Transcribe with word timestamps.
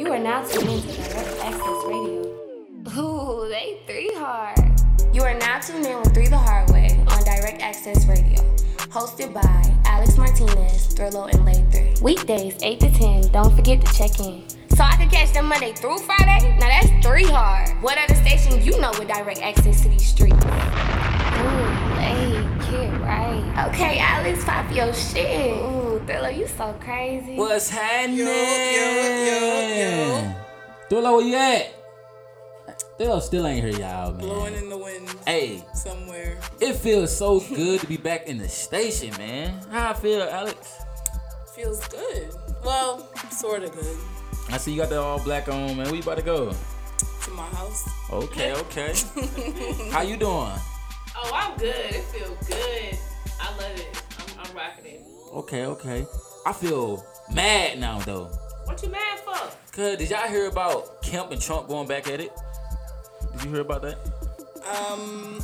You 0.00 0.12
are 0.12 0.18
now 0.18 0.42
tuned 0.44 0.68
into 0.68 0.88
Direct 0.88 1.38
Access 1.38 1.84
Radio. 1.86 2.26
Ooh, 2.98 3.48
they 3.48 3.78
three 3.86 4.10
hard. 4.14 4.58
You 5.12 5.22
are 5.22 5.38
now 5.38 5.60
tuned 5.60 5.86
in 5.86 6.00
with 6.00 6.12
Three 6.12 6.26
the 6.26 6.36
Hard 6.36 6.68
Way 6.70 6.88
on 7.06 7.22
Direct 7.22 7.62
Access 7.62 8.04
Radio. 8.06 8.40
Hosted 8.90 9.32
by 9.32 9.80
Alex 9.84 10.18
Martinez, 10.18 10.92
Thrillo, 10.94 11.32
and 11.32 11.44
Lay 11.44 11.64
3. 11.70 12.02
Weekdays, 12.02 12.60
8 12.60 12.80
to 12.80 12.90
10. 12.92 13.28
Don't 13.28 13.54
forget 13.54 13.84
to 13.86 13.94
check 13.94 14.18
in. 14.18 14.42
So 14.70 14.82
I 14.82 14.96
can 14.96 15.08
catch 15.08 15.32
them 15.32 15.46
Monday 15.46 15.72
through 15.72 15.98
Friday? 15.98 16.56
Now 16.58 16.66
that's 16.66 16.90
three 17.06 17.26
hard. 17.26 17.68
What 17.80 17.96
other 17.96 18.16
station 18.16 18.64
you 18.64 18.80
know 18.80 18.90
with 18.98 19.06
direct 19.06 19.42
access 19.42 19.80
to 19.82 19.88
these 19.88 20.04
streets? 20.04 20.44
Ooh, 20.44 21.94
Lay, 21.96 22.42
kid, 22.74 23.00
right? 23.00 23.68
Okay, 23.68 23.98
Alex, 23.98 24.44
pop 24.44 24.74
your 24.74 24.92
shit. 24.92 25.52
Ooh, 25.56 26.00
Thrillo, 26.06 26.36
you 26.36 26.46
so 26.46 26.74
crazy. 26.80 27.36
What's 27.36 27.68
happening? 27.70 28.18
Yo, 28.18 28.24
yo, 28.26 29.78
yo, 29.78 30.34
Thrillo, 30.90 31.16
where 31.16 31.26
you 31.26 31.36
at? 31.36 31.72
Thrillo 32.98 33.20
still 33.20 33.46
ain't 33.46 33.64
here, 33.64 33.78
y'all, 33.78 34.12
man. 34.12 34.20
Blowing 34.20 34.54
in 34.54 34.68
the 34.68 34.76
wind 34.78 35.08
Hey, 35.26 35.64
somewhere. 35.74 36.38
it 36.60 36.74
feels 36.74 37.16
so 37.16 37.40
good 37.40 37.80
to 37.80 37.86
be 37.86 37.96
back 37.96 38.26
in 38.26 38.38
the 38.38 38.48
station, 38.48 39.10
man. 39.18 39.60
How 39.70 39.90
I 39.90 39.94
feel, 39.94 40.22
Alex? 40.22 40.78
Feels 41.54 41.86
good. 41.88 42.34
Well, 42.64 43.08
sort 43.30 43.62
of 43.62 43.72
good. 43.72 43.96
I 44.50 44.58
see 44.58 44.72
you 44.72 44.80
got 44.80 44.90
that 44.90 44.98
all 44.98 45.22
black 45.22 45.48
on, 45.48 45.76
man. 45.76 45.86
Where 45.86 45.94
you 45.94 46.02
about 46.02 46.18
to 46.18 46.22
go? 46.22 46.52
To 47.24 47.30
my 47.30 47.42
house. 47.46 47.88
Okay, 48.10 48.52
okay. 48.62 48.94
How 49.90 50.02
you 50.02 50.16
doing? 50.16 50.52
Oh, 51.16 51.30
I'm 51.32 51.56
good. 51.58 51.74
It 51.74 52.04
feels 52.04 52.46
good. 52.46 52.98
I 53.40 53.56
love 53.56 53.78
it. 53.78 54.02
I'm, 54.18 54.46
I'm 54.46 54.56
rocking 54.56 54.86
it. 54.86 55.02
Okay, 55.32 55.66
okay. 55.66 56.06
I 56.46 56.52
feel 56.52 57.04
mad 57.32 57.78
now, 57.78 57.98
though. 58.00 58.24
What 58.64 58.82
you 58.82 58.88
mad 58.88 59.20
for? 59.20 59.32
Cause 59.72 59.96
did 59.98 60.10
y'all 60.10 60.28
hear 60.28 60.48
about 60.48 61.02
Kemp 61.02 61.30
and 61.30 61.40
Trump 61.40 61.68
going 61.68 61.88
back 61.88 62.08
at 62.08 62.20
it? 62.20 62.32
Did 63.32 63.44
you 63.44 63.50
hear 63.50 63.60
about 63.60 63.82
that? 63.82 63.98
Um, 64.64 65.40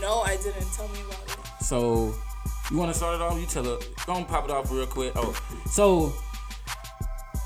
no, 0.00 0.20
I 0.20 0.36
didn't. 0.36 0.66
Tell 0.74 0.88
me 0.88 1.00
about 1.06 1.22
it. 1.26 1.62
So, 1.62 2.14
you 2.70 2.76
want 2.76 2.90
to 2.92 2.96
start 2.96 3.14
it 3.16 3.20
off? 3.22 3.38
You 3.38 3.46
tell 3.46 3.66
it. 3.74 3.86
Go 4.06 4.14
and 4.14 4.26
pop 4.26 4.44
it 4.44 4.50
off 4.50 4.70
real 4.70 4.86
quick. 4.86 5.12
Oh, 5.16 5.32
so 5.66 6.12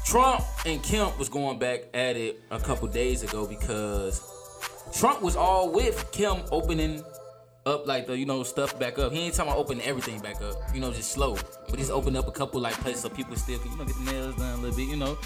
Trump 0.04 0.44
and 0.66 0.82
Kemp 0.82 1.18
was 1.18 1.28
going 1.28 1.58
back 1.58 1.84
at 1.94 2.16
it 2.16 2.40
a 2.50 2.58
couple 2.58 2.86
days 2.88 3.22
ago 3.22 3.46
because 3.46 4.22
Trump 4.94 5.22
was 5.22 5.34
all 5.34 5.72
with 5.72 6.10
Kemp 6.12 6.46
opening 6.52 7.02
up 7.66 7.86
like 7.86 8.06
the 8.06 8.16
you 8.16 8.26
know 8.26 8.42
stuff 8.42 8.78
back 8.78 8.98
up. 8.98 9.12
He 9.12 9.20
ain't 9.20 9.34
talking 9.34 9.52
about 9.52 9.60
opening 9.60 9.84
everything 9.86 10.20
back 10.20 10.40
up. 10.42 10.54
You 10.74 10.80
know, 10.80 10.92
just 10.92 11.12
slow, 11.12 11.36
but 11.68 11.78
he's 11.78 11.90
opened 11.90 12.16
up 12.16 12.28
a 12.28 12.32
couple 12.32 12.60
like 12.60 12.74
places 12.74 13.02
so 13.02 13.08
people 13.08 13.36
still 13.36 13.58
can 13.58 13.72
you 13.72 13.78
know 13.78 13.84
get 13.84 13.96
the 13.96 14.12
nails 14.12 14.36
done 14.36 14.58
a 14.58 14.62
little 14.62 14.76
bit. 14.76 14.88
You 14.88 14.96
know, 14.96 15.18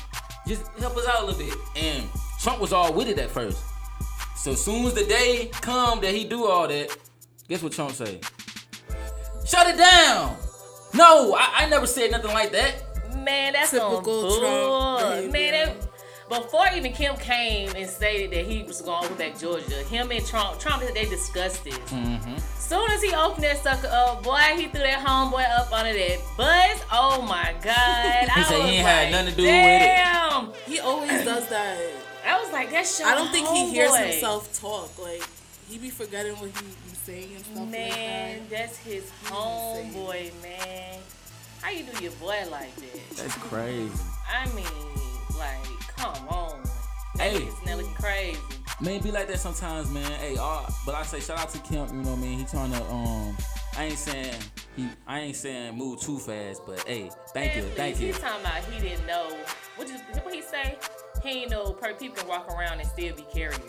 just 0.46 0.66
help 0.78 0.96
us 0.96 1.06
out 1.06 1.22
a 1.22 1.26
little 1.26 1.38
bit. 1.38 1.54
And 1.76 2.04
Trump 2.40 2.60
was 2.60 2.72
all 2.72 2.92
with 2.92 3.08
it 3.08 3.18
at 3.18 3.30
first. 3.30 3.62
So 4.36 4.52
as 4.52 4.64
soon 4.64 4.86
as 4.86 4.94
the 4.94 5.04
day 5.04 5.50
come 5.52 6.00
that 6.00 6.14
he 6.14 6.24
do 6.24 6.46
all 6.46 6.68
that, 6.68 6.96
guess 7.48 7.62
what 7.62 7.72
Trump 7.72 7.92
say? 7.92 8.20
Shut 9.44 9.66
it 9.66 9.76
down. 9.76 10.36
No, 10.94 11.34
I, 11.34 11.64
I 11.64 11.68
never 11.68 11.86
said 11.86 12.10
nothing 12.10 12.32
like 12.32 12.52
that. 12.52 12.84
Man, 13.16 13.54
that's 13.54 13.70
Typical 13.70 14.38
Trump 14.38 15.32
Man, 15.32 15.52
that, 15.52 15.88
before 16.28 16.66
even 16.76 16.92
Kemp 16.92 17.18
came 17.20 17.70
and 17.74 17.88
stated 17.88 18.30
that 18.32 18.46
he 18.46 18.62
was 18.62 18.80
going 18.82 19.00
to 19.00 19.06
open 19.06 19.18
back 19.18 19.38
Georgia, 19.38 19.82
him 19.84 20.10
and 20.10 20.24
Trump, 20.26 20.58
Trump, 20.60 20.82
they 20.94 21.06
discussed 21.06 21.66
it. 21.66 21.74
Mm-hmm. 21.86 22.36
Soon 22.58 22.90
as 22.90 23.02
he 23.02 23.14
opened 23.14 23.44
that 23.44 23.62
sucker 23.62 23.88
up, 23.90 24.22
boy, 24.22 24.38
he 24.56 24.66
threw 24.68 24.80
that 24.80 25.04
homeboy 25.04 25.48
up 25.58 25.72
under 25.72 25.92
that 25.92 26.18
buzz. 26.36 26.82
Oh 26.92 27.22
my 27.22 27.54
God. 27.62 28.28
He 28.28 28.40
I 28.40 28.44
said 28.44 28.56
he 28.56 28.62
was 28.62 28.70
ain't 28.70 28.86
had 28.86 29.10
nothing 29.12 29.30
to 29.30 29.36
do 29.36 29.42
with 29.42 29.50
it. 29.50 29.78
Damn. 29.78 30.52
He 30.66 30.78
always 30.80 31.24
does 31.24 31.48
that. 31.48 31.78
I 32.26 32.40
was 32.40 32.52
like, 32.52 32.70
that's 32.70 32.98
your 32.98 33.08
I 33.08 33.14
don't 33.14 33.30
think 33.30 33.48
he 33.48 33.70
hears 33.70 33.96
himself 33.96 34.52
talk. 34.60 34.98
Like 35.02 35.22
he 35.68 35.78
be 35.78 35.88
forgetting 35.90 36.32
what 36.34 36.50
he 36.50 36.66
be 36.66 36.94
saying 37.04 37.30
and 37.36 37.44
stuff 37.44 37.68
Man, 37.68 38.40
like 38.40 38.50
that's 38.50 38.76
his 38.76 39.10
insane. 39.22 39.92
homeboy, 39.94 40.42
man. 40.42 40.98
How 41.62 41.70
you 41.70 41.84
do 41.84 42.02
your 42.02 42.12
boy 42.12 42.36
like 42.50 42.74
that? 42.76 43.16
That's 43.16 43.34
crazy. 43.34 43.90
I 44.30 44.46
mean, 44.54 44.66
like, 45.38 45.80
come 45.96 46.28
on. 46.28 46.62
Hey. 47.18 47.36
It's 47.44 47.64
Nelly 47.64 47.86
crazy. 47.98 48.38
Man, 48.80 49.00
be 49.00 49.10
like 49.10 49.26
that 49.28 49.38
sometimes, 49.40 49.90
man. 49.90 50.08
Hey, 50.20 50.36
uh, 50.40 50.62
but 50.86 50.94
I 50.94 51.02
say 51.02 51.18
shout 51.20 51.38
out 51.38 51.48
to 51.50 51.58
Kemp. 51.58 51.90
You 51.90 51.96
know 52.02 52.10
what 52.10 52.18
I 52.18 52.22
mean? 52.22 52.38
He 52.38 52.44
trying 52.44 52.70
to 52.72 52.82
um. 52.92 53.36
I 53.76 53.84
ain't 53.84 53.98
saying 53.98 54.34
he. 54.76 54.88
I 55.06 55.20
ain't 55.20 55.36
saying 55.36 55.76
move 55.76 56.00
too 56.00 56.18
fast, 56.18 56.62
but 56.66 56.80
hey, 56.86 57.10
thank 57.34 57.56
you, 57.56 57.62
Man, 57.62 57.70
thank 57.74 57.96
please, 57.96 58.00
you. 58.02 58.06
He's 58.12 58.18
talking 58.20 58.40
about 58.40 58.64
he 58.64 58.80
didn't 58.80 59.06
know. 59.06 59.36
What, 59.76 59.88
is, 59.90 60.00
what 60.22 60.32
he 60.34 60.42
say? 60.42 60.78
He 61.22 61.28
ain't 61.42 61.50
know 61.50 61.72
per 61.72 61.94
people 61.94 62.16
can 62.18 62.28
walk 62.28 62.48
around 62.52 62.78
and 62.80 62.88
still 62.88 63.14
be 63.16 63.24
carriers 63.32 63.60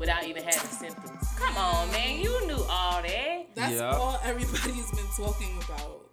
without 0.00 0.24
even 0.26 0.42
having 0.42 0.60
symptoms. 0.70 1.26
Come 1.38 1.56
on, 1.56 1.90
man. 1.92 2.20
You 2.20 2.46
knew 2.46 2.62
all 2.70 3.02
that. 3.02 3.04
that. 3.04 3.54
That's 3.54 3.74
Yeah. 3.74 3.90
all 3.90 4.18
everybody's 4.24 4.90
been 4.92 5.06
talking 5.16 5.58
about. 5.66 6.07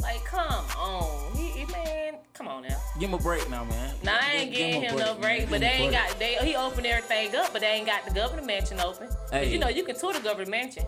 Like, 0.00 0.24
come 0.24 0.64
on. 0.78 1.34
He, 1.36 1.48
he 1.48 1.64
man, 1.72 2.14
come 2.34 2.48
on 2.48 2.62
now. 2.62 2.76
Give 2.98 3.08
him 3.08 3.14
a 3.14 3.18
break 3.18 3.48
now, 3.50 3.64
man. 3.64 3.94
Nah, 4.04 4.12
I 4.20 4.32
ain't 4.32 4.50
Give- 4.52 4.58
give 4.58 4.82
giving 4.82 4.82
him 4.90 4.96
a 4.96 5.04
no 5.06 5.14
break, 5.14 5.40
man. 5.42 5.50
but 5.50 5.60
Give 5.60 5.60
they 5.60 5.66
ain't 5.76 5.92
break. 5.92 6.08
got 6.08 6.18
they 6.18 6.34
he 6.46 6.56
opened 6.56 6.86
everything 6.86 7.34
up, 7.36 7.52
but 7.52 7.60
they 7.62 7.68
ain't 7.68 7.86
got 7.86 8.04
the 8.04 8.12
governor 8.12 8.42
mansion 8.42 8.78
open. 8.80 9.08
'Cause 9.08 9.30
Hey. 9.32 9.50
you 9.52 9.58
know 9.58 9.68
you 9.68 9.84
can 9.84 9.98
tour 9.98 10.12
the 10.12 10.20
governor 10.20 10.50
mansion. 10.50 10.84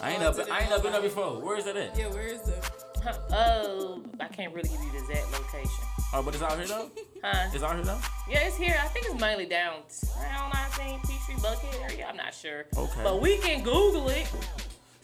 I 0.00 0.12
ain't 0.12 0.22
up 0.22 0.36
I 0.50 0.60
ain't 0.62 0.72
up 0.72 0.82
been 0.82 0.92
there 0.92 1.00
before. 1.02 1.38
Where 1.40 1.56
is 1.56 1.64
that 1.66 1.76
at? 1.76 1.96
Yeah, 1.96 2.08
where 2.08 2.26
is 2.26 2.46
it? 2.48 2.64
Huh, 3.02 3.12
Oh, 3.32 4.02
I 4.20 4.26
can't 4.28 4.54
really 4.54 4.68
give 4.68 4.80
you 4.80 4.90
the 4.92 4.98
exact 4.98 5.32
location. 5.32 5.84
Oh, 6.14 6.22
but 6.22 6.34
it's 6.34 6.42
out 6.42 6.56
here 6.58 6.66
though. 6.66 6.90
Huh? 7.24 7.48
It's 7.54 7.62
out 7.62 7.76
here 7.76 7.84
though. 7.84 8.00
Yeah, 8.28 8.40
it's 8.40 8.56
here. 8.56 8.76
I 8.82 8.88
think 8.88 9.06
it's 9.06 9.20
mainly 9.20 9.46
down 9.46 9.82
around 10.20 10.52
I 10.54 10.64
think 10.72 11.02
Peachtree 11.06 11.36
Buckhead 11.36 11.80
area. 11.90 12.06
I'm 12.08 12.16
not 12.16 12.34
sure. 12.34 12.64
Okay. 12.76 13.00
But 13.04 13.20
we 13.22 13.38
can 13.38 13.62
Google 13.62 14.08
it. 14.08 14.26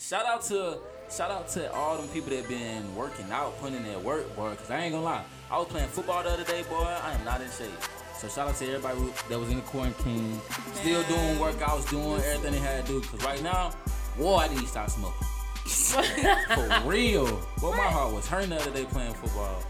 Shout 0.01 0.27
out 0.27 0.43
to 0.47 0.79
shout 1.11 1.31
out 1.31 1.49
to 1.49 1.73
all 1.73 1.97
them 1.97 2.09
people 2.09 2.31
that 2.31 2.49
been 2.49 2.95
working 2.95 3.31
out, 3.31 3.59
putting 3.61 3.77
in 3.77 3.85
their 3.85 3.99
work, 3.99 4.35
boy. 4.37 4.55
Cause 4.55 4.71
I 4.71 4.81
ain't 4.81 4.93
gonna 4.93 5.05
lie, 5.05 5.25
I 5.51 5.59
was 5.59 5.69
playing 5.69 5.89
football 5.89 6.23
the 6.23 6.31
other 6.31 6.45
day, 6.45 6.63
boy. 6.65 6.85
I 6.85 7.13
am 7.13 7.25
not 7.25 7.41
in 7.41 7.51
shape. 7.51 7.71
So 8.19 8.29
shout 8.29 8.49
out 8.49 8.57
to 8.57 8.67
everybody 8.67 8.99
that 9.29 9.39
was 9.39 9.49
in 9.51 9.57
the 9.57 9.63
quarantine, 9.63 10.41
still 10.75 11.03
doing 11.05 11.37
workouts, 11.37 11.89
doing 11.89 12.21
everything 12.23 12.53
they 12.53 12.59
had 12.59 12.85
to 12.87 12.93
do. 12.93 13.01
Cause 13.01 13.25
right 13.25 13.43
now, 13.43 13.71
boy, 14.19 14.39
I 14.39 14.49
need 14.49 14.61
to 14.61 14.67
stop 14.67 14.91
smoking. 14.91 15.27
For 15.69 16.89
real. 16.89 17.27
Boy, 17.61 17.71
my 17.73 17.85
heart 17.85 18.13
was 18.13 18.27
hurting 18.27 18.51
the 18.51 18.57
other 18.57 18.71
day 18.71 18.85
playing 18.85 19.15
football. 19.15 19.63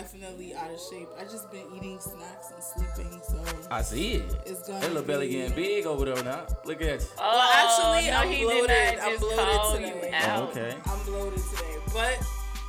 Man, 0.00 0.08
I'm 0.12 0.20
definitely 0.20 0.54
out 0.54 0.70
of 0.70 0.80
shape. 0.90 1.08
I 1.18 1.24
just 1.24 1.50
been 1.50 1.64
eating 1.76 1.98
snacks 2.00 2.52
and 2.54 2.62
sleeping, 2.96 3.20
so 3.28 3.44
I 3.70 3.82
see 3.82 4.12
it. 4.14 4.34
It's 4.46 4.66
gonna 4.66 4.80
That 4.80 4.88
little 4.88 5.02
belly 5.02 5.26
be- 5.28 5.32
getting 5.34 5.54
big 5.56 5.86
over 5.86 6.04
there 6.06 6.22
now. 6.24 6.46
Look 6.64 6.80
at 6.82 7.00
you. 7.00 7.06
Oh, 7.18 7.50
actually, 7.54 8.10
no, 8.10 8.16
I'm 8.16 8.28
he 8.28 8.42
bloated. 8.44 8.68
did 8.68 8.96
not 8.98 9.04
I'm 9.06 9.12
just 9.18 9.20
bloated 9.20 9.94
today. 10.00 10.10
out. 10.14 10.38
Oh, 10.38 10.44
okay. 10.44 10.76
I'm 10.86 11.04
bloated 11.04 11.40
today. 11.50 11.76
But 11.92 12.18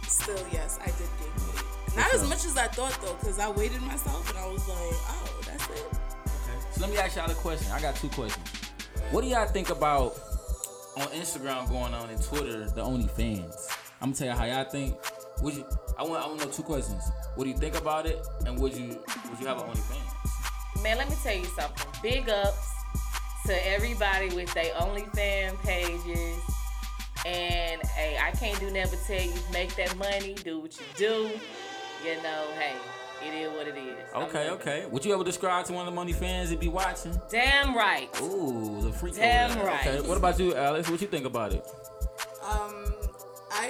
still, 0.07 0.45
yes, 0.51 0.79
I 0.81 0.85
did 0.85 0.95
gain 0.97 1.47
weight. 1.47 1.95
Not 1.95 2.13
as 2.13 2.27
much 2.27 2.45
as 2.45 2.57
I 2.57 2.67
thought 2.67 2.97
though, 3.01 3.15
because 3.19 3.39
I 3.39 3.49
weighted 3.49 3.81
myself 3.81 4.29
and 4.29 4.37
I 4.39 4.47
was 4.47 4.67
like, 4.67 4.77
oh, 4.77 5.41
that's 5.45 5.65
it. 5.69 5.85
Okay. 5.85 6.59
So 6.73 6.81
let 6.81 6.89
me 6.89 6.97
ask 6.97 7.15
y'all 7.15 7.29
a 7.29 7.33
question. 7.35 7.71
I 7.71 7.81
got 7.81 7.95
two 7.95 8.09
questions. 8.09 8.45
What 9.11 9.21
do 9.23 9.27
y'all 9.27 9.47
think 9.47 9.69
about 9.69 10.17
on 10.97 11.07
Instagram 11.07 11.69
going 11.69 11.93
on 11.93 12.09
and 12.09 12.21
Twitter 12.21 12.69
the 12.69 12.81
OnlyFans? 12.83 13.67
I'm 14.01 14.11
gonna 14.11 14.15
tell 14.15 14.27
you 14.27 14.33
how 14.33 14.45
y'all 14.45 14.69
think. 14.69 14.95
Would 15.41 15.55
you? 15.55 15.65
I 15.97 16.03
want. 16.03 16.23
I 16.23 16.27
want 16.27 16.39
to 16.41 16.45
know 16.47 16.51
two 16.51 16.63
questions. 16.63 17.03
What 17.35 17.43
do 17.45 17.49
you 17.49 17.57
think 17.57 17.75
about 17.75 18.05
it? 18.05 18.25
And 18.45 18.59
would 18.59 18.73
you? 18.75 18.99
Would 19.29 19.39
you 19.39 19.47
have 19.47 19.57
an 19.59 19.69
OnlyFans? 19.69 20.83
Man, 20.83 20.97
let 20.97 21.09
me 21.09 21.15
tell 21.23 21.35
you 21.35 21.45
something. 21.45 21.87
Big 22.01 22.29
ups 22.29 22.69
to 23.47 23.67
everybody 23.67 24.29
with 24.35 24.53
their 24.53 24.73
OnlyFans 24.75 25.59
pages. 25.63 26.39
And 27.25 27.81
hey, 27.83 28.17
I 28.21 28.31
can't 28.31 28.59
do 28.59 28.71
nothing 28.71 28.97
but 28.97 29.05
tell 29.05 29.23
you, 29.23 29.33
make 29.53 29.75
that 29.75 29.95
money, 29.97 30.33
do 30.43 30.59
what 30.59 30.75
you 30.79 30.85
do. 30.97 31.29
You 32.03 32.15
know, 32.23 32.47
hey, 32.57 32.73
it 33.27 33.33
is 33.35 33.51
what 33.55 33.67
it 33.67 33.77
is. 33.77 33.95
I'm 34.15 34.23
Okay. 34.23 34.45
living. 34.45 34.53
Okay. 34.59 34.85
Would 34.89 35.05
you 35.05 35.13
ever 35.13 35.23
describe 35.23 35.65
to 35.67 35.73
one 35.73 35.87
of 35.87 35.93
the 35.93 36.01
OnlyFans 36.01 36.49
that 36.49 36.59
be 36.59 36.67
watching? 36.67 37.19
Damn 37.29 37.75
right. 37.75 38.09
Ooh, 38.21 38.81
the 38.81 38.91
freak. 38.91 39.13
over 39.13 39.21
Damn 39.21 39.53
there. 39.55 39.65
right. 39.67 39.85
Okay. 39.87 40.07
What 40.07 40.17
about 40.17 40.39
you, 40.39 40.55
Alex? 40.55 40.89
What 40.89 40.99
you 40.99 41.07
think 41.07 41.25
about 41.27 41.53
it? 41.53 41.63
Um, 42.43 42.80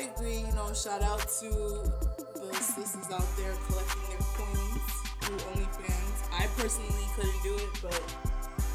I 0.01 0.09
agree. 0.15 0.37
You 0.39 0.51
know, 0.53 0.73
shout 0.73 1.01
out 1.03 1.19
to 1.19 1.49
the 1.49 2.53
sisters 2.55 3.11
out 3.13 3.25
there 3.37 3.53
collecting 3.67 4.01
their 4.09 4.17
coins 4.33 4.91
through 5.21 5.37
OnlyFans. 5.37 6.33
I 6.33 6.47
personally 6.57 7.05
couldn't 7.15 7.43
do 7.43 7.55
it, 7.55 7.69
but 7.83 8.15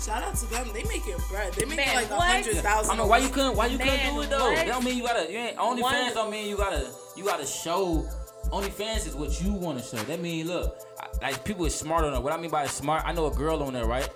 shout 0.01 0.23
out 0.23 0.37
to 0.37 0.47
them. 0.47 0.69
They 0.73 0.85
make 0.85 1.07
it 1.07 1.19
bread. 1.29 1.53
They 1.55 1.65
make 1.65 1.79
Man, 1.79 1.97
like 1.97 2.11
a 2.11 2.17
hundred 2.17 2.57
thousand. 2.57 2.93
I 2.93 2.97
know 2.97 3.07
why 3.07 3.19
you 3.19 3.29
couldn't. 3.29 3.57
Why 3.57 3.67
you 3.67 3.79
Man, 3.79 3.89
couldn't 3.89 4.15
do 4.15 4.21
it 4.23 4.31
though? 4.31 4.45
what? 4.51 4.57
That 4.57 4.67
don't 4.67 4.85
mean 4.85 4.97
you 4.99 5.03
gotta. 5.03 5.31
You 5.33 5.39
ain't 5.39 5.57
OnlyFans. 5.57 5.81
What? 5.81 6.15
Don't 6.15 6.31
mean 6.31 6.49
you 6.49 6.57
gotta. 6.57 6.87
You 7.17 7.25
gotta 7.25 7.47
show. 7.47 8.09
OnlyFans 8.53 9.09
is 9.09 9.15
what 9.17 9.43
you 9.43 9.53
want 9.53 9.77
to 9.79 9.85
show. 9.85 10.01
That 10.05 10.21
mean, 10.21 10.47
look, 10.47 10.79
I- 11.01 11.09
like 11.27 11.45
people 11.45 11.65
is 11.65 11.75
smart 11.75 12.05
on 12.05 12.15
it. 12.15 12.23
What 12.23 12.33
I 12.33 12.37
mean 12.37 12.51
by 12.51 12.67
smart, 12.67 13.03
I 13.05 13.13
know 13.13 13.27
a 13.27 13.35
girl 13.35 13.61
on 13.65 13.73
there, 13.73 13.87
right? 13.87 14.09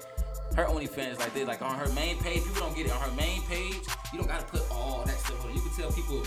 Her 0.55 0.65
OnlyFans 0.67 1.19
like 1.19 1.35
this, 1.35 1.49
like 1.49 1.63
on 1.63 1.77
her 1.77 1.89
main 1.95 2.19
page. 2.19 2.45
People 2.45 2.61
don't 2.63 2.77
get 2.77 2.87
it 2.87 2.93
on 2.93 3.01
her 3.01 3.17
main 3.17 3.43
page. 3.43 3.75
You 4.13 4.19
don't 4.19 4.29
gotta 4.29 4.45
put 4.45 4.63
all 4.71 5.03
that 5.05 5.19
stuff 5.19 5.45
on. 5.45 5.55
You 5.55 5.61
can 5.61 5.71
tell 5.77 5.91
people 5.91 6.23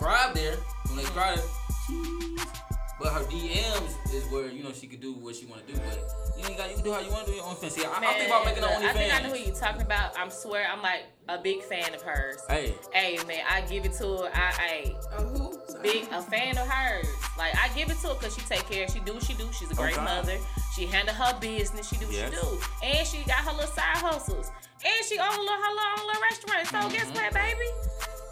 subscribe 0.00 0.34
there 0.34 0.56
when 0.88 0.96
they 0.96 1.04
subscribe. 1.04 1.40
But 2.98 3.12
her 3.14 3.20
DMs 3.30 4.12
is 4.14 4.24
where 4.30 4.48
you 4.48 4.62
know 4.62 4.72
she 4.72 4.86
could 4.86 5.00
do 5.00 5.14
what 5.14 5.34
she 5.34 5.46
want 5.46 5.66
to 5.66 5.72
do. 5.72 5.78
But 5.80 5.98
you 6.38 6.44
ain't 6.46 6.58
got 6.58 6.68
you 6.68 6.74
can 6.76 6.84
do 6.84 6.92
how 6.92 7.00
you 7.00 7.10
want 7.10 7.24
to 7.26 7.30
do 7.32 7.36
your 7.36 7.44
OnlyFans. 7.46 7.70
See, 7.70 7.84
I, 7.84 7.88
I 7.96 8.12
think 8.14 8.26
about 8.28 8.44
making 8.44 8.62
an 8.64 8.68
look, 8.70 8.82
I 8.84 8.92
think 8.92 9.14
I 9.14 9.22
know 9.22 9.30
who 9.34 9.38
you 9.42 9.52
talking 9.52 9.80
about. 9.82 10.18
I'm 10.18 10.30
swear 10.30 10.66
I'm 10.70 10.82
like 10.82 11.04
a 11.28 11.38
big 11.38 11.62
fan 11.62 11.94
of 11.94 12.02
hers. 12.02 12.40
Hey, 12.48 12.74
Hey 12.92 13.18
man, 13.26 13.40
I 13.48 13.62
give 13.62 13.86
it 13.86 13.94
to 13.94 14.04
her. 14.04 14.30
I, 14.34 14.52
I 14.60 15.16
Uh, 15.16 15.22
who? 15.22 15.58
Sorry. 15.68 15.82
big 15.82 16.08
a 16.12 16.20
fan 16.22 16.58
of 16.58 16.68
hers. 16.68 17.06
Like 17.38 17.54
I 17.56 17.68
give 17.74 17.90
it 17.90 17.96
to 18.00 18.08
her 18.08 18.14
because 18.14 18.34
she 18.34 18.42
take 18.42 18.68
care. 18.68 18.86
She 18.88 19.00
do 19.00 19.14
what 19.14 19.24
she 19.24 19.32
do. 19.34 19.48
She's 19.58 19.70
a 19.70 19.74
great 19.74 19.94
Okay. 19.96 20.04
mother. 20.04 20.36
She 20.76 20.84
handle 20.84 21.14
her 21.14 21.38
business. 21.40 21.88
She 21.88 21.96
do 21.96 22.04
what 22.06 22.14
Yes. 22.14 22.34
she 22.34 22.40
do, 22.40 22.60
and 22.84 23.06
she 23.08 23.18
got 23.24 23.38
her 23.48 23.52
little 23.52 23.72
side 23.72 23.96
hustles. 23.96 24.50
And 24.84 25.04
she 25.06 25.18
own 25.18 25.28
a 25.28 25.40
little, 25.40 25.48
her 25.48 25.72
little, 25.72 26.00
own 26.00 26.06
little 26.06 26.22
restaurant. 26.22 26.66
So 26.68 26.76
Mm-hmm. 26.76 26.88
guess 26.96 27.08
what, 27.16 27.32
baby? 27.32 27.68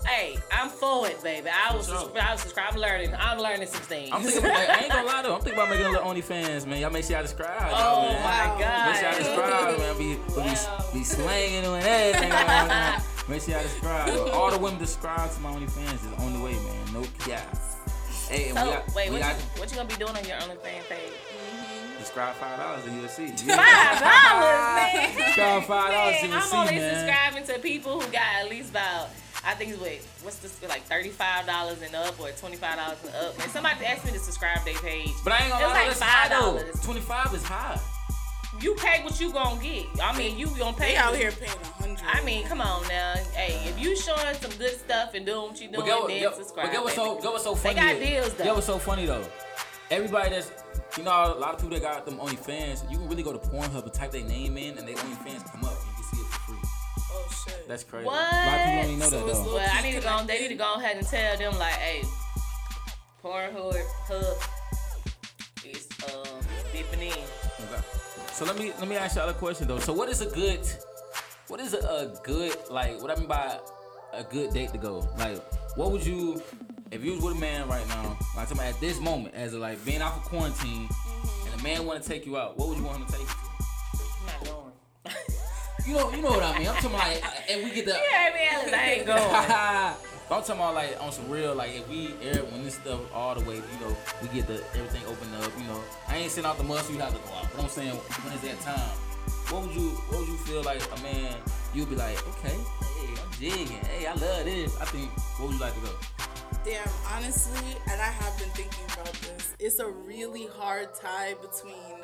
Hey, 0.08 0.38
I'm 0.50 0.70
for 0.70 1.06
it, 1.06 1.22
baby. 1.22 1.48
I 1.50 1.76
was, 1.76 1.86
sure. 1.86 2.10
I 2.20 2.32
was 2.32 2.40
subscribed. 2.40 2.74
I'm 2.74 2.80
learning. 2.80 3.14
I'm 3.18 3.38
learning 3.38 3.66
some 3.68 3.82
things. 3.82 4.10
I'm 4.12 4.22
thinking. 4.22 4.42
like, 4.50 4.68
I 4.70 4.80
ain't 4.84 4.92
gonna 4.92 5.06
lie 5.06 5.22
though. 5.22 5.34
I'm 5.34 5.40
thinking 5.42 5.58
about 5.60 5.68
making 5.70 5.86
a 5.86 5.90
little 5.90 6.06
OnlyFans, 6.10 6.66
man. 6.66 6.80
Y'all 6.80 6.90
make 6.90 7.04
sure 7.04 7.16
y'all 7.18 7.26
subscribe. 7.26 7.70
oh 7.74 8.02
y'all, 8.04 8.12
man. 8.12 8.22
my 8.24 8.60
God. 8.60 8.86
Make 8.88 8.96
sure 8.96 9.10
y'all 9.10 9.22
subscribe, 9.22 9.78
man. 9.78 9.98
Be, 9.98 10.16
Wow. 10.34 10.84
be, 10.92 10.98
be 10.98 11.04
slanging 11.04 11.64
and 11.66 11.84
everything. 11.84 12.30
man. 12.30 13.02
Make 13.28 13.42
sure 13.42 13.54
y'all 13.54 13.62
subscribe. 13.68 14.18
All 14.32 14.50
the 14.50 14.58
women 14.58 14.78
subscribe 14.80 15.30
to 15.30 15.40
my 15.40 15.50
OnlyFans 15.52 15.94
is 15.94 16.04
on 16.06 16.10
the 16.16 16.22
only 16.22 16.40
way, 16.42 16.52
man. 16.52 16.92
No 16.94 17.02
cap. 17.18 17.44
Hey, 18.28 18.48
and 18.48 18.58
So 18.58 18.64
got, 18.64 18.94
wait, 18.94 19.08
we 19.10 19.16
what 19.16 19.22
got 19.22 19.36
you, 19.36 19.60
what 19.60 19.70
you 19.70 19.76
gonna 19.76 19.88
be 19.88 19.94
doing 19.96 20.16
on 20.16 20.24
your 20.24 20.36
OnlyFans 20.38 20.88
page? 20.88 21.12
Mm-hmm. 21.12 21.98
subscribe 21.98 22.34
five 22.36 22.58
dollars 22.58 22.84
and 22.86 22.96
you'll 23.00 23.08
see. 23.08 23.28
Five 23.28 24.00
dollars, 24.00 24.64
man. 24.76 25.16
Subscribe 25.16 25.62
five 25.64 25.90
dollars 25.92 26.16
and 26.22 26.32
you'll 26.32 26.40
I'm 26.40 26.48
see, 26.48 26.56
only 26.56 26.76
man. 26.76 26.94
subscribing 26.94 27.44
to 27.54 27.58
people 27.60 28.00
who 28.00 28.10
got 28.12 28.22
at 28.42 28.48
least 28.50 28.70
about 28.70 29.08
I 29.44 29.54
think 29.54 29.70
it's 29.72 29.80
what 29.80 29.92
what's 30.22 30.38
this 30.38 30.60
like 30.68 30.82
thirty 30.82 31.08
five 31.10 31.46
dollars 31.46 31.80
and 31.82 31.94
up 31.94 32.18
or 32.20 32.30
twenty 32.32 32.56
five 32.56 32.76
dollars 32.76 32.98
and 33.04 33.14
up. 33.14 33.40
And 33.42 33.50
somebody 33.52 33.84
asked 33.86 34.04
me 34.04 34.12
to 34.12 34.18
subscribe 34.18 34.64
their 34.64 34.74
page. 34.74 35.10
But 35.24 35.32
I 35.34 35.38
ain't 35.44 35.50
gonna 35.50 35.64
It's 35.64 35.74
lie, 35.74 35.78
like 35.80 35.88
that's 35.88 36.00
high 36.00 36.28
though. 36.28 36.58
$5. 36.58 36.84
Twenty 36.84 37.00
five 37.00 37.32
is 37.34 37.42
high. 37.44 37.80
You 38.60 38.74
pay 38.74 39.04
what 39.04 39.20
you 39.20 39.30
gonna 39.32 39.62
get. 39.62 39.86
I 40.02 40.16
mean, 40.18 40.36
you 40.38 40.46
gonna 40.58 40.76
pay. 40.76 40.92
They 40.92 40.96
out 40.96 41.14
here 41.14 41.30
paying 41.30 41.52
a 41.62 41.66
hundred. 41.82 42.00
I 42.04 42.22
mean, 42.24 42.44
come 42.46 42.60
on 42.60 42.82
now. 42.88 43.14
Hey, 43.34 43.60
if 43.68 43.78
you 43.78 43.94
showing 43.96 44.34
some 44.34 44.50
good 44.58 44.76
stuff 44.80 45.14
and 45.14 45.24
doing 45.24 45.42
what 45.50 45.60
you 45.60 45.68
doing, 45.68 45.80
But 45.80 45.86
get, 45.86 46.08
then 46.08 46.20
get, 46.20 46.34
subscribe. 46.34 46.66
but 46.66 46.72
get 46.72 46.82
what's 46.82 46.96
so 46.96 47.10
baby. 47.14 47.22
get 47.22 47.32
what's 47.32 47.44
so 47.44 47.54
They 47.54 47.60
funny. 47.60 47.74
got 47.76 47.94
is- 47.96 48.08
deals, 48.08 48.34
though. 48.34 48.44
Get 48.44 48.54
what's 48.54 48.66
so 48.66 48.78
funny 48.78 49.06
though. 49.06 49.24
Everybody 49.90 50.30
that's 50.30 50.50
you 50.96 51.04
know 51.04 51.10
a 51.10 51.38
lot 51.38 51.54
of 51.54 51.60
people 51.60 51.78
that 51.78 51.82
got 51.82 52.04
them 52.04 52.18
OnlyFans, 52.18 52.90
you 52.90 52.98
can 52.98 53.08
really 53.08 53.22
go 53.22 53.32
to 53.32 53.38
Pornhub 53.38 53.84
and 53.84 53.92
type 53.94 54.10
their 54.10 54.24
name 54.24 54.56
in, 54.58 54.76
and 54.76 54.88
their 54.88 54.96
OnlyFans 54.96 55.50
come 55.52 55.64
up. 55.64 55.78
That's 57.68 57.84
crazy. 57.84 58.06
What? 58.06 58.16
A 58.16 58.46
lot 58.46 58.54
of 58.54 58.64
people 58.64 58.82
don't 58.82 58.86
even 58.86 58.98
know 58.98 59.10
that 59.10 59.26
though. 59.26 59.54
Well, 59.54 59.70
I 59.70 59.82
need 59.82 59.94
to 59.94 60.00
go. 60.00 60.24
They 60.26 60.40
need 60.40 60.48
to 60.48 60.54
go 60.54 60.74
ahead 60.76 60.96
and 60.96 61.06
tell 61.06 61.36
them 61.36 61.58
like, 61.58 61.74
hey, 61.74 62.02
Pornhub 63.22 63.76
hub 64.06 64.38
is 65.66 65.86
um 66.06 66.40
dipping 66.72 67.02
in. 67.02 67.12
Okay. 67.12 67.82
So 68.32 68.46
let 68.46 68.58
me 68.58 68.72
let 68.78 68.88
me 68.88 68.96
ask 68.96 69.16
y'all 69.16 69.28
a 69.28 69.34
question 69.34 69.68
though. 69.68 69.78
So 69.80 69.92
what 69.92 70.08
is 70.08 70.22
a 70.22 70.26
good 70.26 70.60
what 71.48 71.60
is 71.60 71.74
a, 71.74 71.78
a 71.78 72.18
good 72.24 72.56
like 72.70 73.02
what 73.02 73.10
I 73.10 73.20
mean 73.20 73.28
by 73.28 73.58
a 74.14 74.24
good 74.24 74.54
date 74.54 74.72
to 74.72 74.78
go? 74.78 75.06
Like 75.18 75.42
what 75.76 75.92
would 75.92 76.06
you 76.06 76.42
if 76.90 77.04
you 77.04 77.12
was 77.12 77.20
with 77.20 77.36
a 77.36 77.40
man 77.40 77.68
right 77.68 77.86
now, 77.88 78.16
like 78.34 78.48
somebody 78.48 78.70
at 78.70 78.80
this 78.80 78.98
moment, 78.98 79.34
as 79.34 79.52
a, 79.52 79.58
like 79.58 79.84
being 79.84 80.00
out 80.00 80.14
for 80.22 80.30
quarantine, 80.30 80.88
and 81.44 81.60
a 81.60 81.62
man 81.62 81.84
want 81.84 82.02
to 82.02 82.08
take 82.08 82.24
you 82.24 82.38
out, 82.38 82.56
what 82.56 82.68
would 82.68 82.78
you 82.78 82.84
want 82.84 83.00
him 83.00 83.06
to 83.06 83.12
take 83.12 83.20
you 83.20 83.26
to? 83.26 84.67
I'm 85.88 85.94
not 85.94 86.02
going. 86.02 86.16
You 86.16 86.22
know, 86.22 86.30
you 86.30 86.30
know 86.30 86.30
what 86.30 86.42
I 86.42 86.58
mean. 86.58 86.68
I'm 86.68 86.74
talking 86.74 86.90
about, 86.90 87.08
like, 87.08 87.24
uh, 87.24 87.50
and 87.50 87.64
we 87.64 87.70
get 87.74 87.86
the. 87.86 87.92
Yeah, 87.92 88.30
man, 88.34 88.74
I 88.74 88.92
ain't 88.92 89.06
going. 89.96 90.08
But 90.28 90.36
I'm 90.36 90.42
talking 90.42 90.56
about 90.56 90.74
like 90.74 91.02
on 91.02 91.10
some 91.10 91.30
real, 91.30 91.54
like 91.54 91.70
if 91.74 91.88
we 91.88 92.12
air 92.22 92.42
when 92.44 92.62
this 92.62 92.74
stuff 92.74 93.00
all 93.14 93.34
the 93.34 93.40
way, 93.48 93.56
you 93.56 93.80
know, 93.80 93.96
we 94.20 94.28
get 94.28 94.46
the 94.46 94.62
everything 94.76 95.02
opened 95.06 95.34
up. 95.36 95.50
You 95.58 95.64
know, 95.64 95.82
I 96.06 96.16
ain't 96.16 96.30
sitting 96.30 96.48
out 96.48 96.58
the 96.58 96.64
mud, 96.64 96.84
so 96.84 96.92
you 96.92 96.98
have 96.98 97.14
to 97.14 97.18
go 97.18 97.34
out. 97.34 97.48
But 97.54 97.62
I'm 97.62 97.70
saying 97.70 97.94
when 97.96 98.34
it's 98.34 98.42
that 98.42 98.60
time, 98.60 98.90
what 99.48 99.62
would 99.62 99.74
you, 99.74 99.88
what 99.88 100.20
would 100.20 100.28
you 100.28 100.36
feel 100.36 100.62
like 100.62 100.82
a 100.98 101.02
man? 101.02 101.34
You'd 101.72 101.88
be 101.88 101.96
like, 101.96 102.18
okay, 102.28 102.54
hey, 102.54 103.14
I'm 103.24 103.32
jigging. 103.40 103.80
Hey, 103.88 104.06
I 104.06 104.12
love 104.12 104.44
this. 104.44 104.78
I 104.78 104.84
think. 104.84 105.10
What 105.38 105.48
would 105.48 105.54
you 105.54 105.60
like 105.60 105.74
to 105.74 105.80
go? 105.80 105.92
Damn, 106.64 106.88
honestly, 107.14 107.76
and 107.90 108.00
I 108.00 108.10
have 108.12 108.36
been 108.38 108.50
thinking 108.50 108.84
about 108.92 109.12
this. 109.14 109.54
It's 109.58 109.78
a 109.78 109.88
really 109.88 110.46
hard 110.58 110.94
tie 110.94 111.34
between 111.40 112.02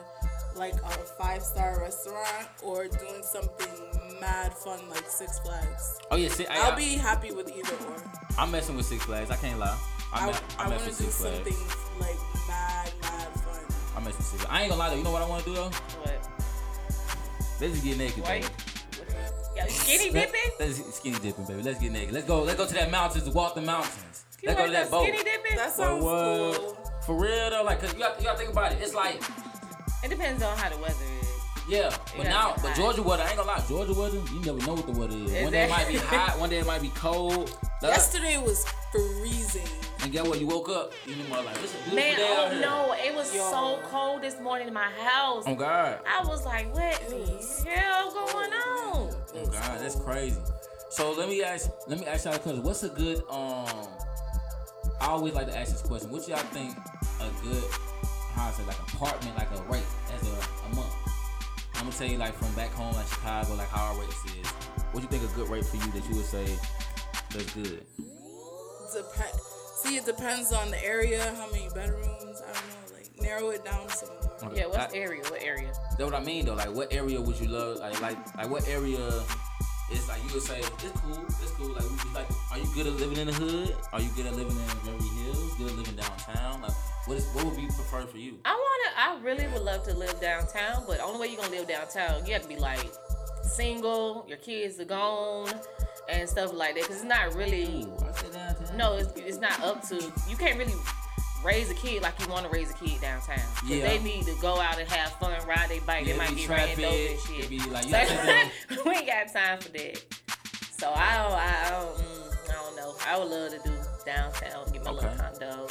like 0.56 0.75
a 0.75 0.89
five 1.19 1.43
star 1.43 1.81
restaurant 1.81 2.47
or 2.62 2.87
doing 2.89 3.23
something 3.23 3.69
mad 4.21 4.53
fun 4.55 4.79
like 4.91 5.09
Six 5.09 5.39
Flags. 5.41 5.99
Oh 6.11 6.17
yeah, 6.17 6.29
see, 6.29 6.47
I, 6.47 6.56
I'll 6.67 6.73
I, 6.73 6.77
be 6.77 6.95
happy 6.95 7.33
with 7.33 7.49
either 7.51 7.75
or. 7.87 8.03
I'm 8.39 8.51
messing 8.51 8.77
with 8.77 8.87
Six 8.87 9.05
Flags. 9.05 9.31
I 9.31 9.37
can't 9.37 9.59
lie. 9.59 9.77
I'm, 10.12 10.29
I, 10.29 10.33
me- 10.33 10.39
I 10.59 10.62
I'm 10.65 10.71
want 10.71 10.85
messing 10.85 10.85
to 10.85 10.87
with 10.87 10.99
do 10.99 11.05
Six 11.05 11.17
Flags. 11.19 11.37
something 11.37 12.01
like 12.01 12.49
mad, 12.49 12.93
mad 13.03 13.29
fun. 13.41 13.65
I'm 13.97 14.05
messing 14.05 14.19
with 14.19 14.27
Six 14.27 14.43
Flags. 14.43 14.47
I 14.51 14.61
ain't 14.62 14.71
gonna 14.71 14.79
lie 14.81 14.91
though. 14.91 14.97
You 14.97 15.05
know 15.05 15.12
what 15.12 15.23
I 15.23 15.29
want 15.29 15.45
to 15.45 15.51
do 15.51 15.55
though? 15.56 15.69
What? 15.71 16.29
Let's 17.61 17.73
just 17.73 17.85
get 17.85 17.99
naked. 17.99 18.23
Wait. 18.25 18.43
baby. 18.43 18.55
Yo, 19.56 19.67
skinny 19.69 20.11
Let- 20.11 20.33
dipping? 20.33 20.51
Let's 20.61 20.95
skinny 20.97 21.19
dipping, 21.19 21.45
baby. 21.47 21.62
Let's 21.62 21.81
get 21.81 21.93
naked. 21.93 22.12
Let's 22.15 22.27
go. 22.27 22.43
Let's 22.43 22.59
go 22.59 22.67
to 22.67 22.75
that 22.75 22.91
mountains 22.91 23.25
to 23.25 23.31
walk 23.31 23.55
the 23.55 23.61
mountains. 23.62 24.25
You 24.43 24.49
Let's 24.49 24.61
go 24.61 24.67
to 24.67 24.73
that 24.73 24.91
boat. 24.91 25.03
Skinny 25.09 25.19
dipping? 25.25 25.56
That 25.56 25.73
sounds 25.73 26.05
what? 26.05 26.56
cool. 26.59 26.79
For 27.06 27.15
real 27.21 27.51
though, 27.51 27.62
like, 27.65 27.81
cause 27.81 27.93
you 27.93 27.99
got, 28.01 28.19
you 28.19 28.25
got 28.27 28.33
to 28.33 28.39
think 28.39 28.51
about 28.51 28.73
it. 28.73 28.79
It's 28.81 28.95
like, 28.95 29.23
It 30.05 30.11
depends 30.11 30.43
on 30.43 30.56
how 30.59 30.69
the 30.69 30.77
weather 30.77 30.95
is. 31.23 31.29
yeah, 31.69 31.97
but 32.17 32.25
now, 32.25 32.55
but. 32.62 32.75
Georgia 32.77 33.03
weather, 33.03 33.23
I 33.23 33.29
ain't 33.29 33.37
gonna 33.39 33.49
lie, 33.51 33.65
Georgia 33.67 33.95
weather, 33.95 34.19
you 34.35 34.41
never 34.45 34.59
know 34.67 34.75
what 34.75 34.87
the 34.87 34.93
weather 34.93 35.17
is. 35.17 35.33
Is 35.33 35.43
One 35.43 35.53
day 35.53 35.62
it 35.62 35.67
it? 35.67 35.71
might 35.71 35.89
be 35.89 35.97
hot, 35.97 36.39
one 36.39 36.51
day 36.51 36.59
it 36.59 36.67
might 36.67 36.83
be 36.83 36.91
cold. 36.91 37.56
Like, 37.81 37.93
Yesterday 37.97 38.37
was 38.39 38.67
freezing. 38.93 39.67
And 40.03 40.12
get 40.12 40.27
what? 40.27 40.39
You 40.39 40.47
woke 40.47 40.69
up, 40.69 40.93
you 41.06 41.17
know, 41.17 41.41
like, 41.43 41.56
it's 41.62 41.73
a 41.73 41.77
beautiful 41.89 41.95
Man, 41.95 42.17
day 42.17 42.23
out 42.37 42.47
oh 42.47 42.51
here. 42.51 42.61
no, 42.61 42.95
it 42.99 43.15
was 43.15 43.35
Yo. 43.35 43.51
so 43.51 43.79
cold 43.91 44.21
this 44.21 44.39
morning 44.41 44.69
in 44.69 44.75
my 44.75 44.91
house. 44.91 45.45
Oh 45.47 45.55
God, 45.55 46.01
I 46.06 46.23
was 46.27 46.45
like, 46.45 46.73
what 46.75 47.01
the 47.09 47.71
hell 47.71 48.12
going 48.12 48.53
on? 48.53 49.15
oh 49.35 49.47
God, 49.47 49.81
that's 49.81 49.97
crazy. 49.97 50.39
So 50.91 51.12
let 51.12 51.31
me 51.31 51.43
ask, 51.43 51.71
let 51.89 51.99
me 51.99 52.05
ask 52.06 52.27
y'all 52.27 52.35
a 52.35 52.39
question. 52.39 52.62
What's 52.62 52.83
a 52.83 52.91
good, 52.91 53.23
um, 53.31 53.67
I 55.01 55.06
always 55.06 55.33
like 55.33 55.47
to 55.47 55.56
ask 55.59 55.73
this 55.73 55.81
question. 55.83 56.11
What 56.11 56.29
y'all 56.29 56.37
think 56.39 56.77
a 57.21 57.31
good, 57.43 57.65
how 58.35 58.49
I 58.49 58.53
say, 58.53 58.65
like 58.65 58.79
apartment, 58.93 59.37
like 59.37 59.51
a 59.51 59.63
rate 59.71 59.83
as 60.15 60.23
a, 60.29 60.33
a 60.33 60.75
month? 60.75 60.93
I'm 61.77 61.87
gonna 61.87 61.93
tell 61.97 62.07
you 62.09 62.19
like 62.19 62.35
from 62.35 62.53
back 62.55 62.73
home, 62.73 62.95
like 62.95 63.07
Chicago, 63.09 63.55
like 63.55 63.69
how 63.69 63.93
our 63.93 64.01
rates 64.01 64.25
is. 64.27 64.47
What 64.93 65.01
do 65.01 65.03
you 65.03 65.09
think 65.09 65.31
a 65.31 65.35
good 65.35 65.49
rate 65.49 65.65
for 65.65 65.77
you 65.77 65.87
that 65.93 66.09
you 66.09 66.17
would 66.17 66.25
say 66.25 66.47
that's 67.31 67.55
good? 67.55 67.85
Dep- 68.93 69.41
See, 69.83 69.97
it 69.97 70.07
depends 70.07 70.53
on 70.53 70.71
the 70.71 70.83
area, 70.83 71.21
how 71.37 71.51
many 71.51 71.69
bedrooms. 71.75 72.07
I 72.41 72.53
don't 72.53 72.55
know. 72.55 72.95
Like 72.95 73.21
narrow 73.21 73.51
it 73.51 73.65
down 73.65 73.89
some 73.91 74.09
more. 74.09 74.51
Okay. 74.53 74.61
Yeah, 74.61 74.67
what's 74.67 74.95
I- 74.95 74.97
area? 74.97 75.23
What 75.25 75.43
area? 75.43 75.73
That's 75.91 76.03
what 76.11 76.15
I 76.15 76.25
mean 76.25 76.47
though. 76.47 76.55
Like, 76.55 76.73
what 76.75 76.93
area 76.93 77.20
would 77.20 77.39
you 77.39 77.49
love? 77.49 77.79
Like, 77.81 78.01
like, 78.01 78.37
like 78.37 78.49
what 78.51 78.67
area 78.69 78.99
is 79.93 80.08
like 80.08 80.22
you 80.26 80.34
would 80.34 80.43
say 80.43 80.58
it's 80.58 81.00
cool, 81.00 81.24
it's 81.26 81.50
cool. 81.53 81.69
Like, 81.69 81.82
we 81.82 82.14
like, 82.14 82.26
are 82.50 82.58
you 82.58 82.67
good 82.74 82.86
at 82.86 82.94
living 82.94 83.19
in 83.19 83.26
the 83.26 83.32
hood? 83.32 83.76
Are 83.93 84.00
you 84.00 84.08
good 84.17 84.26
at 84.26 84.34
living 84.34 84.56
in 84.56 84.67
Beverly 84.84 85.08
Hills? 85.22 85.55
Good 85.58 85.70
at 85.70 85.76
living 85.76 85.96
downtown? 85.96 86.62
Like, 86.62 86.72
what 87.06 87.17
is 87.19 87.26
what 87.34 87.44
would 87.44 87.56
be 87.56 87.67
preferred 87.67 88.08
for 88.08 88.19
you? 88.19 88.38
I 88.44 88.53
wanna. 88.53 89.20
I 89.20 89.22
really 89.22 89.46
would 89.48 89.62
love 89.62 89.84
to 89.84 89.94
live 89.94 90.20
downtown, 90.20 90.84
but 90.86 90.98
the 90.98 91.05
only 91.05 91.20
way 91.20 91.26
you 91.29 91.38
are 91.38 91.43
gonna 91.43 91.56
live 91.56 91.69
downtown, 91.69 92.24
you 92.26 92.32
have 92.32 92.43
to 92.43 92.48
be 92.48 92.56
like 92.56 92.91
single. 93.43 94.24
Your 94.29 94.38
kids 94.38 94.81
are 94.81 94.84
gone 94.84 95.53
and 96.08 96.29
stuff 96.29 96.53
like 96.53 96.74
that. 96.76 96.84
Cause 96.84 96.96
it's 96.96 97.05
not 97.05 97.34
really. 97.34 97.84
Ooh, 97.84 97.96
I 98.06 98.12
said 98.12 98.32
downtown. 98.32 98.76
No, 98.76 98.94
it's, 98.96 99.12
it's 99.17 99.38
not 99.38 99.60
up 99.62 99.86
to. 99.88 99.96
You 100.29 100.36
can't 100.36 100.58
really 100.58 100.74
raise 101.44 101.70
a 101.70 101.74
kid 101.74 102.03
like 102.03 102.19
you 102.20 102.29
want 102.29 102.44
to 102.46 102.51
raise 102.51 102.70
a 102.70 102.74
kid 102.74 103.01
downtown. 103.01 103.39
'Cause 103.56 103.69
Yeah. 103.69 103.89
They 103.89 103.98
need 104.01 104.24
to 104.27 104.34
go 104.41 104.60
out 104.60 104.79
and 104.79 104.89
have 104.89 105.13
fun, 105.19 105.32
ride 105.46 105.69
their 105.69 105.81
bike. 105.82 106.06
Yeah, 106.06 106.13
they 106.15 106.19
might 106.19 106.31
be 106.31 106.43
get 106.46 106.51
ran 106.51 106.84
over 106.84 106.96
and 107.13 107.20
shit. 107.20 107.48
be 107.51 107.58
like, 107.60 107.84
you 107.86 108.77
So, 108.77 108.82
we 108.86 108.96
ain't 108.96 109.06
got 109.06 109.32
time 109.32 109.60
for 109.60 109.69
that. 109.70 110.03
So 110.79 110.91
I 110.94 111.17
don't. 111.17 111.32
I 111.32 111.70
don't. 111.70 111.96
Mm, 111.98 112.51
I 112.51 112.53
don't 112.55 112.77
know. 112.77 112.94
I 113.06 113.19
would 113.19 113.29
love 113.29 113.51
to 113.53 113.58
do 113.69 113.72
downtown, 114.05 114.70
get 114.72 114.84
my 114.84 114.91
Okay. 114.91 115.06
little 115.06 115.19
condo 115.19 115.69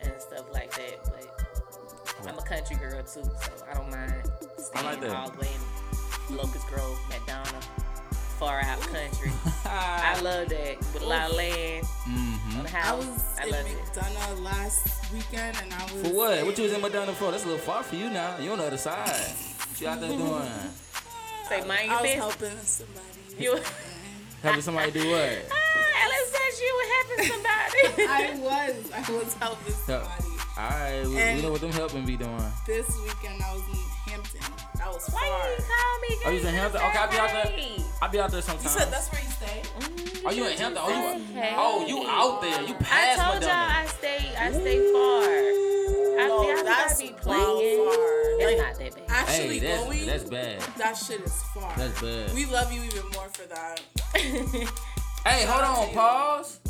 and 0.00 0.12
stuff 0.20 0.46
like 0.52 0.72
that. 0.74 1.04
But 1.04 2.28
I'm 2.28 2.38
a 2.38 2.42
country 2.42 2.76
girl 2.76 3.02
too, 3.02 3.22
so 3.22 3.30
I 3.70 3.74
don't 3.74 3.90
mind 3.90 4.30
staying 4.58 4.84
like 4.86 5.00
that. 5.00 5.14
all 5.14 5.30
the 5.30 5.38
way 5.38 5.48
in 6.28 6.36
Locust 6.36 6.66
Grove, 6.68 6.98
McDonough, 7.10 7.81
far 8.42 8.60
out 8.60 8.80
country. 8.80 9.30
I 9.66 10.20
love 10.20 10.48
that 10.48 10.78
with 10.92 11.02
a 11.02 11.06
lot 11.06 11.30
of 11.30 11.36
land 11.36 11.86
Mm-hmm. 12.02 12.58
on 12.58 12.64
the 12.64 12.76
I 12.76 12.94
was 12.94 13.06
I 13.40 13.44
in 13.44 13.50
love 13.52 13.66
it. 13.66 14.42
Last 14.42 15.12
weekend, 15.12 15.56
and 15.62 15.72
I 15.72 15.82
was 15.84 16.02
For 16.02 16.14
what? 16.16 16.38
in- 16.38 16.46
What 16.46 16.58
you 16.58 16.64
was 16.64 16.72
in 16.72 16.80
McDonough 16.80 17.14
for? 17.14 17.30
That's 17.30 17.44
a 17.44 17.46
little 17.46 17.62
far 17.62 17.82
for 17.84 17.94
you 17.94 18.10
now. 18.10 18.36
You 18.38 18.50
on 18.52 18.58
the 18.58 18.66
other 18.66 18.76
side. 18.76 19.06
What 19.06 19.80
you 19.80 19.86
out 19.86 20.00
there 20.00 20.10
doing? 20.10 20.42
Say 21.48 21.64
mind 21.64 21.86
your 21.86 21.94
I 21.98 22.02
was 22.02 22.02
business. 22.02 22.14
helping 22.18 22.58
somebody. 22.66 23.08
You. 23.38 23.60
Helping 24.42 24.62
somebody 24.62 24.90
do 24.90 25.08
what? 25.10 25.38
Ah, 25.52 26.02
Ellen 26.02 26.24
said 26.34 26.52
you 26.60 26.72
were 26.78 26.88
helping 26.96 27.24
somebody. 27.32 28.08
I 28.10 28.38
was. 28.42 28.74
I 28.92 29.12
was 29.12 29.34
helping 29.34 29.72
somebody. 29.74 30.24
All 30.58 30.68
right, 30.68 31.02
we, 31.04 31.14
we 31.14 31.20
And- 31.20 31.42
know 31.42 31.52
what 31.52 31.60
them 31.60 31.70
helping 31.72 32.04
be 32.04 32.16
doing. 32.16 32.44
This 32.66 32.88
weekend, 33.06 33.40
I 33.42 33.54
was 33.54 33.62
in 33.70 33.78
Hampton. 34.42 34.78
That 34.78 34.88
was 34.92 35.08
Why 35.08 35.20
far. 35.20 35.48
you 35.48 35.56
didn't 35.56 35.68
call 35.68 36.00
me? 36.02 36.08
Oh, 36.24 36.30
you 36.30 36.48
in 36.48 36.54
Hampton? 36.54 36.80
Okay, 36.82 36.98
I'll 36.98 37.10
be 37.10 37.16
out 37.18 37.30
there. 37.32 37.44
Hey. 37.52 37.82
I 38.02 38.08
be 38.08 38.18
out 38.20 38.30
there 38.30 38.38
You 38.38 38.42
sometimes. 38.42 38.70
said 38.70 38.90
that's 38.92 39.08
where 39.12 39.22
you 39.22 39.30
stay? 39.30 39.62
Mm, 39.78 40.26
Are 40.26 40.32
you 40.32 40.46
in 40.46 40.56
Hampton? 40.58 40.82
Oh, 40.84 40.90
you, 41.16 41.24
Hey. 41.34 41.54
oh, 41.56 41.86
you 41.86 42.04
out 42.08 42.40
there? 42.42 42.62
You 42.62 42.74
I 42.74 42.82
past 42.82 43.20
told 43.20 43.42
y'all 43.42 43.50
I 43.52 43.86
stay. 43.86 44.34
I 44.36 44.52
stay 44.52 44.78
far. 44.92 45.22
I, 46.22 46.28
low. 46.28 46.42
see, 46.42 46.50
I 46.50 46.62
That's 46.62 47.00
gotta 47.00 47.12
be 47.12 47.20
playing. 47.20 47.78
far. 47.78 47.94
It's 47.94 48.44
Like, 48.44 48.58
not 48.58 48.78
that 48.78 48.94
bad. 48.94 49.04
Actually 49.08 49.58
hey, 49.58 49.66
that's, 49.66 49.84
going, 49.84 50.06
that's 50.06 50.24
bad. 50.24 50.60
that 50.78 50.94
shit 50.96 51.20
is 51.20 51.42
far. 51.54 51.72
That's 51.76 52.00
bad. 52.00 52.34
We 52.34 52.46
love 52.46 52.72
you 52.72 52.82
even 52.82 53.08
more 53.14 53.28
for 53.28 53.46
that. 53.48 53.80
Hey, 55.24 55.44
hold 55.46 55.60
Shout 55.60 55.62
out 55.62 55.74
to 55.76 55.80
on, 55.82 55.88
you. 55.88 55.94
pause. 55.94 56.60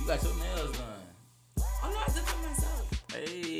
You 0.00 0.06
got 0.06 0.22
your 0.22 0.32
nails 0.36 0.78
done. 0.78 1.64
I'm 1.82 1.92
not 1.92 2.06
did 2.06 2.24
that 2.24 2.36
myself. 2.42 3.04
Hey. 3.12 3.53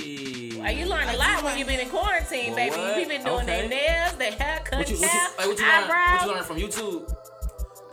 Well, 0.64 0.72
you 0.72 0.86
learn 0.86 1.08
a 1.08 1.16
lot 1.16 1.44
when 1.44 1.58
you've 1.58 1.68
been 1.68 1.80
in 1.80 1.88
quarantine, 1.90 2.54
Well, 2.54 2.56
baby. 2.56 2.76
what? 2.76 2.98
You've 2.98 3.08
been 3.08 3.22
doing 3.24 3.44
Okay. 3.44 3.46
their 3.46 3.68
nails, 3.68 4.16
their 4.16 4.32
haircut, 4.32 4.78
What 4.78 4.90
you, 4.90 4.96
what 4.96 5.02
you, 5.02 5.08
cap, 5.08 5.30
hey, 5.38 5.46
what 5.46 5.58
you, 5.58 5.64
learn, 5.64 5.74
eyebrows. 5.84 6.12
what 6.20 6.26
you 6.26 6.34
learn 6.34 6.44
from 6.44 6.56
YouTube? 6.56 7.16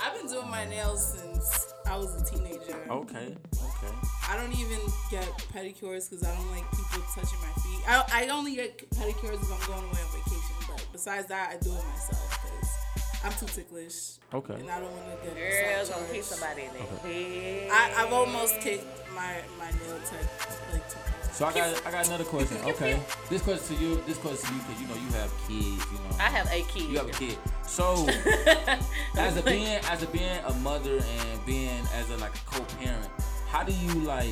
I've 0.02 0.14
been 0.18 0.28
doing 0.32 0.50
my 0.50 0.66
nails 0.66 1.14
since 1.20 1.74
I 1.86 1.98
was 1.98 2.22
a 2.22 2.24
teenager. 2.26 2.80
Okay, 2.90 3.36
okay. 3.36 3.94
I 4.30 4.38
don't 4.38 4.54
even 4.58 4.80
get 5.12 5.26
pedicures 5.54 6.10
because 6.10 6.24
I 6.24 6.34
don't 6.34 6.50
like 6.52 6.64
people 6.72 7.04
touching 7.14 7.40
my 7.42 7.52
feet. 7.62 7.84
I, 7.88 8.24
I 8.24 8.28
only 8.30 8.56
get 8.56 8.90
pedicures 8.92 9.42
if 9.44 9.52
I'm 9.52 9.68
going 9.68 9.84
away 9.84 10.02
on 10.02 10.12
vacation. 10.16 10.56
But 10.70 10.88
besides 10.94 11.28
that, 11.28 11.52
I 11.54 11.58
do 11.58 11.72
it 11.72 11.86
myself 11.86 12.40
because 12.42 12.70
I'm 13.26 13.34
too 13.34 13.48
ticklish. 13.54 14.14
Okay. 14.34 14.54
And 14.54 14.72
I 14.72 14.80
don't 14.80 14.90
want 14.92 15.22
to 15.22 15.28
get 15.28 15.36
Girls 15.36 15.90
massage 15.90 15.96
gonna 16.02 16.14
kick 16.14 16.24
somebody 16.24 16.62
in 16.64 16.74
their 16.74 16.84
head. 17.12 17.70
I, 17.72 18.04
I've 18.06 18.14
almost 18.14 18.62
kicked 18.62 18.86
my, 19.14 19.36
my 19.60 19.70
nail 19.72 20.00
tech 20.10 20.24
like 20.72 20.88
two 20.90 20.96
times. 20.96 21.11
So 21.34 21.46
I 21.46 21.54
got 21.54 21.88
I 21.88 21.92
got 21.92 22.08
another 22.08 22.24
question. 22.24 22.58
Okay, 22.66 23.00
this 23.30 23.42
question 23.42 23.78
to 23.78 23.84
you. 23.84 24.04
This 24.06 24.18
question 24.18 24.50
to 24.50 24.54
you 24.56 24.62
because 24.62 24.82
you 24.82 24.88
know 24.88 24.96
you 24.96 25.12
have 25.18 25.32
kids. 25.48 25.86
You 25.92 25.98
know. 25.98 26.16
I 26.20 26.30
have 26.30 26.48
a 26.52 26.62
kid. 26.64 26.90
You 26.90 26.98
have 26.98 27.08
a 27.08 27.12
kid. 27.12 27.38
So 27.66 28.08
as 29.18 29.38
a 29.38 29.42
being 29.44 29.80
as 29.90 30.04
a 30.04 30.08
being 30.08 30.40
a 30.46 30.54
mother 30.56 30.98
and 30.98 31.46
being 31.46 31.82
as 31.96 32.10
a 32.10 32.18
like 32.18 32.36
a 32.36 32.40
co-parent, 32.46 33.10
how 33.48 33.64
do 33.64 33.72
you 33.72 34.02
like 34.02 34.28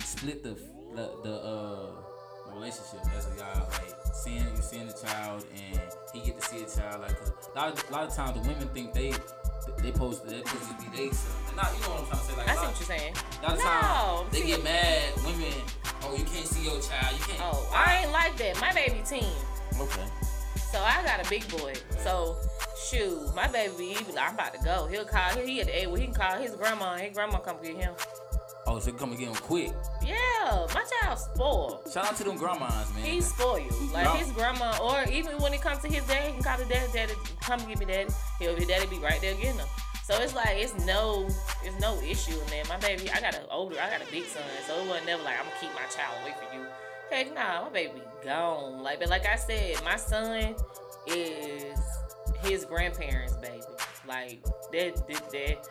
split 0.00 0.42
the 0.42 0.56
the, 0.94 1.10
the 1.22 1.34
uh 1.34 2.06
relationship 2.54 3.00
as 3.16 3.26
a 3.26 3.36
y'all 3.36 3.68
like 3.70 3.94
seeing 4.14 4.38
you 4.38 4.62
seeing 4.62 4.86
the 4.86 4.92
child 4.94 5.44
and 5.54 5.80
he 6.14 6.20
get 6.20 6.40
to 6.40 6.46
see 6.46 6.62
a 6.62 6.66
child 6.66 7.02
like 7.02 7.12
a 7.12 7.58
lot 7.58 7.72
of, 7.72 7.90
a 7.90 7.92
lot 7.92 8.08
of 8.08 8.14
times 8.14 8.40
the 8.40 8.48
women 8.48 8.66
think 8.68 8.94
they 8.94 9.12
they 9.78 9.92
supposed 9.92 10.28
they 10.28 10.38
supposed 10.44 10.80
to 10.80 10.90
be 10.90 11.10
son. 11.12 11.32
And 11.48 11.56
Not 11.56 11.72
you 11.74 11.80
know 11.82 11.88
what 11.90 12.00
I'm 12.00 12.06
trying 12.06 12.20
to 12.20 12.26
say 12.26 12.36
like 12.36 12.48
I 12.48 12.54
see 12.54 12.66
what 12.66 12.78
you're 12.80 12.98
saying. 12.98 13.14
a 13.14 13.46
lot 13.46 13.58
No, 13.58 13.62
times 13.64 14.32
they 14.32 14.40
see- 14.42 14.46
get 14.48 14.64
mad 14.64 15.02
women 15.24 15.52
oh 16.04 16.14
you 16.16 16.24
can't 16.24 16.46
see 16.46 16.62
your 16.64 16.80
child 16.80 17.16
you 17.18 17.24
can't 17.24 17.40
Oh, 17.42 17.70
I 17.74 18.02
ain't 18.02 18.12
like 18.12 18.36
that. 18.38 18.60
My 18.60 18.72
baby 18.72 19.02
teen. 19.04 19.24
okay 19.80 20.06
So 20.72 20.78
I 20.82 21.02
got 21.04 21.24
a 21.24 21.28
big 21.30 21.46
boy. 21.48 21.74
So 22.02 22.36
shoot, 22.90 23.34
my 23.34 23.48
baby, 23.48 23.94
he 23.94 24.04
be 24.04 24.12
like, 24.12 24.28
I'm 24.28 24.34
about 24.34 24.52
to 24.54 24.60
go. 24.64 24.86
He'll 24.86 25.04
call. 25.04 25.30
He, 25.40 25.46
he 25.54 25.60
at 25.60 25.66
the 25.66 25.80
age 25.82 25.88
where 25.88 25.98
he 26.00 26.06
can 26.06 26.14
call 26.14 26.36
his 26.38 26.52
grandma. 26.54 26.92
and 26.94 27.02
His 27.02 27.14
grandma 27.14 27.38
come 27.38 27.56
get 27.62 27.76
him. 27.76 27.94
Oh 28.66 28.78
so 28.78 28.92
come 28.92 29.10
and 29.10 29.18
get 29.18 29.28
him 29.28 29.34
quick 29.36 29.72
Yeah, 30.02 30.66
my 30.74 30.84
child's 31.02 31.22
spoiled. 31.34 31.88
shout 31.92 32.06
out 32.06 32.16
to 32.16 32.24
them 32.24 32.36
grandmas 32.36 32.92
man 32.94 33.04
He's 33.04 33.26
spoiled. 33.26 33.72
Like 33.92 34.18
his 34.18 34.32
grandma, 34.32 34.76
or 34.82 35.04
even 35.10 35.38
when 35.38 35.54
it 35.54 35.60
comes 35.62 35.80
to 35.82 35.88
his 35.88 36.04
dad, 36.06 36.26
he 36.26 36.32
can 36.32 36.42
call 36.42 36.58
his 36.58 36.68
dad, 36.68 36.88
daddy, 36.92 37.14
come 37.40 37.60
get 37.66 37.78
me 37.78 37.86
daddy. 37.86 38.10
He'll 38.38 38.54
his 38.54 38.66
daddy 38.66 38.86
be 38.86 38.98
right 38.98 39.20
there 39.20 39.34
getting 39.34 39.58
him. 39.58 39.66
So 40.04 40.14
it's 40.20 40.34
like 40.34 40.50
it's 40.52 40.74
no 40.86 41.26
it's 41.64 41.80
no 41.80 41.98
issue 42.02 42.38
man. 42.50 42.64
My 42.68 42.76
baby, 42.76 43.10
I 43.10 43.20
got 43.20 43.34
an 43.34 43.42
older, 43.50 43.76
I 43.80 43.90
got 43.90 44.06
a 44.06 44.10
big 44.10 44.24
son, 44.24 44.42
so 44.66 44.74
it 44.80 44.86
wasn't 44.88 45.06
never 45.06 45.22
like 45.22 45.38
I'm 45.38 45.46
gonna 45.46 45.56
keep 45.60 45.74
my 45.74 45.86
child 45.90 46.16
away 46.22 46.34
from 46.38 46.60
you. 46.60 46.66
Heck 47.10 47.34
nah, 47.34 47.62
my 47.64 47.70
baby 47.70 48.02
gone. 48.24 48.82
Like 48.82 49.00
but 49.00 49.08
like 49.08 49.26
I 49.26 49.36
said, 49.36 49.82
my 49.84 49.96
son 49.96 50.54
is 51.08 51.78
his 52.44 52.64
grandparents' 52.64 53.36
baby. 53.36 53.62
Like 54.06 54.42
that 54.72 55.08
that, 55.08 55.30
that 55.32 55.68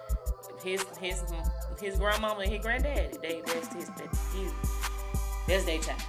his 0.66 0.84
his 1.00 1.24
his 1.82 1.98
grandmama 1.98 2.42
and 2.42 2.52
his 2.52 2.62
granddaddy. 2.62 3.18
They 3.22 3.42
that's 3.46 3.74
his 3.74 3.88
that 3.88 4.10
he 4.34 4.48
that's 5.48 5.64
their 5.66 5.80
child. 5.80 6.02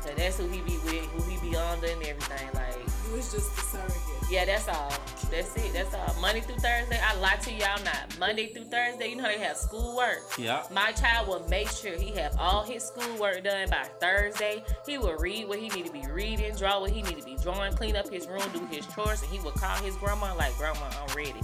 So 0.00 0.08
that's 0.16 0.38
who 0.38 0.48
he 0.48 0.62
be 0.62 0.78
with, 0.78 1.04
who 1.12 1.22
he 1.30 1.50
be 1.50 1.54
under 1.56 1.86
and 1.86 2.02
everything. 2.02 2.48
Like 2.54 2.74
It 2.74 3.12
was 3.12 3.30
just 3.30 3.54
the 3.54 3.60
surrogate. 3.60 4.30
yeah, 4.30 4.46
that's 4.46 4.66
all. 4.66 4.90
That's 5.30 5.54
it. 5.56 5.74
That's 5.74 5.94
all. 5.94 6.16
Monday 6.22 6.40
through 6.40 6.56
Thursday. 6.56 6.98
I 7.04 7.14
lie 7.16 7.36
to 7.42 7.52
y'all 7.52 7.84
not. 7.84 8.18
Monday 8.18 8.46
through 8.46 8.64
Thursday, 8.64 9.08
you 9.10 9.16
know 9.16 9.24
how 9.24 9.28
they 9.28 9.38
have 9.38 9.58
schoolwork. 9.58 10.22
yeah 10.38 10.62
My 10.72 10.92
child 10.92 11.28
will 11.28 11.46
make 11.50 11.68
sure 11.68 11.92
he 11.98 12.12
have 12.12 12.34
all 12.38 12.62
his 12.64 12.82
schoolwork 12.82 13.44
done 13.44 13.68
by 13.68 13.84
Thursday. 14.00 14.64
He 14.86 14.96
will 14.96 15.16
read 15.18 15.46
what 15.48 15.58
he 15.58 15.68
need 15.68 15.84
to 15.84 15.92
be 15.92 16.06
reading, 16.10 16.54
draw 16.56 16.80
what 16.80 16.90
he 16.92 17.02
need 17.02 17.18
to 17.18 17.24
be 17.24 17.36
drawing, 17.36 17.74
clean 17.74 17.94
up 17.94 18.08
his 18.08 18.26
room, 18.26 18.42
do 18.54 18.64
his 18.74 18.86
chores, 18.86 19.20
and 19.22 19.30
he 19.30 19.38
will 19.40 19.52
call 19.52 19.76
his 19.84 19.94
grandma 19.96 20.34
like, 20.34 20.56
"Grandma, 20.56 20.88
I'm 20.98 21.14
ready." 21.14 21.40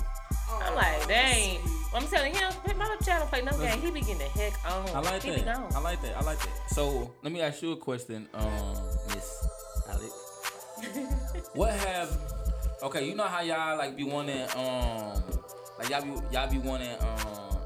I'm 0.50 0.74
like, 0.74 1.08
dang. 1.08 1.60
I'm 1.94 2.06
telling 2.08 2.34
him, 2.34 2.52
my 2.76 2.84
little 2.84 3.04
child 3.04 3.20
don't 3.20 3.30
play 3.30 3.42
no 3.42 3.52
game. 3.58 3.80
He 3.80 3.90
be 3.90 4.00
getting 4.00 4.18
the 4.18 4.24
heck 4.24 4.52
on. 4.70 4.88
I 4.90 5.00
like 5.00 5.22
he 5.22 5.30
be 5.30 5.36
that. 5.42 5.56
gone. 5.56 5.72
I 5.74 5.80
like 5.80 6.02
that. 6.02 6.16
I 6.16 6.20
like 6.22 6.38
that. 6.40 6.50
So 6.68 7.14
let 7.22 7.32
me 7.32 7.40
ask 7.40 7.62
you 7.62 7.72
a 7.72 7.76
question, 7.76 8.28
um, 8.34 8.76
Miss 9.08 9.48
Alex. 9.88 10.12
what 11.54 11.72
have 11.72 12.18
okay, 12.82 13.08
you 13.08 13.14
know 13.14 13.24
how 13.24 13.40
y'all 13.40 13.78
like 13.78 13.96
be 13.96 14.04
wanting 14.04 14.42
um 14.56 15.22
like 15.78 15.88
y'all 15.88 16.02
be 16.02 16.10
y'all 16.30 16.50
be 16.50 16.58
wanting 16.58 16.92
um 17.00 17.56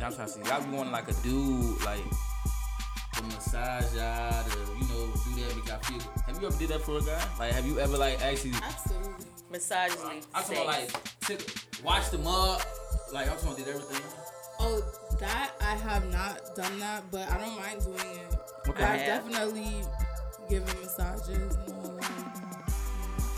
I'm 0.00 0.14
trying 0.14 0.26
to 0.26 0.28
see 0.28 0.40
y'all 0.42 0.62
be 0.62 0.76
wanting 0.76 0.92
like 0.92 1.08
a 1.08 1.14
dude 1.22 1.82
like 1.84 2.04
to 3.14 3.22
massage 3.24 3.94
y'all 3.96 4.44
to, 4.44 4.58
you 4.78 4.88
know, 4.88 5.12
do 5.24 5.40
that 5.40 5.56
make 5.56 5.66
y'all 5.66 5.78
feel 5.78 6.12
have 6.26 6.40
you 6.40 6.46
ever 6.46 6.58
did 6.58 6.68
that 6.68 6.82
for 6.82 6.98
a 6.98 7.00
guy? 7.00 7.24
Like 7.38 7.52
have 7.52 7.66
you 7.66 7.78
ever 7.80 7.96
like 7.96 8.20
actually 8.22 8.52
Absolutely. 8.62 9.24
Massages 9.50 10.04
I'm 10.04 10.20
talking 10.42 10.56
about 10.56 10.66
like 10.66 11.20
took, 11.20 11.40
watch 11.84 12.10
them 12.10 12.26
up, 12.26 12.62
like 13.12 13.28
I'm 13.28 13.34
talking 13.36 13.48
about 13.48 13.56
did 13.58 13.68
everything. 13.68 14.02
Oh, 14.60 14.82
that 15.20 15.52
I 15.60 15.74
have 15.76 16.10
not 16.12 16.54
done 16.56 16.78
that, 16.80 17.04
but 17.10 17.30
I 17.30 17.38
don't 17.38 17.56
mind 17.56 17.80
doing 17.82 17.96
it. 18.18 18.36
Okay. 18.68 18.84
I've 18.84 19.06
definitely 19.06 19.82
given 20.50 20.68
massages 20.80 21.54
and 21.56 21.72
all 21.74 21.96
that. 22.00 22.72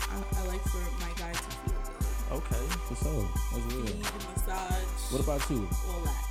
I, 0.09 0.39
I 0.41 0.45
like 0.47 0.61
for 0.63 0.77
my 0.99 1.11
guy 1.17 1.31
to 1.31 1.39
feel 1.39 1.73
good. 1.73 2.37
Okay, 2.37 2.75
for 2.87 2.95
sure. 2.95 3.29
That's 3.53 3.73
real. 3.73 3.85
Feed, 3.85 4.03
massage, 4.35 5.11
What 5.11 5.21
about 5.23 5.49
you? 5.49 5.69
all 5.89 6.01
that. 6.01 6.25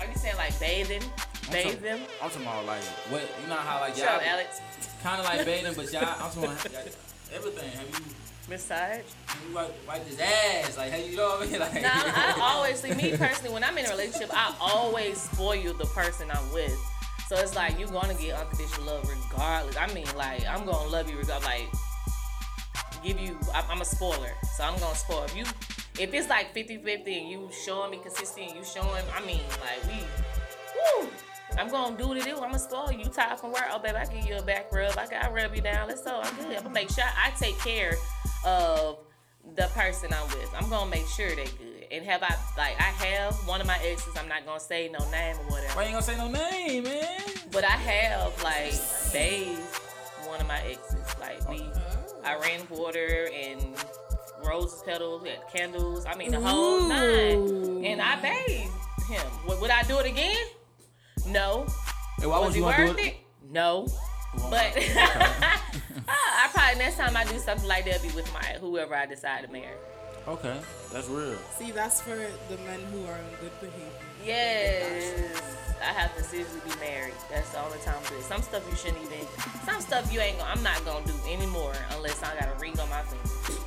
Are 0.00 0.06
you 0.06 0.14
saying 0.16 0.36
like 0.36 0.58
bathing? 0.60 1.02
I'm 1.46 1.52
Bathe 1.52 1.64
talking- 1.64 1.80
them? 1.82 2.00
I'm 2.22 2.30
talking 2.30 2.42
about 2.46 2.66
like 2.66 2.82
what 3.10 3.22
you 3.42 3.48
know 3.48 3.54
how 3.56 3.80
like 3.80 3.94
Shut 3.94 4.04
y'all 4.06 4.16
up, 4.16 4.26
Alex. 4.26 4.60
kind 5.02 5.20
of 5.20 5.26
like 5.26 5.44
bathing, 5.46 5.74
but 5.76 5.92
y'all 5.92 6.04
I'm 6.04 6.30
talking 6.30 6.44
about 6.44 6.64
y'all- 6.72 6.82
everything. 7.34 7.70
Have 7.72 7.88
you, 7.88 8.04
Massage? 8.48 9.00
you 9.48 9.54
wipe, 9.54 9.88
wipe 9.88 10.06
his 10.06 10.20
ass? 10.20 10.76
Like, 10.76 10.92
have 10.92 11.08
you 11.08 11.16
know 11.16 11.38
what 11.38 11.48
I 11.48 11.50
mean? 11.50 11.60
Like, 11.60 11.74
No, 11.74 11.90
I 11.92 12.38
always 12.54 12.80
see 12.80 12.94
me 12.94 13.16
personally 13.16 13.52
when 13.52 13.64
I'm 13.64 13.76
in 13.76 13.86
a 13.86 13.90
relationship, 13.90 14.30
I 14.32 14.54
always 14.60 15.20
spoil 15.20 15.74
the 15.74 15.86
person 15.86 16.28
I'm 16.30 16.52
with. 16.52 16.76
So 17.28 17.36
it's 17.36 17.56
like 17.56 17.78
you're 17.78 17.88
gonna 17.88 18.14
get 18.14 18.38
unconditional 18.38 18.86
love 18.86 19.08
regardless. 19.08 19.76
I 19.76 19.92
mean, 19.92 20.06
like 20.16 20.46
I'm 20.46 20.64
gonna 20.64 20.88
love 20.88 21.10
you 21.10 21.16
regardless. 21.16 21.44
Like 21.44 21.66
give 23.02 23.18
you, 23.18 23.36
I'm, 23.52 23.64
I'm 23.68 23.80
a 23.80 23.84
spoiler, 23.84 24.30
so 24.56 24.64
I'm 24.64 24.78
gonna 24.78 24.94
spoil 24.94 25.24
if 25.24 25.36
you. 25.36 25.44
If 25.98 26.12
it's 26.12 26.28
like 26.28 26.54
50-50 26.54 27.06
and 27.06 27.30
you 27.30 27.48
showing 27.64 27.90
me 27.90 27.98
consistent, 28.02 28.54
you 28.54 28.62
showing, 28.62 29.02
I 29.16 29.24
mean, 29.24 29.40
like 29.60 29.82
we, 29.86 30.04
woo. 31.02 31.08
I'm 31.58 31.70
gonna 31.70 31.96
do 31.96 32.08
what 32.08 32.18
it 32.18 32.24
do. 32.24 32.34
I'm 32.34 32.50
gonna 32.50 32.58
spoil 32.58 32.92
you. 32.92 33.06
Tired 33.06 33.40
from 33.40 33.52
work? 33.52 33.64
Oh, 33.72 33.78
baby, 33.78 33.96
I 33.96 34.04
give 34.04 34.26
you 34.26 34.36
a 34.36 34.42
back 34.42 34.70
rub. 34.72 34.96
I 34.98 35.06
got 35.06 35.32
rub 35.32 35.54
you 35.54 35.62
down. 35.62 35.88
Let's 35.88 36.02
go. 36.02 36.20
I'm 36.22 36.34
good. 36.36 36.56
I'm 36.56 36.62
gonna 36.64 36.70
make 36.70 36.90
sure 36.90 37.04
I 37.04 37.30
take 37.38 37.58
care 37.60 37.94
of 38.44 38.98
the 39.54 39.68
person 39.74 40.12
I'm 40.12 40.26
with. 40.28 40.52
I'm 40.54 40.68
gonna 40.68 40.90
make 40.90 41.06
sure 41.06 41.28
they 41.28 41.44
good. 41.44 41.86
And 41.90 42.04
have 42.04 42.22
I 42.22 42.34
like 42.56 42.80
I 42.80 42.90
have 43.04 43.34
one 43.46 43.60
of 43.60 43.66
my 43.66 43.78
exes? 43.82 44.16
I'm 44.16 44.28
not 44.28 44.44
gonna 44.44 44.60
say 44.60 44.88
no 44.88 44.98
name 45.10 45.36
or 45.36 45.44
whatever. 45.44 45.74
Why 45.74 45.82
you 45.82 45.88
ain't 45.88 45.94
gonna 45.94 46.02
say 46.02 46.16
no 46.16 46.28
name, 46.28 46.84
man? 46.84 47.20
But 47.52 47.64
I 47.64 47.68
have 47.68 48.42
like 48.42 48.74
bathed 49.12 49.60
one 50.26 50.40
of 50.40 50.48
my 50.48 50.60
exes. 50.62 51.16
Like 51.20 51.48
we, 51.48 51.62
I 52.24 52.36
ran 52.36 52.66
water 52.70 53.28
and 53.32 53.62
rose 54.44 54.82
petals 54.84 55.24
and 55.24 55.38
candles. 55.52 56.06
I 56.06 56.16
mean 56.16 56.32
the 56.32 56.40
whole 56.40 56.88
nine. 56.88 57.84
And 57.84 58.02
I 58.02 58.20
bathed 58.20 58.72
him. 59.08 59.26
Would, 59.46 59.60
would 59.60 59.70
I 59.70 59.82
do 59.84 59.98
it 59.98 60.06
again? 60.06 60.44
No. 61.26 61.66
And 62.20 62.30
why 62.30 62.38
Was 62.38 62.46
would 62.46 62.52
he 62.54 62.58
you 62.58 62.64
wanna 62.64 62.84
worth 62.86 62.96
do 62.96 63.02
it? 63.04 63.16
No. 63.48 63.86
Well, 64.36 64.50
But 64.50 64.72
I 66.08 66.48
probably 66.52 66.78
next 66.78 66.96
time 66.96 67.16
I 67.16 67.24
do 67.24 67.38
something 67.38 67.68
like 67.68 67.84
that 67.86 68.02
be 68.02 68.10
with 68.10 68.32
my 68.32 68.44
whoever 68.60 68.94
I 68.94 69.06
decide 69.06 69.44
to 69.44 69.52
marry. 69.52 69.76
Okay, 70.28 70.58
that's 70.92 71.08
real. 71.08 71.36
See, 71.56 71.70
that's 71.70 72.00
for 72.00 72.16
the 72.16 72.56
men 72.66 72.80
who 72.92 73.04
are 73.06 73.16
in 73.16 73.40
good 73.40 73.60
behavior. 73.60 73.86
Yes. 74.24 75.40
I 75.80 75.92
have 75.92 76.16
to 76.16 76.22
seriously 76.24 76.60
be 76.64 76.74
married. 76.80 77.14
That's 77.30 77.54
all 77.54 77.68
the 77.68 77.74
only 77.74 77.84
time 77.84 77.96
I. 78.02 78.22
Some 78.22 78.42
stuff 78.42 78.66
you 78.68 78.76
shouldn't 78.76 79.04
even. 79.04 79.26
Some 79.64 79.80
stuff 79.80 80.12
you 80.12 80.20
ain't. 80.20 80.38
Gonna, 80.38 80.50
I'm 80.50 80.62
not 80.62 80.84
gonna 80.84 81.06
do 81.06 81.12
anymore 81.30 81.74
unless 81.94 82.22
I 82.22 82.34
got 82.40 82.48
a 82.54 82.58
ring 82.58 82.78
on 82.80 82.88
my 82.88 83.02
finger. 83.02 83.60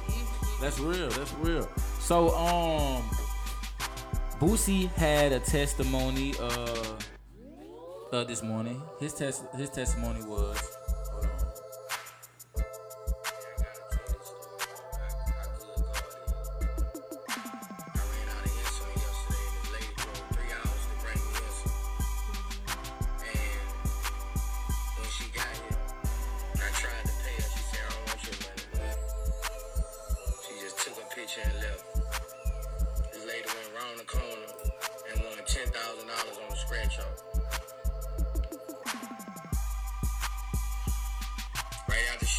That's 0.59 0.79
real. 0.79 1.09
That's 1.09 1.33
real. 1.35 1.69
So, 1.99 2.35
um, 2.35 3.03
Boosie 4.39 4.89
had 4.93 5.31
a 5.31 5.39
testimony 5.39 6.33
uh, 6.39 6.83
uh 8.11 8.23
this 8.23 8.43
morning. 8.43 8.81
His 8.99 9.13
test 9.13 9.43
his 9.55 9.69
testimony 9.69 10.21
was. 10.23 10.78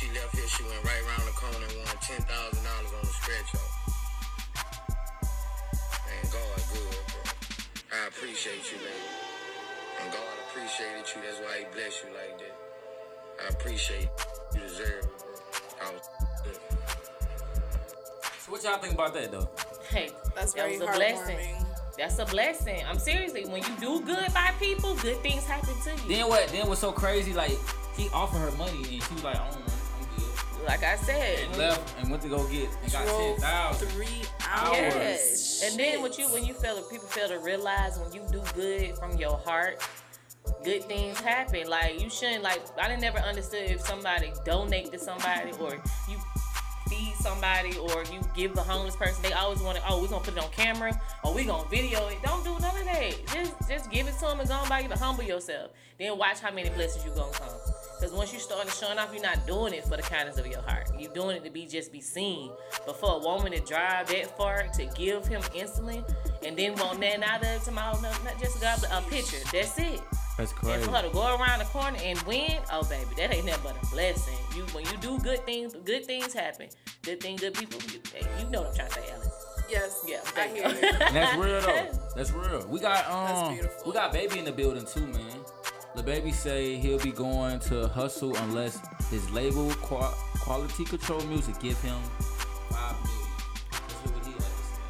She 0.01 0.09
left 0.17 0.35
here, 0.35 0.49
she 0.49 0.63
went 0.65 0.83
right 0.83 1.03
around 1.05 1.27
the 1.29 1.37
corner 1.37 1.61
and 1.61 1.77
won 1.77 1.97
ten 2.01 2.23
thousand 2.25 2.65
dollars 2.65 2.93
on 2.97 3.05
the 3.05 3.15
stretch 3.21 3.53
off. 3.53 3.73
Man, 6.09 6.25
God 6.33 6.57
good, 6.73 7.05
bro. 7.13 7.21
I 7.93 8.09
appreciate 8.09 8.65
you, 8.73 8.79
lady. 8.81 9.13
And 10.01 10.09
God 10.11 10.37
appreciated 10.49 11.05
you. 11.05 11.21
That's 11.21 11.41
why 11.45 11.53
He 11.61 11.65
blessed 11.77 12.05
you 12.05 12.11
like 12.17 12.39
that. 12.41 12.57
I 13.45 13.49
appreciate 13.53 14.09
you. 14.09 14.57
You 14.57 14.61
deserve 14.61 15.05
it, 15.05 15.19
bro. 15.21 15.37
I 15.85 15.93
was 15.93 16.09
good. 16.45 16.59
So 18.41 18.53
what 18.53 18.65
y'all 18.65 18.79
think 18.79 18.95
about 18.95 19.13
that 19.13 19.31
though? 19.31 19.51
Hey, 19.91 20.09
That's 20.35 20.55
that 20.55 20.63
very 20.63 20.79
was 20.79 20.89
a 20.89 20.93
blessing. 20.97 21.67
That's 21.99 22.19
a 22.19 22.25
blessing. 22.25 22.83
I'm 22.89 22.99
seriously. 22.99 23.45
When 23.45 23.63
you 23.63 23.77
do 23.79 24.01
good 24.01 24.33
by 24.33 24.55
people, 24.59 24.95
good 24.95 25.19
things 25.19 25.45
happen 25.45 25.75
to 25.85 25.91
you. 25.91 26.17
Then 26.17 26.29
what? 26.29 26.49
Then 26.49 26.69
what's 26.69 26.81
so 26.81 26.91
crazy? 26.91 27.35
Like 27.35 27.59
he 27.99 28.09
offered 28.15 28.39
her 28.39 28.57
money 28.57 28.79
and 28.79 29.03
she 29.03 29.15
was 29.15 29.25
like, 29.25 29.37
"I 29.37 29.51
don't 29.51 29.70
like 30.71 30.85
I 30.85 30.97
said, 30.97 31.41
And 31.49 31.57
left 31.57 31.99
and 31.99 32.11
went 32.11 32.23
to 32.23 32.29
go 32.29 32.47
get 32.47 32.69
and 32.83 32.93
got 32.93 33.07
ten 33.41 33.89
three 33.89 34.23
hours. 34.49 34.77
Yes. 34.77 35.63
And 35.65 35.79
then 35.79 36.01
what 36.01 36.17
you 36.17 36.27
when 36.29 36.45
you 36.45 36.55
fail 36.55 36.81
people 36.85 37.09
fail 37.09 37.29
to 37.29 37.41
realize 37.41 37.99
when 37.99 38.13
you 38.13 38.23
do 38.31 38.41
good 38.55 38.97
from 38.97 39.17
your 39.17 39.37
heart, 39.39 39.83
good 40.63 40.85
things 40.85 41.19
happen. 41.19 41.69
Like 41.69 42.01
you 42.01 42.09
shouldn't 42.09 42.45
like 42.45 42.61
I 42.79 42.87
didn't 42.87 43.03
never 43.03 43.19
understood 43.19 43.69
if 43.69 43.81
somebody 43.81 44.33
donate 44.45 44.93
to 44.93 44.99
somebody 45.01 45.51
or 45.59 45.73
you 46.09 46.17
feed 46.89 47.15
somebody 47.17 47.77
or 47.77 48.05
you 48.05 48.21
give 48.37 48.55
the 48.55 48.63
homeless 48.63 48.95
person, 48.95 49.23
they 49.23 49.33
always 49.33 49.61
want 49.61 49.77
to, 49.77 49.83
oh, 49.89 50.01
we're 50.01 50.09
gonna 50.09 50.25
put 50.25 50.37
it 50.37 50.43
on 50.43 50.51
camera 50.51 51.01
or 51.25 51.35
we 51.35 51.45
gonna 51.45 51.69
video 51.69 52.07
it. 52.07 52.19
Don't 52.23 52.45
do 52.45 52.51
none 52.61 52.77
of 52.77 52.85
that. 52.85 53.15
Just 53.35 53.69
just 53.69 53.91
give 53.91 54.07
it 54.07 54.15
to 54.15 54.21
them 54.21 54.39
and 54.39 54.49
go 54.49 54.55
on 54.55 54.69
by 54.69 54.81
you 54.81 54.89
to 54.89 54.97
humble 54.97 55.25
yourself. 55.25 55.73
Then 55.99 56.17
watch 56.17 56.39
how 56.39 56.53
many 56.53 56.71
blessings 56.71 57.05
you 57.05 57.11
gonna 57.11 57.33
come. 57.33 57.80
Because 58.01 58.15
once 58.15 58.33
you 58.33 58.39
start 58.39 58.67
showing 58.71 58.99
off, 58.99 59.13
you're 59.13 59.23
not 59.23 59.47
doing 59.47 59.75
it 59.75 59.85
for 59.85 59.97
the 59.97 60.03
kindness 60.03 60.39
of 60.39 60.47
your 60.47 60.63
heart. 60.63 60.91
You're 60.99 61.13
doing 61.13 61.37
it 61.37 61.45
to 61.45 61.51
be 61.51 61.67
just 61.67 61.93
be 61.93 62.01
seen. 62.01 62.51
But 62.87 62.99
for 62.99 63.17
a 63.17 63.19
woman 63.19 63.53
to 63.53 63.61
drive 63.61 64.07
that 64.09 64.37
far 64.39 64.67
to 64.75 64.87
give 64.97 65.27
him 65.27 65.43
instantly 65.55 66.03
and 66.45 66.57
then 66.57 66.75
want 66.77 66.99
nothing 66.99 67.23
out 67.23 67.43
of 67.43 67.49
it 67.49 67.63
tomorrow, 67.63 68.01
no, 68.01 68.11
not 68.25 68.41
just 68.41 68.59
got 68.61 68.83
a 68.85 69.03
picture. 69.11 69.37
That's 69.53 69.79
it. 69.79 70.01
That's 70.39 70.53
And 70.53 70.61
crazy. 70.61 70.85
for 70.85 70.93
her 70.93 71.03
to 71.03 71.11
go 71.11 71.37
around 71.37 71.59
the 71.59 71.67
corner 71.67 71.99
and 72.03 72.19
win, 72.23 72.53
oh 72.73 72.83
baby, 72.85 73.11
that 73.19 73.35
ain't 73.35 73.45
nothing 73.45 73.63
but 73.63 73.77
a 73.83 73.87
blessing. 73.95 74.39
You 74.57 74.63
when 74.73 74.87
you 74.87 74.97
do 74.99 75.19
good 75.19 75.45
things, 75.45 75.75
good 75.85 76.07
things 76.07 76.33
happen. 76.33 76.69
Good 77.03 77.21
things, 77.21 77.41
good 77.43 77.53
people. 77.53 77.79
You, 77.93 78.01
you 78.43 78.51
know 78.51 78.63
what 78.63 78.71
I'm 78.71 78.77
trying 78.77 78.89
to 78.89 78.95
say, 78.95 79.13
Alice. 79.13 79.47
Yes. 79.69 80.05
Yeah, 80.09 80.21
I 80.37 80.49
hear 80.49 80.69
you. 80.69 80.89
And 81.01 81.15
that's 81.17 81.37
real 81.37 81.61
though. 81.61 81.99
That's 82.17 82.33
real. 82.33 82.67
We 82.69 82.81
got 82.81 83.09
um 83.09 83.55
beautiful. 83.55 83.83
we 83.87 83.93
got 83.93 84.13
baby 84.13 84.39
in 84.41 84.45
the 84.45 84.51
building 84.53 84.85
too, 84.85 85.07
man. 85.07 85.45
The 85.95 86.03
baby 86.03 86.31
say 86.33 86.77
he'll 86.77 86.99
be 87.01 87.11
going 87.13 87.59
to 87.71 87.89
hustle 87.89 88.35
unless 88.37 88.79
his 89.11 89.29
label 89.31 89.71
Qua- 89.83 90.15
quality 90.41 90.85
control 90.85 91.21
music 91.23 91.59
give 91.59 91.81
him 91.83 91.99
five 92.71 92.95
million. 93.03 93.31
Let's 93.73 93.99
hear 94.01 94.13
what 94.15 94.25
he 94.27 94.33
has 94.33 94.47
to 94.47 94.65
say. 94.71 94.87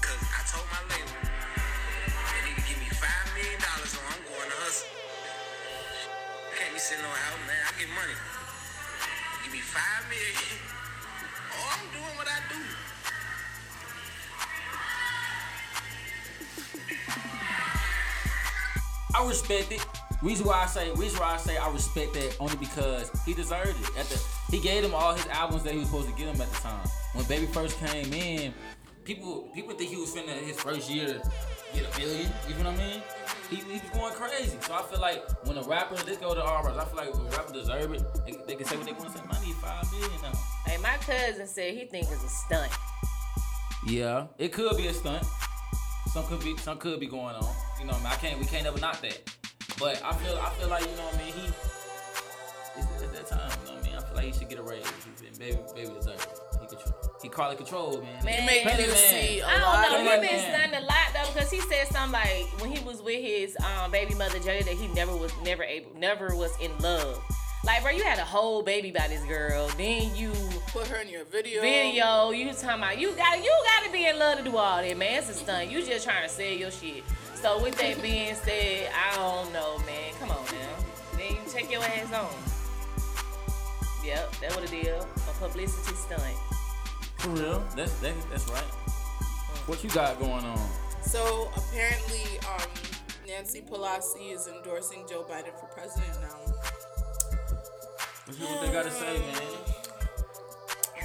Cause 0.00 0.22
I 0.22 0.40
told 0.46 0.66
my 0.70 0.82
label, 0.94 1.18
they 1.26 2.40
need 2.48 2.54
to 2.54 2.64
give 2.70 2.78
me 2.78 2.90
five 2.94 3.26
million 3.34 3.58
dollars 3.60 3.92
or 3.98 4.04
I'm 4.14 4.22
going 4.30 4.48
to 4.48 4.56
hustle. 4.62 4.88
I 4.94 6.54
can't 6.54 6.72
be 6.72 6.80
sitting 6.80 7.04
on 7.04 7.10
house, 7.10 7.42
man. 7.44 7.58
I 7.58 7.72
get 7.74 7.90
money. 7.90 8.16
Give 9.42 9.52
me 9.52 9.60
five 9.60 10.02
million. 10.06 10.58
Oh, 11.60 11.74
I'm 11.74 11.90
doing 11.90 12.14
what 12.16 12.28
I 12.28 12.38
do. 12.52 12.60
I 19.14 19.26
respect 19.26 19.72
it. 19.72 19.97
Reason 20.20 20.46
why 20.46 20.62
I 20.62 20.66
say 20.66 20.90
reason 20.94 21.20
why 21.20 21.34
I 21.34 21.36
say 21.36 21.56
I 21.56 21.70
respect 21.70 22.14
that 22.14 22.36
only 22.40 22.56
because 22.56 23.10
he 23.24 23.34
deserved 23.34 23.80
it. 23.80 23.98
At 23.98 24.06
the 24.06 24.20
he 24.50 24.60
gave 24.60 24.84
him 24.84 24.94
all 24.94 25.14
his 25.14 25.26
albums 25.28 25.62
that 25.62 25.72
he 25.72 25.78
was 25.78 25.88
supposed 25.88 26.08
to 26.08 26.14
give 26.14 26.26
him 26.26 26.40
at 26.40 26.50
the 26.50 26.56
time. 26.56 26.88
When 27.14 27.24
Baby 27.26 27.46
first 27.46 27.78
came 27.78 28.12
in, 28.12 28.52
people 29.04 29.48
people 29.54 29.74
think 29.74 29.90
he 29.90 29.96
was 29.96 30.12
finna 30.12 30.34
his 30.42 30.58
first 30.60 30.90
year 30.90 31.22
get 31.74 31.94
a 31.94 31.98
billion. 31.98 32.30
You 32.48 32.54
know 32.62 32.70
what 32.70 32.80
I 32.80 32.84
mean? 32.84 33.02
He, 33.50 33.56
he 33.56 33.72
was 33.72 33.90
going 33.92 34.14
crazy. 34.14 34.58
So 34.60 34.74
I 34.74 34.82
feel 34.82 35.00
like 35.00 35.22
when 35.46 35.56
a 35.56 35.62
rapper, 35.62 35.94
let's 35.94 36.18
go 36.18 36.34
to 36.34 36.42
all 36.42 36.64
rappers. 36.64 36.78
I 36.78 36.84
feel 36.84 36.96
like 36.96 37.14
when 37.14 37.26
a 37.26 37.30
rapper 37.30 37.52
deserve 37.52 37.92
it, 37.92 38.02
they, 38.26 38.32
they 38.46 38.54
can 38.54 38.66
say 38.66 38.76
what 38.76 38.86
they 38.86 38.92
want 38.92 39.12
to 39.12 39.18
say. 39.18 39.24
I 39.28 39.44
need 39.44 39.54
five 39.56 39.92
million 39.92 40.10
now. 40.22 40.32
Hey, 40.66 40.78
my 40.78 40.96
cousin 41.00 41.46
said 41.46 41.74
he 41.74 41.86
think 41.86 42.08
it's 42.10 42.24
a 42.24 42.28
stunt. 42.28 42.72
Yeah, 43.86 44.26
it 44.38 44.52
could 44.52 44.76
be 44.76 44.88
a 44.88 44.94
stunt. 44.94 45.24
Some 46.12 46.26
could 46.26 46.40
be 46.40 46.56
some 46.56 46.78
could 46.78 47.00
be 47.00 47.06
going 47.06 47.36
on. 47.36 47.54
You 47.78 47.86
know, 47.86 47.92
what 47.92 48.00
I, 48.00 48.04
mean? 48.04 48.06
I 48.06 48.16
can't 48.16 48.38
we 48.40 48.46
can't 48.46 48.66
ever 48.66 48.78
knock 48.78 49.00
that. 49.02 49.18
But 49.78 50.02
I 50.04 50.12
feel 50.14 50.36
I 50.38 50.50
feel 50.50 50.68
like 50.68 50.82
you 50.82 50.96
know 50.96 51.04
what 51.04 51.14
I 51.14 51.18
mean. 51.18 51.32
He 51.32 51.46
it's, 52.76 53.02
at 53.02 53.12
that 53.12 53.26
time, 53.26 53.50
you 53.64 53.70
know 53.70 53.74
what 53.74 53.84
I 53.84 53.86
mean. 53.88 53.96
I 53.96 54.00
feel 54.00 54.16
like 54.16 54.24
he 54.26 54.32
should 54.32 54.48
get 54.48 54.58
a 54.58 54.62
raise. 54.62 54.84
And 55.26 55.38
baby, 55.38 55.58
baby 55.74 55.90
deserve 55.98 56.14
it. 56.20 56.38
He 56.60 56.66
control. 56.66 56.94
He 57.22 57.28
quality 57.28 57.56
control, 57.56 58.00
man. 58.02 58.24
Man, 58.24 58.40
You 58.40 58.46
make 58.46 58.62
Petty 58.62 58.82
you 58.82 58.88
man. 58.88 58.96
see 58.96 59.40
a 59.40 59.46
I 59.46 59.60
lot 59.60 59.84
don't 59.90 60.00
of 60.00 60.04
know. 60.06 60.10
He 60.12 60.16
Petty 60.18 60.26
been 60.28 60.36
man. 60.36 60.54
stunting 60.54 60.78
a 60.78 60.86
lot 60.86 61.08
though 61.14 61.32
because 61.32 61.50
he 61.50 61.60
said 61.60 61.88
something 61.88 62.12
like 62.12 62.60
when 62.60 62.70
he 62.72 62.84
was 62.84 63.02
with 63.02 63.20
his 63.20 63.56
um, 63.64 63.90
baby 63.90 64.14
mother 64.14 64.38
Jayda 64.38 64.64
that 64.64 64.74
he 64.74 64.86
never 64.88 65.16
was 65.16 65.32
never 65.42 65.62
able 65.64 65.90
never 65.98 66.34
was 66.36 66.52
in 66.60 66.76
love. 66.78 67.20
Like, 67.64 67.82
bro, 67.82 67.90
you 67.90 68.04
had 68.04 68.18
a 68.20 68.24
whole 68.24 68.62
baby 68.62 68.92
by 68.92 69.08
this 69.08 69.22
girl. 69.24 69.68
Then 69.76 70.14
you 70.14 70.32
Put 70.68 70.86
her 70.88 70.96
in 70.98 71.08
your 71.08 71.24
video. 71.24 71.60
video. 71.60 72.30
You 72.30 72.52
talking 72.52 72.68
about 72.82 72.98
you 73.00 73.10
got 73.12 73.42
you 73.42 73.52
got 73.64 73.84
to 73.84 73.90
be 73.92 74.06
in 74.06 74.18
love 74.18 74.38
to 74.38 74.44
do 74.44 74.56
all 74.56 74.80
that, 74.80 74.96
man. 74.96 75.18
It's 75.18 75.30
a 75.30 75.34
stunt. 75.34 75.68
You 75.70 75.84
just 75.84 76.04
trying 76.06 76.22
to 76.22 76.28
sell 76.28 76.46
your 76.46 76.70
shit. 76.70 77.02
So 77.40 77.62
with 77.62 77.76
that 77.78 78.02
being 78.02 78.34
said, 78.34 78.90
I 78.92 79.14
don't 79.16 79.52
know, 79.52 79.78
man. 79.86 80.12
Come 80.18 80.30
on 80.30 80.44
now. 80.46 81.16
Then 81.16 81.32
you 81.32 81.40
take 81.48 81.70
your 81.70 81.82
ass 81.82 82.12
on. 82.12 82.28
Yep, 84.04 84.32
that 84.40 84.54
what 84.56 84.64
it 84.64 84.74
is. 84.74 85.04
A 85.04 85.32
publicity 85.38 85.94
stunt. 85.94 86.22
For 87.18 87.30
real. 87.30 87.62
That's 87.76 87.92
that, 88.00 88.14
that's 88.30 88.48
right. 88.50 88.62
What 89.66 89.84
you 89.84 89.90
got 89.90 90.18
going 90.18 90.44
on? 90.44 90.70
So 91.02 91.50
apparently, 91.56 92.38
um, 92.48 92.70
Nancy 93.26 93.60
Pelosi 93.60 94.34
is 94.34 94.48
endorsing 94.48 95.04
Joe 95.08 95.24
Biden 95.30 95.52
for 95.60 95.66
president 95.66 96.20
now. 96.20 96.54
Let's 98.26 98.38
hear 98.38 98.48
what 98.48 98.66
they 98.66 98.72
gotta 98.72 98.90
say, 98.90 99.18
man. 99.18 99.42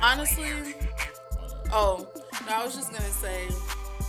Honestly, 0.01 0.75
oh, 1.71 2.07
no, 2.47 2.53
I 2.53 2.63
was 2.65 2.75
just 2.75 2.91
gonna 2.91 3.03
say, 3.03 3.47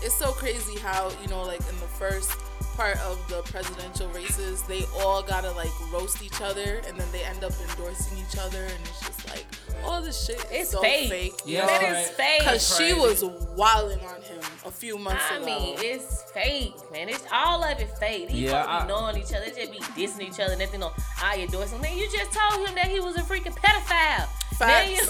it's 0.04 0.14
so 0.14 0.32
crazy 0.32 0.78
how, 0.78 1.10
you 1.22 1.28
know, 1.28 1.42
like 1.42 1.60
in 1.60 1.76
the 1.80 1.88
first 1.98 2.30
part 2.76 2.98
of 3.06 3.16
the 3.28 3.40
presidential 3.50 4.08
races, 4.08 4.62
they 4.62 4.84
all 5.00 5.22
gotta 5.22 5.50
like 5.52 5.70
roast 5.92 6.22
each 6.22 6.40
other 6.40 6.82
and 6.88 6.98
then 6.98 7.06
they 7.12 7.22
end 7.22 7.42
up 7.44 7.52
endorsing 7.70 8.18
each 8.18 8.36
other, 8.38 8.62
and 8.64 8.80
it's 8.84 9.00
just 9.00 9.28
like, 9.30 9.46
all 9.84 10.02
this 10.02 10.24
shit 10.26 10.36
is 10.46 10.46
It's 10.50 10.70
so 10.70 10.80
fake. 10.80 11.10
fake. 11.10 11.32
Yeah, 11.46 11.66
That 11.66 11.82
right. 11.82 11.96
is 12.04 12.08
fake. 12.10 12.38
Because 12.40 12.76
she 12.76 12.92
was 12.94 13.22
wilding 13.56 14.00
on 14.00 14.20
him 14.22 14.40
a 14.66 14.70
few 14.70 14.98
months 14.98 15.22
I 15.30 15.36
ago. 15.36 15.46
mean, 15.46 15.76
it's 15.78 16.22
fake, 16.32 16.74
man. 16.92 17.08
It's 17.08 17.24
all 17.32 17.62
of 17.62 17.78
it 17.80 17.90
fake. 17.98 18.28
These 18.28 18.36
Yeah, 18.50 18.62
folks 18.62 18.68
I- 18.68 18.80
be 18.82 18.88
knowing 18.88 19.16
each 19.18 19.32
other. 19.32 19.44
They 19.50 19.66
just 19.66 19.72
be 19.72 19.78
dissing 20.06 20.22
each 20.32 20.40
other. 20.40 20.56
Nothing 20.56 20.82
on 20.82 20.92
I 21.22 21.38
endorse 21.38 21.70
him. 21.70 21.80
Man, 21.80 21.96
you 21.96 22.08
just 22.10 22.32
told 22.32 22.66
him 22.68 22.74
that 22.74 22.86
he 22.86 22.98
was 23.00 23.16
a 23.16 23.20
freaking 23.22 23.54
pedophile. 23.54 24.26
Now 24.60 24.82
you, 24.82 25.00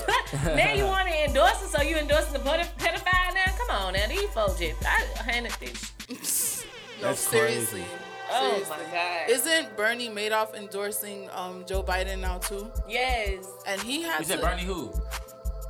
now 0.56 0.72
you 0.72 0.84
want 0.84 1.08
to 1.08 1.24
endorse 1.24 1.62
him, 1.62 1.68
so 1.68 1.82
you 1.82 1.96
endorsing 1.96 2.32
the 2.32 2.38
pedophile 2.40 3.34
now? 3.34 3.52
Come 3.58 3.70
on 3.76 3.92
now, 3.94 4.06
these 4.08 4.28
folks 4.30 4.58
just 4.58 4.84
I 4.84 5.00
handed 5.22 5.52
this. 5.60 5.92
no, 7.00 7.08
That's 7.08 7.20
seriously. 7.20 7.80
crazy. 7.80 7.94
Oh 8.32 8.50
Seriously. 8.52 8.76
my 8.86 8.92
god. 8.92 9.30
Isn't 9.30 9.76
Bernie 9.76 10.08
Madoff 10.08 10.54
endorsing 10.54 11.28
um, 11.32 11.64
Joe 11.66 11.82
Biden 11.82 12.20
now 12.20 12.38
too? 12.38 12.70
yes. 12.88 13.44
And 13.66 13.80
he 13.82 14.02
had 14.02 14.20
You 14.20 14.24
said 14.24 14.36
to, 14.40 14.42
Bernie 14.46 14.62
who? 14.64 14.92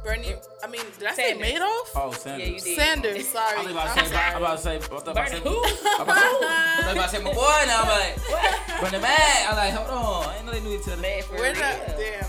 Bernie. 0.04 0.34
I 0.62 0.66
mean, 0.68 0.82
did 0.98 1.08
I 1.08 1.14
Sanders. 1.14 1.48
say 1.48 1.54
Madoff? 1.58 1.88
Oh, 1.96 2.12
Sanders. 2.12 2.46
Yeah, 2.48 2.54
you 2.54 2.60
did. 2.60 2.78
Sanders. 2.78 3.28
Sorry. 3.36 3.58
I 3.58 3.62
was 3.62 3.70
about 3.72 3.94
to 3.96 4.00
I'm 4.02 4.06
say, 4.06 4.16
I'm 4.16 4.36
about 4.36 4.56
to 4.58 4.62
say, 4.62 4.74
I 4.74 4.76
was 4.76 4.86
about 4.86 5.04
to 5.04 5.14
Bernie 5.14 5.30
say, 5.30 5.40
who? 5.40 5.64
I'm 5.64 6.00
about 6.02 6.14
to 6.14 6.20
say, 6.20 6.46
I 6.46 6.82
was 6.84 6.92
about 6.92 7.10
to 7.10 7.16
say 7.16 7.22
my 7.24 7.32
boy 7.32 7.62
now. 7.66 7.82
I'm 7.82 7.88
like, 7.88 8.80
Bernie 8.90 9.02
Mac. 9.02 9.48
I'm 9.50 9.56
like, 9.56 9.72
hold 9.72 9.90
on, 9.90 10.28
I 10.28 10.32
didn't 10.34 10.46
know 10.46 10.52
they 10.52 10.60
knew 10.60 10.78
each 10.78 10.88
other. 10.88 11.02
Man, 11.02 11.22
for 11.22 11.34
We're 11.34 11.52
real. 11.52 11.54
not. 11.54 11.86
Damn. 11.96 12.24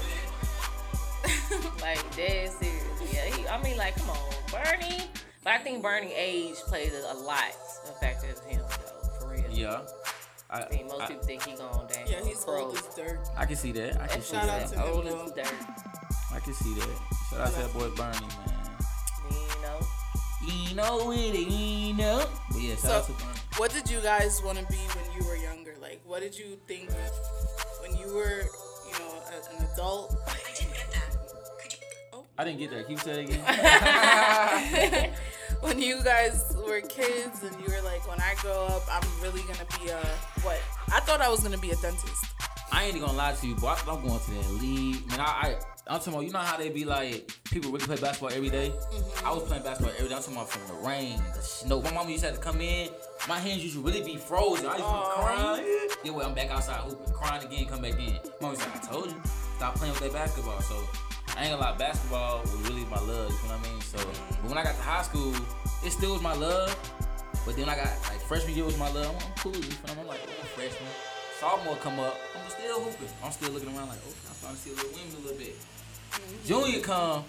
Like 2.17 2.27
dead 2.27 2.51
serious. 2.51 3.13
Yeah, 3.13 3.35
he, 3.35 3.47
I 3.47 3.61
mean, 3.61 3.77
like, 3.77 3.95
come 3.97 4.09
on, 4.09 4.17
Bernie. 4.51 5.03
But 5.43 5.53
I 5.53 5.57
think 5.59 5.83
Bernie 5.83 6.13
age 6.13 6.55
plays 6.67 6.93
a, 6.93 7.13
a 7.13 7.17
lot 7.17 7.43
in 7.87 7.93
factor 8.01 8.29
of 8.29 8.43
him, 8.45 8.59
though. 8.61 9.09
For 9.19 9.33
real. 9.33 9.43
Yeah, 9.51 9.81
I, 10.49 10.61
I 10.61 10.65
think 10.65 10.87
most 10.87 11.01
I, 11.01 11.07
people 11.07 11.23
think 11.23 11.43
he 11.43 11.55
gone 11.55 11.87
down. 11.87 12.03
Yeah, 12.07 12.23
he's 12.23 12.43
pro. 12.43 12.65
old 12.65 12.75
as 12.77 12.95
dirt. 12.95 13.19
I 13.37 13.45
can 13.45 13.55
see 13.55 13.71
that. 13.73 13.95
I 14.01 14.07
can 14.07 14.19
That's 14.19 14.27
see 14.27 14.35
Shout 14.35 14.47
that. 14.47 14.63
out 14.63 14.69
to 14.69 14.79
him, 14.79 14.93
old 14.93 15.05
as 15.07 15.31
dirt. 15.33 15.53
I 16.33 16.39
can 16.39 16.53
see 16.53 16.73
that. 16.75 16.99
Shout 17.29 17.39
out 17.41 17.53
to 17.53 17.59
that 17.59 17.73
boy 17.73 17.89
Bernie, 17.95 18.19
man. 18.27 18.75
You 19.31 19.61
know. 19.61 19.79
You 20.47 20.75
know 20.75 21.11
it, 21.11 21.35
you 21.49 21.93
know. 21.93 22.25
But 22.51 22.61
yeah, 22.61 22.75
shout 22.75 22.85
out 22.91 23.05
So- 23.05 23.13
to 23.13 23.19
Bernie. 23.19 23.31
What 23.57 23.71
did 23.71 23.89
you 23.89 24.01
guys 24.01 24.41
want 24.43 24.57
to 24.57 24.65
be 24.65 24.75
when 24.75 25.05
you 25.21 25.25
were 25.27 25.37
younger? 25.37 25.75
Like, 25.81 26.01
what 26.05 26.21
did 26.21 26.37
you 26.37 26.57
think 26.67 26.89
when 27.81 27.95
you 27.95 28.13
were, 28.13 28.41
you 28.87 28.99
know, 28.99 29.13
a, 29.31 29.55
an 29.55 29.67
adult? 29.73 30.13
I 32.37 32.43
didn't 32.43 32.59
get 32.59 32.71
that. 32.71 32.87
Keep 32.87 32.99
saying 32.99 33.29
it 33.29 33.35
again. 33.35 35.13
When 35.61 35.81
you 35.81 36.03
guys 36.03 36.55
were 36.67 36.81
kids 36.81 37.41
and 37.43 37.55
you 37.59 37.73
were 37.73 37.81
like, 37.81 38.07
when 38.07 38.19
I 38.19 38.35
grow 38.39 38.65
up, 38.65 38.83
I'm 38.91 39.07
really 39.21 39.41
gonna 39.41 39.65
be 39.81 39.89
a 39.89 39.97
what? 40.43 40.61
I 40.93 40.99
thought 40.99 41.21
I 41.21 41.29
was 41.29 41.41
gonna 41.41 41.57
be 41.57 41.71
a 41.71 41.75
dentist. 41.77 42.25
I 42.71 42.83
ain't 42.83 42.99
gonna 42.99 43.13
lie 43.13 43.33
to 43.33 43.47
you, 43.47 43.55
but 43.55 43.81
I'm 43.87 44.05
going 44.05 44.19
to 44.19 44.31
that 44.31 44.51
league. 44.61 45.07
Man, 45.09 45.21
I, 45.21 45.23
I 45.23 45.55
I'm 45.87 45.99
talking 45.99 46.13
about, 46.13 46.25
you 46.25 46.31
know 46.31 46.39
how 46.39 46.57
they 46.57 46.69
be 46.69 46.83
like, 46.83 47.31
people 47.45 47.71
really 47.71 47.85
play 47.85 47.95
basketball 47.95 48.31
every 48.31 48.49
day? 48.49 48.69
Mm-hmm. 48.69 49.27
I 49.27 49.31
was 49.31 49.43
playing 49.43 49.63
basketball 49.63 49.93
every 49.97 50.09
day. 50.09 50.15
I'm 50.15 50.21
talking 50.21 50.35
about 50.35 50.49
from 50.49 50.67
the 50.67 50.87
rain, 50.87 51.21
the 51.35 51.41
snow. 51.41 51.81
My 51.81 51.93
mama 51.93 52.09
used 52.09 52.23
to 52.23 52.29
have 52.29 52.37
to 52.37 52.43
come 52.43 52.59
in. 52.59 52.89
My 53.27 53.39
hands 53.39 53.63
used 53.63 53.75
to 53.75 53.81
really 53.81 54.03
be 54.03 54.17
frozen. 54.17 54.65
I 54.65 54.77
used 54.77 54.85
to 54.85 54.93
be 54.93 55.23
crying. 55.23 55.65
Yeah, 56.03 56.11
well, 56.11 56.27
I'm 56.27 56.33
back 56.33 56.49
outside 56.49 56.81
hooping, 56.81 57.13
crying 57.13 57.45
again, 57.45 57.65
come 57.67 57.81
back 57.81 57.99
in. 57.99 58.17
Mama 58.41 58.53
was 58.53 58.59
like, 58.59 58.83
I 58.83 58.87
told 58.87 59.11
you, 59.11 59.21
stop 59.57 59.75
playing 59.75 59.93
with 59.93 60.01
that 60.01 60.13
basketball. 60.13 60.59
So 60.61 60.75
I 61.35 61.43
ain't 61.43 61.51
gonna 61.51 61.61
lie, 61.61 61.77
basketball 61.77 62.41
was 62.41 62.53
really 62.69 62.85
my 62.85 62.99
love. 63.01 63.31
You 63.31 63.49
know 63.49 63.57
what 63.57 63.67
I 63.67 63.71
mean? 63.71 63.81
So, 63.81 63.97
mm-hmm. 63.97 64.41
but 64.41 64.49
when 64.49 64.57
I 64.57 64.63
got 64.63 64.75
to 64.75 64.81
high 64.81 65.01
school, 65.03 65.35
it 65.83 65.91
still 65.91 66.13
was 66.13 66.21
my 66.21 66.33
love. 66.33 66.71
But 67.45 67.57
then 67.57 67.67
I 67.69 67.75
got 67.75 67.87
like 68.07 68.21
freshman 68.21 68.55
year 68.55 68.65
was 68.65 68.77
my 68.77 68.89
love. 68.91 69.09
I'm, 69.09 69.15
I'm 69.15 69.35
cool. 69.37 69.55
You 69.55 69.61
feel 69.63 69.95
me? 69.95 70.01
I'm 70.01 70.07
like, 70.07 70.21
oh, 70.25 70.45
freshman. 70.55 70.89
Sophomore 71.39 71.75
come 71.77 71.99
up, 71.99 72.17
I'm 72.33 72.49
still 72.49 72.79
hooping. 72.79 73.09
I'm 73.23 73.31
still 73.31 73.51
looking 73.51 73.67
around 73.69 73.89
like, 73.89 73.99
okay, 73.99 74.15
I'm 74.29 74.33
starting 74.35 74.57
to 74.57 74.63
see 74.63 74.71
a 74.71 74.75
little 74.75 74.91
women 74.91 75.11
a 75.11 75.21
little 75.27 75.37
bit. 75.37 75.55
Mm-hmm. 76.11 76.47
Junior 76.47 76.79
come, 76.79 77.23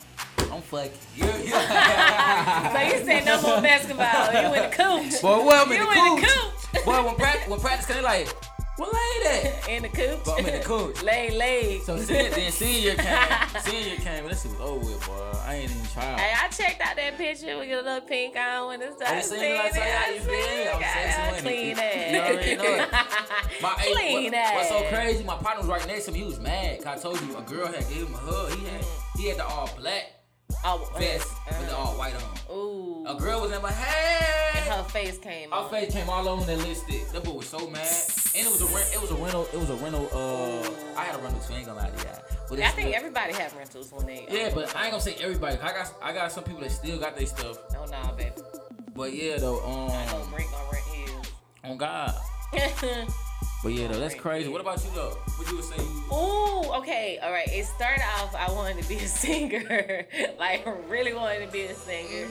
I'm 0.52 0.62
fucking. 0.62 0.92
Yeah, 1.16 1.36
yeah. 1.42 2.72
So 2.72 2.96
you 2.96 3.04
said 3.04 3.24
no 3.26 3.42
more 3.42 3.60
basketball. 3.60 4.32
You 4.32 4.54
in 4.54 4.70
the 4.70 4.76
cooch. 4.76 5.20
Boy, 5.22 5.44
well, 5.44 5.66
I'm 5.66 5.72
in 5.72 5.78
You 5.78 5.84
the 5.84 5.98
in 5.98 6.14
the 6.14 6.22
coach. 6.22 6.72
coop. 6.72 6.84
Boy, 6.84 7.02
when 7.04 7.14
practice, 7.16 7.48
when 7.48 7.60
practice 7.60 8.02
like, 8.02 8.28
what 8.76 8.92
lay 8.92 9.22
that? 9.24 9.68
In 9.68 9.82
the 9.82 9.88
coop. 9.88 10.24
But 10.24 10.38
I'm 10.40 10.46
in 10.46 10.58
the 10.60 10.64
coop. 10.64 11.02
Lay 11.02 11.30
leg. 11.36 11.82
So 11.82 11.96
sen- 11.98 12.30
then 12.30 12.52
senior 12.52 12.94
came, 12.94 13.28
senior 13.62 13.96
came, 13.96 14.24
and 14.24 14.30
that 14.30 14.38
shit 14.38 14.50
was 14.52 14.60
over 14.60 14.78
with, 14.78 15.06
boy. 15.06 15.38
I 15.44 15.54
ain't 15.56 15.70
even 15.70 15.86
trying. 15.92 16.18
Hey, 16.18 16.32
I 16.36 16.48
checked 16.48 16.80
out 16.80 16.96
that 16.96 17.16
picture 17.16 17.56
with 17.58 17.68
your 17.68 17.82
little 17.82 18.00
pink 18.02 18.36
on 18.36 18.68
when 18.68 18.82
it 18.82 18.90
I 18.92 18.96
started 18.96 19.16
just 19.16 19.30
seen 19.30 19.42
it, 19.42 19.60
I 19.60 19.66
you 19.66 19.80
how 19.80 20.10
you 20.12 20.20
feel. 20.20 20.72
I'm 20.74 20.82
sexy 20.82 21.22
a 21.22 21.30
with 21.32 21.38
it. 21.38 21.42
clean 21.42 22.14
You 22.14 22.20
already 22.20 22.56
know 22.56 22.64
it. 22.64 22.88
ass. 22.92 23.48
My 23.62 23.70
Clean 23.78 24.32
what, 24.32 24.54
what's 24.54 24.68
so 24.68 24.82
crazy? 24.88 25.24
My 25.24 25.36
partner 25.36 25.60
was 25.62 25.68
right 25.70 25.86
next 25.86 26.04
to 26.06 26.12
me. 26.12 26.18
He 26.20 26.24
was 26.24 26.38
mad. 26.40 26.78
'cause 26.82 26.86
I 26.86 26.98
told 27.00 27.20
you 27.22 27.36
a 27.36 27.42
girl 27.42 27.66
had 27.66 27.88
gave 27.88 28.06
him 28.06 28.14
a 28.14 28.18
hug. 28.18 28.52
He 28.58 28.66
had 28.66 28.84
he 29.16 29.28
had 29.28 29.38
the 29.38 29.46
all 29.46 29.70
black 29.78 30.12
Oh, 30.68 30.90
vest 30.98 31.32
with 31.46 31.68
the 31.68 31.76
all 31.76 31.92
white 31.96 32.14
on. 32.16 32.56
Ooh. 32.56 33.04
A 33.06 33.14
girl 33.14 33.40
was 33.42 33.52
in 33.52 33.62
my 33.62 33.70
head. 33.70 34.56
And 34.56 34.64
her 34.74 34.82
face 34.90 35.16
came 35.18 35.52
Our 35.52 35.64
on. 35.64 35.70
face 35.70 35.92
came 35.92 36.08
all 36.08 36.28
over 36.28 36.44
the 36.44 36.56
lipstick. 36.56 37.08
That 37.12 37.22
boy 37.22 37.32
was 37.34 37.46
so 37.48 37.70
mad. 37.70 37.86
And 38.34 38.44
it 38.46 38.50
was 38.50 38.60
a 38.62 38.66
rent. 38.74 38.90
It 38.92 39.00
was 39.00 39.10
a 39.12 39.14
rental. 39.14 39.48
It 39.52 39.58
was 39.60 39.70
a 39.70 39.74
rental. 39.76 40.08
Uh, 40.12 40.98
I 40.98 41.04
had 41.04 41.14
a 41.14 41.22
rental 41.22 41.40
too. 41.40 41.54
I 41.54 41.58
ain't 41.58 41.66
gonna 41.66 41.78
lie 41.78 41.90
to 41.90 41.96
you. 41.96 42.10
But 42.48 42.60
I 42.60 42.68
think 42.70 42.96
everybody 42.96 43.32
have 43.34 43.54
rentals 43.56 43.92
when 43.92 44.06
they. 44.06 44.26
Yeah, 44.28 44.50
but 44.52 44.74
I 44.74 44.82
ain't 44.84 44.90
gonna 44.90 45.02
say 45.02 45.14
everybody. 45.20 45.56
I 45.58 45.72
got 45.72 45.94
I 46.02 46.12
got 46.12 46.32
some 46.32 46.42
people 46.42 46.62
that 46.62 46.72
still 46.72 46.98
got 46.98 47.16
their 47.16 47.26
stuff. 47.26 47.58
Oh, 47.78 47.84
nah, 47.84 48.12
baby. 48.12 48.32
But 48.94 49.12
yeah, 49.14 49.36
though. 49.38 49.60
I 49.60 50.06
know 50.10 50.22
Um, 50.22 50.30
Brink 50.32 50.50
gonna 50.50 50.64
rent 50.72 50.84
his. 50.86 51.32
on 51.62 51.76
God. 51.76 52.14
But 53.62 53.72
yeah, 53.72 53.88
though, 53.88 53.98
that's 53.98 54.14
crazy. 54.14 54.48
What 54.48 54.60
about 54.60 54.84
you 54.84 54.90
though? 54.94 55.16
What 55.36 55.50
you 55.50 55.56
would 55.56 55.64
say? 55.64 55.82
Ooh, 56.12 56.72
okay, 56.78 57.18
all 57.22 57.32
right. 57.32 57.48
It 57.48 57.64
started 57.64 58.02
off. 58.18 58.34
I 58.34 58.50
wanted 58.52 58.82
to 58.82 58.88
be 58.88 58.96
a 58.96 59.08
singer, 59.08 60.06
like 60.38 60.66
really 60.88 61.14
wanted 61.14 61.46
to 61.46 61.52
be 61.52 61.62
a 61.62 61.74
singer. 61.74 62.26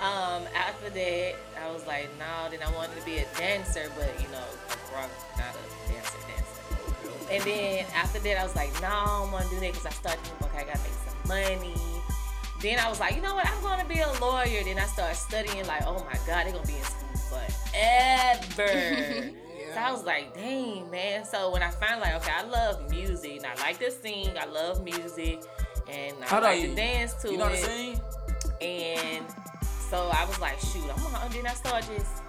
Um, 0.00 0.42
after 0.54 0.90
that, 0.90 1.34
I 1.64 1.72
was 1.72 1.86
like, 1.86 2.08
no. 2.18 2.50
Then 2.50 2.60
I 2.66 2.70
wanted 2.74 2.98
to 2.98 3.04
be 3.04 3.18
a 3.18 3.26
dancer, 3.38 3.90
but 3.96 4.12
you 4.20 4.28
know, 4.28 4.42
a 4.42 4.94
rock, 4.94 5.10
not 5.38 5.54
a 5.54 5.92
dancer, 5.92 6.18
dancer. 6.28 7.32
And 7.32 7.42
then 7.44 7.86
after 7.94 8.18
that, 8.18 8.38
I 8.38 8.44
was 8.44 8.54
like, 8.54 8.72
no, 8.82 8.88
I 8.88 9.04
don't 9.20 9.32
want 9.32 9.44
to 9.44 9.50
do 9.50 9.60
that 9.60 9.72
because 9.72 9.86
I 9.86 9.90
started 9.90 10.20
thinking, 10.22 10.46
okay, 10.48 10.58
I 10.58 10.64
gotta 10.64 10.80
make 10.80 10.92
some 11.08 11.28
money. 11.28 11.74
Then 12.60 12.78
I 12.78 12.88
was 12.88 13.00
like, 13.00 13.14
you 13.14 13.22
know 13.22 13.34
what? 13.34 13.48
I'm 13.48 13.62
gonna 13.62 13.84
be 13.88 14.00
a 14.00 14.12
lawyer. 14.20 14.64
Then 14.64 14.78
I 14.78 14.86
started 14.86 15.16
studying, 15.16 15.66
like, 15.66 15.86
oh 15.86 16.04
my 16.04 16.18
god, 16.26 16.46
they're 16.46 16.52
gonna 16.52 16.66
be 16.66 16.76
in 16.76 16.82
school 16.82 17.38
forever. 17.72 19.30
So 19.76 19.82
I 19.82 19.92
was 19.92 20.04
like, 20.04 20.32
dang, 20.32 20.90
man. 20.90 21.26
So 21.26 21.52
when 21.52 21.62
I 21.62 21.68
found 21.68 22.00
like, 22.00 22.14
okay, 22.14 22.32
I 22.34 22.44
love 22.44 22.88
music 22.88 23.36
and 23.36 23.44
I 23.44 23.54
like 23.60 23.78
to 23.80 23.90
sing, 23.90 24.30
I 24.40 24.46
love 24.46 24.82
music, 24.82 25.42
and 25.86 26.16
I 26.22 26.26
How 26.26 26.40
like 26.40 26.62
to 26.62 26.74
dance 26.74 27.12
to 27.20 27.30
you 27.30 27.36
know 27.36 27.48
it. 27.48 27.58
saying? 27.58 28.00
And 28.62 29.26
so 29.90 30.10
I 30.14 30.24
was 30.24 30.40
like, 30.40 30.58
shoot, 30.60 30.82
I'm 30.90 31.02
gonna, 31.02 31.22
and 31.22 31.34
then 31.34 31.46
I 31.46 31.52
started 31.52 31.90
just 31.94 32.22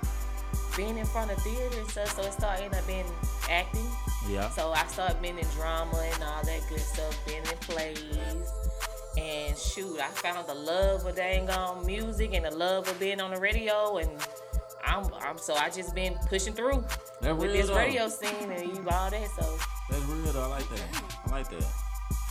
being 0.75 0.97
in 0.97 1.05
front 1.05 1.31
of 1.31 1.37
theater 1.37 1.79
and 1.79 1.89
stuff. 1.89 2.17
So 2.17 2.23
it 2.23 2.33
started 2.33 2.65
ended 2.65 2.79
up 2.81 2.85
being 2.85 3.05
acting. 3.49 3.87
Yeah. 4.27 4.49
So 4.49 4.73
I 4.73 4.85
started 4.87 5.21
being 5.21 5.39
in 5.39 5.47
drama 5.55 5.97
and 5.99 6.23
all 6.23 6.43
that 6.43 6.61
good 6.67 6.81
stuff, 6.81 7.17
being 7.25 7.43
in 7.43 7.57
plays. 7.61 8.51
And 9.17 9.57
shoot, 9.57 10.01
I 10.01 10.09
found 10.09 10.49
the 10.49 10.53
love 10.53 11.05
of 11.05 11.15
dang 11.15 11.49
on 11.49 11.85
music 11.85 12.33
and 12.33 12.43
the 12.43 12.51
love 12.51 12.89
of 12.89 12.99
being 12.99 13.21
on 13.21 13.31
the 13.31 13.39
radio 13.39 13.99
and 13.99 14.09
I'm, 14.87 15.05
I'm 15.21 15.37
so 15.37 15.53
I 15.55 15.69
just 15.69 15.93
been 15.93 16.15
pushing 16.27 16.53
through 16.53 16.83
That's 17.21 17.37
with 17.39 17.51
this 17.51 17.67
though. 17.67 17.75
radio 17.75 18.07
scene 18.07 18.49
and 18.51 18.61
you 18.75 18.83
all 18.89 19.09
that. 19.09 19.29
So 19.39 19.57
That's 19.89 20.03
real 20.05 20.31
though. 20.33 20.43
I 20.43 20.47
like 20.47 20.69
that. 20.69 21.03
I 21.27 21.31
like 21.31 21.49
that. 21.49 21.63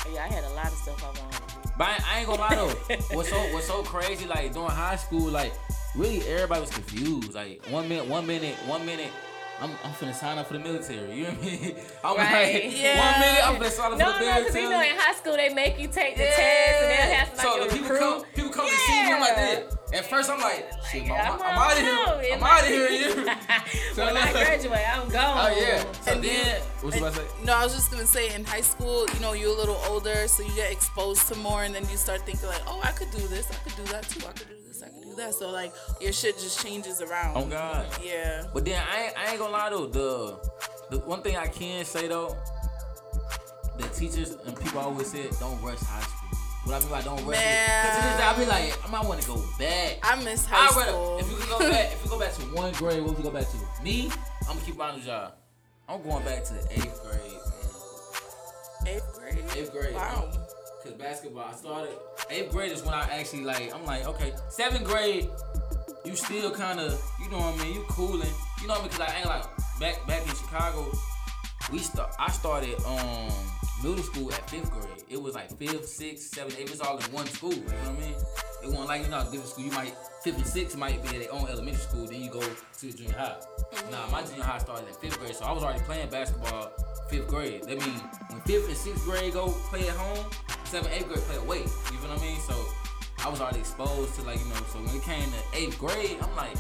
Oh, 0.06 0.12
yeah, 0.14 0.24
I 0.24 0.28
had 0.28 0.44
a 0.44 0.50
lot 0.50 0.66
of 0.66 0.72
stuff 0.78 1.02
I 1.04 1.08
wanted 1.08 1.32
to 1.32 1.54
do. 1.54 1.70
But 1.76 1.88
I, 1.88 1.98
I 2.14 2.18
ain't 2.20 2.26
gonna 2.28 2.40
lie 2.40 2.54
though. 2.54 2.96
what's 3.16 3.28
so 3.28 3.36
what's 3.52 3.66
so 3.66 3.82
crazy? 3.82 4.26
Like 4.26 4.52
during 4.52 4.70
high 4.70 4.96
school, 4.96 5.30
like 5.30 5.52
really 5.94 6.20
everybody 6.26 6.60
was 6.62 6.70
confused. 6.70 7.34
Like 7.34 7.64
one 7.66 7.88
minute, 7.88 8.06
one 8.06 8.26
minute, 8.26 8.54
one 8.66 8.84
minute. 8.86 9.10
I'm, 9.58 9.70
I'm 9.84 9.92
finna 9.92 10.14
sign 10.14 10.36
up 10.36 10.46
for 10.48 10.52
the 10.52 10.58
military. 10.58 11.14
You 11.14 11.22
know 11.24 11.30
what 11.30 11.38
I 11.42 11.46
mean? 11.46 11.76
I'm 12.04 12.16
Right. 12.18 12.54
like, 12.64 12.76
Yeah. 12.78 12.98
one 12.98 13.20
minute 13.20 13.48
I'm 13.48 13.56
finna 13.56 13.70
sign 13.70 13.92
up 13.92 13.98
No, 13.98 14.12
for 14.12 14.18
the 14.18 14.30
no, 14.30 14.38
because 14.40 14.54
you 14.54 14.68
know 14.70 14.80
in 14.82 14.96
high 14.96 15.14
school 15.14 15.32
they 15.36 15.48
make 15.54 15.78
you 15.78 15.88
take 15.88 16.16
the 16.16 16.24
Yeah. 16.24 16.36
test 16.36 16.82
and 16.82 16.90
they'll 16.90 17.16
have 17.16 17.40
so 17.40 17.48
like 17.50 17.60
the 17.60 17.66
a 17.66 17.72
people 17.78 17.90
recruit. 17.90 18.00
come, 18.00 18.24
people 18.34 18.50
come 18.50 18.66
to 18.68 18.72
see 18.76 19.02
me. 19.02 19.12
I'm 19.12 19.20
like 19.20 19.36
this. 19.36 19.75
At 19.92 20.04
first, 20.10 20.28
I'm 20.28 20.40
like, 20.40 20.68
shit, 20.90 21.06
Like, 21.06 21.20
I'm, 21.20 21.40
I'm 21.40 21.58
out 21.58 21.72
of 21.72 21.78
here. 21.78 22.34
I'm 22.34 22.42
out 22.42 22.62
of 22.62 22.68
here. 22.68 23.36
So 23.94 24.04
when 24.04 24.16
I 24.16 24.30
graduate, 24.30 24.80
I'm 24.92 25.08
gone. 25.08 25.50
Oh 25.50 25.56
yeah. 25.58 25.82
So 26.02 26.12
And 26.12 26.22
then, 26.22 26.60
what 26.82 26.94
you 26.94 27.00
about 27.00 27.14
to 27.14 27.20
say? 27.20 27.26
No, 27.44 27.54
I 27.54 27.64
was 27.64 27.74
just 27.74 27.90
gonna 27.90 28.04
say 28.04 28.34
in 28.34 28.44
high 28.44 28.60
school, 28.60 29.06
you 29.14 29.20
know, 29.20 29.32
you're 29.32 29.48
a 29.54 29.56
little 29.56 29.80
older, 29.88 30.28
so 30.28 30.42
you 30.42 30.54
get 30.54 30.70
exposed 30.70 31.26
to 31.28 31.34
more, 31.36 31.64
and 31.64 31.74
then 31.74 31.88
you 31.88 31.96
start 31.96 32.20
thinking 32.26 32.46
like, 32.46 32.60
oh, 32.66 32.78
I 32.82 32.92
could 32.92 33.10
do 33.10 33.26
this, 33.28 33.50
I 33.50 33.54
could 33.54 33.76
do 33.76 33.92
that 33.92 34.02
too, 34.02 34.20
I 34.28 34.32
could 34.32 34.48
do 34.48 34.56
this, 34.68 34.82
I 34.82 34.88
could 34.88 35.02
do 35.02 35.14
that. 35.16 35.34
So 35.34 35.50
like 35.50 35.72
your 35.98 36.12
shit 36.12 36.36
just 36.38 36.62
changes 36.62 37.00
around. 37.00 37.38
Oh 37.38 37.46
God. 37.46 37.86
Yeah. 38.04 38.44
But 38.52 38.66
then 38.66 38.82
I 38.86 39.04
ain't, 39.04 39.18
I 39.18 39.30
ain't 39.30 39.38
gonna 39.38 39.52
lie 39.52 39.70
though. 39.70 39.86
The 39.86 40.50
the 40.90 40.98
one 41.06 41.22
thing 41.22 41.36
I 41.38 41.46
can 41.46 41.86
say 41.86 42.06
though, 42.06 42.36
the 43.78 43.88
teachers 43.88 44.36
and 44.46 44.58
people 44.60 44.80
always 44.80 45.10
said 45.10 45.30
don't 45.40 45.60
rush 45.62 45.78
high 45.78 46.00
school. 46.02 46.15
What 46.66 46.74
I 46.74 46.80
mean 46.80 46.88
by 46.90 47.00
don't 47.02 47.24
rush 47.24 47.38
it, 47.38 47.82
cause 47.86 47.96
to 47.96 48.02
this 48.02 48.16
day 48.16 48.24
I 48.24 48.36
be 48.36 48.44
like 48.44 48.84
I 48.84 48.90
might 48.90 49.04
want 49.06 49.20
to 49.22 49.28
go 49.28 49.40
back. 49.56 50.00
I 50.02 50.20
miss 50.24 50.44
high 50.44 50.66
I'd 50.66 50.76
rather 50.76 50.90
school. 50.90 51.18
if 51.20 51.30
you 51.30 51.36
could 51.36 51.48
go 51.48 51.58
back 51.60 51.92
if 51.92 52.04
you 52.04 52.10
go 52.10 52.18
back 52.18 52.34
to 52.34 52.40
one 52.42 52.72
grade, 52.72 53.00
what 53.02 53.10
would 53.10 53.18
you 53.18 53.22
go 53.22 53.30
back 53.30 53.46
to? 53.48 53.84
Me, 53.84 54.10
I'm 54.48 54.56
gonna 54.56 54.60
keep 54.66 54.76
new 54.76 55.00
job. 55.00 55.34
I'm 55.88 56.02
going 56.02 56.24
back 56.24 56.42
to 56.42 56.54
the 56.54 56.72
eighth 56.72 57.00
grade. 57.04 57.22
Man. 58.82 58.94
Eighth 58.96 59.14
grade. 59.14 59.44
Eighth 59.56 59.72
grade. 59.72 59.94
Wow. 59.94 60.28
Cause 60.82 60.92
basketball, 60.94 61.44
I 61.44 61.54
started 61.54 61.94
eighth 62.30 62.50
grade 62.50 62.72
is 62.72 62.82
when 62.82 62.94
I 62.94 63.02
actually 63.12 63.44
like. 63.44 63.72
I'm 63.72 63.84
like, 63.84 64.04
okay, 64.04 64.34
seventh 64.48 64.86
grade, 64.86 65.28
you 66.04 66.16
still 66.16 66.50
kind 66.50 66.80
of, 66.80 67.00
you 67.22 67.30
know 67.30 67.38
what 67.38 67.60
I 67.60 67.64
mean? 67.64 67.74
You 67.74 67.84
cooling, 67.88 68.26
you 68.60 68.66
know 68.66 68.74
what 68.74 68.80
I 68.80 68.82
mean? 68.82 68.90
Cause 68.90 69.00
I 69.00 69.18
ain't 69.18 69.26
like 69.26 69.44
back 69.78 70.04
back 70.08 70.22
in 70.22 70.34
Chicago. 70.34 70.90
We 71.70 71.78
start. 71.78 72.12
I 72.18 72.32
started 72.32 72.74
um 72.84 73.30
middle 73.82 74.02
school 74.02 74.32
at 74.32 74.48
fifth 74.48 74.70
grade. 74.70 75.04
It 75.08 75.20
was 75.20 75.34
like 75.34 75.56
fifth, 75.58 75.86
sixth, 75.86 76.34
seventh, 76.34 76.58
eighth. 76.58 76.72
It's 76.72 76.80
all 76.80 76.98
in 76.98 77.04
one 77.12 77.26
school. 77.26 77.52
You 77.52 77.60
know 77.60 77.64
what 77.64 77.88
I 77.88 78.00
mean? 78.00 78.14
It 78.62 78.68
wasn't 78.68 78.86
like 78.88 79.02
you 79.04 79.08
know 79.08 79.22
different 79.24 79.46
school. 79.46 79.64
You 79.64 79.72
might 79.72 79.94
fifth 80.22 80.36
and 80.36 80.46
sixth 80.46 80.76
might 80.76 81.02
be 81.02 81.08
at 81.16 81.22
their 81.22 81.32
own 81.32 81.48
elementary 81.48 81.82
school. 81.82 82.06
Then 82.06 82.20
you 82.20 82.30
go 82.30 82.40
to 82.40 82.92
junior 82.92 83.12
high. 83.12 83.36
Nah, 83.90 84.08
my 84.10 84.22
junior 84.22 84.42
high 84.42 84.58
started 84.58 84.88
at 84.88 84.96
fifth 85.00 85.18
grade, 85.18 85.34
so 85.34 85.44
I 85.44 85.52
was 85.52 85.62
already 85.62 85.80
playing 85.80 86.08
basketball 86.10 86.72
fifth 87.08 87.28
grade. 87.28 87.62
That 87.64 87.78
means 87.78 88.02
when 88.30 88.40
fifth 88.42 88.68
and 88.68 88.76
sixth 88.76 89.04
grade 89.04 89.32
go 89.32 89.48
play 89.70 89.88
at 89.88 89.96
home, 89.96 90.24
seventh, 90.64 90.92
eighth 90.94 91.08
grade 91.08 91.20
play 91.20 91.36
away. 91.36 91.58
You 91.58 91.98
know 92.02 92.14
what 92.14 92.18
I 92.18 92.22
mean? 92.22 92.40
So 92.40 92.54
I 93.24 93.28
was 93.28 93.40
already 93.40 93.60
exposed 93.60 94.14
to 94.16 94.22
like 94.22 94.38
you 94.38 94.46
know. 94.46 94.60
So 94.72 94.78
when 94.78 94.94
it 94.96 95.02
came 95.02 95.28
to 95.30 95.58
eighth 95.58 95.78
grade, 95.78 96.18
I'm 96.20 96.34
like 96.34 96.56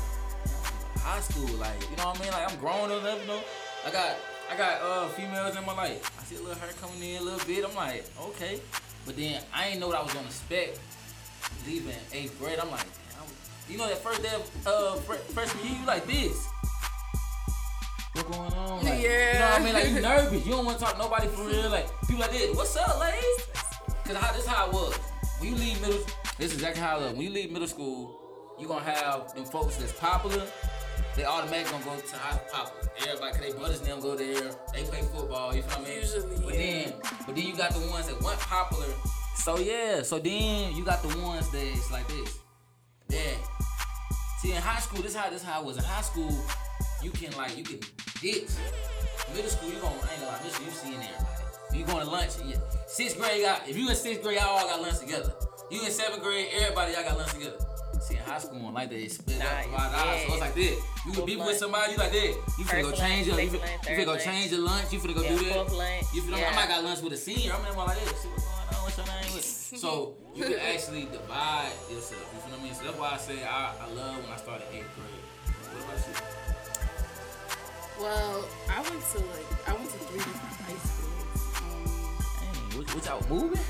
high 0.98 1.20
school, 1.20 1.48
like 1.58 1.80
you 1.90 1.96
know 1.96 2.06
what 2.06 2.20
I 2.20 2.22
mean? 2.22 2.32
Like 2.32 2.50
I'm 2.50 2.58
grown 2.58 2.90
enough, 2.90 3.20
you 3.20 3.28
know. 3.28 3.40
I 3.86 3.90
got 3.90 4.16
I 4.50 4.56
got 4.56 4.80
uh 4.80 5.08
females 5.08 5.56
in 5.56 5.64
my 5.66 5.74
life. 5.74 6.10
I 6.20 6.24
see 6.24 6.36
a 6.36 6.40
little 6.40 6.54
hair 6.54 6.70
coming 6.80 7.02
in 7.02 7.20
a 7.20 7.24
little 7.24 7.44
bit. 7.46 7.64
I'm 7.64 7.74
like, 7.74 8.04
okay. 8.20 8.60
But 9.04 9.16
then 9.16 9.42
I 9.54 9.68
ain't 9.68 9.80
know 9.80 9.88
what 9.88 9.96
I 9.96 10.02
was 10.02 10.12
gonna 10.12 10.26
expect 10.26 10.78
leaving 11.66 11.94
eighth 12.12 12.38
grade. 12.38 12.58
I'm 12.60 12.70
like, 12.70 12.80
damn, 12.80 13.26
you 13.68 13.78
know 13.78 13.88
that 13.88 13.98
first 13.98 14.22
day 14.22 14.30
of 14.34 14.66
uh 14.66 14.96
freshman 14.96 15.64
year, 15.66 15.76
you 15.80 15.86
like 15.86 16.06
this. 16.06 16.46
What 18.14 18.30
going 18.32 18.52
on? 18.52 18.84
Like, 18.84 19.00
You 19.02 19.08
know 19.08 19.50
what 19.50 19.60
I 19.60 19.64
mean? 19.64 19.74
Like 19.74 19.88
you 19.88 20.00
nervous. 20.00 20.46
You 20.46 20.52
don't 20.52 20.64
want 20.64 20.78
to 20.78 20.84
talk 20.84 20.92
to 20.94 20.98
nobody 20.98 21.28
for 21.28 21.44
real. 21.44 21.68
Like 21.70 21.88
people 22.02 22.20
like 22.20 22.30
this. 22.32 22.56
What's 22.56 22.76
up, 22.76 23.00
ladies? 23.00 23.46
Cause 24.04 24.16
how 24.16 24.32
this 24.32 24.46
how 24.46 24.68
it 24.68 24.72
was. 24.72 24.94
When 25.40 25.50
you 25.50 25.56
leave 25.56 25.80
middle, 25.80 25.98
this 26.38 26.52
is 26.52 26.54
exactly 26.54 26.80
how 26.82 26.98
it 26.98 27.02
was. 27.02 27.12
When 27.12 27.22
you 27.22 27.30
leave 27.30 27.50
middle 27.50 27.68
school, 27.68 28.20
you 28.58 28.68
gonna 28.68 28.84
have 28.84 29.34
them 29.34 29.44
folks 29.44 29.76
that's 29.76 29.92
popular. 29.92 30.42
They 31.16 31.24
automatically 31.24 31.72
gonna 31.72 31.84
go 31.84 32.00
to 32.00 32.16
high 32.16 32.38
popular. 32.52 32.90
Everybody, 33.00 33.32
cause 33.32 33.40
they 33.40 33.52
brothers 33.52 33.80
them 33.80 34.00
go 34.00 34.16
there. 34.16 34.50
They 34.72 34.82
play 34.84 35.02
football. 35.02 35.54
You 35.54 35.62
feel 35.62 35.78
what 35.78 35.86
I 35.86 35.90
mean? 35.90 36.00
Usually, 36.00 36.36
But 36.44 36.54
yeah. 36.54 36.60
then, 36.60 36.92
but 37.26 37.34
then 37.34 37.46
you 37.46 37.56
got 37.56 37.72
the 37.72 37.80
ones 37.90 38.06
that 38.08 38.20
weren't 38.20 38.40
popular. 38.40 38.86
So 39.36 39.58
yeah. 39.58 40.02
So 40.02 40.18
then 40.18 40.74
you 40.74 40.84
got 40.84 41.02
the 41.02 41.16
ones 41.18 41.50
that 41.52 41.62
it's 41.62 41.90
like 41.90 42.06
this. 42.08 42.38
Yeah. 43.08 43.36
See, 44.42 44.52
in 44.52 44.60
high 44.60 44.80
school, 44.80 45.02
this 45.02 45.14
how 45.14 45.30
this 45.30 45.42
how 45.42 45.60
it 45.62 45.66
was. 45.66 45.76
In 45.78 45.84
high 45.84 46.02
school, 46.02 46.30
you 47.02 47.10
can 47.10 47.36
like 47.36 47.56
you 47.56 47.64
can 47.64 47.80
ditch. 48.20 48.48
middle 49.34 49.50
school, 49.50 49.70
you 49.70 49.78
gonna 49.80 49.94
I 49.94 50.12
ain't 50.12 50.20
gonna 50.20 50.26
lie, 50.26 50.38
middle 50.38 50.50
school, 50.50 50.66
you 50.66 50.72
seeing 50.72 50.94
everybody. 50.94 51.36
You 51.78 51.84
going 51.84 52.04
to 52.04 52.10
lunch? 52.10 52.30
Yeah. 52.44 52.56
Sixth 52.86 53.18
grade, 53.18 53.42
got 53.42 53.68
if 53.68 53.76
you 53.76 53.88
in 53.88 53.94
sixth 53.96 54.22
grade, 54.22 54.38
y'all 54.38 54.48
all 54.56 54.66
got 54.66 54.80
lunch 54.80 54.98
together. 54.98 55.32
You 55.70 55.84
in 55.84 55.90
seventh 55.90 56.22
grade, 56.22 56.48
everybody 56.54 56.92
y'all 56.92 57.02
got 57.02 57.18
lunch 57.18 57.32
together. 57.32 57.58
See, 58.00 58.14
in 58.16 58.22
high 58.22 58.38
school, 58.38 58.72
like 58.72 58.90
that, 58.90 58.98
it's 59.00 59.14
split 59.16 59.40
up 59.40 59.42
Nice, 59.44 59.66
five 59.66 59.92
dollars. 59.92 60.20
So 60.26 60.32
it's 60.32 60.40
like 60.40 60.54
this. 60.54 60.78
You 61.06 61.12
could 61.12 61.26
be 61.26 61.34
Fourth 61.36 61.46
with 61.48 61.56
somebody, 61.58 61.92
you 61.92 61.98
like 61.98 62.12
that. 62.12 62.34
You 62.58 62.64
finna 62.64 62.82
go 62.82 62.90
First 62.90 63.00
change 63.02 63.26
your, 63.26 63.36
lunch, 63.36 63.52
you 63.52 63.58
second 63.58 63.60
finna, 63.60 63.66
lunch, 63.66 63.88
you 63.88 63.96
finna 63.96 64.04
go 64.06 64.12
third 64.14 64.22
change 64.24 64.50
your 64.52 64.60
lunch. 64.60 64.92
You 64.92 64.98
finna 65.00 65.14
go 65.14 65.22
Yeah, 65.22 65.28
do 65.28 65.44
that. 65.44 65.72
lunch, 65.72 66.06
You 66.14 66.22
feel 66.22 66.36
me? 66.36 66.44
I 66.44 66.54
might 66.54 66.68
got 66.68 66.84
lunch 66.84 67.00
with 67.02 67.12
a 67.12 67.16
senior. 67.16 67.52
I'm 67.52 67.58
in 67.58 67.64
there 67.64 67.72
like 67.74 67.96
that. 68.04 68.16
See 68.16 68.28
what's 68.28 68.44
going 68.44 68.56
on? 68.68 68.82
What's 68.84 68.96
your 68.98 69.06
name? 69.06 69.80
So 69.80 70.14
you 70.34 70.44
can 70.44 70.58
actually 70.72 71.04
divide 71.10 71.72
yourself. 71.90 72.22
You 72.34 72.40
feel 72.40 72.50
what 72.52 72.60
I 72.60 72.62
mean? 72.64 72.74
So 72.74 72.84
that's 72.84 72.98
why 72.98 73.10
I 73.12 73.16
say 73.16 73.44
I, 73.44 73.74
I 73.80 73.92
love 73.94 74.22
when 74.22 74.32
I 74.32 74.36
started 74.36 74.66
eighth 74.72 74.90
grade. 74.94 75.24
What 75.72 75.84
about 75.84 76.06
you? 76.06 76.14
Well, 78.00 78.44
I 78.68 78.80
went 78.82 79.04
to 79.12 79.18
like 79.18 79.68
I 79.68 79.72
went 79.72 79.90
to 79.90 79.98
three 79.98 80.18
different 80.18 80.56
high 80.62 80.80
schools. 80.84 81.42
Um, 81.56 82.70
Dang, 82.70 82.78
what, 82.78 82.94
what 82.94 83.04
y'all 83.06 83.24
moving? 83.28 83.60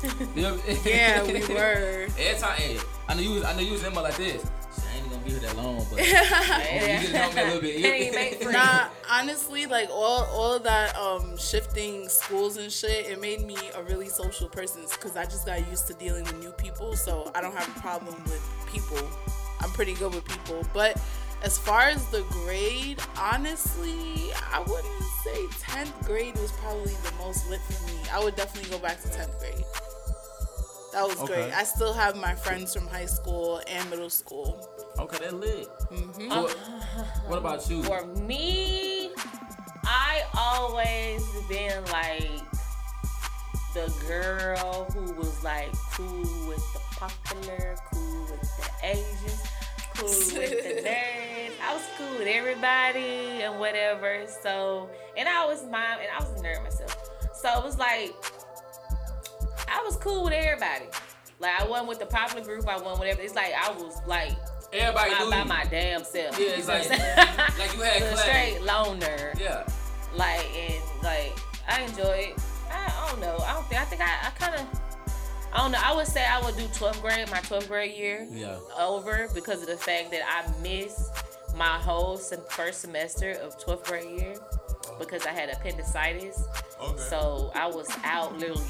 yeah, 0.36 0.56
yeah, 0.84 1.22
we 1.24 1.32
were. 1.54 2.06
Every 2.18 2.38
time, 2.40 2.56
hey, 2.56 2.78
I 3.10 3.14
know 3.14 3.22
you 3.22 3.30
was, 3.30 3.42
I 3.44 3.54
know 3.54 3.60
you 3.60 3.72
was 3.72 3.82
in 3.84 3.92
there 3.92 4.02
like 4.04 4.16
this. 4.16 4.40
Shit, 4.40 4.84
I 4.88 4.96
ain't 4.98 5.10
gonna 5.10 5.24
be 5.24 5.30
here 5.32 5.40
that 5.40 5.56
long, 5.56 5.84
but 5.90 5.98
you 5.98 6.04
just 6.06 7.12
help 7.12 7.34
me 7.34 7.40
a 7.40 7.44
little 7.44 7.60
bit. 7.60 7.82
Can't 7.82 8.02
even 8.02 8.14
make 8.14 8.34
friends. 8.40 8.52
Nah, 8.52 8.86
honestly, 9.10 9.66
like 9.66 9.90
all 9.90 10.26
all 10.26 10.54
of 10.54 10.62
that 10.62 10.94
um 10.96 11.36
shifting 11.36 12.08
schools 12.08 12.56
and 12.56 12.70
shit, 12.70 13.06
it 13.06 13.20
made 13.20 13.44
me 13.44 13.56
a 13.74 13.82
really 13.82 14.08
social 14.08 14.48
person 14.48 14.82
because 14.88 15.16
I 15.16 15.24
just 15.24 15.44
got 15.44 15.68
used 15.68 15.88
to 15.88 15.94
dealing 15.94 16.22
with 16.22 16.38
new 16.38 16.52
people, 16.52 16.94
so 16.94 17.32
I 17.34 17.40
don't 17.40 17.56
have 17.56 17.76
a 17.76 17.80
problem 17.80 18.14
with 18.24 18.48
people. 18.72 19.10
I'm 19.60 19.70
pretty 19.70 19.94
good 19.94 20.14
with 20.14 20.24
people, 20.28 20.64
but 20.72 20.96
as 21.42 21.58
far 21.58 21.88
as 21.88 22.06
the 22.10 22.22
grade, 22.30 23.00
honestly, 23.18 24.30
I 24.52 24.60
wouldn't 24.60 25.02
say 25.24 25.46
10th 25.66 26.06
grade 26.06 26.36
was 26.36 26.52
probably 26.52 26.92
the 27.02 27.12
most 27.18 27.50
lit 27.50 27.60
for 27.62 27.86
me. 27.88 27.98
I 28.12 28.22
would 28.22 28.36
definitely 28.36 28.70
go 28.70 28.78
back 28.78 29.02
to 29.02 29.08
10th 29.08 29.36
grade. 29.40 29.64
That 30.92 31.06
was 31.06 31.18
Okay. 31.20 31.34
great. 31.46 31.52
I 31.52 31.64
still 31.64 31.92
have 31.92 32.16
my 32.16 32.34
friends 32.34 32.74
from 32.74 32.86
high 32.88 33.06
school 33.06 33.60
and 33.68 33.88
middle 33.90 34.10
school. 34.10 34.66
Okay, 34.98 35.18
that 35.18 35.34
lit. 35.34 35.68
Mm-hmm. 35.92 36.30
So, 36.30 36.48
what 37.26 37.38
about 37.38 37.68
you? 37.70 37.82
For 37.84 38.04
me, 38.06 39.12
I 39.84 40.22
always 40.36 41.22
been 41.48 41.84
like 41.86 42.42
the 43.74 43.92
girl 44.08 44.88
who 44.92 45.12
was 45.14 45.42
like 45.44 45.72
cool 45.92 46.22
with 46.48 46.64
the 46.72 46.80
popular, 46.96 47.76
cool 47.92 48.22
with 48.24 48.40
the 48.58 48.68
Asians, 48.82 49.42
cool 49.96 50.08
with 50.08 50.50
the 50.50 50.82
nerds. 50.88 51.52
I 51.62 51.74
was 51.74 51.82
cool 51.96 52.18
with 52.18 52.26
everybody 52.26 53.42
and 53.42 53.60
whatever. 53.60 54.24
So, 54.42 54.90
and 55.16 55.28
I 55.28 55.46
was 55.46 55.62
mom, 55.62 55.74
and 56.00 56.08
I 56.12 56.18
was 56.18 56.30
a 56.40 56.42
nerd 56.44 56.62
myself. 56.64 56.96
So 57.32 57.48
it 57.58 57.64
was 57.64 57.78
like 57.78 58.12
I 59.70 59.82
was 59.84 59.96
cool 59.96 60.24
with 60.24 60.32
everybody. 60.32 60.86
Like 61.38 61.60
I 61.60 61.66
wasn't 61.66 61.88
with 61.88 61.98
the 62.00 62.06
popular 62.06 62.44
group. 62.44 62.68
I 62.68 62.76
wasn't 62.76 62.98
whatever. 62.98 63.22
It's 63.22 63.34
like 63.34 63.52
I 63.58 63.70
was 63.72 63.96
like 64.06 64.32
Everybody 64.72 65.10
by, 65.30 65.30
by 65.30 65.44
my 65.44 65.64
damn 65.64 66.04
self. 66.04 66.38
Yeah, 66.38 66.46
it's 66.50 66.68
like, 66.68 66.88
what 66.88 66.92
I'm 66.92 66.98
saying? 66.98 67.58
like 67.58 67.74
you 67.76 67.82
had 67.82 68.02
class. 68.12 68.20
straight 68.20 68.62
loner. 68.62 69.32
Yeah. 69.40 69.66
Like 70.14 70.46
and 70.56 70.82
like 71.02 71.36
I 71.68 71.82
enjoy 71.82 72.32
it. 72.34 72.38
I, 72.70 72.86
I 72.86 73.10
don't 73.10 73.20
know. 73.20 73.36
I 73.44 73.54
don't 73.54 73.66
think 73.66 73.80
I 73.80 73.84
think 73.84 74.02
I, 74.02 74.10
I 74.26 74.30
kinda 74.38 74.68
I 75.52 75.58
don't 75.58 75.72
know. 75.72 75.80
I 75.82 75.94
would 75.96 76.06
say 76.06 76.24
I 76.24 76.40
would 76.42 76.56
do 76.56 76.64
12th 76.66 77.00
grade, 77.00 77.28
my 77.30 77.38
12th 77.38 77.66
grade 77.68 77.96
year 77.96 78.26
Yeah. 78.30 78.56
over 78.78 79.28
because 79.34 79.62
of 79.62 79.66
the 79.68 79.76
fact 79.76 80.12
that 80.12 80.20
I 80.28 80.48
missed 80.62 81.10
my 81.56 81.78
whole 81.78 82.16
sem- 82.16 82.38
first 82.50 82.80
semester 82.82 83.32
of 83.42 83.58
12th 83.58 83.84
grade 83.86 84.20
year 84.20 84.34
oh. 84.38 84.96
because 85.00 85.26
I 85.26 85.30
had 85.32 85.48
appendicitis. 85.50 86.44
Okay. 86.80 87.00
So 87.00 87.50
I 87.56 87.66
was 87.66 87.88
out 88.04 88.38
literally 88.38 88.62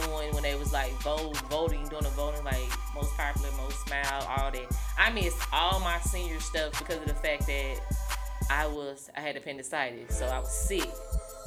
doing 0.00 0.32
when 0.34 0.42
they 0.42 0.54
was 0.54 0.72
like 0.72 0.92
vote, 1.02 1.36
voting, 1.48 1.86
doing 1.88 2.02
the 2.02 2.10
voting, 2.10 2.44
like 2.44 2.68
most 2.94 3.16
popular, 3.16 3.50
most 3.56 3.80
smile, 3.86 4.26
all 4.38 4.50
that. 4.50 4.66
I 4.98 5.10
missed 5.10 5.38
all 5.52 5.80
my 5.80 5.98
senior 6.00 6.40
stuff 6.40 6.78
because 6.78 6.98
of 6.98 7.06
the 7.06 7.14
fact 7.14 7.46
that 7.46 7.80
I 8.50 8.66
was 8.66 9.10
I 9.16 9.20
had 9.20 9.36
appendicitis, 9.36 10.18
so 10.18 10.26
I 10.26 10.38
was 10.38 10.52
sick 10.52 10.88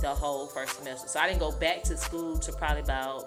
the 0.02 0.10
whole 0.10 0.48
first 0.48 0.78
semester. 0.78 1.08
So 1.08 1.20
I 1.20 1.28
didn't 1.28 1.40
go 1.40 1.52
back 1.52 1.84
to 1.84 1.98
school 1.98 2.38
to 2.40 2.52
probably 2.54 2.82
about 2.82 3.26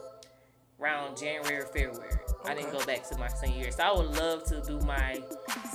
around 0.80 1.16
January 1.16 1.58
or 1.58 1.66
February. 1.66 2.10
I 2.44 2.54
didn't 2.54 2.72
go 2.72 2.84
back 2.84 3.08
to 3.08 3.18
my 3.18 3.28
senior 3.28 3.62
year. 3.62 3.70
So 3.70 3.82
I 3.82 3.92
would 3.92 4.16
love 4.16 4.44
to 4.44 4.60
do 4.62 4.80
my 4.80 5.20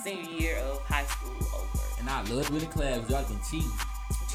senior 0.04 0.30
year 0.32 0.58
of 0.58 0.80
high 0.82 1.06
school 1.06 1.38
over. 1.56 1.84
And 2.00 2.10
I 2.10 2.22
loved 2.24 2.50
winning 2.50 2.70
class. 2.70 3.10
Y'all 3.10 3.24
been 3.24 3.40
cheating. 3.50 3.72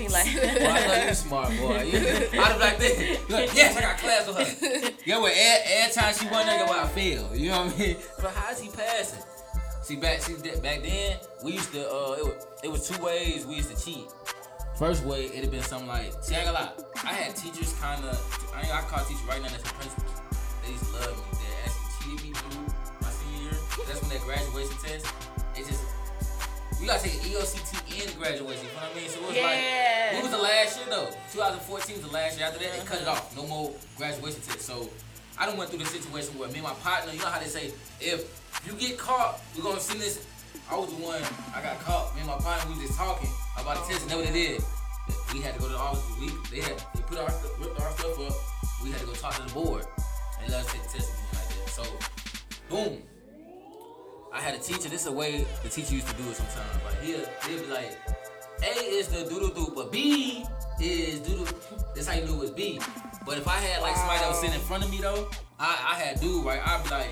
She 0.02 0.08
like 0.08 0.58
Boy, 0.58 0.66
I 0.66 0.86
know 0.86 1.04
you 1.08 1.14
smart, 1.14 1.48
boy. 1.58 1.82
You, 1.82 1.98
I'd 1.98 2.30
be 2.32 2.38
like 2.38 2.78
this. 2.78 3.30
Look, 3.30 3.54
yes, 3.54 3.76
I 3.76 3.80
got 3.80 3.98
class 3.98 4.26
with 4.26 4.36
her. 4.36 4.90
Yeah, 5.04 5.18
what? 5.18 5.32
Every, 5.36 5.92
time 5.94 6.14
she 6.14 6.26
won, 6.28 6.46
nigga, 6.46 6.68
why 6.68 6.82
I 6.82 6.86
fail. 6.88 7.30
You 7.34 7.50
know 7.50 7.64
what 7.64 7.74
I 7.74 7.78
mean? 7.78 7.96
But 8.20 8.32
how 8.32 8.50
is 8.52 8.60
he 8.60 8.68
passing? 8.68 9.22
See, 9.82 9.96
back, 9.96 10.20
see, 10.22 10.34
back 10.60 10.82
then, 10.82 11.18
we 11.44 11.52
used 11.52 11.72
to, 11.72 11.80
uh, 11.88 12.12
it 12.18 12.24
was, 12.24 12.46
it 12.64 12.70
was 12.70 12.88
two 12.88 13.02
ways 13.02 13.44
we 13.46 13.56
used 13.56 13.74
to 13.76 13.84
cheat. 13.84 14.04
First 14.78 15.04
way, 15.04 15.26
it'd 15.26 15.42
have 15.42 15.50
been 15.50 15.62
something 15.62 15.88
like, 15.88 16.12
see, 16.22 16.34
I 16.34 16.38
ain't 16.38 16.46
gonna 16.46 16.58
lie. 16.58 16.72
I 17.04 17.12
had 17.14 17.36
teachers 17.36 17.72
kind 17.80 18.04
of, 18.04 18.14
I, 18.54 18.62
ain't- 18.62 18.74
I 18.74 18.80
call 18.82 19.04
teachers 19.04 19.22
right 19.24 19.42
now 19.42 19.48
that's 19.48 19.62
the 19.64 19.74
principals. 19.74 20.22
They 20.64 20.70
used 20.72 20.84
to 20.86 20.92
love 20.92 21.16
me. 21.18 21.38
They 21.38 21.50
actually 21.66 21.90
cheated 21.98 22.26
me 22.26 22.32
through 22.34 22.66
my 23.02 23.10
senior 23.10 23.42
year. 23.42 23.58
That's 23.86 24.00
when 24.00 24.10
that 24.10 24.22
graduation 24.22 24.76
test, 24.82 25.06
it 25.56 25.66
just, 25.66 25.82
you 26.83 26.88
gotta 26.88 27.03
take 27.03 27.14
an 27.14 27.31
EOCT 27.31 28.07
and 28.09 28.18
graduation. 28.18 28.66
You 28.66 28.75
know 28.75 28.83
what 28.83 28.90
I 28.90 28.99
mean? 28.99 29.09
So 29.09 29.18
it 29.23 29.27
was 29.27 29.37
like, 29.38 29.62
Yeah. 29.62 30.14
what 30.14 30.23
was 30.27 30.33
the 30.33 30.42
last 30.42 30.77
year 30.79 30.87
though? 30.90 31.07
2014 31.33 31.97
was 31.97 32.05
the 32.07 32.12
last 32.12 32.38
year. 32.38 32.47
After 32.49 32.59
that, 32.59 32.73
they 32.75 32.85
cut 32.85 33.01
it 33.01 33.07
off. 33.09 33.37
No 33.37 33.47
more 33.47 33.71
graduation 33.97 34.40
test. 34.42 34.62
So 34.66 34.90
I 35.38 35.47
done 35.47 35.57
went 35.57 35.71
through 35.71 35.79
the 35.81 35.87
situation 35.87 36.37
where 36.38 36.49
me 36.49 36.59
and 36.59 36.64
my 36.66 36.75
partner, 36.83 37.12
you 37.12 37.18
know 37.21 37.27
how 37.31 37.38
they 37.38 37.47
say, 37.47 37.71
if 38.01 38.27
you 38.66 38.73
get 38.75 38.99
caught, 38.99 39.40
we're 39.57 39.62
gonna 39.62 39.81
send 39.81 40.01
this. 40.01 40.27
I 40.71 40.77
was 40.77 40.90
the 40.90 40.99
one, 41.03 41.23
I 41.55 41.62
got 41.62 41.79
caught. 41.81 42.14
Me 42.14 42.21
and 42.21 42.31
my 42.31 42.38
partner, 42.38 42.71
we 42.73 42.79
was 42.79 42.87
just 42.88 42.99
talking 42.99 43.31
about 43.59 43.79
the 43.87 43.92
test 43.92 44.03
and 44.03 44.11
know 44.11 44.18
what 44.18 44.27
they 44.27 44.33
did. 44.59 44.62
We 45.33 45.40
had 45.40 45.55
to 45.55 45.61
go 45.61 45.66
to 45.66 45.73
the 45.73 45.79
office. 45.79 46.03
We 46.21 46.29
they 46.51 46.62
had 46.66 46.79
they 46.95 47.03
put 47.03 47.18
our 47.18 47.31
stuff, 47.31 47.61
ripped 47.61 47.81
our 47.81 47.90
stuff 47.92 48.18
up. 48.21 48.35
We 48.83 48.90
had 48.90 49.01
to 49.01 49.07
go 49.07 49.12
talk 49.14 49.35
to 49.37 49.42
the 49.42 49.53
board 49.55 49.87
and 50.42 50.51
let 50.51 50.66
us 50.66 50.73
take 50.73 50.83
the 50.83 50.99
test 50.99 51.11
again 51.14 51.31
like 51.33 51.49
that. 51.49 51.71
So, 51.71 51.83
boom. 52.68 53.03
I 54.33 54.40
had 54.40 54.55
a 54.55 54.59
teacher. 54.59 54.88
This 54.88 55.01
is 55.01 55.05
the 55.05 55.12
way 55.12 55.45
the 55.62 55.68
teacher 55.68 55.95
used 55.95 56.09
to 56.09 56.14
do 56.14 56.29
it 56.31 56.37
sometimes. 56.37 56.85
Like 56.85 57.01
he'll 57.03 57.25
he'll 57.49 57.64
be 57.64 57.71
like, 57.71 57.99
A 58.62 58.66
is 58.79 59.09
the 59.09 59.29
doodle 59.29 59.49
doo, 59.51 59.73
but 59.75 59.92
B 59.92 60.45
is 60.81 61.21
doodle. 61.21 61.47
That's 61.95 62.07
how 62.07 62.14
you 62.16 62.25
knew 62.25 62.35
it 62.35 62.38
was 62.40 62.51
B. 62.51 62.81
But 63.27 63.38
if 63.38 63.47
I 63.47 63.57
had 63.59 63.83
like 63.83 63.95
somebody 63.97 64.18
that 64.21 64.29
was 64.29 64.40
sitting 64.40 64.55
in 64.55 64.61
front 64.62 64.85
of 64.85 64.90
me 64.90 64.99
though, 65.01 65.29
I, 65.59 65.92
I 65.92 65.99
had 65.99 66.21
dude 66.21 66.45
right. 66.45 66.61
I'd 66.64 66.83
be 66.85 66.90
like, 66.90 67.11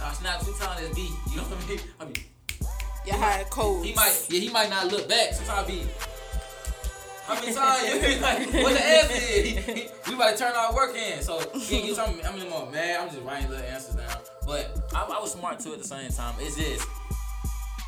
I 0.00 0.12
snap 0.12 0.40
two 0.44 0.52
times 0.58 0.80
as 0.82 0.94
B. 0.94 1.08
You 1.30 1.36
know 1.36 1.42
what 1.44 1.64
I 1.64 1.68
mean? 1.68 1.80
I 2.00 2.04
mean, 2.04 2.14
You 3.06 3.12
had 3.14 3.48
codes. 3.50 3.84
he 3.86 3.94
might 3.94 4.26
yeah 4.28 4.40
he 4.40 4.50
might 4.50 4.70
not 4.70 4.88
look 4.90 5.08
back. 5.08 5.34
Sometimes 5.34 5.64
I 5.64 5.70
be. 5.70 5.86
Times 7.28 7.46
you 8.14 8.20
like, 8.20 8.52
what 8.64 8.72
the 8.72 8.80
F 8.82 9.10
is? 9.10 9.92
We 10.08 10.14
about 10.14 10.30
to 10.32 10.36
turn 10.38 10.52
our 10.56 10.74
work 10.74 10.96
in. 10.96 11.22
So 11.22 11.38
he 11.58 11.82
get 11.82 11.96
something. 11.96 12.24
I'm 12.24 12.40
in 12.40 12.48
more 12.48 12.70
mad. 12.70 13.00
I'm 13.00 13.10
just 13.10 13.22
writing 13.22 13.50
little 13.50 13.64
answers 13.66 13.96
down. 13.96 14.16
But 14.46 14.80
I, 14.94 15.02
I 15.02 15.20
was 15.20 15.32
smart 15.32 15.60
too 15.60 15.72
at 15.74 15.78
the 15.78 15.86
same 15.86 16.10
time. 16.10 16.34
It's 16.38 16.56
just. 16.56 16.88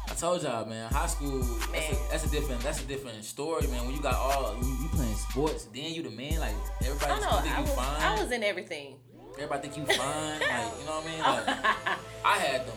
I 0.08 0.14
told 0.14 0.42
y'all, 0.42 0.66
man, 0.66 0.92
high 0.92 1.06
school. 1.06 1.38
That's 1.38 1.70
Man. 1.70 1.92
a, 1.92 2.10
that's 2.10 2.24
a 2.26 2.30
different. 2.30 2.60
That's 2.62 2.82
a 2.82 2.86
different 2.86 3.24
story, 3.24 3.66
man. 3.68 3.86
When 3.86 3.94
you 3.94 4.02
got 4.02 4.14
all, 4.14 4.52
when 4.54 4.68
you 4.82 4.88
playing 4.92 5.14
sports, 5.14 5.64
then 5.72 5.94
you 5.94 6.02
the 6.02 6.10
man. 6.10 6.38
Like 6.40 6.54
everybody 6.82 7.12
I 7.12 7.16
just 7.16 7.30
know. 7.30 7.38
think 7.38 7.54
I 7.54 7.58
you 7.58 7.64
was, 7.64 7.74
fine. 7.74 8.02
I 8.02 8.22
was 8.22 8.32
in 8.32 8.42
everything. 8.42 8.94
Everybody 9.36 9.68
think 9.68 9.88
you 9.88 9.94
fine. 9.96 10.40
like 10.40 10.78
you 10.80 10.84
know 10.86 11.00
what 11.00 11.06
I 11.06 11.10
mean? 11.10 11.20
Like 11.20 11.48
I 12.24 12.38
had 12.38 12.66
them. 12.66 12.76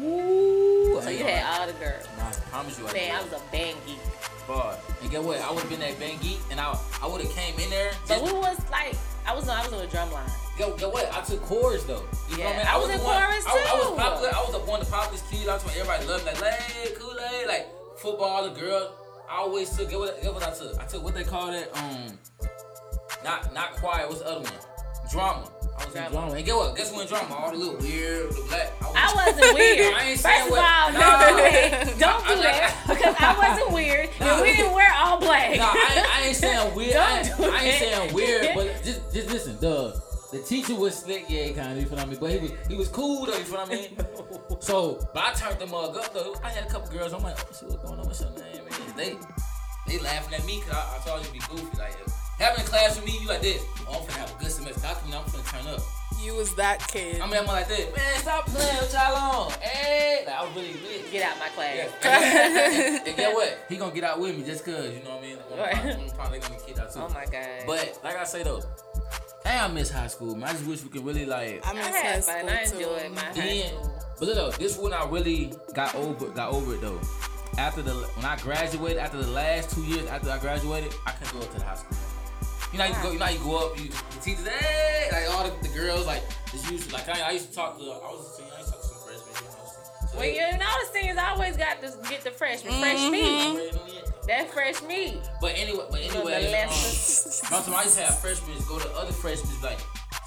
Woo! 0.00 1.00
So 1.02 1.10
you 1.10 1.24
had 1.24 1.60
all 1.60 1.66
the 1.66 1.72
girls. 1.74 2.06
Nah, 2.16 2.28
I 2.28 2.32
promise 2.50 2.78
you, 2.78 2.88
I 2.88 2.92
Man, 2.94 3.16
I 3.16 3.22
was 3.22 3.32
a 3.32 3.42
band 3.52 3.76
geek. 3.86 3.98
Bar. 4.46 4.76
And 5.02 5.10
get 5.10 5.22
what? 5.22 5.40
I 5.40 5.50
would 5.50 5.60
have 5.60 5.70
been 5.70 5.82
at 5.82 5.98
bang 5.98 6.18
geek, 6.20 6.38
and 6.50 6.60
I 6.60 6.78
I 7.02 7.06
would 7.06 7.20
have 7.22 7.32
came 7.32 7.58
in 7.58 7.70
there. 7.70 7.92
But 8.08 8.20
Just, 8.20 8.32
we 8.32 8.38
was 8.38 8.58
like, 8.70 8.94
I 9.26 9.34
was 9.34 9.48
on, 9.48 9.56
I 9.58 9.62
was 9.64 9.72
on 9.72 9.80
the 9.80 9.86
drum 9.86 10.12
line. 10.12 10.28
Yo, 10.58 10.76
get 10.76 10.92
what? 10.92 11.12
I 11.12 11.20
took 11.22 11.42
chorus 11.42 11.84
though. 11.84 12.04
You 12.30 12.38
know 12.38 12.44
what 12.44 12.54
I 12.54 12.58
mean? 12.58 12.66
I 12.68 12.76
was 12.78 12.88
the 12.88 12.94
in 12.94 13.00
one- 13.02 13.22
chorus, 13.28 13.44
I, 13.46 13.50
I 13.50 13.74
was 13.78 13.88
too. 13.88 13.96
popular. 13.96 14.30
I 14.34 14.40
was 14.40 14.52
the 14.52 14.58
one 14.70 14.80
of 14.80 14.86
the 14.86 14.92
popular 14.92 15.22
kids. 15.30 15.48
I 15.48 15.54
was 15.54 15.64
when 15.64 15.74
everybody 15.74 16.06
loved 16.06 16.24
me. 16.26 16.32
Like, 16.40 16.52
hey, 16.60 16.94
Kool 16.94 17.16
Aid, 17.18 17.46
like 17.48 17.66
football, 17.96 18.48
the 18.48 18.58
girl. 18.60 18.94
I 19.28 19.38
always 19.38 19.74
took. 19.76 19.88
Get 19.90 19.98
what? 19.98 20.20
Get 20.22 20.32
what 20.34 20.42
I 20.46 20.52
took? 20.54 20.78
I 20.80 20.84
took 20.84 21.02
what 21.02 21.14
they 21.14 21.24
call 21.24 21.50
that. 21.50 21.74
Um, 21.76 22.18
not 23.24 23.52
not 23.54 23.72
choir. 23.72 24.06
What's 24.08 24.20
the 24.20 24.28
other 24.28 24.40
one? 24.42 24.52
Drama. 25.10 25.50
I 25.78 25.84
was 25.86 25.86
in 25.86 25.92
Drama. 26.02 26.10
drama. 26.12 26.32
And 26.34 26.46
get 26.46 26.54
what? 26.54 26.76
Guess 26.76 26.92
what? 26.92 27.02
In 27.02 27.08
drama, 27.08 27.34
all 27.34 27.50
the 27.50 27.56
little 27.56 27.76
weird, 27.78 28.30
the 28.30 28.44
black. 28.48 28.72
I 28.94 29.12
wasn't 29.14 29.54
weird. 29.54 29.94
I 29.96 30.02
ain't 30.04 30.20
First 30.20 30.22
saying 30.22 30.46
of 30.52 30.58
all, 30.58 30.92
Nah. 30.92 30.98
Don't 31.26 31.36
do 31.36 31.42
that. 31.42 31.98
Don't 31.98 32.26
I- 32.26 32.34
do 32.34 32.40
I- 32.40 32.42
that 32.42 32.84
because 32.88 33.14
I 33.18 33.48
wasn't 33.50 33.72
weird 33.72 34.10
and 34.20 34.42
we 34.42 34.52
didn't 34.56 34.72
wear 34.72 34.92
all 34.96 35.18
black. 35.18 35.56
No, 35.56 35.64
I, 35.64 35.92
ain't- 35.96 36.14
I 36.16 36.26
ain't 36.28 36.36
saying 36.36 36.74
weird. 36.74 36.96
I, 36.96 37.18
ain't, 37.18 37.28
Don't 37.28 37.36
do 37.40 37.50
I 37.50 37.60
ain't 37.62 37.78
saying 37.78 38.14
weird, 38.14 38.48
but 38.54 38.82
just 38.84 39.12
just 39.12 39.30
listen. 39.30 39.58
The 39.60 40.02
the 40.32 40.40
teacher 40.42 40.74
was 40.74 40.96
slick, 40.98 41.26
yeah, 41.28 41.52
kind 41.52 41.72
of. 41.72 41.78
You 41.78 41.86
feel 41.86 41.96
what 41.98 42.06
I 42.06 42.10
mean? 42.10 42.18
But 42.20 42.30
he 42.32 42.38
was 42.38 42.52
he 42.68 42.74
was 42.74 42.88
cool 42.88 43.26
though. 43.26 43.32
You 43.38 43.44
feel 43.44 43.58
what 43.58 43.68
I 43.68 43.74
mean? 43.74 43.96
So, 44.60 44.98
but 45.12 45.22
I 45.22 45.32
turned 45.34 45.58
the 45.60 45.66
mug 45.66 45.94
up 45.96 46.14
though. 46.14 46.34
I 46.42 46.48
had 46.48 46.64
a 46.64 46.68
couple 46.70 46.90
girls. 46.90 47.12
I'm 47.12 47.22
like, 47.22 47.36
oh, 47.38 47.52
see 47.52 47.66
what's 47.66 47.82
going 47.84 48.00
on? 48.00 48.06
What's 48.06 48.20
your 48.22 48.30
name? 48.30 48.64
Man? 48.64 48.96
They 48.96 49.16
they 49.86 49.98
laughing 50.02 50.32
at 50.34 50.46
me 50.46 50.60
because 50.64 50.72
I, 50.74 50.96
I 50.96 50.98
thought 51.00 51.20
it'd 51.20 51.32
be 51.32 51.38
goofy. 51.50 51.76
Like 51.76 51.92
having 52.38 52.64
a 52.64 52.66
class 52.66 52.96
with 52.96 53.04
me, 53.04 53.18
you 53.20 53.28
like 53.28 53.42
this. 53.42 53.62
Oh, 53.86 54.00
I'm 54.00 54.06
finna 54.08 54.16
have 54.20 54.34
a 54.34 54.42
good 54.42 54.50
semester. 54.50 54.86
I 54.86 54.90
I'm 54.92 55.24
finna 55.24 55.44
turn 55.52 55.66
up. 55.74 55.80
You 56.24 56.34
was 56.36 56.54
that 56.54 56.86
kid. 56.88 57.20
I 57.20 57.26
mean, 57.26 57.36
I'm 57.40 57.46
like 57.46 57.68
this. 57.68 57.94
Man, 57.94 58.18
stop 58.18 58.46
playing 58.46 58.76
with 58.78 58.92
y'all 58.94 59.14
on. 59.14 59.50
Hey, 59.60 60.24
like 60.26 60.34
I 60.34 60.42
was 60.44 60.54
really 60.56 60.72
lit. 60.72 61.12
Get 61.12 61.22
out 61.30 61.38
my 61.38 61.48
class. 61.48 61.90
Yeah. 62.02 63.00
and 63.06 63.16
get 63.16 63.34
what? 63.34 63.58
He 63.68 63.76
gonna 63.76 63.94
get 63.94 64.04
out 64.04 64.18
with 64.18 64.36
me 64.38 64.42
just 64.44 64.64
cause, 64.64 64.88
you 64.90 65.02
know 65.04 65.16
what 65.16 65.18
I 65.18 65.26
mean? 65.26 65.36
I'm 65.36 65.56
probably, 65.58 65.92
I'm 66.04 66.10
probably 66.16 66.38
gonna 66.38 66.54
get 66.66 66.78
out 66.78 66.92
too. 66.92 67.00
Oh 67.00 67.08
my 67.10 67.26
god. 67.26 67.64
But 67.66 68.00
like 68.02 68.16
I 68.16 68.24
say 68.24 68.42
though, 68.42 68.62
hey, 69.44 69.58
I 69.58 69.68
miss 69.68 69.90
high 69.90 70.06
school, 70.06 70.34
man. 70.34 70.48
I 70.48 70.52
just 70.52 70.66
wish 70.66 70.82
we 70.82 70.88
could 70.88 71.04
really 71.04 71.26
like. 71.26 71.60
I 71.66 71.70
I 71.70 71.74
miss 71.74 71.86
high 71.88 72.20
school 72.20 72.34
fun. 72.34 72.48
I 72.48 72.64
too. 72.64 72.76
enjoyed 72.78 73.14
my 73.14 73.20
high 73.20 73.32
Then, 73.34 73.68
school. 73.68 73.94
but 74.18 74.28
look 74.28 74.34
though, 74.36 74.50
this 74.52 74.78
when 74.78 74.92
I 74.94 75.06
really 75.06 75.52
got 75.74 75.94
over 75.94 76.28
got 76.30 76.52
over 76.52 76.74
it 76.74 76.80
though. 76.80 77.00
After 77.58 77.82
the 77.82 77.92
when 77.92 78.24
I 78.24 78.36
graduated, 78.38 78.98
after 78.98 79.18
the 79.18 79.30
last 79.30 79.74
two 79.74 79.82
years 79.82 80.06
after 80.08 80.30
I 80.30 80.38
graduated, 80.38 80.94
I 81.06 81.10
couldn't 81.12 81.38
go 81.38 81.44
up 81.46 81.52
to 81.52 81.58
the 81.58 81.64
high 81.66 81.74
school. 81.74 81.98
You 82.74 82.78
know, 82.80 82.86
you 82.86 82.94
go, 83.04 83.12
you 83.12 83.18
know, 83.20 83.28
you 83.28 83.38
go 83.38 83.70
up, 83.70 83.78
you 83.78 83.86
the 83.88 84.20
teachers, 84.20 84.48
hey, 84.48 85.08
like 85.12 85.30
all 85.32 85.44
the, 85.48 85.54
the 85.68 85.72
girls, 85.72 86.08
like 86.08 86.22
it's 86.52 86.68
used 86.68 86.88
to, 86.88 86.94
like 86.94 87.08
I, 87.08 87.20
I 87.20 87.30
used 87.30 87.50
to 87.50 87.54
talk 87.54 87.78
to, 87.78 87.84
I 87.84 87.86
was 88.10 88.26
a 88.26 88.42
senior, 88.42 88.50
I 88.52 88.58
used 88.58 88.66
to 88.66 88.74
talk 88.74 88.82
to 88.82 88.88
some 88.88 88.98
freshmen, 89.06 89.34
you 89.38 89.46
know. 89.46 90.10
So, 90.10 90.18
Well, 90.18 90.26
you 90.26 90.58
know 90.58 90.72
the 90.82 90.86
seniors 90.92 91.18
always 91.18 91.56
got 91.56 91.80
to 91.82 91.94
get 92.10 92.22
the 92.22 92.32
freshman, 92.32 92.72
fresh 92.80 92.98
Mm-hmm. 92.98 93.10
meat. 93.12 93.46
Already 93.46 93.76
know 93.76 93.94
yet. 93.94 94.26
That 94.26 94.50
fresh 94.50 94.82
meat. 94.82 95.18
But 95.40 95.52
anyway, 95.54 95.86
but 95.88 96.00
anyway, 96.00 96.34
um, 96.34 96.50
molasses. 96.50 97.42
sometimes 97.46 97.68
I 97.68 97.82
used 97.84 97.96
to 97.98 98.02
have 98.06 98.18
freshmen 98.18 98.58
go 98.68 98.80
to 98.80 98.90
other 98.96 99.12
freshmen 99.12 99.54
like 99.62 99.78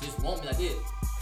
just 0.01 0.17
want 0.21 0.39
me 0.39 0.47
like 0.47 0.57
this. 0.57 0.73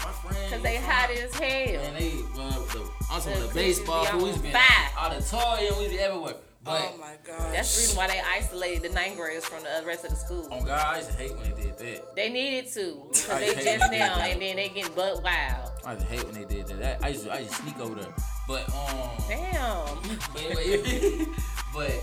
My 0.06 0.12
friend, 0.22 0.54
Cause 0.54 0.62
they 0.62 0.76
hot 0.78 1.10
as 1.10 1.34
hell. 1.34 1.82
Man, 1.82 1.94
they 1.98 2.12
well, 2.38 2.52
the, 2.70 2.86
I'm 3.10 3.20
talking 3.22 3.42
The 3.42 3.48
the 3.48 3.54
baseball, 3.56 4.06
cookies 4.06 4.14
be 4.14 4.24
we 4.24 4.30
was 4.30 4.36
on 4.38 4.42
been 4.44 4.52
fire. 4.54 4.92
auditorium, 5.10 5.78
we 5.80 5.88
be 5.90 5.98
everywhere. 6.00 6.36
But 6.66 6.94
oh 6.96 6.98
my 6.98 7.14
god. 7.24 7.54
That's 7.54 7.76
the 7.76 7.82
reason 7.82 7.98
why 7.98 8.08
they 8.08 8.20
isolated 8.20 8.82
the 8.82 8.90
ninth 8.90 9.18
graders 9.18 9.46
from 9.46 9.62
the 9.62 9.86
rest 9.86 10.04
of 10.04 10.10
the 10.10 10.16
school. 10.16 10.48
on 10.52 10.66
God, 10.66 10.96
I 10.96 10.98
used 10.98 11.12
to 11.12 11.16
hate 11.16 11.38
when 11.38 11.44
they 11.44 11.62
did 11.62 11.78
that. 11.78 12.16
They 12.16 12.30
needed 12.30 12.72
to 12.74 13.04
because 13.08 13.28
they 13.28 13.64
just 13.64 13.80
when 13.82 13.92
they 13.92 14.00
now 14.00 14.20
and 14.20 14.42
then 14.42 14.56
they 14.56 14.70
get 14.70 14.96
butt 14.96 15.22
wild. 15.22 15.72
I 15.86 15.94
used 15.94 16.08
to 16.08 16.12
hate 16.12 16.24
when 16.24 16.34
they 16.34 16.46
did 16.46 16.66
that. 16.68 16.80
that 16.80 17.04
I 17.04 17.10
used 17.10 17.26
to, 17.26 17.34
I 17.34 17.40
used 17.40 17.52
to 17.52 17.62
sneak 17.62 17.80
over 17.80 17.94
there. 17.94 18.12
But 18.48 18.68
um, 18.74 19.12
Damn. 19.30 19.86
but 20.34 20.42
anyway, 20.42 21.26
but 21.74 21.94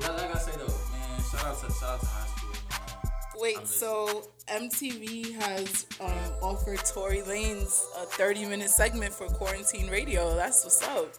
yeah, 0.00 0.10
like 0.10 0.34
I 0.34 0.38
say 0.38 0.52
though, 0.52 0.72
man, 0.92 1.20
shout 1.30 1.44
out 1.44 1.60
to 1.60 1.72
shout 1.74 1.90
out 1.90 2.00
to 2.00 2.06
high 2.06 2.26
school, 2.28 2.50
man. 2.70 3.10
I 3.12 3.38
Wait, 3.38 3.66
so 3.66 4.30
MTV 4.48 5.34
has 5.34 5.84
um, 6.00 6.32
offered 6.42 6.78
Tory 6.78 7.18
Lanez 7.18 7.82
a 7.98 8.06
30 8.06 8.46
minute 8.46 8.70
segment 8.70 9.12
for 9.12 9.26
quarantine 9.26 9.90
radio. 9.90 10.34
That's 10.34 10.64
what's 10.64 10.82
up. 10.82 11.12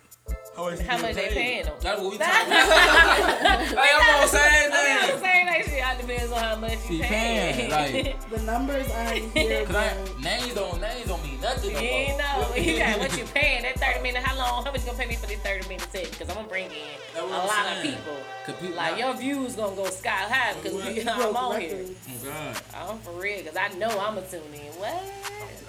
How 0.57 0.97
much 0.97 1.13
they 1.13 1.27
paying 1.29 1.65
them? 1.65 1.75
That's 1.81 2.01
what 2.01 2.11
we 2.11 2.17
talking 2.17 2.47
about. 2.47 3.75
like 3.75 3.89
I'm 3.93 4.21
on 4.23 4.27
saying 4.27 4.71
I'm 4.73 5.09
thing. 5.09 5.19
saying 5.19 5.45
that 5.45 5.65
shit. 5.65 5.85
All 5.85 5.97
depends 6.07 6.31
on 6.31 6.39
how 6.39 6.55
much 6.55 6.79
She 6.87 6.95
you 6.95 7.03
paying, 7.03 7.69
pay. 7.69 8.03
like- 8.13 8.29
The 8.31 8.41
numbers 8.41 8.89
aren't 8.91 9.37
here, 9.37 9.65
Cause 9.65 9.75
I, 9.75 9.93
names 10.19 10.53
don't 10.55 10.81
names 10.81 11.07
don't 11.07 11.23
mean 11.23 11.39
nothing. 11.41 11.69
You 11.69 11.75
no 11.75 11.79
ain't 11.81 12.09
more. 12.17 12.49
know. 12.49 12.55
You 12.55 12.77
got 12.79 12.99
what 12.99 13.17
you 13.17 13.25
paying. 13.25 13.61
That 13.63 13.79
30 13.79 14.01
minutes, 14.01 14.25
how 14.25 14.35
long, 14.35 14.65
how 14.65 14.71
much 14.71 14.81
you 14.81 14.87
gonna 14.87 14.97
pay 14.97 15.07
me 15.07 15.15
for 15.15 15.27
this 15.27 15.37
30 15.39 15.67
minute 15.69 15.87
set? 15.91 16.09
Because 16.09 16.27
I'm 16.29 16.35
gonna 16.35 16.47
bring 16.47 16.65
in 16.65 16.71
That's 17.13 17.23
a 17.23 17.27
what 17.29 17.39
I'm 17.39 17.47
lot 17.47 17.67
of 17.77 17.83
saying. 17.83 17.95
people. 17.95 18.17
'Cause 18.45 18.55
people 18.55 18.75
Like, 18.77 18.91
not- 18.91 18.99
your 18.99 19.13
views 19.15 19.55
gonna 19.55 19.75
go 19.75 19.85
sky 19.89 20.09
high 20.09 20.53
because 20.55 20.73
we, 20.73 21.07
I'm 21.07 21.35
on 21.35 21.61
here. 21.61 21.85
Oh 21.85 22.25
God. 22.25 22.46
I'm 22.89 23.00
for 23.00 23.12
real, 23.12 23.38
because 23.43 23.58
I 23.58 23.67
know 23.78 23.89
I'm 24.00 24.15
going 24.15 24.26
to 24.26 24.32
tune 24.32 24.54
in. 24.54 24.71
What? 24.80 25.04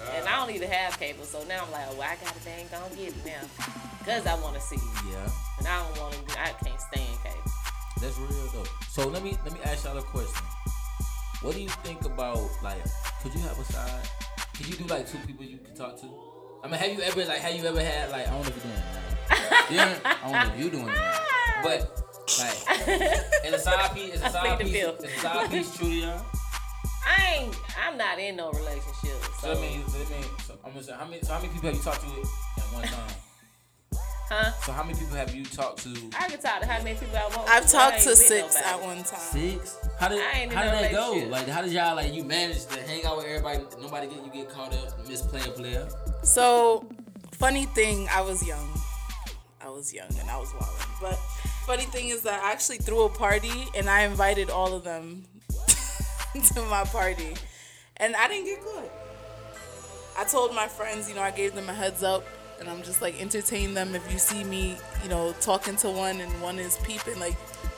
Oh, 0.01 0.15
and 0.15 0.27
I 0.27 0.39
don't 0.39 0.55
even 0.55 0.69
have 0.69 0.97
cable, 0.99 1.25
so 1.25 1.43
now 1.47 1.65
I'm 1.65 1.71
like, 1.71 1.85
oh, 1.89 2.01
I 2.01 2.15
got 2.23 2.33
to 2.33 2.43
dang 2.45 2.65
gonna 2.71 2.95
get 2.95 3.09
it 3.09 3.25
now. 3.25 3.41
Because 3.99 4.25
I 4.25 4.35
want 4.41 4.55
to 4.55 4.61
see. 4.61 4.79
Yeah. 5.11 5.29
And 5.59 5.67
I 5.67 5.83
don't 5.83 5.99
want 5.99 6.13
to, 6.13 6.39
I 6.39 6.53
can't 6.63 6.79
stand 6.79 7.17
cable. 7.23 7.51
That's 8.01 8.17
real 8.17 8.47
though. 8.53 8.69
So 8.87 9.07
let 9.09 9.23
me 9.23 9.37
let 9.43 9.53
me 9.53 9.59
ask 9.65 9.83
y'all 9.83 9.97
a 9.97 10.01
question. 10.01 10.45
What 11.41 11.55
do 11.55 11.61
you 11.61 11.69
think 11.83 12.05
about 12.05 12.49
like? 12.63 12.81
Could 13.21 13.33
you 13.33 13.41
have 13.41 13.59
a 13.59 13.65
side? 13.65 14.09
Could 14.55 14.69
you 14.69 14.75
do 14.75 14.85
like 14.85 15.05
two 15.05 15.17
people 15.27 15.43
you 15.43 15.57
can 15.57 15.75
talk 15.75 15.99
to? 15.99 16.07
I 16.63 16.67
mean, 16.67 16.79
have 16.79 16.91
you 16.93 17.01
ever 17.01 17.25
like 17.25 17.39
have 17.39 17.55
you 17.55 17.65
ever 17.65 17.81
had 17.81 18.09
like 18.09 18.27
I 18.27 18.31
don't 18.31 18.43
know 18.43 18.49
if 18.49 18.55
you're 18.55 18.71
doing 18.71 18.77
it. 18.77 19.51
Like, 19.51 19.71
yeah, 19.71 19.99
I 20.05 20.31
don't 20.31 20.31
know 20.31 20.53
if 20.53 20.59
you're 20.61 20.71
doing 20.71 20.89
it, 20.89 21.01
but 21.61 22.09
like, 22.39 22.87
is 23.45 23.53
a 23.53 23.59
side 23.59 23.93
piece? 23.93 24.13
Is 24.13 24.21
a 24.21 24.29
side 24.29 24.59
piece? 24.59 24.75
Is 24.75 25.03
a 25.03 25.19
side 25.19 25.51
piece 25.51 25.77
true 25.77 25.89
to 25.89 25.95
y'all? 25.95 26.25
I 27.07 27.35
ain't, 27.35 27.55
I'm 27.85 27.97
not 27.97 28.19
in 28.19 28.35
no 28.35 28.51
relationship. 28.51 29.21
So 29.39 29.53
So, 29.53 29.57
I 29.57 29.61
mean, 29.61 29.87
so 29.87 29.97
I 29.97 30.09
mean, 30.09 30.23
so 30.45 30.53
I'm 30.65 30.71
gonna 30.71 30.83
say 30.83 30.93
how 30.93 31.05
many? 31.05 31.21
So 31.21 31.33
how 31.33 31.39
many 31.39 31.53
people 31.53 31.69
have 31.69 31.77
you 31.77 31.83
talked 31.83 32.01
to 32.01 32.07
at 32.61 32.73
one 32.73 32.83
time? 32.83 33.15
huh? 34.29 34.51
So 34.63 34.71
how 34.71 34.83
many 34.83 34.97
people 34.97 35.15
have 35.15 35.33
you 35.33 35.43
talked 35.43 35.83
to? 35.83 35.89
I 36.17 36.27
can 36.29 36.39
talk 36.39 36.61
to 36.61 36.67
how 36.67 36.81
many 36.83 36.97
people 36.97 37.17
I 37.17 37.23
want. 37.35 37.49
I've 37.49 37.65
to, 37.65 37.73
but 37.73 37.81
I 37.81 37.89
talked 37.91 38.03
to 38.03 38.15
six 38.15 38.55
nobody. 38.55 38.65
at 38.65 38.81
one 38.81 39.03
time. 39.03 39.19
Six? 39.19 39.77
How 39.99 40.07
did 40.07 40.19
I 40.19 40.39
ain't 40.39 40.53
how 40.53 40.63
did 40.63 40.73
that 40.73 40.91
go? 40.91 41.25
Like 41.29 41.47
how 41.47 41.61
did 41.61 41.71
y'all 41.71 41.95
like 41.95 42.13
you 42.13 42.23
manage 42.23 42.65
to 42.67 42.81
hang 42.81 43.05
out 43.05 43.17
with 43.17 43.25
everybody? 43.25 43.59
Nobody 43.81 44.07
get 44.07 44.23
you 44.23 44.31
get 44.31 44.49
caught 44.49 44.73
up, 44.73 45.07
miss 45.07 45.21
player 45.21 45.51
player. 45.51 45.89
So, 46.23 46.87
funny 47.33 47.65
thing, 47.65 48.07
I 48.11 48.21
was 48.21 48.45
young. 48.45 48.69
I 49.61 49.69
was 49.69 49.93
young 49.93 50.09
and 50.19 50.29
I 50.29 50.37
was 50.37 50.53
wilding. 50.53 50.85
But 51.01 51.15
funny 51.65 51.85
thing 51.85 52.09
is 52.09 52.21
that 52.23 52.41
I 52.43 52.51
actually 52.51 52.77
threw 52.77 53.03
a 53.03 53.09
party 53.09 53.65
and 53.75 53.89
I 53.89 54.01
invited 54.01 54.49
all 54.49 54.73
of 54.73 54.83
them 54.83 55.23
to 56.53 56.61
my 56.63 56.83
party, 56.83 57.35
and 57.97 58.15
I 58.15 58.27
didn't 58.27 58.45
get 58.45 58.63
caught. 58.63 58.91
I 60.17 60.25
told 60.25 60.53
my 60.53 60.67
friends, 60.67 61.09
you 61.09 61.15
know, 61.15 61.21
I 61.21 61.31
gave 61.31 61.55
them 61.55 61.69
a 61.69 61.73
heads 61.73 62.03
up, 62.03 62.23
and 62.59 62.69
I'm 62.69 62.83
just 62.83 63.01
like 63.01 63.19
entertain 63.21 63.73
them. 63.73 63.95
If 63.95 64.11
you 64.11 64.19
see 64.19 64.43
me, 64.43 64.77
you 65.03 65.09
know, 65.09 65.33
talking 65.41 65.75
to 65.77 65.89
one 65.89 66.19
and 66.19 66.41
one 66.41 66.59
is 66.59 66.77
peeping, 66.83 67.19
like 67.19 67.35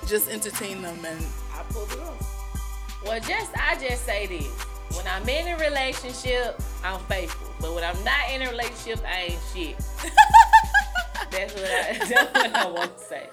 just 0.08 0.30
entertain 0.30 0.82
them, 0.82 0.98
and 1.06 1.26
I 1.54 1.64
pulled 1.70 1.92
it 1.92 2.00
off. 2.00 3.02
Well, 3.06 3.20
just 3.20 3.52
I 3.56 3.78
just 3.80 4.06
say 4.06 4.28
this: 4.28 4.52
when 4.96 5.08
I'm 5.08 5.28
in 5.30 5.48
a 5.48 5.58
relationship, 5.58 6.60
I'm 6.84 7.00
faithful. 7.02 7.48
But 7.62 7.74
when 7.76 7.84
I'm 7.84 8.04
not 8.04 8.30
in 8.34 8.42
a 8.42 8.50
relationship, 8.50 9.00
I 9.06 9.22
ain't 9.22 9.42
shit. 9.54 9.78
that's 11.32 11.54
what 11.54 11.64
I. 11.64 11.98
That's 12.00 12.12
what 12.12 12.56
I 12.56 12.66
want 12.70 12.98
to 12.98 13.04
say. 13.04 13.30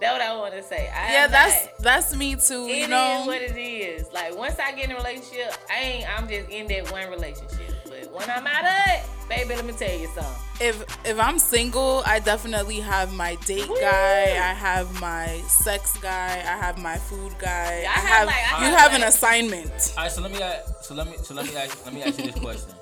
That's 0.00 0.12
what 0.14 0.22
I 0.22 0.36
want 0.36 0.54
to 0.54 0.62
say. 0.62 0.88
I 0.94 1.12
Yeah, 1.12 1.26
that's 1.26 1.64
not- 1.66 1.78
that's 1.80 2.16
me 2.16 2.34
too. 2.36 2.66
It 2.66 2.76
you 2.76 2.84
is 2.84 2.88
know, 2.88 3.24
what 3.26 3.42
it 3.42 3.56
is. 3.56 4.06
Like 4.12 4.36
once 4.36 4.58
I 4.58 4.72
get 4.72 4.86
in 4.86 4.92
a 4.92 4.96
relationship, 4.96 5.52
I 5.70 5.78
ain't. 5.80 6.18
I'm 6.18 6.26
just 6.28 6.48
in 6.48 6.66
that 6.68 6.90
one 6.90 7.08
relationship. 7.10 7.74
But 7.84 8.10
when 8.12 8.30
I'm 8.30 8.46
out 8.46 8.64
of 8.64 8.70
it, 8.94 9.02
baby, 9.28 9.54
let 9.56 9.64
me 9.66 9.72
tell 9.74 9.92
you 9.98 10.06
something. 10.14 10.32
if 10.60 10.82
if 11.06 11.18
I'm 11.20 11.38
single, 11.38 12.02
I 12.06 12.18
definitely 12.20 12.80
have 12.80 13.12
my 13.12 13.34
date 13.46 13.68
Woo! 13.68 13.76
guy. 13.80 14.22
I 14.50 14.54
have 14.54 14.88
my 15.00 15.26
sex 15.48 15.96
guy. 15.98 16.28
I 16.54 16.56
have 16.64 16.78
my 16.78 16.96
food 16.96 17.34
guy. 17.38 17.80
Yeah, 17.82 17.90
I 17.90 17.92
I 17.92 18.00
have, 18.00 18.08
have, 18.08 18.26
like- 18.26 18.52
I 18.54 18.64
you 18.68 18.70
have, 18.74 18.90
have 18.92 19.00
an 19.00 19.06
assignment. 19.06 19.94
All 19.98 20.04
right, 20.04 20.12
so 20.12 20.22
let 20.22 20.32
me 20.32 20.38
so 20.80 20.94
let 20.94 21.06
me 21.10 21.16
so 21.22 21.34
let 21.34 21.46
me 21.46 21.56
ask, 21.56 21.84
let 21.84 21.92
me 21.94 22.02
ask 22.02 22.18
you 22.18 22.30
this 22.32 22.40
question. 22.40 22.74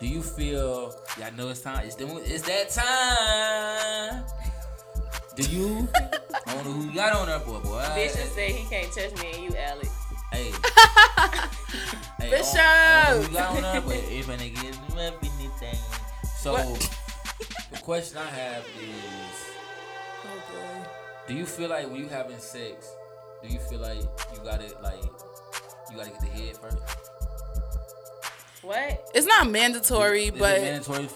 Do 0.00 0.06
you 0.06 0.22
feel? 0.22 0.94
Yeah, 1.18 1.26
I 1.26 1.30
know 1.36 1.48
it's 1.50 1.60
time. 1.60 1.84
It's 1.84 1.96
the, 1.96 2.06
it's 2.24 2.42
that 2.46 2.70
time. 2.70 4.24
Do 5.40 5.50
you? 5.56 5.88
I 6.46 6.54
don't 6.54 6.64
know 6.66 6.72
who 6.72 6.88
you 6.88 6.94
got 6.94 7.12
on 7.14 7.26
there, 7.28 7.38
boy, 7.40 7.60
boy. 7.60 7.84
Bishop 7.94 8.20
said 8.34 8.50
he 8.50 8.68
can't 8.68 8.92
touch 8.92 9.22
me 9.22 9.32
and 9.34 9.42
you, 9.44 9.56
Alex. 9.58 9.88
Hey. 10.32 10.50
hey, 12.18 12.28
I 12.28 12.30
don't- 12.30 12.56
I 12.56 13.06
don't 13.08 13.22
know 13.22 13.22
Bishop. 13.22 13.22
who 13.22 13.32
you 13.32 13.38
got 13.38 13.56
on 13.56 13.62
there, 13.62 13.80
but 13.80 13.96
if 13.96 14.28
a 14.28 14.32
nigga 14.36 14.70
is 14.70 14.76
up 15.06 15.22
anything. 15.22 15.78
So 16.38 16.52
What? 16.52 16.90
the 17.72 17.78
question 17.78 18.18
I 18.18 18.26
have 18.26 18.64
is. 18.64 19.36
Oh 20.24 20.42
boy. 20.52 20.88
Do 21.28 21.34
you 21.34 21.46
feel 21.46 21.68
like 21.70 21.86
when 21.86 21.96
you 21.96 22.08
having 22.08 22.38
sex, 22.38 22.86
do 23.42 23.48
you 23.48 23.58
feel 23.60 23.80
like 23.80 23.98
you 23.98 24.40
gotta 24.44 24.66
like 24.82 25.02
you 25.90 25.96
gotta 25.96 26.10
get 26.10 26.20
the 26.20 26.26
head 26.26 26.56
first? 26.58 26.76
What? 28.62 29.10
It's 29.14 29.26
not 29.26 29.48
mandatory, 29.50 30.24
Is 30.24 30.28
it 30.34 30.38
but 30.38 30.60
mandatory? 30.60 31.08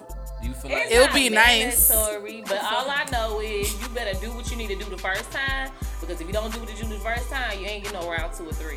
Do 0.45 0.51
you 0.51 0.55
feel 0.57 0.71
like 0.73 0.83
It's 0.85 0.93
It'll 0.93 1.07
not 1.07 1.15
be 1.15 1.29
nice. 1.31 1.89
mandatory, 1.91 2.45
But 2.47 2.63
all 2.63 2.91
I 2.91 3.07
know 3.11 3.41
is 3.41 3.81
you 3.81 3.89
better 3.89 4.19
do 4.21 4.31
what 4.33 4.51
you 4.51 4.57
need 4.59 4.69
to 4.69 4.77
do 4.77 4.85
the 4.85 4.99
first 4.99 5.31
time. 5.33 5.71
Because 6.01 6.21
if 6.21 6.27
you 6.27 6.35
don't 6.35 6.53
do 6.53 6.61
what 6.61 6.69
you 6.69 6.85
do 6.85 6.89
the 6.91 6.99
first 7.01 7.31
time, 7.31 7.59
you 7.59 7.67
ain't 7.67 7.85
getting 7.85 7.99
no 7.99 8.11
round 8.11 8.35
two 8.35 8.47
or 8.47 8.53
three. 8.53 8.77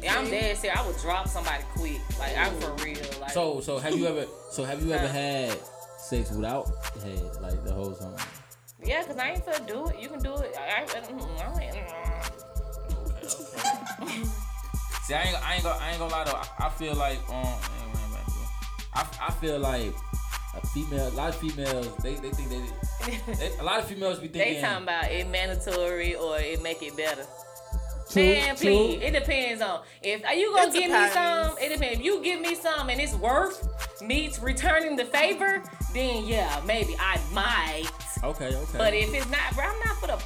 Yeah, 0.00 0.16
I'm 0.16 0.30
dead 0.30 0.56
serious. 0.56 0.78
I 0.78 0.86
would 0.86 0.96
drop 0.98 1.26
somebody 1.26 1.64
quick. 1.74 2.00
Like 2.20 2.38
I'm 2.38 2.54
for 2.60 2.72
real. 2.84 2.96
Like 3.20 3.32
so? 3.32 3.60
So 3.60 3.78
have 3.78 3.96
you 3.96 4.06
ever? 4.06 4.26
So 4.52 4.62
have 4.62 4.80
you 4.84 4.92
ever 4.92 5.08
had 5.08 5.58
sex 5.98 6.30
without 6.30 6.68
head, 7.02 7.20
like 7.40 7.64
the 7.64 7.72
whole 7.72 7.92
time? 7.94 8.14
yeah, 8.84 9.02
because 9.02 9.18
I 9.18 9.30
ain't 9.30 9.44
finna 9.44 9.66
do 9.66 9.88
it. 9.88 9.98
You 10.00 10.08
can 10.08 10.20
do 10.20 10.34
it. 10.36 10.54
I, 10.56 10.82
I, 10.82 10.86
mm, 10.86 11.56
I 11.56 11.62
ain't, 11.64 11.74
mm. 14.00 14.26
See, 15.02 15.14
I 15.14 15.22
ain't, 15.22 15.44
I 15.44 15.54
ain't 15.54 15.64
gonna, 15.64 15.78
I 15.82 15.90
ain't 15.90 15.98
gonna 15.98 16.12
lie 16.12 16.24
though. 16.24 16.36
I, 16.36 16.66
I 16.66 16.70
feel 16.70 16.94
like, 16.94 17.18
um, 17.30 17.58
I, 18.98 19.06
I 19.28 19.30
feel 19.30 19.60
like 19.60 19.94
a 20.54 20.66
female, 20.66 21.08
a 21.08 21.10
lot 21.10 21.28
of 21.28 21.36
females, 21.36 21.94
they, 22.02 22.14
they 22.14 22.30
think 22.30 22.48
they, 22.50 23.32
they 23.32 23.56
a 23.58 23.62
lot 23.62 23.78
of 23.78 23.86
females 23.86 24.18
be 24.18 24.26
thinking. 24.26 24.54
They 24.54 24.60
talking 24.60 24.82
about 24.82 25.10
it 25.10 25.28
mandatory 25.28 26.16
or 26.16 26.38
it 26.38 26.60
make 26.62 26.82
it 26.82 26.96
better. 26.96 27.24
True, 28.10 28.22
Man, 28.22 28.56
true. 28.56 28.66
please. 28.66 29.02
It 29.02 29.12
depends 29.12 29.62
on 29.62 29.82
if 30.02 30.24
are 30.24 30.34
you 30.34 30.52
gonna 30.52 30.68
It 30.68 30.72
give 30.72 30.90
me 30.90 31.08
some. 31.10 31.58
It 31.58 31.68
depends. 31.74 31.98
If 32.00 32.04
you 32.04 32.22
give 32.24 32.40
me 32.40 32.54
some 32.56 32.88
and 32.88 33.00
it's 33.00 33.14
worth 33.14 33.68
me 34.02 34.32
returning 34.42 34.96
the 34.96 35.04
favor, 35.04 35.62
then 35.94 36.26
yeah, 36.26 36.60
maybe 36.66 36.96
I 36.98 37.20
might. 37.32 37.90
Okay, 38.24 38.46
okay. 38.46 38.78
But 38.78 38.94
if 38.94 39.14
it's 39.14 39.30
not, 39.30 39.54
bro, 39.54 39.64
I'm 39.64 39.78
not 39.84 39.96
for 40.00 40.06
the. 40.08 40.24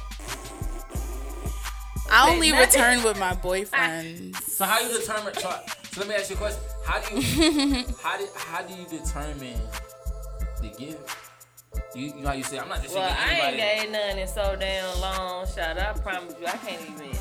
I 2.11 2.29
only 2.29 2.51
return 2.53 3.03
with 3.03 3.19
my 3.19 3.35
boyfriend. 3.35 4.35
So 4.37 4.65
how 4.65 4.79
you 4.79 4.97
determine? 4.97 5.33
So, 5.35 5.53
so 5.91 5.99
let 5.99 6.09
me 6.09 6.15
ask 6.15 6.29
you 6.29 6.37
a 6.37 6.39
question. 6.39 6.63
How 6.85 6.99
do 6.99 7.15
you 7.19 7.85
how 8.03 8.17
do 8.17 8.27
how 8.35 8.61
do 8.61 8.73
you 8.73 8.85
determine 8.87 9.59
the 10.61 10.69
gift? 10.69 11.17
You, 11.95 12.07
you 12.07 12.21
know 12.21 12.27
how 12.29 12.33
you 12.35 12.43
say 12.43 12.59
I'm 12.59 12.69
not 12.69 12.81
just 12.83 12.93
Well, 12.95 13.03
I 13.03 13.31
ain't 13.31 13.41
anybody. 13.55 13.81
gave 13.81 13.91
none 13.91 14.17
in 14.19 14.27
so 14.27 14.55
damn 14.59 14.99
long. 15.01 15.45
Shot. 15.47 15.77
I 15.79 15.93
promise 15.93 16.35
you, 16.39 16.47
I 16.47 16.51
can't 16.57 16.81
even. 16.81 17.11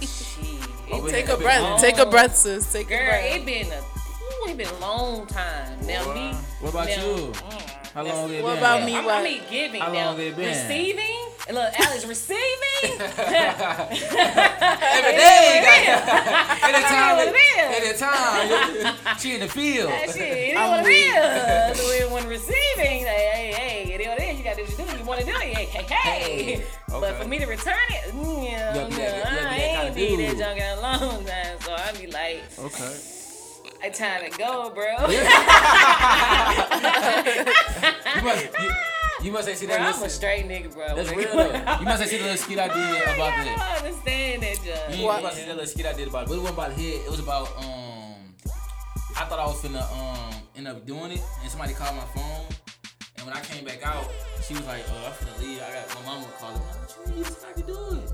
Shit. 0.00 0.68
Oh, 0.92 1.08
Take 1.08 1.28
a 1.28 1.36
breath. 1.36 1.62
long. 1.62 1.80
Take 1.80 1.98
a 1.98 2.06
breath, 2.06 2.36
sis. 2.36 2.70
Take 2.72 2.86
a 2.86 2.90
Girl, 2.90 3.06
breath. 3.08 3.36
it 3.36 3.46
been 3.46 3.66
a 3.72 3.78
ooh, 3.78 4.48
it 4.50 4.56
been 4.56 4.68
a 4.68 4.78
long 4.78 5.26
time. 5.26 5.78
Now 5.86 6.04
Boy, 6.04 6.14
me. 6.14 6.32
what 6.60 6.70
about 6.70 6.86
now, 6.88 6.94
you? 6.94 7.32
mm, 7.32 7.71
How 7.94 8.02
that's- 8.02 8.20
long 8.22 8.30
it 8.32 8.42
What 8.42 8.50
been? 8.54 8.58
about 8.58 8.84
me? 8.84 8.92
What? 8.94 9.14
I 9.14 9.22
mean 9.24 9.40
giving. 9.50 9.80
How 9.80 9.92
now, 9.92 10.06
long 10.10 10.20
it 10.20 10.36
been? 10.36 10.46
Receiving. 10.48 11.18
And 11.48 11.56
look, 11.56 11.72
Alex, 11.80 12.04
receiving. 12.14 12.38
Every 12.82 12.98
day, 15.18 15.58
It 15.58 15.64
anytime, 16.62 17.18
is 17.18 17.18
what 17.18 17.28
it 17.28 17.36
is. 17.36 17.42
anytime. 17.82 18.46
She 19.18 19.28
in 19.34 19.40
the 19.40 19.48
field. 19.48 19.90
That 19.90 20.10
shit, 20.10 20.20
it 20.22 20.52
is 20.52 20.56
I'm 20.58 20.70
what 20.70 20.80
it 20.80 20.86
weak. 20.86 21.76
is. 21.76 21.80
So 21.80 21.84
when 22.14 22.24
receiving, 22.28 23.04
like, 23.04 23.26
hey, 23.34 23.52
hey, 23.56 23.92
it 23.94 24.00
is 24.00 24.06
what 24.06 24.18
it 24.20 24.24
is. 24.28 24.38
You 24.38 24.44
got 24.44 24.56
to 24.56 24.64
do 24.66 24.72
what 24.84 24.98
you 24.98 25.04
want 25.04 25.20
to 25.20 25.26
do. 25.26 25.32
Hey, 25.32 25.64
hey, 25.64 25.82
hey. 25.82 25.86
Hey, 26.56 26.62
But 26.88 27.16
for 27.20 27.26
me 27.28 27.38
to 27.40 27.46
return 27.46 27.74
it, 27.90 28.12
mm, 28.14 28.44
yeah, 28.44 28.74
Yeah, 28.76 28.84
be 28.88 28.94
that- 28.94 28.98
yeah, 28.98 29.16
yeah, 29.16 29.50
I 29.50 29.52
kinda 29.58 30.00
ain't 30.00 30.18
did 30.18 30.30
that 30.30 30.38
junk 30.38 30.58
in 30.60 30.66
a 30.78 30.80
long 30.80 31.24
time. 31.26 31.56
So 31.60 31.72
I 31.74 31.92
be 32.00 32.06
like, 32.06 32.40
Okay. 32.58 32.94
It's 33.84 33.98
time 33.98 34.30
to 34.30 34.38
go, 34.38 34.70
bro. 34.70 34.96
You 38.16 38.22
must, 38.22 38.44
you, 38.60 38.70
you 39.22 39.32
must 39.32 39.48
have 39.48 39.56
seen 39.56 39.68
Bro, 39.68 39.78
that. 39.78 39.80
I'm 39.82 39.86
a 40.00 40.02
Listen, 40.02 40.10
straight 40.10 40.46
nigga, 40.48 40.72
bro. 40.72 40.94
that's 40.94 41.10
real 41.10 41.36
though. 41.36 41.52
You 41.80 41.84
must 41.84 42.00
have 42.02 42.08
seen 42.08 42.18
the 42.20 42.24
little 42.28 42.36
skit 42.36 42.58
I 42.58 42.68
did 42.68 43.02
about 43.14 43.32
I 43.32 43.44
that. 43.44 43.78
don't 43.80 43.86
understand 43.86 44.42
that, 44.42 44.58
You, 44.64 44.72
John. 44.74 45.00
you 45.00 45.06
must 45.06 45.24
have 45.24 45.32
seen 45.34 45.46
that 45.48 45.56
little 45.56 45.66
skit 45.70 45.86
I 45.86 45.92
did 45.94 46.08
about 46.08 46.22
it. 46.24 46.28
But 46.28 46.34
it 46.34 46.38
wasn't 46.38 46.58
about 46.58 46.72
hit. 46.72 47.00
It 47.06 47.10
was 47.10 47.20
about 47.20 47.48
um. 47.58 48.34
I 49.16 49.24
thought 49.24 49.38
I 49.38 49.46
was 49.46 49.60
finna 49.62 49.82
um 49.92 50.34
end 50.56 50.68
up 50.68 50.86
doing 50.86 51.12
it, 51.12 51.20
and 51.42 51.50
somebody 51.50 51.74
called 51.74 51.96
my 51.96 52.04
phone. 52.14 52.46
And 53.16 53.26
when 53.26 53.36
I 53.36 53.40
came 53.40 53.64
back 53.64 53.84
out, 53.84 54.08
she 54.46 54.54
was 54.54 54.66
like, 54.66 54.84
"Oh, 54.88 55.06
I'm 55.06 55.12
finna 55.12 55.40
leave. 55.42 55.60
I 55.62 55.72
got 55.72 55.94
my 56.04 56.06
mama 56.14 56.26
calling. 56.38 56.56
I'm 56.56 56.62
like, 56.62 56.76
what 56.88 57.06
you 57.08 57.14
mean? 57.14 57.24
You 57.24 57.36
I 57.48 57.52
can 57.52 57.66
do 57.66 58.02
it. 58.02 58.10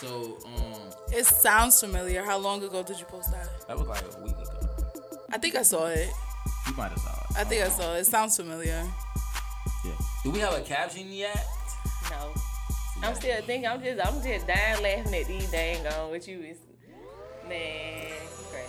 So 0.00 0.38
um, 0.46 0.92
It 1.12 1.26
sounds 1.26 1.78
familiar. 1.80 2.22
How 2.24 2.38
long 2.38 2.62
ago 2.64 2.82
did 2.82 2.98
you 2.98 3.06
post 3.06 3.30
that? 3.32 3.48
that 3.68 3.78
was 3.78 3.86
like 3.88 4.02
a 4.02 4.22
week 4.22 4.34
ago. 4.36 4.68
I 5.34 5.38
think 5.38 5.56
I 5.56 5.62
saw 5.62 5.86
it. 5.86 6.10
You 6.68 6.74
might 6.76 6.90
have 6.90 6.98
saw 6.98 7.10
it. 7.10 7.36
I 7.36 7.44
think 7.44 7.64
I 7.64 7.68
saw 7.68 7.94
it. 7.96 8.00
It 8.00 8.06
sounds 8.06 8.36
familiar. 8.36 8.86
Yeah. 9.84 9.90
Do 10.22 10.30
we 10.30 10.38
have 10.38 10.54
a 10.54 10.60
caption 10.60 11.10
yet? 11.12 11.44
No. 12.10 12.32
I'm 13.02 13.14
still 13.16 13.42
thinking, 13.42 13.68
I'm 13.68 13.82
just, 13.82 14.00
I'm 14.06 14.22
just 14.22 14.46
dying 14.46 14.82
laughing 14.82 15.14
at 15.14 15.26
these 15.26 15.50
dang 15.50 15.84
on 15.88 16.12
with 16.12 16.28
you. 16.28 16.40
It's, 16.42 16.60
man, 17.48 18.06
crazy. 18.50 18.68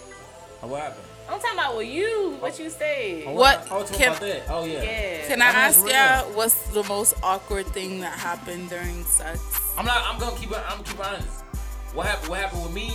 Oh, 0.64 0.68
what 0.68 0.82
happened? 0.82 1.04
I'm 1.30 1.40
talking 1.40 1.58
about 1.60 1.78
with 1.78 1.88
you, 1.88 2.36
what 2.40 2.60
you 2.60 2.70
said. 2.70 3.24
Oh, 3.28 3.34
What 3.34 3.72
I 3.72 3.78
was 3.78 3.90
talking 3.92 3.98
can- 4.06 4.10
about 4.10 4.22
that. 4.22 4.42
Oh 4.50 4.66
yeah. 4.66 4.82
Yeah. 4.84 5.28
Can 5.28 5.42
I 5.42 5.52
That's 5.52 5.78
ask 5.84 5.88
y'all 6.26 6.36
what's 6.36 6.70
the 6.74 6.84
most 6.84 7.14
awkward 7.24 7.66
thing 7.68 8.00
that 8.02 8.18
happened 8.18 8.70
during 8.70 9.04
sex? 9.06 9.40
I'm 9.78 9.86
not. 9.86 10.04
I'm 10.06 10.20
gonna 10.20 10.36
keep 10.38 10.52
it. 10.52 10.58
I'm 10.58 10.78
gonna 10.78 10.84
keep 10.84 11.00
honest. 11.06 11.42
What 11.94 12.06
happened? 12.08 12.30
What 12.30 12.40
happened 12.40 12.64
with 12.64 12.74
me? 12.74 12.90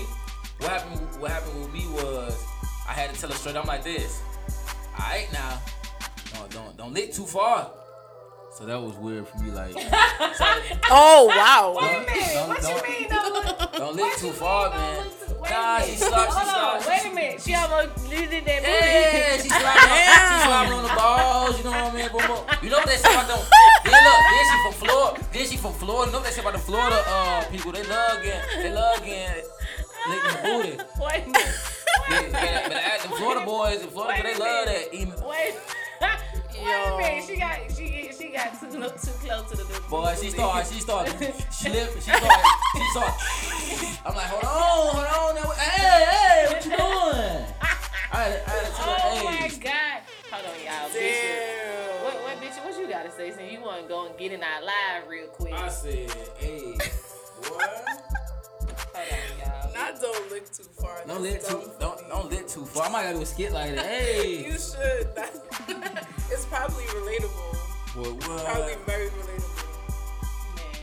What 0.59 0.71
happened? 0.71 1.01
What 1.21 1.31
happened 1.31 1.61
with 1.61 1.73
me 1.73 1.87
was 1.89 2.45
I 2.91 2.93
had 2.93 3.15
to 3.15 3.21
tell 3.21 3.31
her 3.31 3.37
straight. 3.37 3.57
I'm 3.57 3.67
like 3.67 3.85
this. 3.85 4.21
All 4.99 5.07
right 5.09 5.29
now. 5.33 5.61
Don't 6.35 6.51
don't 6.51 6.77
don't 6.77 6.93
lick 6.93 7.13
too 7.13 7.25
far. 7.25 7.71
So 8.53 8.67
that 8.67 8.83
was 8.83 8.95
weird 8.97 9.29
for 9.29 9.39
me. 9.39 9.51
Like 9.53 9.75
Oh 10.91 11.27
wow. 11.31 11.77
Wait 11.79 11.97
a 11.97 12.01
minute, 12.01 12.35
Don't- 12.35 12.49
what 12.49 12.61
don't- 12.63 12.89
you 12.89 12.99
mean 13.01 13.09
don't 13.09 13.73
don't 13.73 13.97
lick 13.97 14.13
too 14.17 14.31
far, 14.33 14.71
man. 14.71 15.07
Wait 15.41 15.51
Nah, 15.51 15.81
she 15.81 15.97
slapped. 15.97 16.33
She 16.33 16.39
Hold 16.39 16.49
on, 16.49 16.83
slapped. 16.83 16.89
wait 17.05 17.13
a 17.13 17.15
minute. 17.15 17.41
She 17.43 17.55
almost 17.55 18.11
did 18.11 18.45
that 18.45 18.61
booty. 18.61 18.61
Yeah, 18.71 19.37
she 19.41 19.49
slapping, 19.49 19.89
she 19.89 20.45
slapping 20.45 20.73
on 20.75 20.83
the 20.83 20.95
balls, 20.95 21.59
you 21.59 21.65
know 21.65 21.71
what 21.71 21.95
I 21.95 21.97
mean? 21.97 22.09
Boom, 22.11 22.27
boom. 22.27 22.45
You 22.63 22.71
know 22.71 22.79
what 22.79 22.87
they 22.89 22.97
say 22.97 23.13
about 23.15 23.29
them? 23.29 23.39
Then 23.85 24.05
look, 24.05 24.21
then 24.31 24.45
she 24.51 24.57
from 24.63 24.73
Florida. 24.75 25.27
Then 25.33 25.47
she 25.49 25.57
from 25.57 25.73
Florida. 25.73 26.07
You 26.07 26.13
know 26.13 26.19
what 26.19 26.27
they 26.29 26.35
say 26.35 26.41
about 26.43 26.53
the 26.53 26.59
Florida 26.59 27.03
uh, 27.09 27.45
people? 27.51 27.73
They 27.73 27.83
love 27.85 28.23
getting, 28.23 28.63
they 28.63 28.73
love 28.73 29.03
getting 29.05 29.45
licking 30.11 30.31
the 30.37 30.43
booty. 30.43 31.03
Wait. 31.03 31.25
They, 32.11 32.29
but, 32.33 32.69
but 32.69 32.77
at 32.77 33.01
the 33.03 33.09
Florida 33.17 33.45
boys, 33.45 33.83
the 33.83 33.89
Florida, 33.89 34.23
they 34.23 34.37
love 34.37 34.67
that. 34.67 34.89
Eating. 34.93 35.15
Wait. 35.25 35.55
Wait 36.01 36.11
a 36.63 36.97
minute. 36.99 37.25
She 37.27 37.37
got, 37.37 37.59
she, 37.77 38.11
she 38.17 38.29
got 38.31 38.59
too, 38.61 38.71
too 38.71 38.79
close 38.79 39.51
to 39.51 39.57
the 39.57 39.65
little 39.65 39.89
Boy, 39.89 40.15
she 40.21 40.31
started, 40.31 40.73
she 40.73 40.81
started 40.81 41.13
slipping. 41.51 41.95
She 41.95 42.01
started, 42.01 42.31
she 42.77 42.85
started. 42.91 43.99
I'm 44.05 44.15
like, 44.15 44.27
hold 44.27 44.45
on, 44.45 45.05
hold 45.07 45.37
on. 45.37 45.43
Now, 45.43 45.51
hey, 45.53 46.05
hey, 46.05 46.47
what 46.49 46.65
you 46.65 46.71
doing? 46.71 47.47
I 47.61 47.77
I 48.13 48.29
to 48.31 48.83
Oh 48.83 49.25
my. 49.25 49.49
God. 49.61 50.03
Hold 50.33 50.47
on, 50.47 50.65
y'all. 50.65 50.91
Damn. 50.93 52.05
What, 52.05 52.15
what, 52.23 52.41
bitch, 52.43 52.65
what 52.65 52.79
you 52.79 52.89
gotta 52.89 53.11
say 53.11 53.31
since 53.31 53.53
you 53.53 53.61
want 53.61 53.83
to 53.83 53.89
go 53.89 54.07
and 54.07 54.17
get 54.19 54.33
in 54.33 54.43
our 54.43 54.63
live 54.63 55.09
real 55.09 55.29
quick? 55.29 55.53
I 55.55 55.69
said, 55.69 56.11
hey, 56.39 56.77
boy. 57.43 58.10
Hold 59.09 59.67
on. 59.67 59.73
Not 59.75 60.01
don't 60.01 60.31
lick 60.31 60.51
too 60.53 60.63
far. 60.81 60.97
Don't 61.07 61.23
That's 61.23 61.23
lit 61.23 61.45
too 61.65 61.71
don't 61.81 62.09
don't 62.09 62.31
lit 62.31 62.49
too 62.49 62.65
far. 62.67 62.87
I 62.87 62.89
might 62.91 63.03
gotta 63.05 63.17
do 63.17 63.23
a 63.23 63.27
skit 63.27 63.53
like 63.53 63.75
that. 63.77 63.87
Hey, 63.87 64.45
You 64.47 64.53
should. 64.53 65.15
That, 65.15 65.33
it's 66.31 66.45
probably 66.47 66.85
relatable. 66.85 67.95
boy, 67.95 68.11
what? 68.29 68.45
Probably 68.45 68.75
very 68.87 69.09
relatable. 69.09 69.67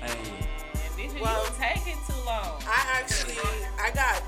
Man, 0.02 0.10
Hey. 0.10 1.08
bitch, 1.08 1.22
Well- 1.22 1.46
you 1.46 1.52
taking 1.60 1.98
too 2.08 2.22
long. 2.26 2.62
I 2.66 3.00
actually, 3.02 3.36
I 3.80 3.92
got. 3.92 4.22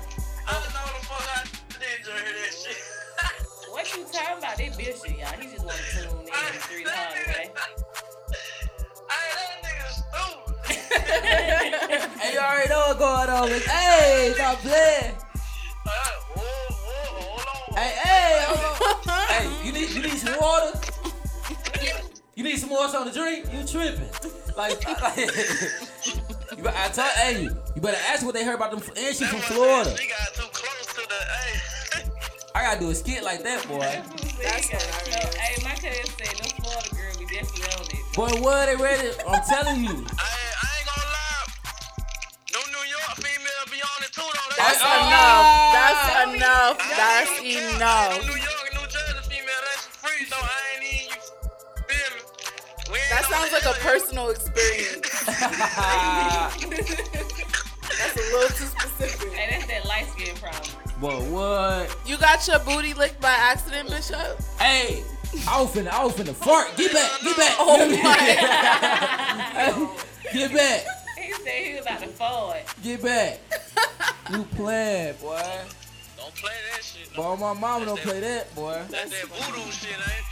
I 0.46 0.52
don't 0.52 0.72
know 0.74 0.86
the 0.98 1.06
fuck 1.06 1.26
I 1.36 1.44
did 1.78 2.04
to 2.04 2.10
hear 2.12 2.34
that 2.42 2.52
shit. 2.52 2.76
What 3.70 3.86
you 3.96 4.04
talking 4.12 4.38
about? 4.38 4.56
They 4.56 4.68
Bishop, 4.76 5.06
y'all. 5.18 5.40
He 5.40 5.46
just 5.48 5.64
want 5.64 5.76
to 5.78 6.02
tune 6.02 6.18
in 6.20 6.26
to 6.26 6.32
three 6.68 6.84
Hey, 12.90 12.96
you 12.96 13.02
already 13.02 13.28
know 13.28 13.28
going 13.28 13.30
on. 13.30 13.50
With, 13.50 13.66
hey, 13.66 14.32
stop 14.34 14.58
playing. 14.58 15.14
Whoa, 15.84 16.42
whoa, 16.74 17.14
hold 17.20 17.46
on. 17.46 17.76
Hey, 17.76 17.92
hey, 18.02 18.46
hey, 19.28 19.66
you 19.66 19.72
need 19.72 19.90
you 19.90 20.02
need 20.02 20.18
some 20.18 20.36
water. 20.40 20.80
You 22.34 22.44
need 22.44 22.58
some 22.58 22.68
more 22.70 22.88
something 22.88 23.12
to 23.12 23.18
drink. 23.18 23.46
You 23.52 23.66
tripping? 23.66 24.08
Like, 24.56 24.84
like 25.02 25.16
you 26.56 26.62
better, 26.62 26.76
I 26.76 26.88
tell 26.92 27.08
hey, 27.08 27.48
you 27.74 27.80
better 27.80 27.98
ask 28.08 28.24
what 28.24 28.34
they 28.34 28.44
heard 28.44 28.56
about 28.56 28.70
them. 28.72 28.82
And 28.96 29.14
she 29.14 29.24
from 29.24 29.40
Florida. 29.40 29.96
She 29.96 30.08
got 30.08 30.34
too 30.34 30.48
close 30.52 30.86
to 30.86 31.08
the. 31.08 31.14
Hey. 31.14 32.10
I 32.54 32.62
gotta 32.62 32.80
do 32.80 32.90
a 32.90 32.94
skit 32.94 33.22
like 33.22 33.44
that, 33.44 33.66
boy. 33.68 33.78
That's 34.42 34.68
hilarious. 34.68 35.34
Hey, 35.36 35.62
my 35.62 35.74
cousin 35.74 36.06
said 36.18 36.34
no 36.40 36.64
Florida 36.64 36.90
girl 36.96 37.18
be 37.18 37.26
definitely 37.32 37.72
on 37.72 37.86
it. 37.86 38.16
Boy, 38.16 38.42
what 38.42 38.66
they 38.66 38.76
ready? 38.82 39.10
I'm 39.28 39.42
telling 39.48 39.84
you. 39.84 40.06
We 52.90 52.96
ain't 52.96 53.10
That 53.10 53.24
sounds 53.30 53.52
like 53.52 53.64
a 53.64 53.68
area. 53.68 53.82
personal 53.82 54.30
experience. 54.30 55.24
That's 57.98 58.16
a 58.16 58.20
little 58.32 58.48
too 58.56 58.64
specific. 58.66 59.32
Hey, 59.32 59.46
that's 59.50 59.66
that 59.66 59.84
light 59.86 60.06
skin 60.08 60.34
problem. 60.36 60.70
Boy, 61.00 61.20
what? 61.30 61.96
You 62.06 62.16
got 62.16 62.46
your 62.48 62.58
booty 62.60 62.94
licked 62.94 63.20
by 63.20 63.30
accident, 63.30 63.90
Bishop? 63.90 64.40
Hey, 64.58 65.02
I 65.48 65.60
was 65.60 65.70
finna, 65.74 65.88
I 65.90 66.04
was 66.04 66.14
finna 66.14 66.34
fart. 66.34 66.76
Get 66.76 66.92
back, 66.92 67.10
get 67.22 67.36
back. 67.36 67.56
Oh 67.58 67.78
my 67.88 67.94
Get 70.32 70.52
back, 70.54 70.84
He 71.20 71.32
said 71.32 71.64
he 71.64 71.74
was 71.74 71.82
about 71.82 72.00
to 72.00 72.06
fall 72.08 72.52
it. 72.52 72.64
get 72.82 73.02
back. 73.02 73.38
You 74.32 74.44
playing, 74.56 75.14
boy. 75.20 75.42
Boy, 77.16 77.36
my 77.36 77.52
mama 77.54 77.86
don't 77.86 78.00
play 78.00 78.20
that, 78.20 78.54
boy. 78.54 78.80
That's 78.88 79.10
that 79.10 79.28
voodoo 79.28 79.70
shit, 79.70 79.90
ain't 79.92 80.24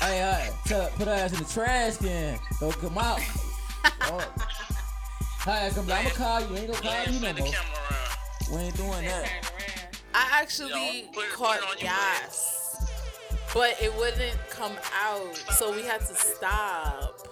Hey, 0.00 0.18
hey, 0.18 0.50
tell, 0.66 0.88
put 0.90 1.06
her 1.06 1.14
ass 1.14 1.32
in 1.32 1.38
the 1.38 1.44
trash 1.50 1.96
can. 1.98 2.38
Don't 2.60 2.72
come 2.78 2.98
out. 2.98 3.20
Oh. 4.06 4.18
Hi, 5.40 5.70
come 5.70 5.80
I'm 5.80 6.04
gonna 6.04 6.10
call 6.10 6.40
you. 6.40 6.56
Ain't 6.56 6.66
gonna 6.68 6.80
call 6.80 6.90
Let's 6.90 7.12
you 7.12 7.20
no 7.20 7.32
the 7.34 7.40
more. 7.42 7.50
We 8.52 8.64
ain't 8.64 8.76
doing 8.76 8.90
Turn 8.92 9.04
that. 9.04 9.50
I 10.14 10.40
actually 10.42 10.70
Yo, 11.02 11.12
put 11.12 11.28
caught 11.30 11.60
put 11.60 11.64
it 11.64 11.70
on 11.70 11.78
your 11.78 11.90
gas, 11.90 12.76
but 13.52 13.76
it 13.82 13.94
wouldn't 13.96 14.38
come 14.50 14.72
out, 14.94 15.36
so 15.58 15.74
we 15.74 15.82
had 15.82 16.00
to 16.00 16.14
stop. 16.14 17.26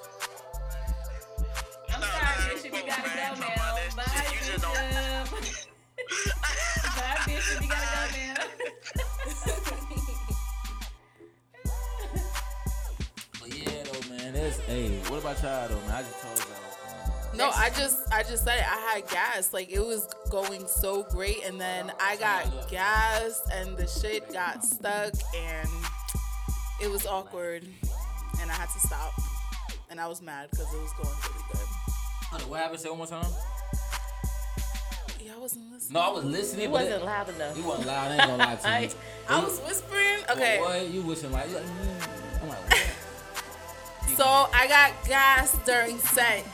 I'm 1.91 2.03
sorry, 2.03 2.55
Bishop. 2.55 2.75
You 2.75 2.87
gotta 2.87 3.03
go 3.03 3.41
now. 3.41 3.77
Bye, 3.97 4.27
You 4.33 4.53
just 4.53 4.63
don't- 4.63 5.41
Bishop. 5.41 5.69
Bye, 6.97 7.19
Bishop. 7.27 7.63
You 7.63 7.69
gotta 7.69 7.87
go 8.13 8.19
now. 8.27 8.47
But 13.41 13.49
yeah, 13.57 13.83
though, 13.85 14.09
man. 14.17 14.33
That's 14.35 14.59
hey. 14.61 14.99
What 15.09 15.21
about 15.21 15.43
y'all 15.43 15.69
though, 15.69 15.75
man? 15.87 15.91
I 15.91 16.03
just 16.03 16.21
told 16.23 16.39
y'all. 16.39 16.63
No, 17.35 17.51
I 17.51 17.71
just 17.71 18.13
I 18.13 18.23
just 18.23 18.45
said 18.45 18.59
it. 18.59 18.67
I 18.69 18.79
had 18.95 19.09
gas. 19.09 19.53
Like 19.53 19.71
it 19.71 19.81
was 19.81 20.07
going 20.31 20.67
so 20.67 21.03
great 21.05 21.45
and 21.45 21.61
then 21.61 21.91
I 21.99 22.17
got 22.17 22.71
gas 22.71 23.43
and 23.53 23.77
the 23.77 23.87
shit 23.87 24.31
got 24.33 24.65
stuck 24.65 25.15
and 25.37 25.69
it 26.81 26.91
was 26.91 27.07
awkward 27.07 27.63
and 28.41 28.51
I 28.51 28.55
had 28.55 28.69
to 28.69 28.81
stop. 28.87 29.13
And 29.91 30.01
I 30.01 30.09
was 30.09 30.21
mad 30.23 30.49
because 30.51 30.73
it 30.73 30.81
was 30.81 30.93
going 30.93 31.09
really 31.09 31.45
good. 31.53 32.49
What 32.51 32.61
happened? 32.61 32.81
Say 32.81 32.89
it 32.89 32.93
one 32.93 32.99
more 32.99 33.07
time. 33.07 33.31
Yeah, 35.33 35.39
I 35.39 35.41
wasn't 35.41 35.73
listening. 35.73 35.95
No, 35.95 36.01
I 36.01 36.11
was 36.13 36.25
listening. 36.25 36.65
It 36.67 36.73
but 36.73 36.83
wasn't 36.85 37.05
loud 37.05 37.29
enough. 37.31 37.57
You 37.57 37.65
wasn't 37.65 37.87
loud. 37.87 38.11
I 38.11 38.15
ain't 38.15 38.23
gonna 38.23 38.37
lie 38.37 38.55
to 38.57 38.83
you. 38.83 38.89
I 39.29 39.45
was 39.45 39.61
whispering. 39.61 40.19
Okay. 40.31 40.59
Boy, 40.59 40.89
you 40.93 41.03
wishing 41.03 41.33
like. 41.33 41.49
mm. 41.49 42.43
I'm 42.43 42.49
like, 42.49 42.59
what? 42.71 44.17
So 44.17 44.25
I 44.25 44.67
got 44.69 44.93
gas 45.09 45.57
during 45.65 45.99
sex 45.99 46.47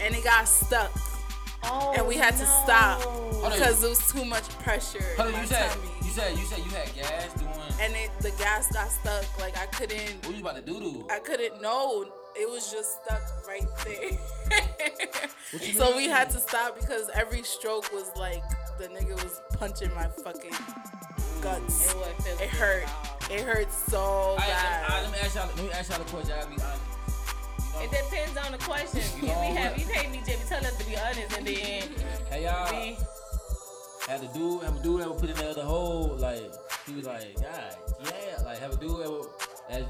and 0.00 0.14
it 0.14 0.22
got 0.24 0.46
stuck. 0.46 0.90
Oh, 1.64 1.94
And 1.96 2.06
we 2.06 2.16
had 2.16 2.36
to 2.36 2.46
stop 2.46 3.00
because 3.52 3.82
it 3.84 3.88
was 3.88 4.10
too 4.12 4.24
much 4.24 4.48
pressure 4.58 5.00
Hold 5.16 5.28
in 5.28 5.34
on, 5.34 5.40
my 5.40 5.40
you 5.42 5.46
said 5.46 5.70
tummy. 5.70 5.88
you 6.02 6.10
said 6.10 6.36
you 6.36 6.44
said 6.44 6.58
you 6.58 6.70
had 6.70 6.94
gas 6.94 7.32
doing. 7.34 7.50
And 7.80 7.94
it, 7.96 8.10
the 8.20 8.30
gas 8.32 8.70
got 8.72 8.90
stuck. 8.90 9.40
Like 9.40 9.56
I 9.58 9.66
couldn't 9.66 10.26
What 10.26 10.34
you 10.34 10.40
about 10.42 10.56
to 10.56 10.62
do? 10.62 11.06
I 11.10 11.18
couldn't 11.20 11.62
know. 11.62 12.06
It 12.34 12.48
was 12.50 12.70
just 12.72 13.02
stuck 13.04 13.22
right 13.46 13.66
there. 13.84 14.18
What 15.52 15.66
you 15.66 15.72
so 15.78 15.96
we 15.96 16.06
had 16.08 16.30
to 16.30 16.38
stop 16.38 16.78
because 16.80 17.10
every 17.14 17.42
stroke 17.42 17.92
was 17.92 18.10
like 18.16 18.42
the 18.78 18.88
nigga 18.88 19.14
was 19.22 19.40
punching 19.58 19.94
my 19.94 20.06
fucking 20.06 20.52
guts. 21.42 21.90
It 21.90 21.96
wasn't 21.96 22.40
It 22.40 22.48
hurt. 22.48 22.84
good. 23.28 23.38
It 23.38 23.44
hurt 23.44 23.72
so 23.72 24.36
I, 24.38 24.42
I, 24.42 24.44
I, 24.44 24.88
bad. 24.88 25.02
let 25.04 25.12
me 25.12 25.18
ask 25.22 25.34
y'all. 25.36 25.46
Let 25.56 25.64
me 25.64 25.70
ask 25.72 25.90
y'all 25.90 26.00
a 26.00 26.04
question. 26.04 26.32
I 26.32 26.40
gotta 26.42 26.50
be 26.56 26.62
honest. 26.62 26.82
It 27.82 27.90
depends 27.90 28.36
on 28.38 28.52
the 28.52 28.58
question. 28.58 29.00
You 29.20 29.28
know 29.28 29.34
can't 29.34 29.40
be 29.42 29.48
what? 29.48 29.56
have 29.58 29.78
you 29.78 29.86
can't 29.86 30.12
be 30.12 30.18
just 30.32 30.48
tell 30.48 30.64
us 30.64 30.76
to 30.78 30.84
be 30.86 30.96
honest 30.96 31.36
and 31.38 31.46
then 31.46 31.82
Hey 32.30 32.44
y'all. 32.44 32.70
be 32.70 32.96
Have 34.08 34.22
a 34.22 34.32
dude, 34.34 34.62
have 34.62 34.76
a 34.78 34.82
dude 34.82 35.00
ever 35.02 35.14
put 35.14 35.30
in 35.30 35.36
the 35.36 35.50
other 35.50 35.62
hole? 35.64 36.16
Like 36.18 36.42
he 36.86 36.94
was 36.94 37.04
like, 37.06 37.34
God, 37.36 37.76
yeah. 38.04 38.42
Like 38.44 38.58
have 38.58 38.72
a 38.72 38.76
dude 38.76 39.00
ever, 39.04 39.20
as, 39.70 39.84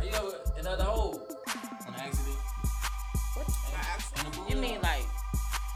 have 0.00 0.08
you 0.08 0.16
ever 0.16 0.36
in 0.58 0.64
the 0.64 0.70
other 0.70 0.84
hole 0.84 1.20
on 1.86 1.94
accident? 1.94 2.36
What? 3.34 3.46
In 4.16 4.30
the 4.30 4.36
pool? 4.36 4.46
You 4.48 4.56
mean 4.56 4.80
like 4.82 5.04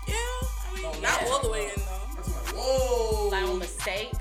Yeah, 0.08 0.14
I 0.14 0.74
mean, 0.74 0.84
Oh, 0.86 0.98
not 1.02 1.20
yeah. 1.22 1.28
all 1.28 1.42
the 1.42 1.50
way 1.50 1.64
in 1.64 1.70
though. 1.76 2.16
That's 2.16 2.28
like, 2.28 2.54
whoa. 2.54 3.28
like 3.30 3.44
on 3.44 3.58
mistake? 3.58 4.12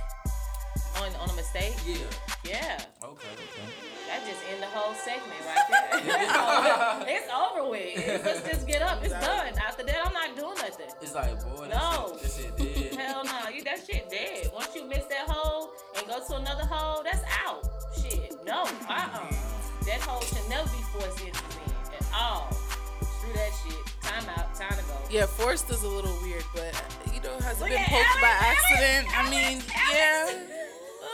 On 0.98 1.16
on 1.22 1.30
a 1.30 1.34
mistake? 1.34 1.74
Yeah. 1.86 1.96
Yeah. 2.44 2.84
Okay. 3.04 3.28
Okay. 3.32 3.70
That 4.08 4.28
just 4.28 4.42
end 4.52 4.62
the 4.62 4.68
whole 4.68 4.94
segment 4.94 5.40
right 5.48 5.66
there. 5.70 5.90
it's, 6.24 6.36
over. 6.36 7.06
it's 7.10 7.30
over 7.34 7.70
with. 7.70 7.98
It's- 7.98 8.26
let's 8.26 8.48
just 8.48 8.68
get 8.68 8.82
up. 8.82 9.04
It's 9.04 9.14
done. 9.14 9.54
After 9.58 9.84
that, 9.84 10.06
I'm 10.06 10.14
not 10.14 10.36
doing 10.36 10.56
nothing. 10.58 10.88
It's 11.02 11.16
like, 11.16 11.40
boy, 11.44 11.68
that 11.70 11.80
No. 11.80 12.18
shit, 12.22 12.56
that 12.58 12.62
shit 12.76 12.92
dead. 12.92 13.00
Hell 13.00 13.24
no, 13.24 13.50
you 13.50 13.64
that 13.64 13.80
shit 13.90 14.10
dead. 14.10 14.52
Once 14.54 14.76
you 14.76 14.86
miss 14.88 15.06
that 15.06 15.28
hole 15.28 15.72
and 15.98 16.06
go 16.08 16.20
to 16.28 16.36
another 16.36 16.66
hole, 16.66 17.02
that's 17.04 17.24
out. 17.46 17.64
Shit, 18.00 18.34
no, 18.46 18.64
uh 18.90 19.10
uh 19.14 19.32
That 19.86 20.02
hole 20.02 20.22
should 20.22 20.48
never 20.50 20.70
be 20.70 20.84
forced 20.94 21.20
into 21.20 21.44
me 21.60 21.74
at 21.98 22.06
all. 22.16 22.52
Screw 23.02 23.34
that 23.34 23.52
shit. 23.64 23.80
Time 24.02 24.30
out. 24.38 24.54
Time 24.56 24.78
to 24.78 24.84
go. 24.86 24.96
Yeah, 25.10 25.26
forced 25.26 25.70
is 25.70 25.84
a 25.84 25.88
little 25.88 26.16
weird, 26.22 26.46
but 26.56 26.74
you 27.14 27.22
know, 27.22 27.38
has 27.40 27.58
it 27.58 27.62
Look 27.62 27.70
been 27.70 27.84
poked 27.86 28.22
by 28.22 28.28
accident? 28.28 29.08
Alex, 29.14 29.28
I 29.28 29.30
mean, 29.30 29.58
Alex, 29.58 29.74
yeah. 29.94 30.26
Alex. 30.30 30.52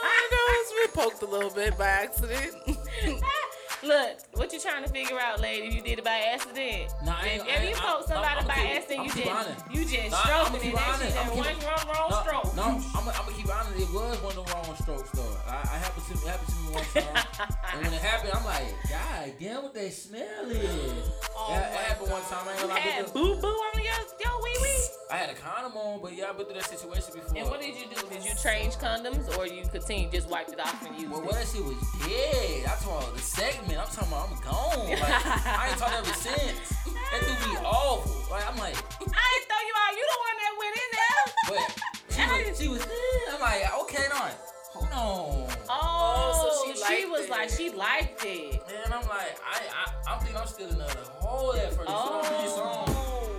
I 0.02 0.30
know 0.32 0.46
it's 0.60 0.94
been 0.94 1.04
poked 1.04 1.22
a 1.24 1.26
little 1.26 1.50
bit 1.50 1.78
by 1.78 1.88
accident. 1.88 2.54
Look, 3.82 4.18
what 4.34 4.52
you 4.52 4.60
trying 4.60 4.84
to 4.84 4.90
figure 4.90 5.18
out, 5.20 5.40
lady? 5.40 5.74
You 5.74 5.82
did 5.82 6.00
it 6.00 6.04
by 6.04 6.20
accident. 6.34 6.92
Nah, 7.06 7.16
I 7.22 7.28
if, 7.28 7.42
if 7.48 7.48
I- 7.48 7.64
you 7.64 7.76
I- 7.76 7.80
poke 7.80 8.08
somebody 8.08 8.40
I'm 8.42 8.48
by 8.48 8.54
keep- 8.56 8.76
accident, 8.76 9.06
you 9.06 9.24
just 9.24 9.72
you 9.72 9.86
just 9.86 10.12
Nah, 10.12 10.24
stroking 10.24 10.56
it. 10.56 10.62
keep 10.64 10.76
That 10.76 10.88
honest. 10.90 11.04
shit 11.04 11.18
I'ma 11.18 11.30
keep 11.32 11.64
one 11.64 11.66
wrong, 11.66 11.88
wrong 11.96 12.10
no, 12.12 12.22
stroke. 12.22 12.56
No, 12.56 12.64
I'm 12.64 13.06
gonna 13.06 13.32
keep 13.38 13.48
honest. 13.56 13.80
It 13.80 13.94
was 13.94 14.18
one 14.22 14.36
of 14.38 14.46
the 14.46 14.54
wrong 14.54 14.76
strokes 14.82 15.10
though. 15.12 15.38
I, 15.48 15.56
I 15.64 15.78
happened 15.80 16.06
to 16.08 16.14
it 16.14 16.28
happened 16.28 16.50
to 16.50 16.56
me 16.60 16.70
one 16.76 16.84
time, 16.92 17.26
and 17.74 17.84
when 17.86 17.94
it 17.94 18.02
happened, 18.02 18.34
I'm 18.36 18.44
like, 18.46 18.68
God 18.90 19.34
damn, 19.40 19.64
what 19.64 19.74
that 19.74 19.94
smell 19.94 20.50
is. 20.52 21.10
Oh 21.40 21.54
that, 21.54 21.72
my 21.72 21.78
that 21.78 21.86
happened 21.96 22.12
one 22.12 22.22
time. 22.24 22.44
I 22.48 22.52
ain't 22.52 22.62
You 22.62 22.68
gonna 22.68 22.80
had 22.80 23.14
boo 23.14 23.36
boo 23.40 23.48
on 23.48 23.80
your 23.80 24.00
your 24.20 24.36
wee 24.44 24.58
wee. 24.62 24.84
I 25.12 25.16
had 25.18 25.30
a 25.30 25.34
condom 25.34 25.76
on, 25.78 26.02
but 26.02 26.14
yeah, 26.16 26.30
I've 26.30 26.38
been 26.38 26.46
through 26.46 26.56
that 26.62 26.70
situation 26.70 27.14
before. 27.16 27.38
And 27.38 27.50
what 27.50 27.62
did 27.62 27.74
you 27.76 27.86
do? 27.90 28.02
Did 28.12 28.24
you 28.26 28.34
change 28.36 28.76
condoms 28.76 29.26
or 29.38 29.48
you 29.48 29.64
continue 29.72 30.10
just 30.12 30.30
wiped 30.30 30.52
it 30.54 30.60
off 30.60 30.86
and 30.86 30.94
used 31.00 31.10
Well, 31.12 31.22
it? 31.22 31.26
what 31.26 31.36
that 31.36 31.48
shit 31.48 31.64
was 31.64 31.80
dead. 32.06 32.66
I 32.68 32.76
talking 32.84 32.92
about 32.92 33.16
the 33.16 33.22
segment. 33.24 33.80
I'm 33.80 33.88
talking 33.88 34.12
about 34.12 34.30
I'm 34.30 34.38
gone. 34.44 34.90
Like, 35.00 35.48
I 35.48 35.70
ain't 35.70 35.78
talked 35.80 35.96
ever 35.98 36.14
since. 36.14 36.76
That 36.86 37.20
threw 37.24 37.54
me 37.54 37.58
awful. 37.64 38.12
Like 38.30 38.46
I'm 38.46 38.58
like, 38.58 38.76
I 38.78 39.24
ain't 39.32 39.46
throw 39.50 39.62
you 39.64 39.76
out. 39.80 39.92
You 39.98 40.06
the 40.12 40.20
one 40.28 40.38
that 40.44 40.54
went 40.60 40.76
in 40.84 40.90
there. 41.00 41.24
but 41.50 41.66
she 42.14 42.22
was, 42.50 42.60
she 42.60 42.68
was. 42.68 42.82
eh, 42.84 43.34
I'm 43.34 43.42
like, 43.42 43.64
okay, 43.84 44.06
no, 44.10 44.30
hold 44.70 44.92
on. 44.94 45.58
Oh, 45.72 46.64
so 46.66 46.74
she, 46.74 47.02
she 47.02 47.06
was 47.06 47.22
it. 47.26 47.30
like 47.32 47.50
she 47.50 47.70
liked 47.72 48.24
it. 48.26 48.62
Like, 49.10 49.42
I, 49.42 49.58
I, 49.74 50.14
I'm 50.14 50.20
thinking 50.22 50.38
I'm 50.38 50.46
still 50.48 50.70
in 50.70 50.78
the 50.78 50.86
hole 51.18 51.54
at 51.58 51.74
first. 51.74 51.90
Oh. 51.90 52.22
You 52.22 52.46
know 52.54 52.62
what 52.62 52.94
Oh. 52.94 53.34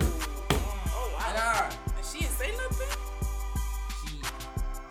oh 0.91 1.25
And 1.31 1.35
wow. 1.39 1.71
I, 1.71 1.95
And 1.95 2.03
she 2.05 2.19
didn't 2.27 2.35
say 2.35 2.51
nothing. 2.59 2.91
she, 4.03 4.19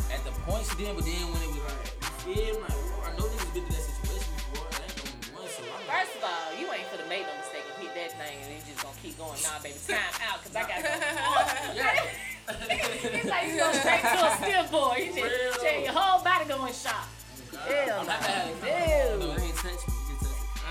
at 0.09 0.25
the 0.25 0.33
point 0.49 0.65
she 0.65 0.77
did, 0.81 0.97
but 0.97 1.05
then 1.05 1.21
when 1.29 1.41
it 1.45 1.53
was 1.53 1.61
like, 1.69 1.85
you 2.01 2.33
feel 2.33 2.55
me? 2.57 2.65
like, 2.65 2.73
well, 2.73 3.05
I 3.05 3.13
know 3.13 3.29
niggas 3.29 3.53
been 3.53 3.65
through 3.69 3.77
that 3.77 3.85
situation 3.93 4.33
before. 4.41 4.65
I 4.73 4.81
ain't 4.81 4.97
the 4.97 5.05
only 5.05 5.37
one, 5.37 5.53
so 5.53 5.61
I'm 5.69 5.85
like, 5.85 6.01
First 6.01 6.13
of 6.17 6.23
all, 6.25 6.49
you 6.57 6.65
ain't 6.73 6.89
the 6.97 7.05
make 7.13 7.25
no 7.29 7.35
mistake 7.37 7.67
and 7.69 7.77
hit 7.85 7.93
that 8.01 8.11
thing 8.17 8.37
and 8.41 8.49
then 8.49 8.61
just 8.65 8.81
gonna 8.81 8.97
keep 9.05 9.15
going. 9.21 9.37
Nah, 9.45 9.61
baby, 9.61 9.77
time 9.85 10.17
out, 10.25 10.41
cause 10.41 10.55
I 10.57 10.63
got. 10.65 10.81
yeah. 11.77 12.09
it's 13.21 13.29
like 13.29 13.45
you 13.53 13.61
go 13.61 13.69
straight 13.77 14.01
to 14.01 14.17
a 14.17 14.67
boy. 14.73 14.97
You 15.13 15.29
just 15.29 15.61
your 15.61 15.93
whole 15.93 16.25
body 16.25 16.49
going 16.49 16.73
shot. 16.73 17.05
Oh 17.53 17.69
Hell 17.69 18.01
I'm 18.01 18.09
not 18.09 18.21
mad 18.25 18.49
at 18.49 18.65
no. 18.65 18.65
it. 18.65 19.21
Ew. 19.21 19.29
No, 19.29 20.00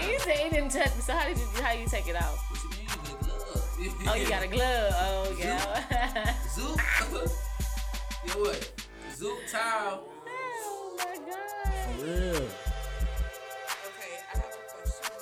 You 0.02 0.20
said 0.20 0.38
it 0.40 0.52
didn't 0.52 0.70
touch 0.72 0.96
me, 0.96 1.02
so 1.02 1.14
how 1.14 1.26
did 1.28 1.38
you 1.38 1.46
how 1.62 1.72
you 1.74 1.88
take 1.88 2.08
it 2.08 2.16
out? 2.16 2.36
What 2.50 2.64
you 2.64 2.70
mean 2.70 2.88
with 3.02 3.12
a 3.12 3.16
glove? 3.24 4.08
Oh, 4.08 4.16
you 4.16 4.28
got 4.30 4.44
a 4.44 4.48
glove. 4.56 4.94
Oh, 4.96 5.36
yeah. 5.38 6.34
Zoop. 6.50 6.80
you 8.26 8.30
know 8.34 8.40
what? 8.50 8.72
Zoop 9.16 9.38
towel. 9.52 10.04
oh 10.28 10.96
my 10.98 11.16
god. 11.16 11.74
For 11.98 12.06
real. 12.06 12.36
Okay, 12.36 14.16
I 14.34 14.38
have 14.38 14.46
a 14.46 14.48
question. 14.72 15.14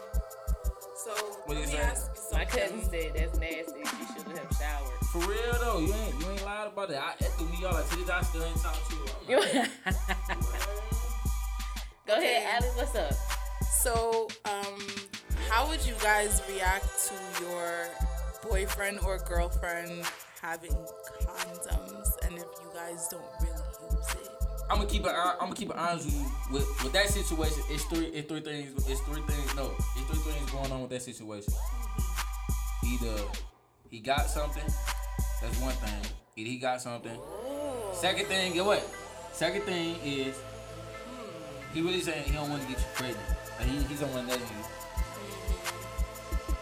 So 1.05 1.11
What 1.45 1.49
let 1.49 1.57
you 1.57 1.61
me 1.61 1.71
say? 1.73 1.77
ask 1.79 2.11
you 2.15 2.37
My 2.37 2.45
cousin 2.45 2.81
said 2.89 3.11
that's 3.15 3.37
nasty. 3.39 3.81
She 3.83 4.21
should 4.23 4.37
have 4.37 4.51
showered. 4.59 4.99
For 5.11 5.19
real 5.19 5.53
though, 5.59 5.79
you 5.79 5.93
ain't 5.93 6.15
you 6.21 6.29
ain't 6.31 6.45
lied 6.45 6.67
about 6.67 6.89
that. 6.89 7.01
I 7.01 7.25
it 7.25 7.31
threw 7.31 7.47
me 7.49 7.65
all 7.65 7.73
like 7.73 7.89
to 7.89 7.95
this 7.97 8.09
I 8.09 8.21
still 8.21 8.43
ain't 8.43 8.57
talked 8.61 8.89
to 8.89 8.95
you. 8.95 9.01
I'm 9.21 9.29
You- 9.29 9.39
like, 9.39 9.69
Go 12.07 12.13
ahead, 12.13 12.61
Alex. 12.63 12.75
What's 12.77 12.95
up? 12.95 13.36
So, 13.87 14.27
um, 14.43 14.81
how 15.47 15.65
would 15.69 15.79
you 15.85 15.93
guys 16.03 16.41
react 16.53 17.07
to 17.07 17.45
your 17.45 17.87
boyfriend 18.43 18.99
or 18.99 19.17
girlfriend 19.19 20.03
having 20.41 20.75
condoms, 21.21 22.09
and 22.25 22.35
if 22.35 22.43
you 22.43 22.69
guys 22.73 23.07
don't 23.09 23.23
really 23.39 23.95
use 23.95 24.09
it? 24.15 24.29
I'm 24.69 24.79
gonna 24.79 24.89
keep 24.89 25.05
it. 25.05 25.13
I'm 25.15 25.39
gonna 25.39 25.55
keep 25.55 25.69
it 25.69 25.77
honest 25.77 26.07
with 26.07 26.15
you. 26.15 26.25
With, 26.51 26.83
with 26.83 26.91
that 26.91 27.07
situation, 27.07 27.63
it's 27.69 27.85
three. 27.85 28.07
It's 28.07 28.27
three 28.27 28.41
things. 28.41 28.89
It's 28.89 28.99
three 29.03 29.21
things. 29.21 29.55
No, 29.55 29.71
it's 29.95 30.19
three 30.19 30.33
things 30.33 30.51
going 30.51 30.69
on 30.69 30.81
with 30.81 30.89
that 30.89 31.03
situation. 31.03 31.53
Either 32.83 33.21
he 33.89 33.99
got 34.01 34.29
something. 34.29 34.67
That's 35.41 35.61
one 35.61 35.75
thing. 35.75 36.11
Either 36.35 36.49
he 36.49 36.57
got 36.57 36.81
something. 36.81 37.17
Second 37.93 38.25
thing, 38.25 38.51
get 38.51 38.65
what? 38.65 38.85
Second 39.31 39.61
thing 39.61 39.95
is 40.03 40.37
he 41.73 41.81
really 41.81 42.01
saying 42.01 42.25
he 42.25 42.33
don't 42.33 42.49
want 42.49 42.61
to 42.63 42.67
get 42.67 42.79
you 42.79 42.85
pregnant. 42.95 43.36
Like 43.59 43.67
he, 43.67 43.77
he 43.83 43.95
don't 43.95 44.13
want 44.13 44.27
to 44.27 44.33
let 44.33 44.39
you. 44.39 44.45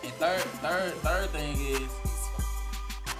And 0.04 0.14
third, 0.14 0.42
third, 0.62 0.94
third 0.96 1.30
thing 1.32 1.58
is 1.60 1.82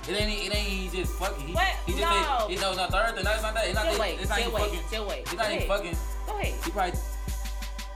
it 0.08 0.22
ain't 0.22 0.46
it 0.46 0.56
ain't 0.56 0.68
he 0.68 0.98
just 1.02 1.14
fucking. 1.14 1.48
He, 1.48 1.54
What? 1.54 1.64
he 1.86 1.94
just 1.94 2.04
No. 2.04 2.38
ain't, 2.48 2.52
he, 2.52 2.56
no, 2.58 2.74
no, 2.76 2.88
third 2.88 3.16
thing. 3.16 3.24
That's 3.24 3.42
not 3.42 3.54
that. 3.56 3.66
It's 3.66 3.76
not 3.76 3.86
Just 3.86 3.98
that. 3.98 4.02
wait. 4.02 4.20
It's 4.20 4.30
not 4.30 4.38
wait. 4.54 4.72
fucking. 4.84 5.08
Wait. 5.08 5.20
It's 5.22 5.34
not 5.36 5.52
even 5.52 5.68
fucking. 5.68 5.98
Go 6.28 6.38
ahead. 6.40 6.64
He 6.64 6.72
probably. 6.72 7.00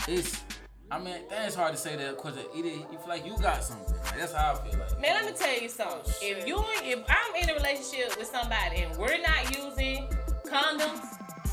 It's. 0.08 0.44
I 0.92 0.98
mean, 0.98 1.14
that's 1.30 1.54
hard 1.54 1.74
to 1.74 1.78
say 1.78 1.96
that 1.98 2.16
because 2.16 2.36
either 2.56 2.68
you 2.68 2.84
feel 2.98 3.08
like 3.10 3.24
you 3.24 3.38
got 3.38 3.64
something. 3.64 3.94
Like, 3.96 4.18
that's 4.18 4.34
how 4.34 4.54
I 4.54 4.68
feel 4.68 4.80
like. 4.80 5.00
Man, 5.00 5.14
let 5.24 5.26
me 5.32 5.38
tell 5.38 5.62
you 5.62 5.70
something. 5.70 6.12
If 6.20 6.48
you, 6.48 6.64
if 6.82 7.00
I'm 7.08 7.36
in 7.44 7.48
a 7.48 7.54
relationship 7.54 8.18
with 8.18 8.26
somebody 8.28 8.78
and 8.82 8.98
we're 8.98 9.22
not 9.22 9.56
using 9.56 10.08
condoms, 10.48 11.06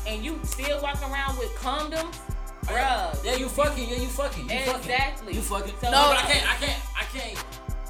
and 0.07 0.25
you 0.25 0.39
still 0.43 0.81
walk 0.81 0.99
around 1.03 1.37
with 1.37 1.49
condoms, 1.55 2.15
bruh. 2.67 3.23
Yeah, 3.25 3.35
you 3.35 3.47
fucking. 3.49 3.89
Yeah, 3.89 3.97
you 3.97 4.07
fucking. 4.07 4.49
You 4.49 4.59
fucking. 4.59 4.79
Exactly. 4.81 5.33
You 5.33 5.41
fucking. 5.41 5.73
So- 5.81 5.91
no, 5.91 6.09
but 6.11 6.17
I 6.17 6.21
can't. 6.31 6.45
I 6.51 6.55
can't. 6.55 6.81
I 6.95 7.03
can't. 7.17 7.45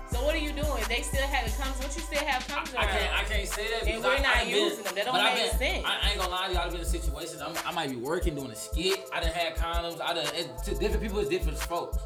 So 0.10 0.24
what 0.24 0.34
are 0.36 0.40
you 0.40 0.54
doing? 0.54 0.84
They 0.88 1.02
still 1.02 1.28
have 1.28 1.44
the 1.46 1.52
condoms. 1.62 1.84
What 1.84 1.94
you 1.96 2.02
still 2.02 2.24
have 2.26 2.42
condoms 2.48 2.78
I 2.78 2.86
can't. 2.86 3.14
I 3.20 3.24
can't 3.26 3.48
say 3.50 3.68
that. 3.72 3.78
And 3.84 3.86
because 3.88 4.04
we're 4.06 4.12
I, 4.16 4.20
not 4.22 4.36
I 4.38 4.40
done 4.40 4.48
been- 4.48 4.64
using 4.64 4.84
them. 4.86 4.96
That 4.96 5.06
don't 5.06 5.14
but 5.16 5.22
I 5.22 5.34
make 5.36 5.50
been- 5.52 5.60
sense. 5.60 5.86
I, 5.86 6.00
I 6.02 6.10
ain't 6.12 6.20
gonna 6.20 6.32
lie 6.32 6.48
to 6.48 6.54
you. 6.54 6.60
I've 6.60 6.72
been 6.72 6.80
in 6.80 6.86
situations. 6.88 7.42
I'm, 7.42 7.54
I 7.66 7.72
might 7.74 7.90
be 7.90 7.98
working 7.98 8.36
doing 8.36 8.52
a 8.52 8.56
skit. 8.56 9.00
I 9.14 9.20
done 9.20 9.32
had 9.34 9.56
condoms. 9.58 10.00
I 10.02 10.14
done. 10.14 10.26
It, 10.34 10.50
to 10.64 10.76
different 10.76 11.02
people, 11.04 11.20
it's 11.20 11.30
different 11.30 11.58
folks. 11.74 11.98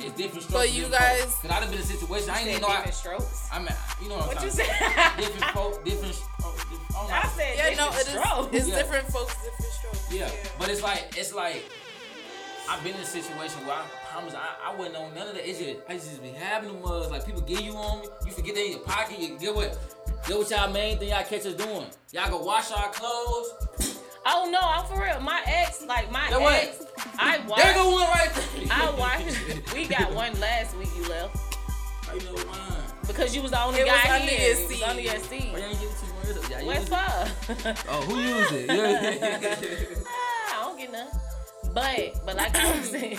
it's 0.00 0.16
different 0.16 0.44
strokes. 0.44 0.52
But 0.52 0.72
you 0.74 0.88
guys- 0.88 1.20
folks. 1.22 1.34
Cause 1.42 1.50
I 1.50 1.60
done 1.60 1.68
been 1.68 1.78
in 1.78 1.84
a 1.84 1.86
situation. 1.86 2.30
I 2.30 2.38
ain't 2.40 2.48
even 2.48 2.62
know 2.62 2.68
I. 2.68 2.76
different 2.76 2.94
strokes. 2.94 3.48
I 3.52 3.58
mean, 3.58 3.68
you 4.02 4.08
know 4.08 4.16
what 4.16 4.30
I'm 4.30 4.34
What 4.36 4.44
you 4.44 4.50
saying. 4.50 4.70
said? 4.70 5.16
Different 5.18 5.44
folk, 5.52 5.84
different. 5.84 6.16
Oh, 6.98 7.06
different. 7.06 7.24
I 7.24 7.28
said 7.28 7.56
Yeah, 7.56 7.76
no, 7.76 7.88
it 7.90 8.54
is. 8.54 8.60
It's 8.62 8.68
Yeah. 8.68 8.76
different 8.76 9.06
folks, 9.12 9.34
different 9.42 9.72
strokes. 9.72 10.12
Yeah, 10.12 10.30
but 10.58 10.68
it's 10.70 10.82
like 10.82 11.14
it's 11.16 11.32
like 11.34 11.64
I've 12.68 12.82
been 12.82 12.94
in 12.94 13.00
a 13.00 13.04
situation 13.06 13.64
where 13.66 13.76
I 13.76 13.84
promise 14.10 14.34
I, 14.34 14.70
I 14.70 14.74
wouldn't 14.74 14.94
know 14.94 15.08
none 15.10 15.28
of 15.28 15.34
that. 15.34 15.48
It's 15.48 15.58
just 15.58 15.76
I 15.88 15.94
just 15.94 16.22
be 16.22 16.30
having 16.30 16.72
them 16.72 16.82
was 16.82 17.10
like 17.10 17.24
people 17.26 17.42
give 17.42 17.60
you 17.60 17.72
on 17.76 18.00
me, 18.00 18.06
you 18.24 18.32
forget 18.32 18.54
they 18.54 18.66
in 18.66 18.70
your 18.72 18.80
pocket. 18.80 19.18
You 19.18 19.38
get 19.38 19.54
what? 19.54 19.78
Get 20.26 20.36
what 20.38 20.50
y'all 20.50 20.72
main 20.72 20.98
thing 20.98 21.10
y'all 21.10 21.22
catch 21.22 21.46
us 21.46 21.54
doing. 21.54 21.86
Y'all 22.12 22.30
go 22.30 22.42
wash 22.42 22.70
our 22.72 22.88
clothes. 22.90 23.52
Oh 24.28 24.48
no, 24.50 24.58
I'm 24.60 24.84
for 24.86 25.00
real. 25.00 25.20
My 25.20 25.40
ex, 25.46 25.84
like 25.86 26.10
my 26.10 26.28
That 26.30 26.40
what? 26.40 26.54
ex, 26.54 26.82
I 27.18 27.38
There 27.38 27.46
watched. 27.46 27.74
go 27.74 27.90
one 27.92 28.08
right 28.08 28.30
there. 28.34 28.66
I 28.70 28.90
watched. 28.98 29.72
We 29.74 29.86
got 29.86 30.12
one 30.12 30.38
last 30.40 30.76
week. 30.76 30.88
You 30.96 31.08
left 31.08 31.36
How 32.04 32.14
you 32.14 32.20
know 32.24 32.44
mine? 32.46 32.82
because 33.06 33.36
you 33.36 33.42
was 33.42 33.52
the 33.52 33.62
only 33.62 33.80
It 33.80 33.86
was 33.86 33.92
guy 34.02 34.16
under 34.20 34.26
here. 34.32 34.40
your 34.48 34.56
It 34.58 34.68
was 34.68 34.76
seat. 34.78 34.88
under 34.88 35.02
your 35.02 35.18
seat. 35.20 35.52
Why 36.26 36.34
you 36.34 36.36
ain't 36.36 36.36
give 36.36 36.36
it 36.36 36.42
to 36.42 36.56
me? 36.56 36.60
You 36.60 36.66
What 36.66 37.66
it. 37.66 37.84
Oh, 37.88 38.00
who 38.02 38.20
used 38.20 38.52
it? 38.52 38.66
Yeah. 38.70 39.96
Ah, 40.08 40.60
I 40.60 40.64
don't 40.64 40.78
get 40.78 40.92
none. 40.92 41.08
But 41.74 42.24
but 42.24 42.36
like 42.36 42.56
I 42.56 42.76
was 42.78 42.88
saying, 42.90 43.18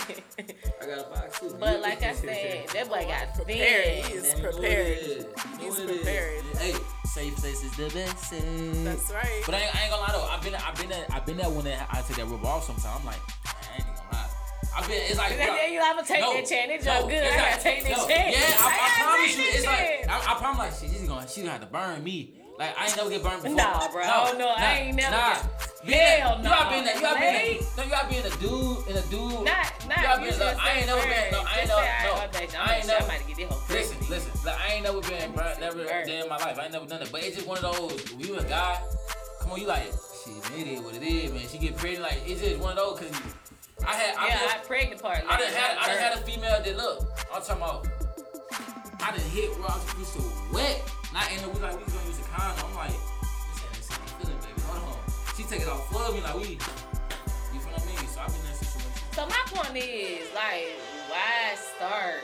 I 0.82 0.86
got 0.86 0.98
a 0.98 1.02
box 1.10 1.38
too. 1.40 1.56
but 1.60 1.80
like 1.80 2.02
I 2.02 2.12
said, 2.14 2.68
that 2.74 2.88
boy 2.88 3.06
got 3.06 3.34
Prepared. 3.34 4.04
thin. 4.04 4.04
He 4.04 4.12
is 4.18 4.34
You 4.34 4.42
know 4.42 4.50
what 4.50 4.54
it 4.54 4.60
prepared. 4.60 4.98
is. 4.98 5.08
You 5.08 5.22
know 5.22 5.58
He's 5.58 5.78
what 5.78 5.78
it 5.78 5.90
is. 5.90 5.96
prepared. 5.98 6.42
Hey, 6.58 6.74
safe 7.04 7.36
place 7.36 7.62
is 7.64 7.76
the 7.76 7.88
best. 7.94 8.18
safe. 8.18 8.84
That's 8.84 9.10
right. 9.12 9.42
But 9.46 9.54
I 9.54 9.58
ain't, 9.60 9.76
I 9.76 9.82
ain't 9.82 9.90
gonna 9.90 10.02
lie 10.02 10.12
though. 10.12 10.26
I've 10.28 10.42
been 10.42 10.54
I've 10.56 10.74
been 10.76 10.92
at, 10.92 11.14
I've 11.14 11.26
been 11.26 11.36
there 11.36 11.50
when 11.50 11.66
I 11.66 12.02
take 12.02 12.16
that 12.16 12.26
rubber 12.26 12.46
off. 12.46 12.64
Sometimes 12.64 12.86
I'm 13.00 13.06
like, 13.06 13.20
I 13.46 13.76
ain't 13.76 13.84
gonna 13.86 14.00
lie. 14.12 14.28
I've 14.76 14.88
been. 14.88 15.02
It's 15.06 15.18
like. 15.18 15.32
And 15.32 15.40
then 15.40 15.72
you, 15.72 15.80
I'm 15.80 15.94
gonna 15.96 16.06
take 16.08 16.20
no, 16.20 16.32
that 16.34 16.46
chance. 16.46 16.70
It 16.72 16.84
no, 16.84 17.06
good. 17.06 17.12
it's 17.14 17.32
I 17.32 17.36
gotta 17.36 17.50
like- 17.52 17.62
take 17.62 17.84
this 17.84 17.96
no, 17.96 18.08
chance. 18.08 18.36
Yeah, 18.36 18.58
I, 18.58 18.66
I, 18.66 18.76
gotta 18.78 19.04
promise 19.04 19.36
you. 19.38 19.44
this 19.44 19.54
It's 19.56 19.66
like. 19.66 20.08
I, 20.08 20.18
I 20.18 20.34
promise 20.38 20.58
like 20.58 20.72
shit. 20.90 20.98
She's 20.98 21.08
gonna 21.08 21.28
she's 21.28 21.44
gonna 21.44 21.52
have 21.52 21.60
to 21.60 21.66
burn 21.68 22.02
me. 22.02 22.37
Like 22.58 22.76
I 22.76 22.86
ain't 22.86 22.96
never 22.96 23.10
get 23.10 23.22
burned 23.22 23.42
before. 23.42 23.56
Nah, 23.56 23.88
bro. 23.92 24.02
Oh, 24.04 24.34
no, 24.36 24.48
I 24.48 24.74
ain't 24.90 24.96
never 24.96 25.14
Nah. 25.16 25.34
get- 25.86 26.18
Hell 26.20 26.36
You 26.38 26.42
no. 26.42 26.50
gotta 26.50 26.70
be 26.70 26.78
in 26.78 26.84
that. 26.84 26.94
You 26.96 27.00
gotta 27.02 27.20
be 27.20 27.58
that. 27.60 27.76
No, 27.76 27.82
you 27.84 27.90
gotta 27.90 28.08
be 28.08 28.16
in 28.16 28.26
a 28.26 28.30
dude 28.42 28.88
in 28.88 28.96
a 28.96 29.02
dude. 29.02 29.44
Not, 29.44 29.86
not. 29.86 29.96
You 29.96 30.02
gotta 30.02 30.20
You 30.20 30.26
be 30.26 30.26
in 30.26 30.32
should 30.34 30.42
a- 30.42 30.60
I 30.60 30.70
ain't 30.74 30.86
never 30.86 31.02
been. 31.02 31.30
No, 31.30 31.40
I 31.46 31.58
ain't 31.60 31.68
never. 31.68 31.80
No, 31.80 32.58
I 32.58 32.74
ain't 32.74 32.86
never. 32.88 33.04
I'm 33.12 33.26
get 33.28 33.36
this 33.36 33.48
whole 33.48 33.62
Listen, 33.70 33.96
listen. 34.10 34.32
Like, 34.44 34.58
I 34.60 34.72
ain't 34.74 34.82
never 34.82 35.00
been, 35.00 35.32
bro. 35.32 35.52
Never 35.60 35.78
Right. 35.84 36.04
day 36.04 36.18
in 36.20 36.28
my 36.28 36.36
life. 36.36 36.58
I 36.58 36.64
ain't 36.64 36.72
never 36.72 36.86
done 36.86 37.00
it. 37.02 37.12
But 37.12 37.22
it's 37.22 37.36
just 37.36 37.46
one 37.46 37.58
of 37.58 37.62
those. 37.62 38.10
When 38.10 38.20
you 38.26 38.36
a 38.38 38.42
guy, 38.42 38.80
come 39.40 39.52
on, 39.52 39.60
you 39.60 39.66
like, 39.68 39.84
shit, 39.84 40.58
it 40.58 40.66
is 40.66 40.80
what 40.80 40.94
it 40.96 41.02
is, 41.04 41.30
man. 41.32 41.48
She 41.48 41.58
get 41.58 41.76
pregnant, 41.76 42.02
like 42.10 42.22
it's 42.26 42.40
just 42.42 42.58
one 42.58 42.72
of 42.76 42.98
those. 42.98 42.98
Cause 42.98 43.20
I 43.86 43.94
had, 43.94 44.16
I, 44.18 44.26
Yeah, 44.28 44.38
been- 44.40 44.48
I 44.50 44.58
pregnant 44.66 45.00
part. 45.02 45.18
I 45.28 45.36
done 45.38 45.52
had, 45.52 45.78
I 45.78 45.86
done 45.86 45.98
had 45.98 46.12
a 46.14 46.20
female 46.22 46.60
that 46.60 46.76
look. 46.76 47.06
I'm 47.32 47.40
talking 47.40 47.62
about. 47.62 47.86
I 49.00 49.10
done 49.12 49.20
hit 49.30 49.56
where 49.58 49.70
I 49.70 49.74
was 49.78 49.96
we 49.96 50.04
so 50.04 50.32
wet. 50.52 50.82
Not 51.12 51.24
in 51.32 51.40
the 51.42 51.48
we 51.48 51.58
like 51.60 51.76
we 51.76 51.84
was 51.84 51.92
gonna 51.92 52.06
use 52.08 52.20
a 52.20 52.28
condom. 52.28 52.68
I'm 52.68 52.76
like, 52.76 52.92
this 52.92 53.64
ain't 53.64 53.72
the 53.72 53.82
same 53.82 54.08
feeling, 54.20 54.40
baby. 54.44 54.60
Hold 54.68 54.92
on. 54.92 55.00
She 55.36 55.42
take 55.48 55.62
it 55.64 55.68
off 55.68 55.88
for 55.88 56.12
me 56.12 56.20
like 56.20 56.36
we. 56.36 56.60
You 56.60 57.60
feel 57.64 57.72
what 57.72 57.80
I 57.80 57.88
mean? 57.88 58.04
So 58.12 58.20
I've 58.20 58.28
been 58.28 58.44
in 58.44 58.52
that 58.52 58.60
situation. 58.60 58.92
So 59.16 59.20
my 59.24 59.42
point 59.48 59.72
is, 59.80 60.28
like, 60.36 60.68
why 61.08 61.56
start 61.56 62.20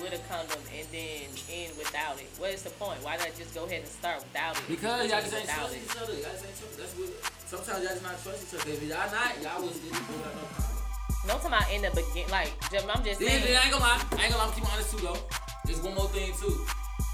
with 0.00 0.14
a 0.14 0.22
condom 0.30 0.62
and 0.70 0.86
then 0.94 1.26
end 1.50 1.74
without 1.74 2.16
it? 2.22 2.30
What 2.38 2.54
is 2.54 2.62
the 2.62 2.70
point? 2.78 3.02
Why 3.02 3.18
not 3.18 3.34
just 3.34 3.54
go 3.54 3.66
ahead 3.66 3.82
and 3.82 3.90
start 3.90 4.22
without 4.22 4.54
it? 4.54 4.64
Because 4.70 5.10
y'all 5.10 5.20
just 5.20 5.34
ain't 5.34 5.50
trust 5.50 5.74
each 5.74 5.96
other. 5.98 6.14
Y'all 6.14 6.30
just 6.30 6.46
ain't 6.46 6.58
trust. 6.62 6.78
That's 6.78 6.94
what. 6.94 7.10
Sometimes 7.50 7.80
y'all 7.82 7.94
just 7.98 8.06
not 8.06 8.16
trust 8.22 8.40
each 8.46 8.54
other. 8.54 8.70
If 8.70 8.80
y'all 8.86 9.10
not, 9.10 9.30
y'all 9.42 9.60
was 9.66 9.76
put 9.82 10.22
out 10.22 10.34
no 10.38 10.46
condom. 10.54 10.78
No 11.26 11.38
time 11.38 11.54
I 11.54 11.62
in 11.74 11.82
the 11.82 11.90
begin, 11.90 12.26
like, 12.30 12.50
I'm 12.70 13.02
just 13.02 13.18
saying. 13.18 13.42
then 13.46 13.58
I 13.58 13.66
ain't 13.66 13.74
gonna 13.74 13.84
lie. 13.84 13.98
I 14.18 14.26
ain't 14.26 14.34
gonna 14.34 14.42
lie. 14.42 14.46
I'm 14.46 14.54
keeping 14.54 14.70
honest 14.70 14.90
too 14.90 15.02
though. 15.02 15.18
There's 15.66 15.82
one 15.82 15.94
more 15.94 16.08
thing 16.10 16.32
too. 16.38 16.54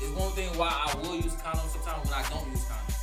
There's 0.01 0.12
one 0.12 0.30
thing 0.32 0.49
why 0.57 0.70
I 0.70 0.94
will 0.99 1.16
use 1.16 1.34
condoms 1.34 1.70
sometimes 1.74 2.05
when 2.09 2.14
I 2.14 2.22
don't 2.30 2.46
use 2.51 2.64
condoms. 2.64 2.94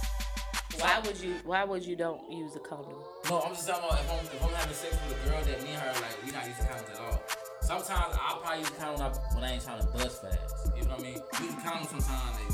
Why 0.82 1.00
would 1.06 1.20
you? 1.20 1.36
Why 1.46 1.64
would 1.64 1.86
you 1.86 1.96
don't 1.96 2.32
use 2.32 2.56
a 2.56 2.60
condom? 2.60 3.00
No, 3.30 3.42
I'm 3.42 3.54
just 3.54 3.68
talking 3.68 3.84
about 3.88 4.00
if 4.00 4.12
I'm, 4.12 4.26
if 4.26 4.44
I'm 4.44 4.54
having 4.54 4.76
sex 4.76 4.94
with 5.08 5.18
a 5.26 5.30
girl 5.30 5.42
that 5.44 5.64
me 5.64 5.70
and 5.72 5.80
her 5.82 5.94
like 6.02 6.16
we 6.24 6.32
not 6.32 6.48
using 6.48 6.66
condoms 6.66 6.92
at 6.92 7.00
all. 7.00 7.22
Sometimes 7.62 8.16
I'll 8.22 8.38
probably 8.40 8.60
use 8.60 8.70
a 8.70 8.74
condom 8.74 9.00
when 9.02 9.12
I, 9.12 9.36
when 9.36 9.44
I 9.44 9.52
ain't 9.54 9.64
trying 9.64 9.82
to 9.82 9.88
bust 9.88 10.22
fast. 10.22 10.40
You 10.76 10.84
know 10.84 10.96
what 10.96 11.00
I 11.00 11.04
mean? 11.04 11.20
Use 11.42 11.54
a 11.56 11.62
condom 11.64 11.88
sometimes. 11.88 12.36
Like, 12.40 12.52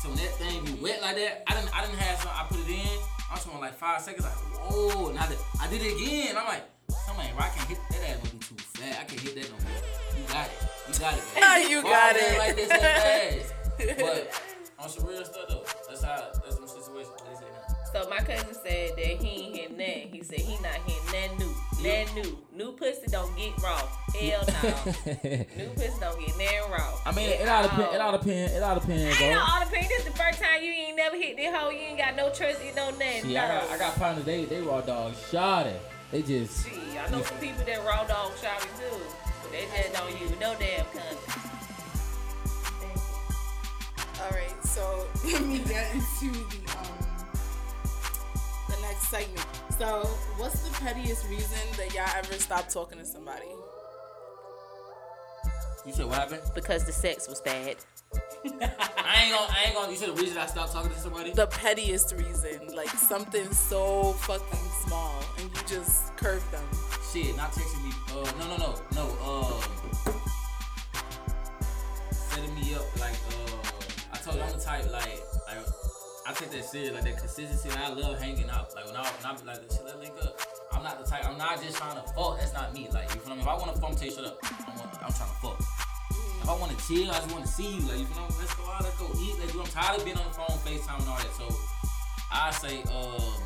so 0.00 0.08
when 0.08 0.18
that 0.20 0.32
thing 0.40 0.64
be 0.64 0.72
wet 0.80 1.00
like 1.02 1.16
that, 1.16 1.44
I 1.48 1.54
didn't 1.56 1.72
I 1.76 1.80
didn't 1.84 1.98
have 1.98 2.20
some. 2.20 2.32
I 2.32 2.44
put 2.48 2.60
it 2.60 2.68
in. 2.72 2.98
I'm 3.32 3.36
talking 3.40 3.60
like 3.60 3.76
five 3.76 4.00
seconds. 4.00 4.24
Like 4.24 4.36
whoa, 4.60 5.08
and 5.10 5.18
I 5.18 5.26
did, 5.28 5.38
I 5.60 5.66
did 5.68 5.82
it 5.82 5.96
again. 6.00 6.36
I'm 6.36 6.46
like, 6.46 6.64
something 7.04 7.24
ain't. 7.24 7.36
I 7.36 7.48
can't 7.52 7.68
hit 7.68 7.78
that 7.90 8.02
ass 8.08 8.16
moving 8.24 8.40
too 8.40 8.56
fast. 8.76 9.00
I 9.00 9.04
can't 9.04 9.20
hit 9.20 9.34
that 9.36 9.48
no 9.52 9.58
more. 9.64 9.80
You 10.16 10.24
got 10.32 10.46
it. 10.48 10.56
You 10.88 10.94
got 11.00 11.14
it. 11.16 11.24
baby. 11.34 11.70
You 11.72 11.82
Why 11.82 11.90
got 11.90 12.16
I 12.16 12.18
it. 12.20 12.38
Like 12.38 12.56
this 12.56 12.68
that 12.68 13.00
fast. 13.02 13.65
But 13.78 14.30
on 14.78 14.88
some 14.88 15.06
real 15.06 15.24
stuff 15.24 15.46
though, 15.48 15.64
that's 15.88 16.02
how 16.02 16.16
that's 16.34 16.56
some 16.56 16.68
situations. 16.68 17.14
They 17.28 17.34
say. 17.36 17.52
So 17.92 18.10
my 18.10 18.18
cousin 18.18 18.52
said 18.52 18.90
that 18.96 19.06
he 19.22 19.28
ain't 19.28 19.56
hit 19.56 19.70
nothing. 19.70 20.08
He 20.12 20.22
said 20.22 20.40
he 20.40 20.54
not 20.62 20.74
hit 20.84 21.02
nothing 21.06 21.38
new. 21.38 21.54
Nothing 21.82 22.14
new. 22.14 22.38
New 22.52 22.72
pussy 22.72 23.06
don't 23.08 23.34
get 23.36 23.56
raw. 23.62 23.80
Hell 24.14 24.44
no. 24.46 24.92
new 25.56 25.70
pussy 25.70 26.00
don't 26.00 26.18
get 26.18 26.36
nothing 26.36 26.70
raw. 26.70 26.98
I 27.06 27.12
mean, 27.14 27.30
At 27.30 27.40
it 27.40 27.48
all 27.48 27.62
depend. 27.62 27.94
It 27.94 28.00
all. 28.00 28.10
all 28.12 28.18
depend. 28.18 28.52
It 28.52 28.62
all 28.62 28.74
depends, 28.80 29.20
Ain't 29.20 29.32
no 29.32 29.38
bro. 29.38 29.46
all 29.54 29.64
depend. 29.64 29.88
This 29.88 30.04
the 30.04 30.10
first 30.10 30.42
time 30.42 30.62
you 30.62 30.70
ain't 30.72 30.96
never 30.96 31.16
hit 31.16 31.36
this 31.36 31.54
hoe. 31.54 31.70
You 31.70 31.78
ain't 31.78 31.98
got 31.98 32.16
no 32.16 32.28
trust 32.30 32.60
in 32.60 32.74
no 32.74 32.90
nothing. 32.90 33.22
See, 33.22 33.34
no. 33.34 33.44
I 33.44 33.48
got, 33.48 33.70
I 33.70 33.78
got 33.78 33.96
partners. 33.96 34.24
They, 34.24 34.44
they 34.44 34.60
raw 34.60 34.80
dog 34.82 35.14
Shot 35.30 35.66
it. 35.66 35.80
They 36.10 36.22
just. 36.22 36.52
See, 36.52 36.98
I 36.98 37.08
know 37.10 37.22
some 37.22 37.38
people 37.38 37.64
that 37.64 37.84
raw 37.86 38.04
dog 38.04 38.32
shopping 38.42 38.68
too. 38.78 38.96
But 39.42 39.52
they 39.52 39.64
just 39.74 39.92
don't 39.94 40.20
use 40.20 40.32
no 40.40 40.54
damn 40.58 40.84
condom. 40.86 41.55
All 44.26 44.32
right, 44.32 44.64
so 44.64 45.06
let 45.24 45.42
me 45.44 45.58
get 45.58 45.94
into 45.94 46.32
the 46.32 46.78
um 46.78 47.06
the 48.68 48.76
next 48.82 49.08
segment. 49.08 49.46
So, 49.78 50.00
what's 50.36 50.68
the 50.68 50.70
pettiest 50.80 51.28
reason 51.28 51.58
that 51.76 51.94
y'all 51.94 52.08
ever 52.16 52.32
stopped 52.34 52.72
talking 52.72 52.98
to 52.98 53.04
somebody? 53.04 53.46
You 55.86 55.92
said 55.92 56.06
what 56.06 56.18
happened? 56.18 56.42
Because 56.56 56.84
the 56.84 56.92
sex 56.92 57.28
was 57.28 57.40
bad. 57.40 57.76
I 58.44 58.48
ain't 58.48 59.32
gonna. 59.32 59.52
I 59.52 59.64
ain't 59.66 59.74
gonna. 59.74 59.92
You 59.92 59.96
said 59.96 60.08
the 60.08 60.20
reason 60.20 60.38
I 60.38 60.46
stopped 60.46 60.72
talking 60.72 60.90
to 60.90 60.98
somebody. 60.98 61.30
The 61.30 61.46
pettiest 61.46 62.12
reason, 62.16 62.74
like 62.74 62.88
something 62.88 63.48
so 63.52 64.12
fucking 64.12 64.70
small, 64.86 65.22
and 65.38 65.48
you 65.48 65.62
just 65.68 66.16
curved 66.16 66.50
them. 66.50 66.64
Shit, 67.12 67.36
not 67.36 67.52
texting 67.52 67.84
me. 67.84 67.92
Uh, 68.10 68.28
no, 68.40 68.48
no, 68.48 68.56
no, 68.56 68.74
no. 68.96 69.04
Um, 69.22 69.62
setting 72.10 72.54
me 72.56 72.74
up 72.74 73.00
like. 73.00 73.14
Uh, 73.30 73.35
I 73.35 73.35
told 74.26 74.38
you 74.38 74.42
I'm 74.42 74.58
the 74.58 74.58
type 74.58 74.90
like. 74.90 75.22
like 75.46 75.62
I 76.26 76.32
take 76.34 76.50
that 76.50 76.64
serious, 76.64 76.92
like 76.92 77.04
that 77.04 77.18
consistency. 77.18 77.68
And 77.70 77.78
I 77.78 77.88
love 77.94 78.18
hanging 78.18 78.50
out. 78.50 78.74
Like 78.74 78.86
when 78.86 78.96
I, 78.96 79.06
when 79.06 79.22
I 79.22 79.38
be 79.38 79.46
like, 79.46 79.62
shit, 79.70 79.86
let's 79.86 79.94
link 80.02 80.14
up. 80.18 80.34
I'm 80.72 80.82
not 80.82 80.98
the 80.98 81.08
type. 81.08 81.22
I'm 81.22 81.38
not 81.38 81.62
just 81.62 81.78
trying 81.78 81.94
to 81.94 82.02
fuck. 82.18 82.40
That's 82.40 82.52
not 82.52 82.74
me. 82.74 82.88
Like 82.90 83.14
you 83.14 83.20
feel 83.20 83.36
me? 83.36 83.42
If 83.42 83.46
I 83.46 83.54
want 83.54 83.70
to 83.70 83.80
fuck, 83.80 83.90
I'm 83.90 83.96
tell 83.96 84.10
you 84.10 84.14
shut 84.14 84.26
up. 84.26 84.38
I 84.42 84.74
want, 84.74 84.90
I'm 85.06 85.14
trying 85.14 85.30
to 85.30 85.38
fuck. 85.38 85.58
If 86.42 86.48
I 86.50 86.54
want 86.58 86.74
to 86.74 86.78
chill, 86.82 87.06
I 87.14 87.22
just 87.22 87.30
want 87.30 87.46
to 87.46 87.52
see 87.52 87.78
you. 87.78 87.82
Like 87.86 88.02
you 88.02 88.10
feel 88.10 88.26
me? 88.26 88.34
Let's 88.42 88.54
go 88.58 88.66
out. 88.66 88.82
Let's 88.82 88.98
go 88.98 89.06
eat. 89.22 89.38
Let's 89.38 89.52
do. 89.54 89.62
I'm 89.62 89.70
tired 89.70 89.98
of 89.98 90.04
being 90.04 90.18
on 90.18 90.26
the 90.26 90.34
phone, 90.34 90.58
Facetime, 90.66 90.98
and 90.98 91.08
all 91.14 91.22
that. 91.22 91.30
So 91.38 91.46
I 92.34 92.50
say, 92.50 92.82
um, 92.90 93.38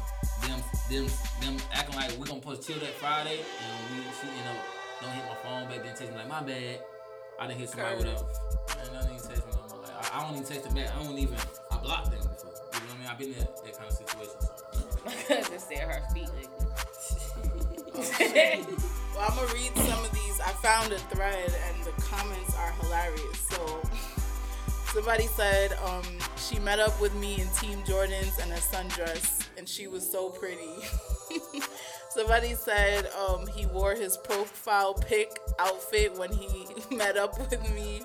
them, 0.49 0.61
them, 0.89 1.05
them 1.45 1.55
acting 1.77 1.97
like 2.01 2.17
we're 2.17 2.33
gonna 2.33 2.41
post 2.41 2.65
chill 2.65 2.81
that 2.81 2.97
Friday, 2.97 3.45
and 3.45 3.77
we, 3.93 4.01
she, 4.09 4.25
you 4.25 4.45
know, 4.49 4.57
don't 5.05 5.13
hit 5.13 5.29
my 5.29 5.37
phone 5.45 5.69
back. 5.69 5.85
Then 5.85 5.93
text 5.93 6.09
me 6.09 6.17
like, 6.17 6.33
my 6.33 6.41
bad. 6.41 6.81
I 7.37 7.47
didn't 7.47 7.61
hit 7.61 7.69
somebody 7.69 7.97
with. 7.97 8.09
And 8.09 8.97
I 8.97 9.05
didn't 9.05 9.21
text 9.21 9.45
me 9.45 9.53
no 9.53 9.60
more. 9.60 9.60
Like, 9.60 9.60
I, 10.13 10.19
I 10.19 10.23
don't 10.23 10.33
even 10.33 10.45
text 10.45 10.65
them 10.65 10.75
back. 10.75 10.95
I 10.95 11.03
don't 11.03 11.19
even. 11.19 11.37
I 11.71 11.77
blocked 11.79 12.11
them 12.11 12.21
before. 12.21 12.53
You 12.75 12.81
know 12.81 12.87
what 12.87 12.95
I 12.95 12.99
mean? 12.99 13.09
I've 13.11 13.19
been 13.19 13.29
in 13.29 13.39
that, 13.39 13.65
that 13.65 13.79
kind 13.79 13.91
of 13.91 13.97
situation. 13.97 14.41
So. 14.41 14.51
My 15.05 15.13
cousin 15.13 15.59
said 15.59 15.89
her 15.89 16.03
feet 16.15 16.29
ugly. 17.95 18.77
Well, 19.17 19.27
I'm 19.29 19.37
gonna 19.37 19.53
read 19.53 19.77
some 19.77 20.05
of 20.05 20.13
these. 20.13 20.41
I 20.41 20.53
found 20.63 20.93
a 20.93 20.99
thread, 20.99 21.53
and 21.69 21.85
the 21.85 21.91
comments 22.01 22.55
are 22.57 22.71
hilarious. 22.81 23.39
So, 23.51 23.83
somebody 24.95 25.27
said 25.27 25.73
um, 25.85 26.05
she 26.37 26.59
met 26.61 26.79
up 26.79 26.99
with 27.01 27.15
me 27.17 27.41
in 27.41 27.49
Team 27.49 27.83
Jordans 27.83 28.41
and 28.41 28.51
a 28.53 28.57
sundress, 28.57 29.47
and 29.59 29.69
she 29.69 29.89
was 29.89 30.11
so 30.11 30.31
pretty. 30.31 30.77
somebody 32.11 32.55
said 32.55 33.09
um, 33.29 33.47
he 33.49 33.67
wore 33.67 33.95
his 33.95 34.17
profile 34.17 34.95
pic 34.95 35.39
outfit 35.59 36.17
when 36.17 36.33
he 36.33 36.67
met 36.97 37.17
up 37.17 37.39
with 37.39 37.61
me. 37.75 38.03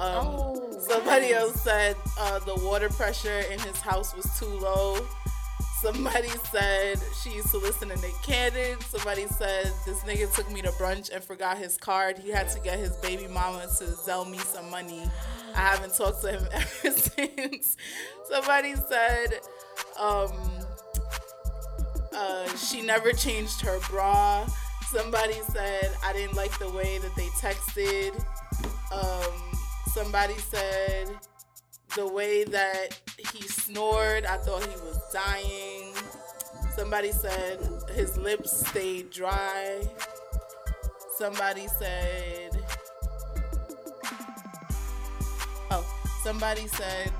Um, 0.00 0.26
Oh, 0.26 0.78
somebody 0.80 1.32
nice. 1.32 1.34
else 1.42 1.60
said 1.62 1.94
uh, 2.18 2.38
the 2.40 2.54
water 2.64 2.88
pressure 2.88 3.40
in 3.52 3.58
his 3.60 3.76
house 3.80 4.14
was 4.16 4.26
too 4.38 4.46
low. 4.46 4.96
Somebody 5.82 6.28
said 6.50 6.98
she 7.22 7.30
used 7.30 7.50
to 7.50 7.58
listen 7.58 7.88
to 7.88 7.96
Nick 7.96 8.14
Cannon. 8.22 8.78
Somebody 8.88 9.26
said 9.26 9.72
this 9.86 10.00
nigga 10.00 10.32
took 10.34 10.50
me 10.50 10.60
to 10.62 10.70
brunch 10.72 11.10
and 11.14 11.22
forgot 11.24 11.56
his 11.58 11.76
card. 11.78 12.18
He 12.18 12.30
had 12.30 12.48
to 12.50 12.60
get 12.60 12.78
his 12.78 12.92
baby 12.96 13.26
mama 13.28 13.62
to 13.78 13.86
sell 13.92 14.24
me 14.24 14.38
some 14.38 14.70
money. 14.70 15.02
I 15.54 15.58
haven't 15.58 15.94
talked 15.94 16.22
to 16.22 16.32
him 16.32 16.46
ever 16.52 16.90
since. 16.98 17.76
Somebody 18.30 18.74
said 18.74 19.40
um, 19.98 20.32
uh, 22.14 22.48
she 22.56 22.82
never 22.82 23.12
changed 23.12 23.60
her 23.62 23.78
bra. 23.88 24.46
Somebody 24.92 25.40
said 25.52 25.90
I 26.04 26.12
didn't 26.12 26.36
like 26.36 26.58
the 26.58 26.70
way 26.70 26.98
that 26.98 27.14
they 27.16 27.28
texted. 27.40 28.12
Um, 28.92 29.49
somebody 29.92 30.34
said 30.38 31.08
the 31.96 32.06
way 32.06 32.44
that 32.44 33.00
he 33.32 33.42
snored, 33.42 34.24
I 34.24 34.36
thought 34.36 34.62
he 34.62 34.76
was 34.82 35.00
dying. 35.12 35.94
Somebody 36.76 37.10
said 37.10 37.58
his 37.94 38.16
lips 38.16 38.68
stayed 38.68 39.10
dry. 39.10 39.82
Somebody 41.18 41.66
said, 41.66 42.62
oh, 45.72 45.84
somebody 46.22 46.68
said 46.68 47.12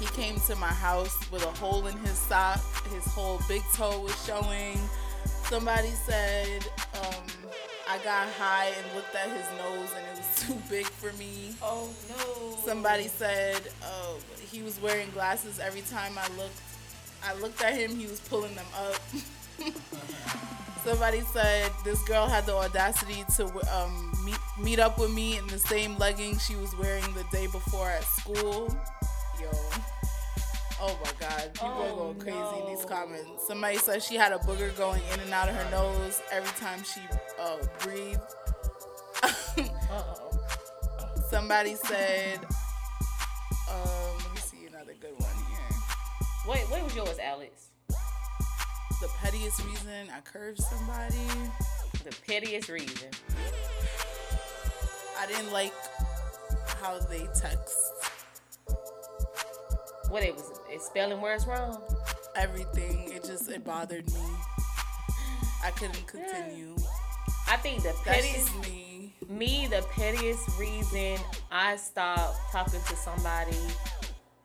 he 0.00 0.06
came 0.06 0.38
to 0.40 0.56
my 0.56 0.66
house 0.66 1.16
with 1.30 1.44
a 1.44 1.52
hole 1.52 1.86
in 1.86 1.96
his 1.98 2.18
sock. 2.18 2.60
His 2.92 3.04
whole 3.06 3.40
big 3.48 3.62
toe 3.74 4.00
was 4.00 4.24
showing. 4.24 4.78
Somebody 5.44 5.90
said 6.04 6.66
um, 6.94 7.24
I 7.88 7.98
got 7.98 8.28
high 8.30 8.72
and 8.76 8.96
looked 8.96 9.14
at 9.14 9.28
his 9.28 9.46
nose 9.58 9.94
and 9.96 10.15
it 10.15 10.15
too 10.36 10.56
big 10.70 10.86
for 10.86 11.12
me. 11.18 11.54
Oh 11.62 11.88
no. 12.08 12.56
Somebody 12.64 13.08
said 13.08 13.60
uh, 13.82 14.14
he 14.50 14.62
was 14.62 14.80
wearing 14.80 15.10
glasses 15.10 15.58
every 15.58 15.82
time 15.82 16.12
I 16.18 16.28
looked. 16.36 16.60
I 17.24 17.34
looked 17.40 17.62
at 17.62 17.74
him, 17.74 17.96
he 17.96 18.06
was 18.06 18.20
pulling 18.20 18.54
them 18.54 18.66
up. 18.78 19.00
Somebody 20.84 21.20
said 21.32 21.72
this 21.84 22.00
girl 22.04 22.26
had 22.28 22.46
the 22.46 22.54
audacity 22.54 23.24
to 23.36 23.44
um, 23.76 24.12
meet, 24.24 24.38
meet 24.62 24.78
up 24.78 24.98
with 24.98 25.10
me 25.12 25.36
in 25.36 25.46
the 25.48 25.58
same 25.58 25.96
leggings 25.98 26.44
she 26.46 26.54
was 26.54 26.76
wearing 26.76 27.02
the 27.14 27.24
day 27.32 27.46
before 27.46 27.88
at 27.90 28.04
school. 28.04 28.68
Yo. 29.40 29.48
Oh 30.78 30.96
my 31.02 31.10
god, 31.18 31.52
people 31.54 31.68
are 31.68 31.88
Oh, 31.90 31.96
going 31.96 32.20
crazy 32.20 32.60
in 32.60 32.76
these 32.76 32.84
comments. 32.84 33.46
Somebody 33.48 33.78
said 33.78 34.02
she 34.02 34.14
had 34.14 34.30
a 34.32 34.38
booger 34.38 34.76
going 34.76 35.02
in 35.14 35.20
and 35.20 35.32
out 35.32 35.48
of 35.48 35.56
her 35.56 35.70
nose 35.70 36.20
every 36.30 36.52
time 36.60 36.82
she 36.84 37.00
uh, 37.40 37.56
breathed. 37.80 38.20
Somebody 41.30 41.74
said, 41.74 42.38
um, 43.70 44.16
let 44.18 44.34
me 44.34 44.40
see 44.40 44.66
another 44.66 44.94
good 45.00 45.12
one 45.18 45.30
here. 45.50 45.58
Wait, 46.48 46.60
what 46.70 46.82
was 46.84 46.94
yours, 46.94 47.18
Alex? 47.18 47.68
The 47.88 49.08
pettiest 49.20 49.64
reason 49.64 50.08
I 50.14 50.20
curved 50.20 50.60
somebody. 50.62 51.16
The 52.04 52.14
pettiest 52.26 52.68
reason. 52.68 53.10
I 55.18 55.26
didn't 55.26 55.52
like 55.52 55.72
how 56.80 56.98
they 57.00 57.26
text 57.34 57.76
What 60.08 60.22
it 60.22 60.34
was? 60.34 60.60
It's 60.70 60.86
spelling 60.86 61.20
words 61.20 61.46
wrong. 61.46 61.82
everything. 62.36 63.10
It 63.12 63.24
just 63.24 63.50
it 63.50 63.64
bothered 63.64 64.06
me. 64.14 64.20
I 65.64 65.70
couldn't 65.72 66.06
continue. 66.06 66.76
I 67.48 67.56
think 67.56 67.78
the 67.82 67.88
That's 67.88 68.00
pettiest 68.02 68.46
just 68.54 68.70
me. 68.70 68.85
Me 69.28 69.66
the 69.66 69.84
pettiest 69.92 70.48
reason 70.58 71.16
I 71.50 71.76
stopped 71.76 72.38
talking 72.52 72.80
to 72.80 72.96
somebody 72.96 73.56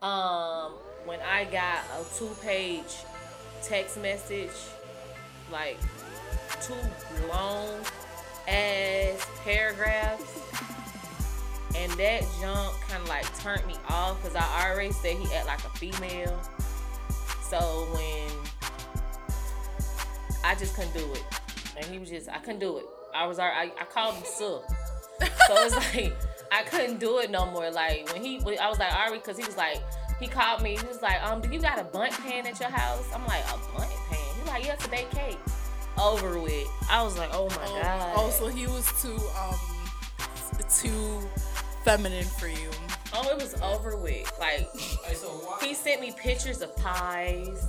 um 0.02 0.74
when 1.06 1.20
I 1.22 1.46
got 1.46 1.80
a 2.00 2.18
two 2.18 2.30
page 2.42 2.96
text 3.64 4.02
message 4.02 4.50
like 5.52 5.78
two 6.62 6.74
long 7.30 7.70
ass 8.48 9.26
paragraphs 9.44 10.40
and 11.76 11.92
that 11.94 12.24
junk 12.40 12.74
kind 12.88 13.02
of 13.02 13.10
like 13.10 13.40
turned 13.40 13.66
me 13.68 13.76
off 13.90 14.22
because 14.22 14.36
I 14.36 14.72
already 14.72 14.92
said 14.92 15.16
he 15.16 15.34
act 15.34 15.48
like 15.48 15.64
a 15.64 15.70
female. 15.78 16.38
So 17.44 17.88
when 17.94 18.30
I 20.44 20.56
just 20.56 20.76
couldn't 20.76 20.94
do 20.94 21.12
it. 21.14 21.24
And 21.78 21.86
he 21.86 21.98
was 21.98 22.10
just 22.10 22.30
I 22.30 22.40
couldn't 22.40 22.60
do 22.60 22.78
it 22.78 22.86
I 23.16 23.26
was 23.28 23.39
already 23.39 23.72
I, 23.78 23.82
I 23.82 23.86
called 23.86 24.16
him 24.16 24.24
sub 24.26 24.64
so 25.47 25.55
it's 25.66 25.76
like 25.95 26.14
I 26.51 26.64
couldn't 26.64 26.99
do 26.99 27.20
it 27.20 27.30
no 27.32 27.45
more. 27.45 27.70
Like 27.72 28.12
when 28.12 28.24
he, 28.24 28.39
when 28.39 28.59
I 28.59 28.68
was 28.68 28.78
like 28.80 28.93
Ari, 28.93 29.20
because 29.20 29.38
he 29.38 29.45
was 29.45 29.55
like, 29.55 29.78
he 30.20 30.28
called 30.28 30.62
me. 30.62 30.76
He 30.76 30.86
was 30.86 31.01
like, 31.01 31.22
um, 31.24 31.41
do 31.41 31.49
you 31.49 31.59
got 31.62 31.80
a 31.80 31.84
Bundt 31.86 32.12
pan 32.14 32.45
at 32.45 32.59
your 32.59 32.70
house? 32.70 33.05
I'm 33.14 33.26
like, 33.26 33.43
a 33.45 33.57
Bundt 33.78 33.89
pan? 34.09 34.20
He's 34.38 34.47
like, 34.47 34.66
yeah, 34.66 34.74
it's 34.74 34.86
a 34.86 34.89
bake 34.89 35.09
cake. 35.12 35.38
Over 36.01 36.39
with. 36.39 36.68
I 36.89 37.03
was 37.03 37.18
like, 37.18 37.30
oh 37.32 37.47
my 37.49 37.55
Oh, 37.68 37.82
god. 37.82 38.14
oh, 38.18 38.30
so 38.32 38.47
he 38.47 38.66
was 38.68 38.86
too 39.01 39.18
um 39.39 39.55
too 40.82 41.20
feminine 41.84 42.26
for 42.26 42.47
you. 42.47 42.70
oh, 43.14 43.30
it 43.30 43.36
was 43.41 43.55
over 43.62 43.95
with. 43.97 44.32
Like 44.39 44.68
he 45.62 45.74
sent 45.74 46.01
me 46.01 46.12
pictures 46.18 46.62
of 46.62 46.76
pies. 46.78 47.68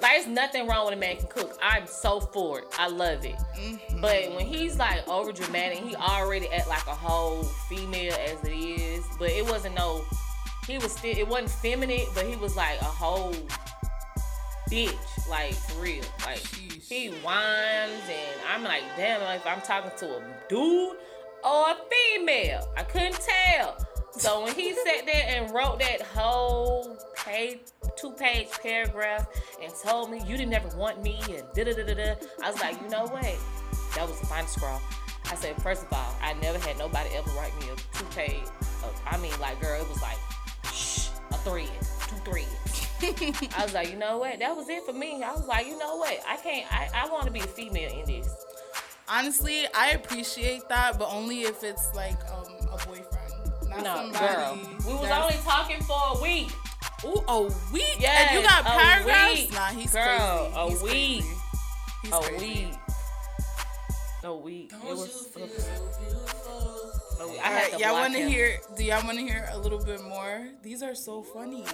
Like, 0.00 0.12
there's 0.12 0.26
nothing 0.26 0.66
wrong 0.66 0.86
with 0.86 0.94
a 0.94 0.96
man 0.96 1.16
can 1.16 1.26
cook. 1.28 1.58
I'm 1.62 1.86
so 1.86 2.20
for 2.20 2.60
it. 2.60 2.66
I 2.78 2.88
love 2.88 3.24
it. 3.24 3.36
Mm-hmm. 3.58 4.00
But 4.00 4.34
when 4.34 4.46
he's 4.46 4.78
like 4.78 5.06
over 5.08 5.32
dramatic, 5.32 5.78
he 5.78 5.94
already 5.96 6.48
act 6.48 6.68
like 6.68 6.86
a 6.86 6.94
whole 6.94 7.44
female 7.68 8.12
as 8.12 8.42
it 8.44 8.52
is. 8.52 9.04
But 9.18 9.30
it 9.30 9.44
wasn't 9.44 9.76
no. 9.76 10.04
He 10.66 10.78
was 10.78 10.92
still. 10.92 11.16
It 11.16 11.26
wasn't 11.26 11.50
feminine, 11.50 12.06
but 12.14 12.26
he 12.26 12.36
was 12.36 12.56
like 12.56 12.80
a 12.80 12.84
whole 12.84 13.34
bitch. 14.70 14.94
Like 15.28 15.54
for 15.54 15.82
real. 15.82 16.04
Like 16.24 16.38
he 16.38 17.08
whines 17.22 18.02
and 18.08 18.40
I'm 18.52 18.62
like, 18.62 18.82
damn. 18.96 19.22
Like 19.22 19.46
I'm 19.46 19.62
talking 19.62 19.92
to 19.98 20.16
a 20.16 20.22
dude 20.48 20.96
or 21.44 21.70
a 21.70 21.76
female. 21.90 22.68
I 22.76 22.82
couldn't 22.82 23.20
tell. 23.20 23.86
So 24.16 24.44
when 24.44 24.54
he 24.54 24.72
sat 24.72 25.06
there 25.06 25.26
and 25.28 25.52
wrote 25.52 25.80
that 25.80 26.00
whole 26.02 26.96
page, 27.16 27.58
two 27.96 28.12
page 28.12 28.48
paragraph 28.62 29.26
and 29.62 29.72
told 29.82 30.10
me 30.10 30.18
you 30.26 30.36
didn't 30.36 30.54
ever 30.54 30.76
want 30.76 31.02
me 31.02 31.18
and 31.28 31.44
da 31.54 31.64
da 31.64 31.72
da 31.72 31.84
da 31.84 31.94
da, 31.94 32.14
I 32.42 32.50
was 32.50 32.60
like, 32.60 32.80
you 32.80 32.88
know 32.88 33.06
what? 33.06 33.36
That 33.96 34.08
was 34.08 34.18
the 34.20 34.26
final 34.26 34.46
scrawl. 34.46 34.80
I 35.30 35.34
said, 35.34 35.60
first 35.62 35.82
of 35.84 35.92
all, 35.92 36.16
I 36.22 36.34
never 36.34 36.58
had 36.58 36.78
nobody 36.78 37.10
ever 37.14 37.30
write 37.30 37.52
me 37.60 37.68
a 37.70 37.96
two 37.96 38.04
page. 38.14 38.44
I 39.06 39.16
mean, 39.16 39.32
like, 39.40 39.60
girl, 39.60 39.80
it 39.80 39.88
was 39.88 40.00
like, 40.00 40.18
shh, 40.72 41.08
a 41.30 41.38
thread, 41.38 41.68
two 42.08 42.16
threads. 42.30 42.86
I 43.56 43.64
was 43.64 43.74
like, 43.74 43.90
you 43.90 43.96
know 43.96 44.18
what? 44.18 44.38
That 44.38 44.56
was 44.56 44.68
it 44.68 44.84
for 44.84 44.92
me. 44.92 45.22
I 45.22 45.32
was 45.32 45.46
like, 45.46 45.66
you 45.66 45.78
know 45.78 45.96
what? 45.96 46.18
I 46.26 46.36
can't. 46.36 46.72
I, 46.72 46.88
I 46.94 47.08
want 47.08 47.26
to 47.26 47.32
be 47.32 47.40
a 47.40 47.46
female 47.46 47.90
in 47.92 48.06
this. 48.06 48.28
Honestly, 49.08 49.66
I 49.74 49.90
appreciate 49.90 50.68
that, 50.68 50.98
but 50.98 51.08
only 51.10 51.42
if 51.42 51.62
it's 51.64 51.94
like 51.94 52.18
um 52.30 52.46
a 52.72 52.86
boyfriend. 52.86 53.23
Not 53.76 53.84
No, 53.84 53.96
somebody 54.12 54.34
girl. 54.34 54.58
We 54.86 54.94
was 54.94 55.10
only 55.10 55.36
talking 55.44 55.80
for 55.82 56.00
a 56.18 56.22
week. 56.22 56.52
Ooh, 57.04 57.22
a 57.28 57.42
week? 57.72 57.96
Yes, 57.98 58.28
and 58.30 58.40
you 58.40 58.46
got 58.48 58.64
paragraphs? 58.64 59.34
week. 59.40 59.52
Nah, 59.52 59.66
he's 59.66 59.92
Girl, 59.92 60.50
crazy. 60.52 60.56
a 60.56 60.68
He's 60.70 60.82
week. 60.82 60.90
Crazy. 61.22 61.34
He's 62.02 62.12
a 62.12 62.18
crazy. 62.20 62.46
week. 62.46 62.74
A 64.24 64.34
week. 64.36 64.72
It 64.72 64.96
was. 64.96 65.28
A 65.36 65.40
week. 65.40 65.50
I 67.20 67.22
All 67.22 67.28
had 67.42 67.62
right, 67.62 67.72
to 67.72 67.78
y'all 67.78 67.92
want 67.92 68.14
to 68.14 68.26
hear? 68.28 68.58
Do 68.76 68.84
y'all 68.84 69.04
want 69.04 69.18
to 69.18 69.24
hear 69.24 69.48
a 69.52 69.58
little 69.58 69.78
bit 69.84 70.02
more? 70.02 70.46
These 70.62 70.82
are 70.82 70.94
so 70.94 71.22
funny. 71.22 71.64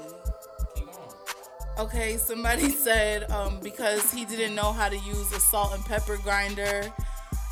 Okay, 1.78 2.16
somebody 2.16 2.70
said 2.86 3.30
um, 3.30 3.60
because 3.62 4.12
he 4.12 4.24
didn't 4.24 4.54
know 4.54 4.72
how 4.72 4.88
to 4.88 4.96
use 4.98 5.32
a 5.32 5.40
salt 5.40 5.74
and 5.74 5.84
pepper 5.84 6.16
grinder. 6.18 6.92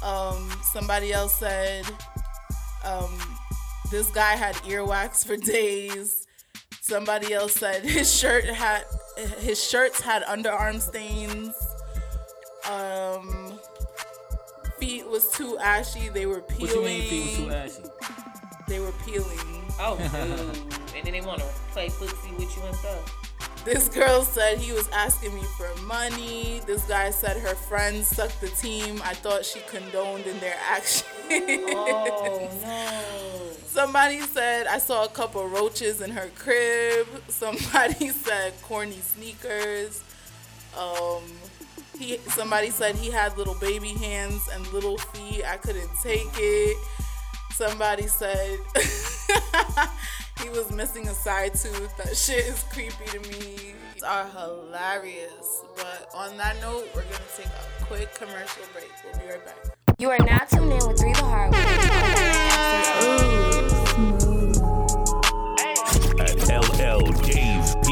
Um, 0.05 0.51
somebody 0.73 1.13
else 1.13 1.35
said 1.39 1.85
um, 2.85 3.19
this 3.91 4.11
guy 4.11 4.37
had 4.37 4.55
earwax 4.57 5.25
for 5.27 5.37
days. 5.37 6.27
Somebody 6.81 7.35
else 7.35 7.55
said 7.55 7.85
his 7.85 8.13
shirt 8.15 8.45
had 8.45 8.85
his 9.39 9.63
shirts 9.63 10.01
had 10.01 10.23
underarm 10.25 10.81
stains. 10.81 11.55
Um, 12.71 13.59
feet 14.79 15.07
was 15.07 15.31
too 15.31 15.59
ashy. 15.59 16.09
They 16.09 16.27
were 16.27 16.41
peeling. 16.41 16.61
What 16.61 16.75
you 16.75 16.85
mean 16.85 17.03
feet 17.03 17.47
was 17.47 17.77
too 17.77 17.83
ashy? 17.83 17.91
They 18.69 18.81
were 18.81 18.93
peeling. 19.05 19.65
Oh, 19.81 19.97
dude. 19.97 20.97
and 20.97 21.05
then 21.05 21.13
they 21.13 21.21
want 21.21 21.41
to 21.41 21.47
play 21.73 21.89
footsie 21.89 22.37
with 22.37 22.55
you 22.57 22.63
and 22.65 22.77
stuff. 22.77 23.65
This 23.65 23.89
girl 23.89 24.23
said 24.23 24.59
he 24.59 24.73
was 24.73 24.89
asking 24.91 25.35
me 25.35 25.43
for 25.57 25.69
money. 25.83 26.61
This 26.67 26.87
guy 26.87 27.11
said 27.11 27.37
her 27.39 27.55
friends 27.55 28.09
sucked 28.09 28.41
the 28.41 28.49
team. 28.49 29.01
I 29.05 29.15
thought 29.15 29.45
she 29.45 29.61
condoned 29.69 30.27
in 30.27 30.39
their 30.41 30.57
action. 30.71 31.07
Oh 31.31 32.49
no. 32.63 33.57
Somebody 33.67 34.21
said 34.21 34.67
I 34.67 34.79
saw 34.79 35.05
a 35.05 35.09
couple 35.09 35.47
roaches 35.49 36.01
in 36.01 36.11
her 36.11 36.31
crib. 36.37 37.07
Somebody 37.29 38.09
said 38.25 38.55
corny 38.63 38.99
sneakers. 39.01 40.03
Um, 40.79 41.23
he 41.99 42.19
somebody 42.29 42.71
said 42.71 42.95
he 42.95 43.11
had 43.11 43.37
little 43.37 43.57
baby 43.57 43.89
hands 43.89 44.49
and 44.53 44.67
little 44.73 44.99
feet. 44.99 45.45
I 45.45 45.57
couldn't 45.57 45.91
take 46.03 46.29
it. 46.37 46.77
Somebody 47.53 48.07
said 48.07 48.59
he 50.43 50.49
was 50.51 50.71
missing 50.71 51.09
a 51.09 51.15
side 51.15 51.55
tooth. 51.55 51.97
That 51.97 52.17
shit 52.17 52.47
is 52.47 52.63
creepy 52.71 53.05
to 53.07 53.21
me 53.31 53.75
are 54.03 54.27
hilarious. 54.29 55.63
But 55.77 56.09
on 56.15 56.37
that 56.37 56.61
note, 56.61 56.89
we're 56.95 57.03
going 57.03 57.15
to 57.15 57.37
take 57.37 57.47
a 57.47 57.85
quick 57.85 58.15
commercial 58.15 58.65
break. 58.73 58.91
We'll 59.05 59.21
be 59.21 59.29
right 59.31 59.45
back. 59.45 59.57
You 59.99 60.11
are 60.11 60.19
now 60.19 60.39
tuned 60.51 60.73
in 60.73 60.87
with 60.87 60.99
Three 60.99 61.13
the 61.13 61.25
Hard 61.25 61.55
At 66.21 66.37
LL 66.49 67.11
Dave 67.23 67.67
P. 67.83 67.89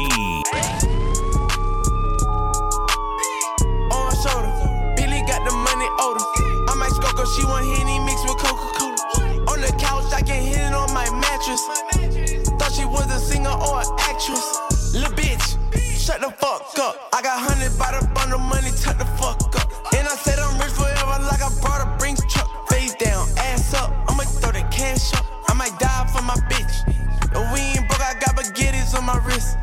On 3.91 4.11
shoulder, 4.23 4.53
Billy 4.95 5.21
got 5.27 5.43
the 5.43 5.51
money 5.51 5.89
older. 5.99 6.23
I 6.69 6.75
might 6.77 6.91
scope 6.91 7.27
she 7.35 7.43
want 7.45 7.65
Henny 7.77 7.99
mixed 8.05 8.23
with 8.23 8.37
Coca 8.37 8.67
Cola. 8.79 8.95
On 9.51 9.61
the 9.61 9.73
couch, 9.79 10.13
I 10.13 10.21
get 10.21 10.41
hit 10.41 10.73
on 10.73 10.93
my 10.93 11.09
mattress. 11.09 11.61
Thought 12.57 12.71
she 12.73 12.85
was 12.85 13.11
a 13.11 13.19
singer 13.19 13.49
or 13.49 13.81
an 13.81 13.87
actress. 13.99 14.56
Lil' 16.07 16.15
bitch, 16.15 16.15
shut 16.15 16.21
the 16.21 16.29
fuck 16.37 16.79
up. 16.79 17.09
I 17.13 17.21
got 17.21 17.39
hundred 17.39 17.77
by 17.77 17.91
the 17.91 18.05
bundle 18.13 18.39
money, 18.39 18.71
tuck 18.81 18.97
the 18.97 19.05
fuck 19.19 19.55
up. 19.55 19.93
And 19.93 20.07
I 20.07 20.15
said 20.15 20.39
I'm 20.39 20.59
rich 20.59 20.71
forever 20.71 21.23
like 21.23 21.41
I 21.41 21.49
brought 21.61 21.81
a 21.81 21.97
Brinks 21.97 22.21
truck. 22.31 22.69
Face 22.69 22.95
down, 22.95 23.27
ass 23.37 23.73
up, 23.73 23.91
I'ma 24.09 24.23
throw 24.23 24.51
the 24.51 24.63
cash 24.71 25.13
up. 25.13 25.25
I 25.49 25.53
might 25.53 25.77
die 25.79 26.07
for 26.13 26.21
my 26.23 26.35
bitch. 26.49 26.87
If 26.87 27.53
we 27.53 27.59
ain't 27.59 27.87
broke, 27.87 28.01
I 28.01 28.13
got 28.19 28.35
baguettes 28.35 28.95
on 28.97 29.05
my 29.05 29.17
wrist. 29.25 29.57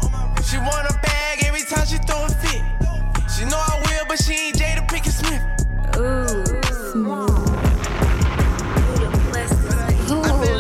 She 0.49 0.59
want 0.59 0.89
a 0.89 0.95
bag 1.01 1.45
every 1.45 1.63
time 1.63 1.87
she 1.87 1.99
throw 1.99 2.25
a 2.25 2.29
fit. 2.29 2.63
She 3.33 3.45
know 3.45 3.59
I 3.59 3.83
will, 3.87 4.07
but 4.09 4.19
she 4.23 4.35
ain't 4.35 4.57
Jada 4.57 4.87
Pinkett 4.89 5.13
Smith. 5.13 5.43
Ooh, 5.97 6.45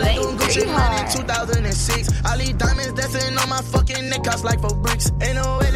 they 0.02 0.16
Gucci 0.16 0.62
three 0.62 0.66
mine 0.66 0.92
in 0.92 0.98
hard. 0.98 1.10
2006. 1.10 2.24
All 2.24 2.38
these 2.38 2.54
diamonds 2.54 2.92
dancing 2.94 3.36
on 3.38 3.48
my 3.48 3.60
fucking 3.60 4.08
neck, 4.08 4.24
cost 4.24 4.44
like 4.44 4.60
four 4.60 4.74
bricks. 4.76 5.12
Ain't 5.20 5.34
no 5.34 5.58
way 5.58 5.73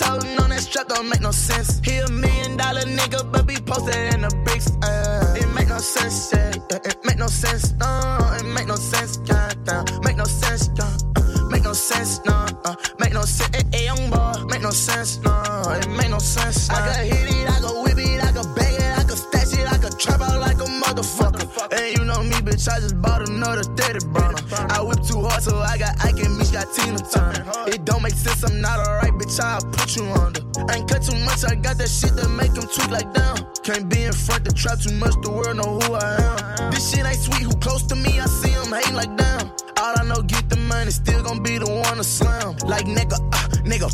that 0.00 0.10
I 0.10 0.16
be 0.16 0.20
toting 0.20 0.38
on 0.42 0.50
that 0.50 0.60
strap, 0.60 0.88
don't 0.88 1.08
make 1.08 1.20
no 1.20 1.30
sense. 1.30 1.80
He 1.84 1.98
a 1.98 2.08
million 2.10 2.56
dollar 2.56 2.82
nigga, 2.82 3.30
but 3.32 3.46
be 3.46 3.56
posted 3.56 4.14
in 4.14 4.22
the 4.22 4.30
bricks. 4.44 4.70
Uh, 4.82 5.34
it 5.38 5.48
make 5.54 5.68
no 5.68 5.78
sense, 5.78 6.32
yeah. 6.32 6.52
It 6.84 7.04
make 7.04 7.18
no 7.18 7.26
sense, 7.26 7.72
no. 7.74 8.18
It 8.38 8.46
make 8.46 8.66
no 8.66 8.76
sense, 8.76 9.18
yeah. 9.26 9.52
yeah. 9.66 9.84
Make 10.02 10.16
no 10.16 10.24
sense, 10.24 10.70
yeah. 10.76 10.84
uh, 11.16 11.48
Make 11.50 11.64
no 11.64 11.72
sense, 11.72 12.20
no. 12.24 12.46
Uh, 12.64 12.76
make 12.98 13.12
no 13.12 13.22
sense, 13.22 13.50
eh, 13.56 13.62
eh, 13.72 13.84
young 13.84 14.10
boy. 14.10 14.32
Make 14.50 14.62
no 14.62 14.70
sense, 14.70 15.20
no. 15.22 15.32
It 15.68 15.88
make 15.90 16.10
no 16.10 16.18
sense. 16.18 16.70
I 16.70 16.94
can 16.94 17.06
hit 17.06 17.34
it, 17.34 17.50
I 17.50 17.60
can 17.60 17.82
whip 17.82 17.98
it, 17.98 18.22
I 18.24 18.32
can 18.32 18.54
bang 18.54 18.74
it, 18.74 18.98
I 18.98 19.04
can 19.04 19.16
stash 19.16 19.58
it, 19.58 19.66
I 19.66 19.78
can 19.78 19.92
trap 19.98 20.20
out 20.20 20.40
like 20.40 20.58
a 20.58 20.68
motherfucker. 20.82 21.46
And 21.72 21.98
you 21.98 22.04
know 22.04 22.22
me, 22.22 22.36
bitch, 22.42 22.68
I 22.68 22.80
just 22.80 23.00
bought 23.02 23.28
another 23.28 23.64
30 23.64 24.06
burner. 24.08 24.38
I 24.70 24.80
whip 24.82 25.02
too 25.02 25.22
hard, 25.22 25.42
so 25.42 25.58
I 25.58 25.78
got 25.78 25.98
Ike 26.04 26.24
and 26.24 26.38
Mitch 26.38 26.52
got 26.52 26.72
Tina 26.74 26.98
Turner. 26.98 27.44
It 27.66 27.84
don't 27.84 28.02
make 28.02 28.14
sense, 28.14 28.42
I'm 28.44 28.60
not 28.60 28.78
alright, 28.86 29.12
bitch, 29.30 29.40
I'll 29.40 29.62
put 29.72 29.96
you 29.96 30.04
under. 30.04 30.40
Ain't 30.72 30.88
cut 30.88 31.02
too 31.02 31.18
much, 31.24 31.44
I 31.44 31.54
got 31.54 31.78
that 31.78 31.88
shit 31.88 32.14
that 32.16 32.28
make 32.30 32.52
him 32.52 32.66
tweak 32.66 32.90
like 32.90 33.12
down. 33.14 33.38
Can't 33.62 33.88
be 33.88 34.02
in 34.02 34.12
front, 34.12 34.44
the 34.44 34.52
trap 34.52 34.78
too 34.80 34.94
much, 34.94 35.14
the 35.22 35.30
world 35.30 35.56
know 35.56 35.78
who 35.78 35.94
I 35.94 36.60
am. 36.60 36.70
This 36.70 36.90
shit 36.90 37.06
ain't 37.06 37.18
sweet, 37.18 37.42
who 37.42 37.54
close 37.60 37.82
to 37.84 37.96
me, 37.96 38.18
I 38.18 38.26
see 38.26 38.50
him 38.50 38.72
hating 38.72 38.96
like 38.96 39.14
damn. 39.16 39.50
All 39.78 39.94
I 39.96 40.04
know, 40.04 40.22
get 40.22 40.48
the 40.50 40.56
money, 40.56 40.90
still 40.90 41.22
gon' 41.22 41.42
be 41.42 41.58
the 41.58 41.70
one 41.70 41.96
to 41.96 42.04
slam. 42.04 42.56
Like 42.66 42.86
nigga, 42.86 43.18
uh, 43.32 43.48
nigga, 43.64 43.88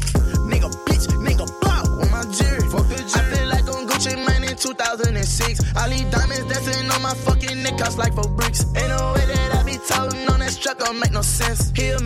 nigga, 0.48 0.68
bitch, 0.86 1.06
nigga, 1.20 1.46
blow 1.60 2.00
on 2.00 2.10
my 2.10 2.22
jury. 2.32 2.64
Fuck 2.70 2.88
the 2.88 2.96
jury. 2.96 3.14
I 3.14 3.36
feel 3.36 3.48
like 3.48 3.66
on 3.68 3.86
Gucci 3.86 4.16
Mane 4.16 4.50
in 4.50 4.56
2006. 4.56 5.76
All 5.76 5.88
these 5.90 6.04
diamonds 6.10 6.44
dancing 6.52 6.90
on 6.90 7.02
my 7.02 7.14
fucking 7.14 7.62
neck, 7.62 7.78
cost 7.78 7.98
like 7.98 8.14
four 8.14 8.28
bricks. 8.28 8.64
Ain't 8.76 8.88
no 8.88 9.12
way 9.14 9.26
that 9.26 9.54
I 9.54 9.62
be 9.62 9.78
toting 9.78 10.26
on 10.28 10.40
that 10.40 10.50
strap, 10.50 10.78
don't 10.78 10.98
make 10.98 11.12
no 11.12 11.22
sense. 11.22 11.72
He 11.76 11.90
a 11.90 12.00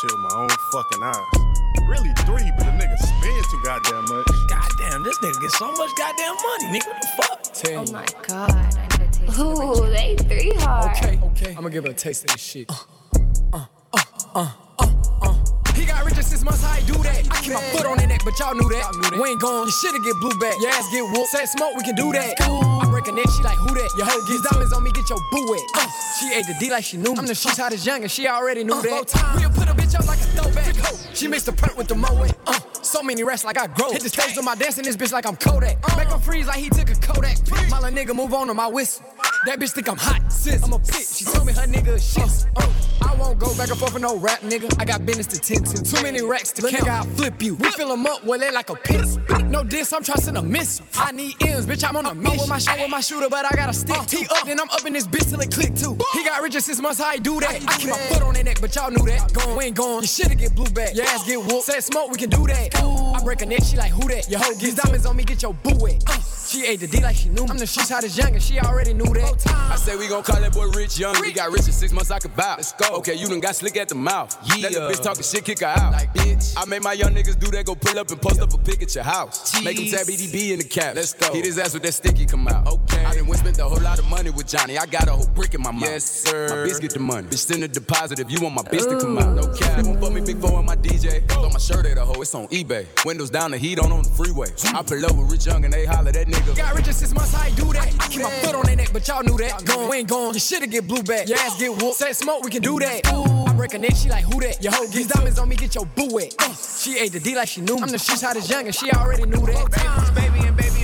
shit 0.00 0.12
with 0.12 0.20
my 0.20 0.34
own 0.36 0.48
fucking 0.72 1.02
eyes. 1.02 1.16
Really 1.88 2.12
three, 2.26 2.50
but 2.58 2.64
the 2.66 2.72
nigga 2.76 2.96
spend 2.98 3.44
too 3.50 3.60
goddamn 3.64 4.04
much. 4.04 4.26
Goddamn, 4.48 5.02
this 5.02 5.18
nigga 5.18 5.40
get 5.40 5.50
so 5.52 5.72
much 5.72 5.90
goddamn 5.96 6.34
money, 6.34 6.78
nigga. 6.78 6.88
What 7.16 7.42
the 7.44 7.50
fuck? 7.56 7.78
Oh 7.78 7.92
my 7.92 8.06
god, 8.26 8.50
I 8.50 8.98
need 8.98 9.08
a 9.08 9.10
taste. 9.10 9.38
Ooh, 9.40 9.90
they 9.90 10.16
three 10.16 10.52
hard. 10.60 10.96
Okay, 10.96 11.20
okay. 11.22 11.50
I'm 11.50 11.62
gonna 11.62 11.70
give 11.70 11.84
her 11.84 11.90
a 11.90 11.94
taste 11.94 12.24
of 12.24 12.30
this 12.32 12.40
shit. 12.42 12.70
Uh, 12.70 12.74
uh, 13.52 13.64
uh, 14.34 14.52
uh, 14.78 14.92
uh. 15.22 15.34
He 15.74 15.86
got 15.86 16.04
rich 16.04 16.16
in 16.16 16.22
six 16.22 16.42
months, 16.42 16.62
how 16.62 16.74
he 16.74 16.86
do 16.86 17.02
that? 17.02 17.28
I 17.30 17.40
keep 17.40 17.52
my 17.52 17.60
foot 17.72 17.86
on 17.86 17.96
their 17.96 18.08
neck, 18.08 18.20
but 18.24 18.38
y'all 18.38 18.54
knew 18.54 18.68
that. 18.68 19.18
We 19.20 19.30
ain't 19.30 19.40
gone, 19.40 19.66
your 19.66 19.72
shit'll 19.72 20.02
get 20.02 20.16
blue 20.20 20.38
back. 20.40 20.54
Your 20.60 20.70
ass 20.70 20.90
get 20.90 21.04
whooped. 21.04 21.28
Said 21.28 21.46
smoke, 21.46 21.76
we 21.76 21.84
can 21.84 21.94
do 21.94 22.12
that. 22.12 22.34
I 22.40 22.85
break 22.96 23.08
a 23.08 23.12
neck, 23.12 23.26
she 23.36 23.42
like, 23.42 23.58
who 23.58 23.74
that? 23.74 23.92
Your 23.96 24.06
hoe 24.06 24.24
gets 24.26 24.40
diamonds 24.48 24.72
on 24.72 24.82
me, 24.82 24.90
get 24.90 25.08
your 25.10 25.18
boo 25.30 25.50
wet. 25.50 25.60
Uh, 25.74 25.86
she 26.18 26.32
ate 26.32 26.46
the 26.46 26.56
D 26.58 26.70
like 26.70 26.82
she 26.84 26.96
knew 26.96 27.12
me. 27.12 27.18
I'm 27.18 27.26
the 27.26 27.34
streets 27.34 27.58
hottest 27.58 27.84
young, 27.84 28.00
and 28.02 28.10
she 28.10 28.26
already 28.26 28.64
knew 28.64 28.80
that. 28.80 29.36
We'll 29.36 29.50
put 29.50 29.68
a 29.68 29.74
bitch 29.74 29.94
up 29.94 30.06
like 30.06 30.18
a 30.18 30.24
throwback. 30.32 31.14
She 31.14 31.28
mixed 31.28 31.46
the 31.46 31.52
perk 31.52 31.76
with 31.76 31.88
the 31.88 31.94
moe. 31.94 32.26
Uh, 32.46 32.58
so 32.80 33.02
many 33.02 33.22
rats 33.22 33.44
like 33.44 33.58
I 33.58 33.66
grow. 33.66 33.92
Hit 33.92 34.02
the 34.02 34.08
stage 34.08 34.34
with 34.36 34.44
my 34.44 34.54
dancing, 34.54 34.84
this 34.84 34.96
bitch 34.96 35.12
like 35.12 35.26
I'm 35.26 35.36
Kodak. 35.36 35.76
Make 35.96 36.08
him 36.08 36.20
freeze 36.20 36.46
like 36.46 36.58
he 36.58 36.70
took 36.70 36.88
a 36.88 36.94
Kodak. 36.94 37.36
My 37.68 37.80
little 37.80 37.98
nigga 37.98 38.16
move 38.16 38.32
on 38.32 38.46
to 38.46 38.54
my 38.54 38.66
whistle. 38.66 39.04
That 39.46 39.60
bitch 39.60 39.70
think 39.70 39.88
I'm 39.88 39.96
hot, 39.96 40.32
sis. 40.32 40.60
I'm 40.64 40.72
a 40.72 40.78
bitch. 40.80 41.18
She 41.18 41.24
told 41.24 41.46
me 41.46 41.52
her 41.52 41.66
nigga 41.68 41.94
shit. 42.02 42.46
Uh, 42.56 42.68
I 43.08 43.14
won't 43.14 43.38
go 43.38 43.46
back 43.56 43.68
and 43.70 43.78
forth 43.78 43.94
with 43.94 44.02
no 44.02 44.16
rap, 44.18 44.40
nigga. 44.40 44.74
I 44.80 44.84
got 44.84 45.06
business 45.06 45.28
to 45.28 45.38
tend 45.38 45.66
to. 45.68 45.82
Too 45.84 46.02
many 46.02 46.20
racks 46.20 46.50
to 46.54 46.62
count. 46.68 46.88
I'll 46.88 47.04
flip 47.14 47.40
you. 47.40 47.54
We 47.54 47.70
fill 47.70 47.92
'em 47.92 48.04
up, 48.06 48.24
well, 48.24 48.40
they 48.40 48.50
like 48.50 48.70
a 48.70 48.74
piss. 48.74 49.18
No 49.46 49.62
diss, 49.62 49.92
I'm 49.92 50.02
trusting 50.02 50.36
a 50.36 50.42
miss. 50.42 50.82
I 50.96 51.12
need 51.12 51.36
M's, 51.40 51.64
bitch, 51.64 51.88
I'm 51.88 51.96
on 51.96 52.06
a 52.06 52.14
mission. 52.14 52.38
with 52.40 52.48
my 52.48 52.58
shot 52.58 52.80
with 52.80 52.90
my 52.90 53.00
shooter, 53.00 53.28
but 53.28 53.44
I 53.46 53.54
got 53.54 53.70
a 53.70 53.72
stick. 53.72 54.04
T 54.08 54.26
up, 54.36 54.46
then 54.46 54.58
I'm 54.58 54.68
up 54.70 54.84
in 54.84 54.92
this 54.92 55.06
bitch 55.06 55.30
till 55.30 55.40
it 55.40 55.52
click 55.52 55.76
too. 55.76 55.96
He 56.12 56.24
got 56.24 56.42
rich 56.42 56.56
in 56.56 56.60
six 56.60 56.80
months, 56.80 57.00
how 57.00 57.12
he 57.12 57.20
do 57.20 57.38
that? 57.38 57.50
I 57.54 57.78
keep 57.78 57.90
my 57.90 57.96
foot 58.10 58.22
on 58.22 58.34
their 58.34 58.42
neck, 58.42 58.58
but 58.60 58.74
y'all 58.74 58.90
knew 58.90 59.06
that. 59.06 59.32
Gone, 59.32 59.56
we 59.56 59.66
ain't 59.66 59.76
gone. 59.76 60.02
Your 60.02 60.08
shit'll 60.08 60.34
get 60.34 60.56
blue 60.56 60.66
back. 60.70 60.96
Your 60.96 61.04
ass 61.06 61.24
get 61.24 61.38
whooped. 61.38 61.62
Said 61.66 61.84
smoke, 61.84 62.10
we 62.10 62.16
can 62.18 62.30
do 62.30 62.48
that. 62.48 62.74
I 62.74 63.22
break 63.22 63.42
a 63.42 63.46
neck, 63.46 63.62
she 63.62 63.76
like, 63.76 63.92
who 63.92 64.08
that? 64.08 64.28
Your 64.28 64.40
hoe 64.40 64.54
gets 64.56 64.74
diamonds 64.74 65.06
on 65.06 65.14
me, 65.16 65.22
get 65.22 65.40
your 65.40 65.54
boo 65.54 65.76
wet. 65.78 66.02
Uh, 66.08 66.18
she 66.46 66.64
ate 66.66 66.80
the 66.80 66.86
D 66.88 67.00
like 67.00 67.16
she 67.16 67.28
knew 67.28 67.44
me. 67.44 67.50
I'm 67.50 67.58
the 67.58 67.66
streets 67.66 67.90
hottest 67.90 68.18
young, 68.18 68.32
and 68.34 68.42
she 68.42 68.58
already 68.60 68.92
knew 68.92 69.12
that. 69.14 69.35
I 69.46 69.76
say 69.76 69.96
we 69.96 70.08
gon' 70.08 70.22
call 70.22 70.40
that 70.40 70.52
boy 70.52 70.68
Rich 70.68 70.98
Young. 70.98 71.20
We 71.20 71.32
got 71.32 71.50
rich 71.50 71.66
in 71.66 71.72
six 71.72 71.92
months, 71.92 72.10
I 72.10 72.18
could 72.18 72.34
bow. 72.34 72.54
Let's 72.56 72.72
go. 72.72 72.96
Okay, 72.96 73.14
you 73.14 73.26
done 73.26 73.40
got 73.40 73.56
slick 73.56 73.76
at 73.76 73.88
the 73.88 73.94
mouth. 73.94 74.36
Yeah. 74.44 74.62
Let 74.62 74.72
the 74.72 74.80
bitch 74.80 75.02
talking 75.02 75.22
shit, 75.22 75.44
kick 75.44 75.60
her 75.60 75.66
out. 75.66 75.92
Like, 75.92 76.12
bitch. 76.14 76.54
I 76.56 76.64
made 76.66 76.82
my 76.82 76.92
young 76.92 77.14
niggas 77.14 77.38
do 77.38 77.50
that, 77.50 77.66
go 77.66 77.74
pull 77.74 77.98
up 77.98 78.10
and 78.10 78.20
post 78.20 78.40
up 78.40 78.52
a 78.52 78.58
pic 78.58 78.82
at 78.82 78.94
your 78.94 79.04
house. 79.04 79.62
Make 79.62 79.78
him 79.78 79.90
tap 79.90 80.06
EDB 80.06 80.52
in 80.52 80.58
the 80.58 80.64
cap. 80.64 80.94
Let's 80.94 81.12
go. 81.12 81.32
Hit 81.32 81.44
his 81.44 81.58
ass 81.58 81.74
with 81.74 81.82
that 81.82 81.92
sticky 81.92 82.26
come 82.26 82.48
out. 82.48 82.66
Okay. 82.66 83.04
I 83.04 83.14
done 83.14 83.26
went 83.26 83.40
spent 83.40 83.58
a 83.58 83.64
whole 83.64 83.80
lot 83.80 83.98
of 83.98 84.06
money 84.06 84.30
with 84.30 84.46
Johnny. 84.46 84.78
I 84.78 84.86
got 84.86 85.08
a 85.08 85.12
whole 85.12 85.28
brick 85.28 85.54
in 85.54 85.62
my 85.62 85.70
mouth. 85.70 85.82
Yes, 85.82 86.04
sir. 86.04 86.48
My 86.48 86.70
bitch 86.70 86.80
get 86.80 86.92
the 86.92 87.00
money. 87.00 87.28
Bitch 87.28 87.46
send 87.46 87.62
a 87.62 87.68
deposit 87.68 88.18
if 88.18 88.30
you 88.30 88.40
want 88.40 88.54
my 88.54 88.62
bitch 88.62 88.88
to 88.88 88.98
come 88.98 89.18
out. 89.18 89.34
No 89.34 89.46
cap. 89.52 89.76
They 89.76 89.88
won't 89.88 90.00
fuck 90.00 90.12
me 90.12 90.20
big 90.20 90.38
four 90.38 90.54
on 90.54 90.66
my 90.66 90.76
DJ. 90.76 91.26
Throw 91.28 91.48
my 91.50 91.58
shirt 91.58 91.86
at 91.86 91.98
a 91.98 92.04
hoe, 92.04 92.20
it's 92.20 92.34
on 92.34 92.48
eBay. 92.48 92.86
Windows 93.04 93.30
down, 93.30 93.50
the 93.50 93.58
heat 93.58 93.78
on 93.78 93.92
on 93.92 94.02
the 94.02 94.08
freeway. 94.10 94.48
I 94.74 94.82
pull 94.82 95.04
up 95.04 95.16
with 95.16 95.30
Rich 95.30 95.46
Young 95.46 95.64
and 95.64 95.72
they 95.72 95.84
holler 95.84 96.12
that 96.12 96.26
nigga. 96.26 96.56
Got 96.56 96.74
rich 96.74 96.88
in 96.88 96.92
six 96.92 97.14
months, 97.14 97.32
how 97.32 97.44
he 97.44 97.54
do 97.56 97.72
that? 97.72 97.94
I 98.00 98.08
keep 98.08 98.22
my 98.22 98.30
foot 98.30 98.54
on 98.54 98.64
their 98.66 98.76
neck, 98.76 98.90
but 98.92 99.06
y'all 99.08 99.22
knew 99.26 99.36
that. 99.38 99.64
Gone, 99.64 99.88
we 99.88 99.98
ain't 99.98 100.08
gone. 100.08 100.32
Your 100.32 100.40
shit'll 100.40 100.68
get 100.68 100.86
blue 100.86 101.02
back. 101.02 101.28
Your 101.28 101.38
ass 101.38 101.58
get 101.58 101.70
whooped. 101.70 101.96
Said 101.96 102.14
smoke, 102.14 102.44
we 102.44 102.50
can 102.50 102.62
do 102.62 102.78
that. 102.78 103.06
I 103.06 103.52
break 103.54 103.74
a 103.74 103.78
neck, 103.78 103.94
she 103.96 104.08
like, 104.08 104.24
who 104.24 104.40
that? 104.40 104.62
Your 104.62 104.72
hoe 104.72 104.86
gets 104.88 105.06
diamonds 105.06 105.38
on 105.38 105.48
me, 105.48 105.56
get 105.56 105.74
your 105.74 105.86
boo 105.86 106.08
wet. 106.10 106.34
Uh, 106.38 106.54
she 106.54 106.98
ate 106.98 107.12
the 107.12 107.20
D 107.20 107.34
like 107.34 107.48
she 107.48 107.60
knew 107.60 107.76
me. 107.76 107.82
I'm 107.82 107.88
the 107.88 107.98
streets 107.98 108.22
hottest 108.22 108.50
young, 108.50 108.66
and 108.66 108.74
she 108.74 108.90
already 108.92 109.24
knew 109.24 109.44
that. 109.46 110.14
Baby 110.14 110.30
baby, 110.30 110.46
and 110.46 110.56
baby 110.56 110.75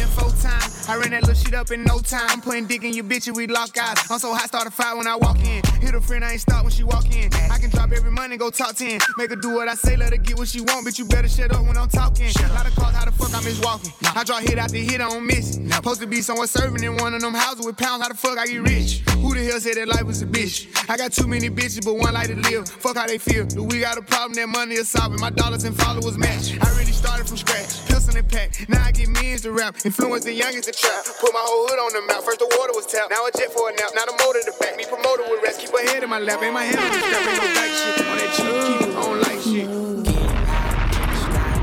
time. 0.43 0.71
I 0.89 0.97
ran 0.97 1.11
that 1.13 1.23
little 1.23 1.35
shit 1.35 1.55
up 1.55 1.71
in 1.71 1.85
no 1.85 1.99
time. 2.01 2.29
I'm 2.29 2.41
putting 2.41 2.67
dick 2.67 2.83
in 2.85 2.93
your 2.93 3.05
bitch 3.05 3.27
and 3.29 3.37
we 3.37 3.47
lock 3.47 3.77
eyes. 3.79 3.99
I'm 4.11 4.19
so 4.19 4.35
hot, 4.35 4.49
start 4.49 4.67
a 4.67 4.71
fight 4.71 4.97
when 4.97 5.07
I 5.07 5.17
walk 5.17 5.39
in. 5.39 5.63
Hit 5.81 5.95
a 5.95 6.01
friend, 6.01 6.25
I 6.25 6.33
ain't 6.33 6.41
stop 6.41 6.65
when 6.65 6.73
she 6.73 6.83
walk 6.83 7.07
in. 7.15 7.33
I 7.51 7.59
can 7.59 7.71
drop 7.71 7.93
every 7.93 8.11
money, 8.11 8.37
go 8.37 8.51
talk 8.51 8.75
10. 8.77 9.01
Make 9.17 9.31
her 9.31 9.37
do 9.37 9.55
what 9.55 9.69
I 9.69 9.75
say, 9.75 9.97
let 9.97 10.11
her 10.11 10.19
get 10.19 10.37
what 10.37 10.49
she 10.49 10.61
want. 10.61 10.85
but 10.85 10.99
you 10.99 11.05
better 11.07 11.29
shut 11.29 11.53
up 11.53 11.65
when 11.65 11.77
I'm 11.77 11.89
talking. 11.89 12.27
A 12.27 12.53
Lot 12.53 12.67
of 12.67 12.75
calls, 12.75 12.95
how 12.95 13.05
the 13.05 13.13
fuck 13.13 13.35
I 13.35 13.43
miss 13.45 13.61
walking? 13.63 13.93
I 14.15 14.25
draw 14.25 14.39
hit 14.39 14.59
after 14.59 14.77
hit, 14.77 15.01
I 15.01 15.09
don't 15.09 15.27
miss. 15.27 15.57
it. 15.57 15.73
Supposed 15.73 16.01
to 16.01 16.07
be 16.07 16.21
somewhere 16.21 16.47
serving 16.47 16.83
in 16.83 16.97
one 16.97 17.15
of 17.15 17.21
them 17.21 17.35
houses 17.35 17.65
with 17.65 17.77
pounds. 17.77 18.03
How 18.03 18.09
the 18.09 18.15
fuck 18.15 18.39
I 18.39 18.47
get 18.47 18.63
rich? 18.63 19.01
Who 19.23 19.35
the 19.35 19.45
hell 19.45 19.61
said 19.61 19.77
that 19.77 19.89
life 19.89 20.05
was 20.05 20.21
a 20.23 20.27
bitch? 20.27 20.67
I 20.91 20.97
got 20.97 21.13
too 21.13 21.27
many 21.27 21.49
bitches, 21.49 21.85
but 21.85 21.95
one 21.95 22.15
like 22.15 22.29
to 22.29 22.37
live. 22.37 22.69
Fuck 22.69 22.97
how 22.97 23.07
they 23.07 23.19
feel. 23.19 23.47
Do 23.47 23.63
we 23.65 23.81
got 23.81 23.97
a 23.99 24.03
problem? 24.03 24.35
That 24.35 24.49
money 24.49 24.75
is 24.75 24.89
solving. 24.89 25.21
My 25.21 25.31
dollars 25.31 25.65
and 25.65 25.77
followers 25.77 26.19
match. 26.19 26.59
I 26.61 26.69
really 26.79 26.93
started 26.93 27.27
from 27.29 27.37
scratch. 27.37 27.87
Pistol 27.87 28.17
and 28.17 28.29
pack. 28.29 28.69
Now 28.69 28.85
I 28.85 28.91
get 28.93 29.09
millions 29.09 29.43
to 29.43 29.53
rap. 29.53 29.77
Influence 29.85 30.27
the 30.33 30.39
youngest 30.39 30.65
to 30.65 30.73
trap. 30.73 31.05
Put 31.21 31.33
my 31.33 31.45
whole 31.45 31.69
hood 31.69 31.79
on 31.79 31.93
the 31.93 32.01
map. 32.09 32.25
First 32.25 32.39
the 32.39 32.49
water 32.57 32.73
was 32.73 32.87
tapped. 32.87 33.11
Now 33.11 33.27
a 33.27 33.31
jet 33.37 33.53
for 33.53 33.69
a 33.69 33.73
nap. 33.77 33.93
Now 33.95 34.07
the 34.07 34.17
motor 34.17 34.41
to 34.41 34.53
back. 34.59 34.77
Me 34.77 34.85
promoted 34.89 35.29
with 35.29 35.43
rest. 35.43 35.61
Keep 35.61 35.75
a 35.75 35.81
head 35.85 36.03
in 36.03 36.09
my 36.09 36.19
lap. 36.19 36.43
Ain't 36.43 36.55
my 36.55 36.65
head 36.65 36.79
on 36.81 36.89
the 36.89 37.01
strap. 37.05 37.21
Ain't 37.29 37.37
no 37.37 37.49
dyke 37.53 37.77
shit. 37.77 38.01
On 38.09 38.17
that 38.17 38.33
cheap, 38.33 38.57
keep 38.65 38.81
it 38.89 38.97
on 38.97 39.21
like 39.21 39.41
shit. 39.45 39.69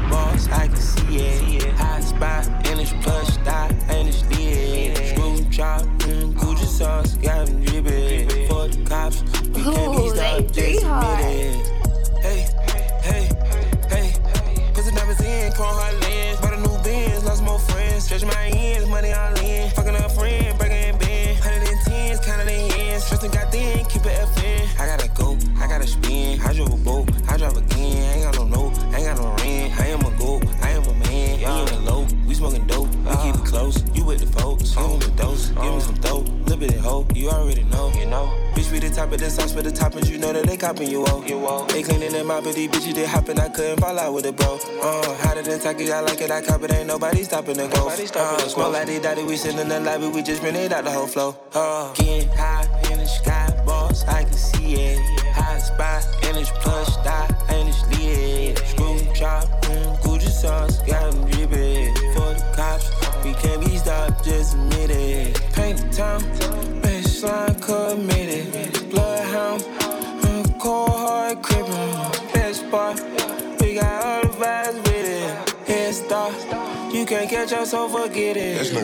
boss, 0.09 0.47
I 0.49 0.67
can 0.67 0.77
see 0.77 1.17
it. 1.57 1.73
Hot 1.81 2.03
spot, 2.03 2.45
and 2.69 2.79
it's 2.79 2.93
plush, 3.01 3.37
dot, 3.41 3.73
and 3.89 4.07
it's 4.07 4.21
lit. 4.29 4.97
Screw 5.17 5.41
chop, 5.49 5.81
top 39.09 39.19
of 39.19 39.25
the 39.25 39.29
sauce 39.31 39.53
for 39.53 39.61
the 39.63 39.71
toppings, 39.71 40.09
you 40.09 40.19
know 40.19 40.31
that 40.31 40.45
they 40.45 40.55
copping 40.55 40.89
you 40.89 41.03
all. 41.05 41.25
You 41.25 41.45
all. 41.45 41.65
They 41.65 41.81
cleaning 41.81 42.11
them 42.11 42.29
out, 42.29 42.43
but 42.43 42.53
these 42.53 42.69
bitches 42.69 42.93
they 42.93 43.05
hopping. 43.05 43.39
I 43.39 43.49
couldn't 43.49 43.79
fall 43.79 43.97
out 43.97 44.13
with 44.13 44.25
it, 44.25 44.35
bro. 44.35 44.59
Uh, 44.81 45.15
hotter 45.17 45.41
than 45.41 45.59
Taki, 45.59 45.91
I 45.91 46.01
like 46.01 46.21
it, 46.21 46.29
I 46.29 46.41
cop 46.41 46.61
it. 46.63 46.73
Ain't 46.73 46.87
nobody 46.87 47.23
stopping 47.23 47.57
the 47.57 47.67
go. 47.67 47.87
Uh, 47.89 48.37
smoke 48.47 48.73
like 48.73 48.85
they 48.85 48.99
daddy, 48.99 49.23
we 49.23 49.35
sitting 49.35 49.59
in 49.59 49.69
the 49.69 49.79
lobby, 49.79 50.07
we 50.09 50.21
just 50.21 50.43
rented 50.43 50.73
out 50.73 50.83
the 50.83 50.91
whole 50.91 51.07
flow. 51.07 51.35
Uh, 51.53 51.91
getting 51.93 52.29
high 52.29 52.67
in 52.91 52.99
the 52.99 53.05
sky, 53.05 53.63
boss, 53.65 54.05
I 54.05 54.23
can 54.23 54.33
see 54.33 54.75
it. 54.75 54.99
High 55.33 55.57
spot, 55.57 56.05
and 56.25 56.37
it's 56.37 56.51
plush, 56.51 56.95
die, 56.97 57.35
and 57.49 57.69
it's 57.69 57.81
lit. 57.97 58.57
Screw 58.67 58.99
drop, 59.15 59.58
can't 77.09 77.27
catch 77.27 77.51
us, 77.53 77.71
so 77.71 77.89
forget 77.89 78.37
it. 78.37 78.55
That's 78.55 78.71
no 78.71 78.81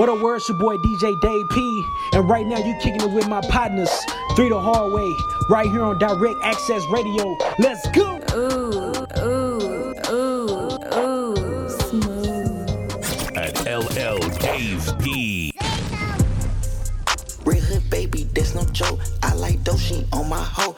What 0.00 0.08
a 0.08 0.14
word, 0.14 0.36
it's 0.36 0.48
your 0.48 0.56
boy 0.56 0.78
DJ 0.78 1.20
Dave 1.20 1.46
P. 1.50 1.84
And 2.14 2.26
right 2.26 2.46
now 2.46 2.56
you 2.56 2.74
kicking 2.80 3.02
it 3.02 3.10
with 3.10 3.28
my 3.28 3.42
partners, 3.50 3.90
Three 4.34 4.48
the 4.48 4.58
Hard 4.58 4.94
Way, 4.94 5.14
right 5.50 5.70
here 5.70 5.82
on 5.82 5.98
Direct 5.98 6.36
Access 6.42 6.82
Radio. 6.86 7.36
Let's 7.58 7.86
go! 7.90 8.18
Ooh, 8.34 9.04
ooh, 9.18 9.94
ooh, 10.10 10.78
ooh, 10.96 11.68
smooth. 11.68 13.36
At 13.36 13.60
LL 13.66 14.20
Dave 14.38 14.90
P. 15.00 15.52
Red 17.44 17.62
hood 17.62 17.90
baby, 17.90 18.24
that's 18.34 18.54
no 18.54 18.64
joke. 18.72 19.00
I 19.22 19.34
like 19.34 19.58
Doshi 19.64 20.06
on 20.14 20.30
my 20.30 20.40
hoe. 20.40 20.76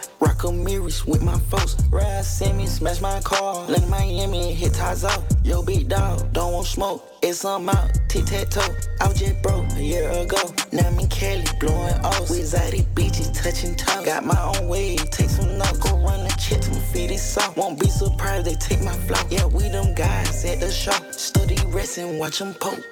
Mirrors 0.49 1.05
with 1.05 1.23
my 1.23 1.39
folks. 1.39 1.77
Ride 1.91 2.25
send 2.25 2.57
me, 2.57 2.67
smash 2.67 3.03
my 3.03 3.21
car. 3.21 3.67
Link 3.67 3.87
Miami, 3.89 4.55
hit 4.55 4.73
Tazo. 4.73 5.23
Yo, 5.45 5.63
big 5.63 5.89
dog, 5.89 6.33
don't 6.33 6.55
want 6.55 6.67
smoke. 6.67 7.07
It's 7.23 7.45
I'm 7.45 7.69
out, 7.69 7.91
tic 8.09 8.25
tac 8.25 8.49
toe. 8.49 8.75
I 9.01 9.09
was 9.09 9.19
just 9.19 9.43
broke 9.43 9.71
a 9.73 9.83
year 9.83 10.09
ago. 10.09 10.39
Now 10.73 10.89
in 10.89 11.09
Cali, 11.09 11.45
blowing 11.61 11.95
off. 12.03 12.31
With 12.31 12.41
exotic 12.41 12.87
bitches 12.95 13.35
touching 13.35 13.77
toes. 13.77 14.07
Got 14.07 14.25
my 14.25 14.41
own 14.41 14.67
way, 14.69 14.97
take 14.97 15.29
some 15.29 15.59
notes. 15.59 15.79
Go 15.79 15.99
run 15.99 16.25
the 16.25 16.35
check 16.41 16.63
to 16.63 16.71
feed 16.71 17.11
it 17.11 17.19
soft. 17.19 17.59
Won't 17.59 17.79
be 17.79 17.89
surprised 17.89 18.47
they 18.47 18.55
take 18.55 18.83
my 18.83 18.93
flow. 18.93 19.21
Yeah, 19.29 19.45
we 19.45 19.69
them 19.69 19.95
guys 19.95 20.45
at 20.47 20.61
the 20.61 20.71
show. 20.71 20.97
Study 21.11 21.59
wrestling, 21.67 22.19
watch 22.19 22.39
them 22.39 22.55
poke. 22.55 22.83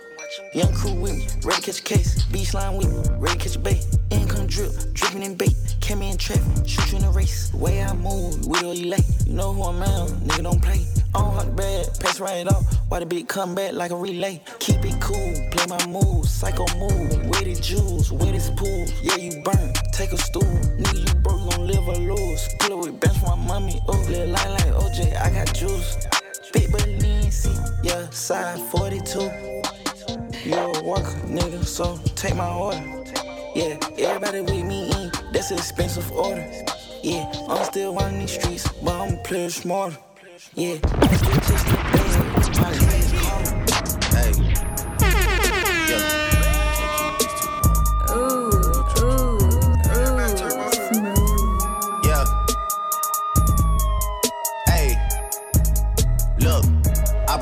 Young 0.52 0.72
crew 0.74 0.92
with 0.92 1.16
me, 1.16 1.26
ready 1.42 1.62
to 1.62 1.66
catch 1.66 1.80
a 1.80 1.82
case. 1.82 2.22
Beach 2.24 2.52
line 2.52 2.76
with 2.76 2.88
me, 2.88 3.16
ready 3.16 3.38
to 3.38 3.44
catch 3.44 3.56
a 3.56 3.58
bait. 3.58 3.86
Income 4.10 4.46
drip, 4.48 4.72
dripping 4.92 5.22
in 5.22 5.34
bait. 5.34 5.54
Came 5.80 6.02
in 6.02 6.18
traffic, 6.18 6.68
shoot 6.68 6.92
you 6.92 6.98
in 6.98 7.04
a 7.04 7.10
race. 7.10 7.50
Way 7.54 7.82
I 7.82 7.94
move, 7.94 8.46
we 8.46 8.60
don't 8.60 8.82
late. 8.82 9.06
You 9.24 9.32
know 9.32 9.54
who 9.54 9.62
I'm 9.62 9.82
at, 9.82 10.08
nigga 10.26 10.42
don't 10.42 10.62
play. 10.62 10.84
On 11.14 11.32
hot 11.34 11.56
bad, 11.56 11.86
pass 12.00 12.20
right 12.20 12.46
off. 12.46 12.62
Why 12.88 12.98
the 13.00 13.06
beat 13.06 13.26
come 13.26 13.54
back 13.54 13.72
like 13.72 13.90
a 13.90 13.96
relay? 13.96 14.42
Keep 14.58 14.84
it 14.84 15.00
cool, 15.00 15.32
play 15.50 15.66
my 15.66 15.86
moves, 15.86 16.30
psycho 16.30 16.66
move. 16.76 17.26
Where 17.28 17.44
the 17.44 17.58
jewels, 17.62 18.12
where 18.12 18.32
this 18.32 18.50
pool? 18.50 18.86
Yeah, 19.02 19.16
you 19.16 19.42
burn, 19.42 19.72
take 19.92 20.12
a 20.12 20.18
stool. 20.18 20.42
Nigga, 20.42 21.08
you 21.08 21.20
broke, 21.20 21.50
gon' 21.50 21.66
live 21.66 21.88
or 21.88 21.96
lose. 21.96 22.48
Pull 22.60 22.78
up 22.78 22.84
with 22.84 23.00
bench 23.00 23.16
my 23.22 23.34
mommy, 23.34 23.80
oh, 23.88 24.06
little 24.10 24.28
like 24.28 24.42
OJ, 24.42 25.16
I 25.22 25.30
got 25.30 25.54
juice. 25.54 25.96
Big 26.52 26.68
Balenci, 26.70 27.54
yeah, 27.82 28.10
side 28.10 28.58
42. 28.70 29.67
You 30.48 30.54
a 30.54 30.82
worker, 30.82 31.12
nigga, 31.26 31.62
so 31.62 31.98
take 32.14 32.34
my 32.34 32.50
order. 32.50 32.82
Yeah, 33.54 33.78
everybody 33.98 34.40
with 34.40 34.64
me 34.64 34.90
in, 34.92 35.12
that's 35.30 35.50
an 35.50 35.58
expensive 35.58 36.10
order. 36.10 36.42
Yeah, 37.02 37.30
I'm 37.50 37.62
still 37.66 37.94
running 37.94 38.20
these 38.20 38.40
streets, 38.40 38.66
but 38.82 38.94
I'm 38.94 39.18
a 39.18 39.22
player 39.24 39.50
smarter. 39.50 39.98
Yeah, 40.54 40.78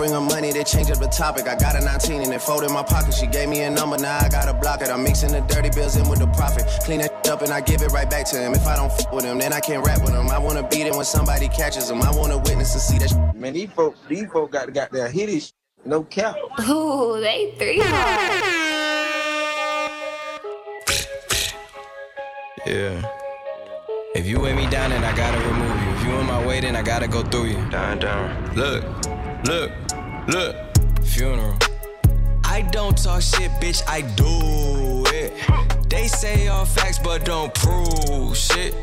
bring 0.07 0.15
her 0.15 0.29
money, 0.29 0.53
they 0.53 0.65
change 0.65 0.91
up 0.91 0.99
the 0.99 1.09
topic. 1.09 1.49
I 1.49 1.57
got 1.57 1.75
a 1.77 1.85
19 1.85 2.23
and 2.23 2.33
it 2.33 2.41
fold 2.41 2.65
in 2.65 2.73
my 2.73 2.83
pocket. 2.83 3.15
She 3.15 3.27
gave 3.27 3.49
me 3.49 3.63
a 3.63 3.71
number, 3.71 3.99
now 3.99 4.19
I 4.19 4.29
gotta 4.29 4.55
block 4.55 4.81
it. 4.81 4.89
I'm 4.89 5.03
mixing 5.03 5.33
the 5.33 5.41
dirty 5.41 5.71
bills 5.71 5.97
in 5.97 6.09
with 6.09 6.21
the 6.21 6.27
profit. 6.29 6.65
Clean 6.85 7.01
that 7.01 7.27
up 7.29 7.43
and 7.43 7.53
I 7.53 7.61
give 7.61 7.83
it 7.83 7.93
right 7.93 8.09
back 8.09 8.27
to 8.27 8.37
him. 8.37 8.53
If 8.55 8.67
I 8.67 8.77
don't 8.77 8.91
f 8.91 9.13
with 9.13 9.25
him, 9.25 9.39
then 9.39 9.53
I 9.53 9.61
can't 9.61 9.85
rap 9.85 10.01
with 10.03 10.15
him. 10.15 10.29
I 10.29 10.39
wanna 10.39 10.67
beat 10.69 10.87
him 10.87 10.97
when 10.97 11.05
somebody 11.05 11.49
catches 11.49 11.91
him. 11.91 12.03
I 12.03 12.11
wanna 12.13 12.39
witness 12.39 12.73
to 12.75 12.79
see 12.79 12.99
that. 12.99 13.11
Sh- 13.11 13.37
Man, 13.37 13.53
these 13.53 13.71
folk, 13.71 13.97
these 14.09 14.31
folk 14.31 14.53
got 14.53 14.73
got 14.73 14.93
their 14.93 15.09
hitties, 15.09 15.53
no 15.85 16.03
cap. 16.05 16.37
Ooh, 16.69 17.21
they 17.21 17.55
three. 17.59 17.83
Yeah. 22.67 23.01
If 24.17 24.27
you 24.27 24.41
weigh 24.41 24.55
me 24.55 24.67
down, 24.69 24.91
then 24.91 25.05
I 25.05 25.15
gotta 25.17 25.39
remove 25.39 25.83
you. 25.83 25.91
If 25.95 26.05
you 26.05 26.15
in 26.19 26.27
my 26.27 26.45
way, 26.45 26.61
then 26.61 26.75
I 26.75 26.83
gotta 26.83 27.07
go 27.07 27.23
through 27.23 27.47
you. 27.47 27.71
Down, 27.71 27.99
down. 27.99 28.55
Look, 28.57 28.83
look, 29.47 29.71
look. 30.29 30.57
Funeral. 31.03 31.57
I 32.45 32.63
don't 32.73 32.97
talk 32.97 33.23
shit, 33.23 33.51
bitch, 33.61 33.83
I 33.89 34.03
do 34.03 35.05
it. 35.15 35.33
They 35.89 36.09
say 36.09 36.49
all 36.49 36.65
facts, 36.65 36.99
but 36.99 37.25
don't 37.25 37.53
prove 37.55 38.37
shit. 38.37 38.75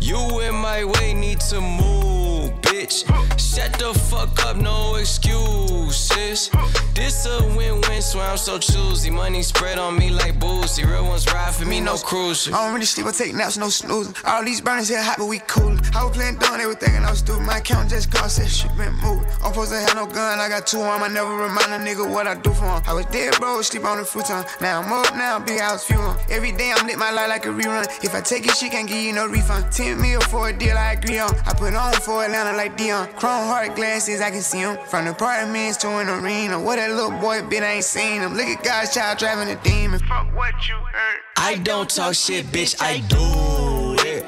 You 0.00 0.40
in 0.40 0.54
my 0.54 0.84
way, 0.84 1.14
need 1.14 1.40
to 1.50 1.60
move, 1.60 2.37
bitch. 2.78 3.04
Shut 3.38 3.72
the 3.78 3.92
fuck 3.98 4.44
up, 4.46 4.56
no 4.56 4.96
excuses. 4.96 6.50
This 6.94 7.26
a 7.26 7.44
win-win, 7.56 8.02
so 8.02 8.20
I'm 8.20 8.36
so 8.36 8.58
choosy. 8.58 9.10
Money 9.10 9.42
spread 9.42 9.78
on 9.78 9.98
me 9.98 10.10
like 10.10 10.38
boozy. 10.38 10.84
Real 10.84 11.04
ones 11.04 11.26
ride 11.32 11.54
for 11.54 11.64
me, 11.64 11.80
no 11.80 11.96
cruise 11.96 12.42
shit. 12.42 12.54
I 12.54 12.64
don't 12.64 12.74
really 12.74 12.86
sleep 12.86 13.06
I 13.06 13.12
take 13.12 13.34
naps, 13.34 13.56
no 13.56 13.68
snoozing. 13.68 14.14
All 14.24 14.44
these 14.44 14.60
burners 14.60 14.88
here 14.88 15.02
hot, 15.02 15.16
but 15.18 15.26
we 15.26 15.38
cool. 15.40 15.76
I 15.94 16.04
was 16.04 16.16
playing 16.16 16.36
dumb, 16.38 16.58
they 16.58 16.66
were 16.66 16.74
thinking 16.74 17.04
I 17.04 17.10
was 17.10 17.20
stupid. 17.20 17.42
My 17.42 17.58
account 17.58 17.90
just 17.90 18.10
gone, 18.10 18.28
said 18.28 18.48
shit 18.48 18.76
been 18.76 18.94
moved. 18.94 19.26
I'm 19.42 19.52
supposed 19.52 19.72
to 19.72 19.78
have 19.78 19.94
no 19.94 20.06
gun, 20.06 20.38
I 20.38 20.48
got 20.48 20.66
two 20.66 20.80
on. 20.80 21.02
I 21.02 21.08
never 21.08 21.34
remind 21.36 21.72
a 21.72 21.78
nigga 21.78 22.08
what 22.08 22.26
I 22.26 22.34
do 22.34 22.52
for 22.52 22.64
him. 22.64 22.82
I 22.86 22.92
was 22.92 23.06
dead, 23.06 23.34
bro, 23.38 23.62
sleep 23.62 23.84
on 23.84 23.98
the 23.98 24.04
futon. 24.04 24.44
Now 24.60 24.82
I'm 24.82 24.92
up, 24.92 25.14
now 25.14 25.38
big 25.38 25.60
house 25.60 25.84
fuel. 25.84 26.16
Every 26.30 26.52
day 26.52 26.72
I'm 26.74 26.86
lit 26.86 26.98
my 26.98 27.10
life 27.10 27.28
like 27.28 27.46
a 27.46 27.50
rerun. 27.50 27.86
If 28.04 28.14
I 28.14 28.20
take 28.20 28.46
it, 28.46 28.56
she 28.56 28.68
can't 28.68 28.88
give 28.88 28.98
you 28.98 29.12
no 29.12 29.26
refund. 29.26 29.70
10 29.72 30.00
mil 30.00 30.20
for 30.22 30.48
a 30.48 30.52
deal 30.52 30.76
I 30.76 30.92
agree 30.92 31.18
on. 31.18 31.30
I 31.46 31.54
put 31.54 31.74
on 31.74 31.92
for 31.94 32.24
Atlanta 32.24 32.56
like 32.56 32.67
Dion. 32.76 33.08
Chrome 33.16 33.46
heart 33.46 33.74
glasses, 33.76 34.20
I 34.20 34.30
can 34.30 34.42
see 34.42 34.58
him. 34.58 34.76
From 34.86 35.04
the 35.06 35.12
apartments 35.12 35.76
to 35.78 35.88
an 35.88 36.08
arena. 36.08 36.60
What 36.60 36.76
that 36.76 36.90
little 36.90 37.18
boy 37.18 37.42
bit, 37.48 37.62
I 37.62 37.74
ain't 37.74 37.84
seen 37.84 38.20
him. 38.20 38.34
Look 38.34 38.46
at 38.46 38.62
God's 38.62 38.94
child 38.94 39.18
driving 39.18 39.48
a 39.48 39.56
demon. 39.62 40.00
Fuck 40.00 40.34
what 40.34 40.54
you 40.68 40.74
heard. 40.74 41.20
I 41.36 41.56
don't 41.56 41.88
talk 41.88 42.14
shit, 42.14 42.46
bitch, 42.46 42.76
I 42.80 42.98
do 43.08 43.96
it. 44.06 44.24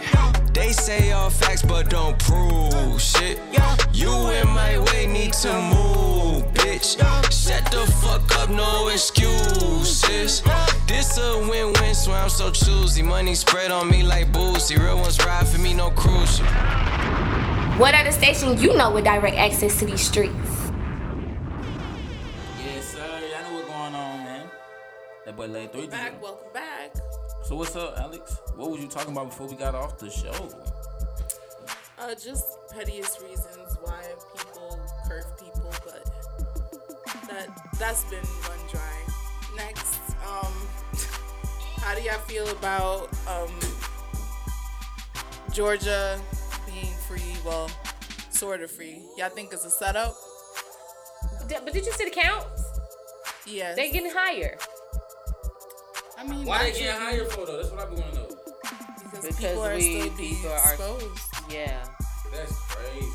They 0.55 0.73
say 0.73 1.13
all 1.13 1.31
facts, 1.31 1.63
but 1.63 1.89
don't 1.91 2.19
prove 2.19 3.01
shit. 3.01 3.39
You 3.93 4.31
in 4.31 4.49
my 4.49 4.79
way, 4.79 5.07
need 5.07 5.33
to 5.35 5.53
move, 5.53 6.45
bitch. 6.55 6.99
Shut 7.31 7.71
the 7.71 7.87
fuck 8.01 8.37
up, 8.39 8.51
no 8.51 8.89
excuses. 8.89 10.43
This 10.87 11.19
a 11.19 11.39
win-win, 11.49 11.95
so 11.95 12.13
I'm 12.13 12.29
so 12.29 12.51
choosy. 12.51 13.03
Money 13.03 13.35
spread 13.35 13.71
on 13.71 13.89
me 13.91 14.03
like 14.03 14.33
boozy. 14.33 14.77
Real 14.77 14.99
ones 14.99 15.19
ride 15.25 15.47
for 15.47 15.59
me, 15.59 15.73
no 15.75 15.91
cruise. 15.91 16.41
Shit. 17.81 17.95
What 17.95 17.95
other 17.95 18.13
station 18.13 18.59
you 18.59 18.77
know 18.77 18.91
with 18.93 19.05
direct 19.05 19.37
access 19.37 19.79
to 19.79 19.87
these 19.87 20.01
streets? 20.01 20.35
Yes, 22.63 22.85
sir. 22.85 23.21
Y'all 23.33 23.51
know 23.51 23.57
what's 23.57 23.69
going 23.69 23.95
on, 23.95 24.25
man. 24.25 24.51
That 25.25 25.37
boy 25.37 25.47
laid 25.47 25.73
three. 25.73 25.87
Back, 25.87 26.23
welcome 26.23 26.53
back. 26.53 26.95
So 27.43 27.57
what's 27.57 27.75
up, 27.77 27.99
Alex? 27.99 28.39
What 28.57 28.71
was 28.71 28.81
you 28.81 28.89
talking 28.89 29.13
about 29.13 29.31
before 29.31 29.47
we 29.47 29.57
got 29.57 29.75
off 29.75 29.99
the 29.99 30.11
show? 30.11 30.49
Uh, 31.99 32.15
just 32.15 32.59
pettiest 32.71 33.21
reasons 33.23 33.77
why 33.83 34.03
people 34.37 34.79
curve 35.09 35.27
people, 35.39 35.73
but 35.85 36.05
that 37.29 37.49
that's 37.79 38.05
been 38.05 38.25
run 38.49 38.59
dry. 38.71 38.81
Next, 39.57 39.99
um, 40.27 40.53
how 41.79 41.95
do 41.95 42.03
y'all 42.03 42.19
feel 42.21 42.49
about 42.51 43.09
um 43.27 43.51
Georgia 45.53 46.19
being 46.31 46.40
free? 47.11 47.35
Well, 47.45 47.69
sort 48.31 48.61
of 48.63 48.71
free. 48.71 49.03
Y'all 49.19 49.31
think 49.31 49.53
it's 49.53 49.65
a 49.65 49.71
setup? 49.71 50.15
But 51.49 51.73
did 51.73 51.85
you 51.85 51.93
see 51.93 52.05
the 52.05 52.11
counts? 52.11 52.63
Yes. 53.47 53.75
They're 53.75 53.91
getting 53.91 54.13
higher. 54.15 54.57
I 56.17 56.25
mean, 56.25 56.47
Why 56.47 56.59
they 56.59 56.69
actually, 56.69 56.85
getting 56.85 57.01
higher 57.01 57.25
for 57.25 57.47
though? 57.47 57.57
That's 57.57 57.71
what 57.71 57.81
I 57.81 57.87
be 57.87 58.01
want 58.01 58.13
to 58.13 58.19
know. 58.19 58.29
Because, 59.03 59.27
Because 59.27 59.37
people 59.37 59.65
are 59.65 59.75
we 59.75 59.81
still 59.81 60.17
being 60.17 60.35
people 60.37 60.51
are 60.53 60.73
exposed. 60.73 61.19
yeah. 61.51 61.85
That's 62.33 62.57
crazy. 62.69 63.07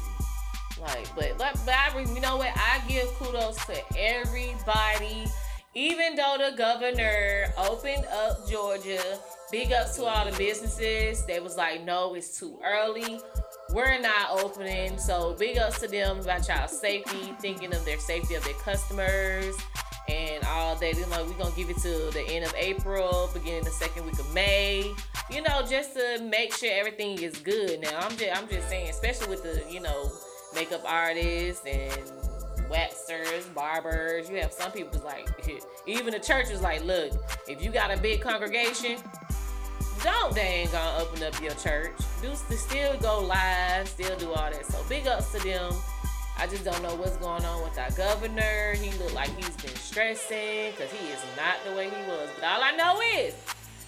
Like, 0.82 1.16
but 1.16 1.38
but, 1.38 1.58
but 1.66 1.74
I, 1.74 1.96
re- 1.96 2.14
you 2.14 2.20
know 2.20 2.36
what? 2.36 2.50
I 2.54 2.82
give 2.90 3.08
kudos 3.14 3.56
to 3.68 3.98
everybody 3.98 5.26
even 5.76 6.16
though 6.16 6.38
the 6.40 6.56
governor 6.56 7.48
opened 7.58 8.06
up 8.06 8.48
Georgia, 8.50 9.02
big 9.52 9.74
ups 9.74 9.98
to 9.98 10.06
all 10.06 10.30
the 10.30 10.36
businesses. 10.38 11.26
They 11.26 11.42
was 11.42 11.58
like, 11.58 11.84
no, 11.84 12.14
it's 12.16 12.40
too 12.40 12.58
early. 12.64 13.20
We're 13.72 14.00
not 14.00 14.32
opening. 14.32 14.98
So 14.98 15.34
big 15.34 15.58
ups 15.58 15.80
to 15.82 15.88
them 15.88 16.20
about 16.20 16.48
y'all 16.48 16.68
safety, 16.68 17.34
thinking 17.40 17.74
of 17.74 17.84
their 17.86 18.00
safety 18.00 18.36
of 18.36 18.44
their 18.44 18.54
customers 18.56 19.56
and 20.08 20.44
all 20.46 20.76
that. 20.76 20.96
You 20.96 21.08
know, 21.08 21.26
we're 21.26 21.38
gonna 21.38 21.56
give 21.56 21.70
it 21.70 21.78
to 21.78 22.12
the 22.12 22.24
end 22.30 22.46
of 22.46 22.54
April, 22.56 23.30
beginning 23.34 23.64
the 23.64 23.72
second 23.72 24.06
week 24.06 24.20
of 24.20 24.34
May. 24.34 24.94
You 25.32 25.42
know, 25.42 25.66
just 25.68 25.94
to 25.94 26.22
make 26.24 26.54
sure 26.54 26.70
everything 26.72 27.22
is 27.22 27.38
good. 27.40 27.82
Now, 27.82 28.00
I'm 28.00 28.16
just 28.18 28.38
I'm 28.38 28.48
just 28.48 28.70
saying, 28.70 28.90
especially 28.90 29.28
with 29.28 29.44
the 29.44 29.64
you 29.72 29.80
know 29.80 30.12
makeup 30.54 30.84
artists 30.86 31.66
and 31.66 31.92
waxers, 32.70 33.52
barbers. 33.54 34.30
You 34.30 34.38
have 34.38 34.54
some 34.54 34.72
people 34.72 35.02
like 35.04 35.30
even 35.88 36.14
the 36.14 36.20
church 36.20 36.50
is 36.50 36.62
like, 36.62 36.84
look, 36.84 37.12
if 37.48 37.64
you 37.64 37.72
got 37.72 37.92
a 37.92 37.98
big 37.98 38.22
congregation, 38.22 38.98
don't 40.06 40.34
they 40.34 40.42
ain't 40.42 40.72
gonna 40.72 41.04
open 41.04 41.24
up 41.24 41.42
your 41.42 41.54
church. 41.56 41.92
Do 42.22 42.34
still 42.56 42.98
go 43.00 43.22
live, 43.22 43.88
still 43.88 44.18
do 44.18 44.30
all 44.32 44.50
that. 44.50 44.66
So 44.66 44.82
big 44.88 45.08
ups 45.08 45.32
to 45.34 45.40
them. 45.40 45.74
I 46.38 46.48
just 46.48 46.66
don't 46.66 46.82
know 46.84 46.96
what's 46.96 47.16
going 47.18 47.46
on 47.46 47.64
with 47.64 47.78
our 47.78 47.92
governor. 47.92 48.74
He 48.74 48.92
look 49.00 49.14
like 49.14 49.30
he's 49.36 49.56
been 49.58 49.76
stressing 49.76 50.72
because 50.72 50.92
he 50.92 51.08
is 51.08 51.24
not 51.38 51.58
the 51.66 51.76
way 51.76 51.86
he 51.86 52.10
was. 52.10 52.30
But 52.36 52.46
all 52.46 52.62
I 52.62 52.72
know 52.72 53.00
is, 53.20 53.34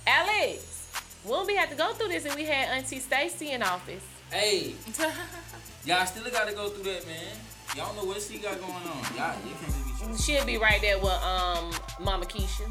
Alex, 0.06 0.92
we'll 1.26 1.46
be 1.46 1.56
have 1.56 1.70
to 1.70 1.76
go 1.76 1.92
through 1.94 2.08
this 2.08 2.26
and 2.26 2.36
we 2.36 2.46
had 2.46 2.70
Auntie 2.70 3.00
Stacey 3.00 3.52
in 3.52 3.62
office. 3.64 4.04
Hey, 4.32 4.76
y'all 5.86 6.06
still 6.06 6.30
gotta 6.32 6.54
go 6.54 6.70
through 6.70 6.92
that, 6.92 7.06
man. 7.06 7.36
Y'all 7.76 7.94
know 7.96 8.06
what 8.06 8.22
she 8.22 8.38
got 8.38 8.60
going 8.60 8.74
on. 8.74 9.16
Y'all, 9.16 9.36
you 9.46 9.54
can't 9.62 10.12
be 10.12 10.18
She'll 10.18 10.46
be 10.46 10.58
right 10.58 10.82
there 10.82 10.98
with 11.00 11.12
um 11.24 11.72
Mama 12.02 12.26
Keisha, 12.26 12.66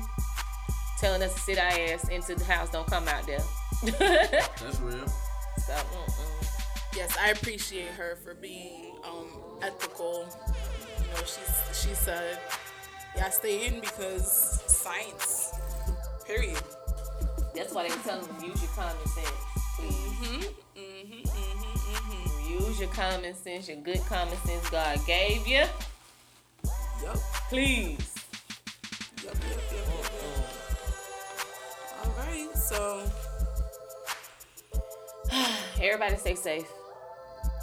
telling 0.99 1.23
us 1.23 1.35
to 1.35 1.41
sit 1.41 1.59
our 1.59 1.65
ass 1.65 2.09
into 2.09 2.35
the 2.35 2.45
house. 2.45 2.71
Don't 2.71 2.87
come 2.87 3.09
out 3.09 3.27
there. 3.27 3.43
That's 3.99 4.81
real. 4.81 5.07
So, 5.59 5.73
mm-mm. 5.73 6.47
Yes, 6.97 7.17
I 7.21 7.31
appreciate 7.31 7.89
her 7.89 8.17
for 8.25 8.35
being 8.35 8.93
um, 9.05 9.27
ethical. 9.63 10.27
You 10.99 11.09
know, 11.09 11.21
she's 11.21 11.83
she 11.83 11.95
said, 11.95 12.39
"Yeah, 13.15 13.29
stay 13.31 13.67
in 13.67 13.81
because 13.81 14.63
science." 14.67 15.53
Period. 16.27 16.59
That's 17.55 17.73
why 17.73 17.89
they 17.89 17.95
tell 17.97 18.21
them 18.21 18.37
use 18.45 18.61
your 18.61 18.71
common 18.73 19.07
sense, 19.07 19.31
please. 19.77 19.93
Mm-hmm. 19.93 20.43
Mm-hmm. 20.81 21.29
Mm-hmm. 21.29 21.95
Mm-hmm. 21.95 22.53
Use 22.65 22.81
your 22.81 22.89
common 22.91 23.35
sense, 23.35 23.69
your 23.69 23.79
good 23.79 24.01
common 24.07 24.37
sense 24.39 24.69
God 24.71 24.99
gave 25.07 25.47
you. 25.47 25.65
Yup. 27.03 27.17
Please. 27.49 28.15
Yup. 29.23 29.35
Yup. 29.35 29.76
So. 32.67 33.03
Everybody 35.81 36.17
stay 36.17 36.35
safe. 36.35 36.67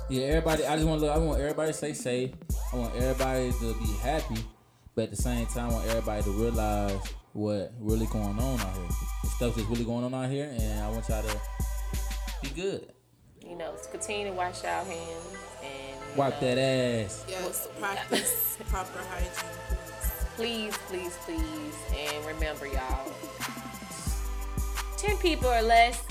Yeah, 0.10 0.26
everybody. 0.28 0.66
I 0.66 0.76
just 0.76 0.88
want 0.88 1.02
to. 1.02 1.08
I 1.08 1.18
want 1.18 1.40
everybody 1.42 1.72
to 1.72 1.78
stay 1.78 1.94
safe. 1.94 2.32
I 2.72 2.76
want 2.76 2.96
everybody 2.96 3.52
to 3.52 3.74
be 3.74 3.94
happy, 4.02 4.38
but 4.96 5.06
at 5.06 5.10
the 5.12 5.16
same 5.16 5.46
time, 5.48 5.72
I 5.72 5.74
want 5.74 5.88
everybody 5.88 6.24
to 6.24 6.32
realize 6.32 7.00
what 7.32 7.74
really 7.80 8.06
going 8.08 8.38
on 8.38 8.60
out 8.60 8.76
here. 8.76 8.88
The 9.24 9.30
stuff 9.30 9.56
that's 9.56 9.68
really 9.68 9.86
going 9.86 10.04
on 10.04 10.14
out 10.14 10.30
here, 10.30 10.54
and 10.58 10.82
I 10.82 10.90
want 10.90 11.08
y'all 11.10 11.24
to 11.24 11.38
be 12.42 12.50
good. 12.50 12.92
You 13.46 13.58
know, 13.58 13.74
continue 13.92 14.28
to 14.28 14.34
wash 14.34 14.64
our 14.64 14.86
hands 14.86 15.38
and 15.64 16.18
wipe 16.18 16.42
know, 16.42 16.56
that 16.56 16.58
ass. 16.58 17.26
Yes, 17.28 17.68
practice 17.80 18.58
proper 18.70 19.00
hygiene. 19.10 19.78
Please, 20.36 20.78
please, 20.88 21.18
please, 21.26 21.76
and 21.96 22.26
remember, 22.26 22.68
y'all. 22.68 23.12
Ten 25.04 25.18
people 25.18 25.50
or 25.50 25.62
less. 25.62 26.02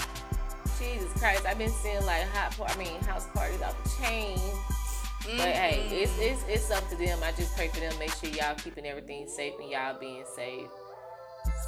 Jesus 0.78 1.10
Christ, 1.14 1.46
I've 1.46 1.56
been 1.56 1.70
seeing 1.70 2.04
like 2.04 2.28
hot, 2.28 2.54
par- 2.54 2.66
I 2.68 2.76
mean, 2.76 3.00
house 3.04 3.26
parties 3.32 3.62
off 3.62 3.82
the 3.84 4.04
chain. 4.04 4.36
Mm-hmm. 4.36 5.36
But 5.38 5.46
hey, 5.46 5.88
it's, 5.90 6.12
it's 6.18 6.44
it's 6.46 6.70
up 6.70 6.86
to 6.90 6.96
them. 6.96 7.18
I 7.22 7.32
just 7.32 7.56
pray 7.56 7.68
for 7.68 7.80
them. 7.80 7.98
Make 7.98 8.12
sure 8.12 8.28
y'all 8.28 8.54
keeping 8.54 8.84
everything 8.84 9.26
safe 9.28 9.54
and 9.58 9.70
y'all 9.70 9.98
being 9.98 10.24
safe. 10.36 10.66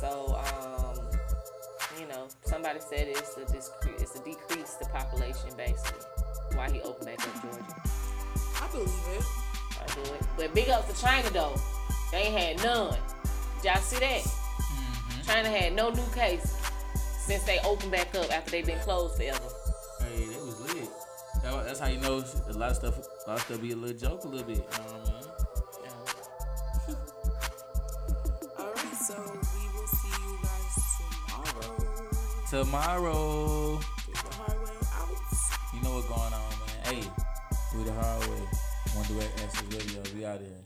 So, 0.01 0.37
um, 0.37 0.99
you 1.99 2.07
know, 2.09 2.27
somebody 2.43 2.81
said 2.81 3.09
it's 3.09 3.39
a 3.39 3.47
discre- 3.47 4.03
it's 4.03 4.17
a 4.17 4.23
decrease 4.23 4.75
the 4.75 4.85
population 4.93 5.49
basically. 5.57 6.05
Why 6.53 6.71
he 6.71 6.83
opened 6.83 7.07
back 7.07 7.27
up 7.27 7.41
Georgia? 7.41 7.83
I 8.61 8.69
believe 8.71 8.89
it. 9.17 9.25
I 9.81 9.95
do 9.95 10.13
it. 10.13 10.23
But 10.37 10.55
big 10.55 10.69
ups 10.69 10.93
to 10.93 11.03
China 11.03 11.31
though. 11.31 11.57
They 12.13 12.25
ain't 12.25 12.39
had 12.39 12.63
none. 12.63 12.99
Did 13.63 13.73
y'all 13.73 13.81
see 13.81 13.99
that? 14.01 14.21
Mm-hmm. 14.21 15.23
China 15.23 15.49
had 15.49 15.73
no 15.73 15.89
new 15.89 16.07
cases 16.15 16.55
since 17.27 17.43
they 17.45 17.59
opened 17.61 17.91
back 17.91 18.15
up 18.15 18.31
after 18.33 18.51
they've 18.51 18.67
been 18.67 18.79
closed 18.81 19.17
forever. 19.17 19.39
Hey, 20.01 20.27
they 20.27 20.37
was 20.37 20.61
lit. 20.61 20.89
That, 21.43 21.65
that's 21.65 21.81
how 21.81 21.89
you 21.89 21.99
know 21.99 22.23
a 22.49 22.53
lot 22.53 22.71
of 22.71 22.77
stuff. 22.77 22.99
A 22.99 23.31
lot 23.31 23.39
of 23.39 23.43
stuff 23.43 23.61
be 23.61 23.73
a 23.73 23.77
little 23.77 23.97
joke, 23.97 24.25
a 24.25 24.29
little 24.29 24.47
bit. 24.47 24.59
You 24.59 24.63
know 24.63 24.69
what 24.69 24.95
I 24.95 25.11
mean? 25.11 25.25
All 28.59 28.73
right, 28.73 28.95
so 28.95 29.15
we 29.17 29.65
will 29.73 29.87
see 29.87 30.15
you 30.23 30.39
guys 30.43 30.75
tomorrow. 31.29 31.77
Tomorrow. 32.51 33.79
Three 33.79 34.15
the 34.15 34.21
Hard 34.37 34.59
Way 34.61 34.77
out. 34.93 35.09
You 35.75 35.81
know 35.83 35.95
what's 35.95 36.09
going 36.09 36.21
on, 36.21 36.31
man. 36.31 36.79
Hey, 36.85 37.03
Three 37.73 37.85
the 37.85 37.93
Hard 37.93 38.21
Way. 38.29 38.43
One 38.95 39.07
direct 39.07 39.41
access 39.43 39.63
radio. 39.73 40.03
We 40.15 40.25
out 40.27 40.41
here. 40.41 40.64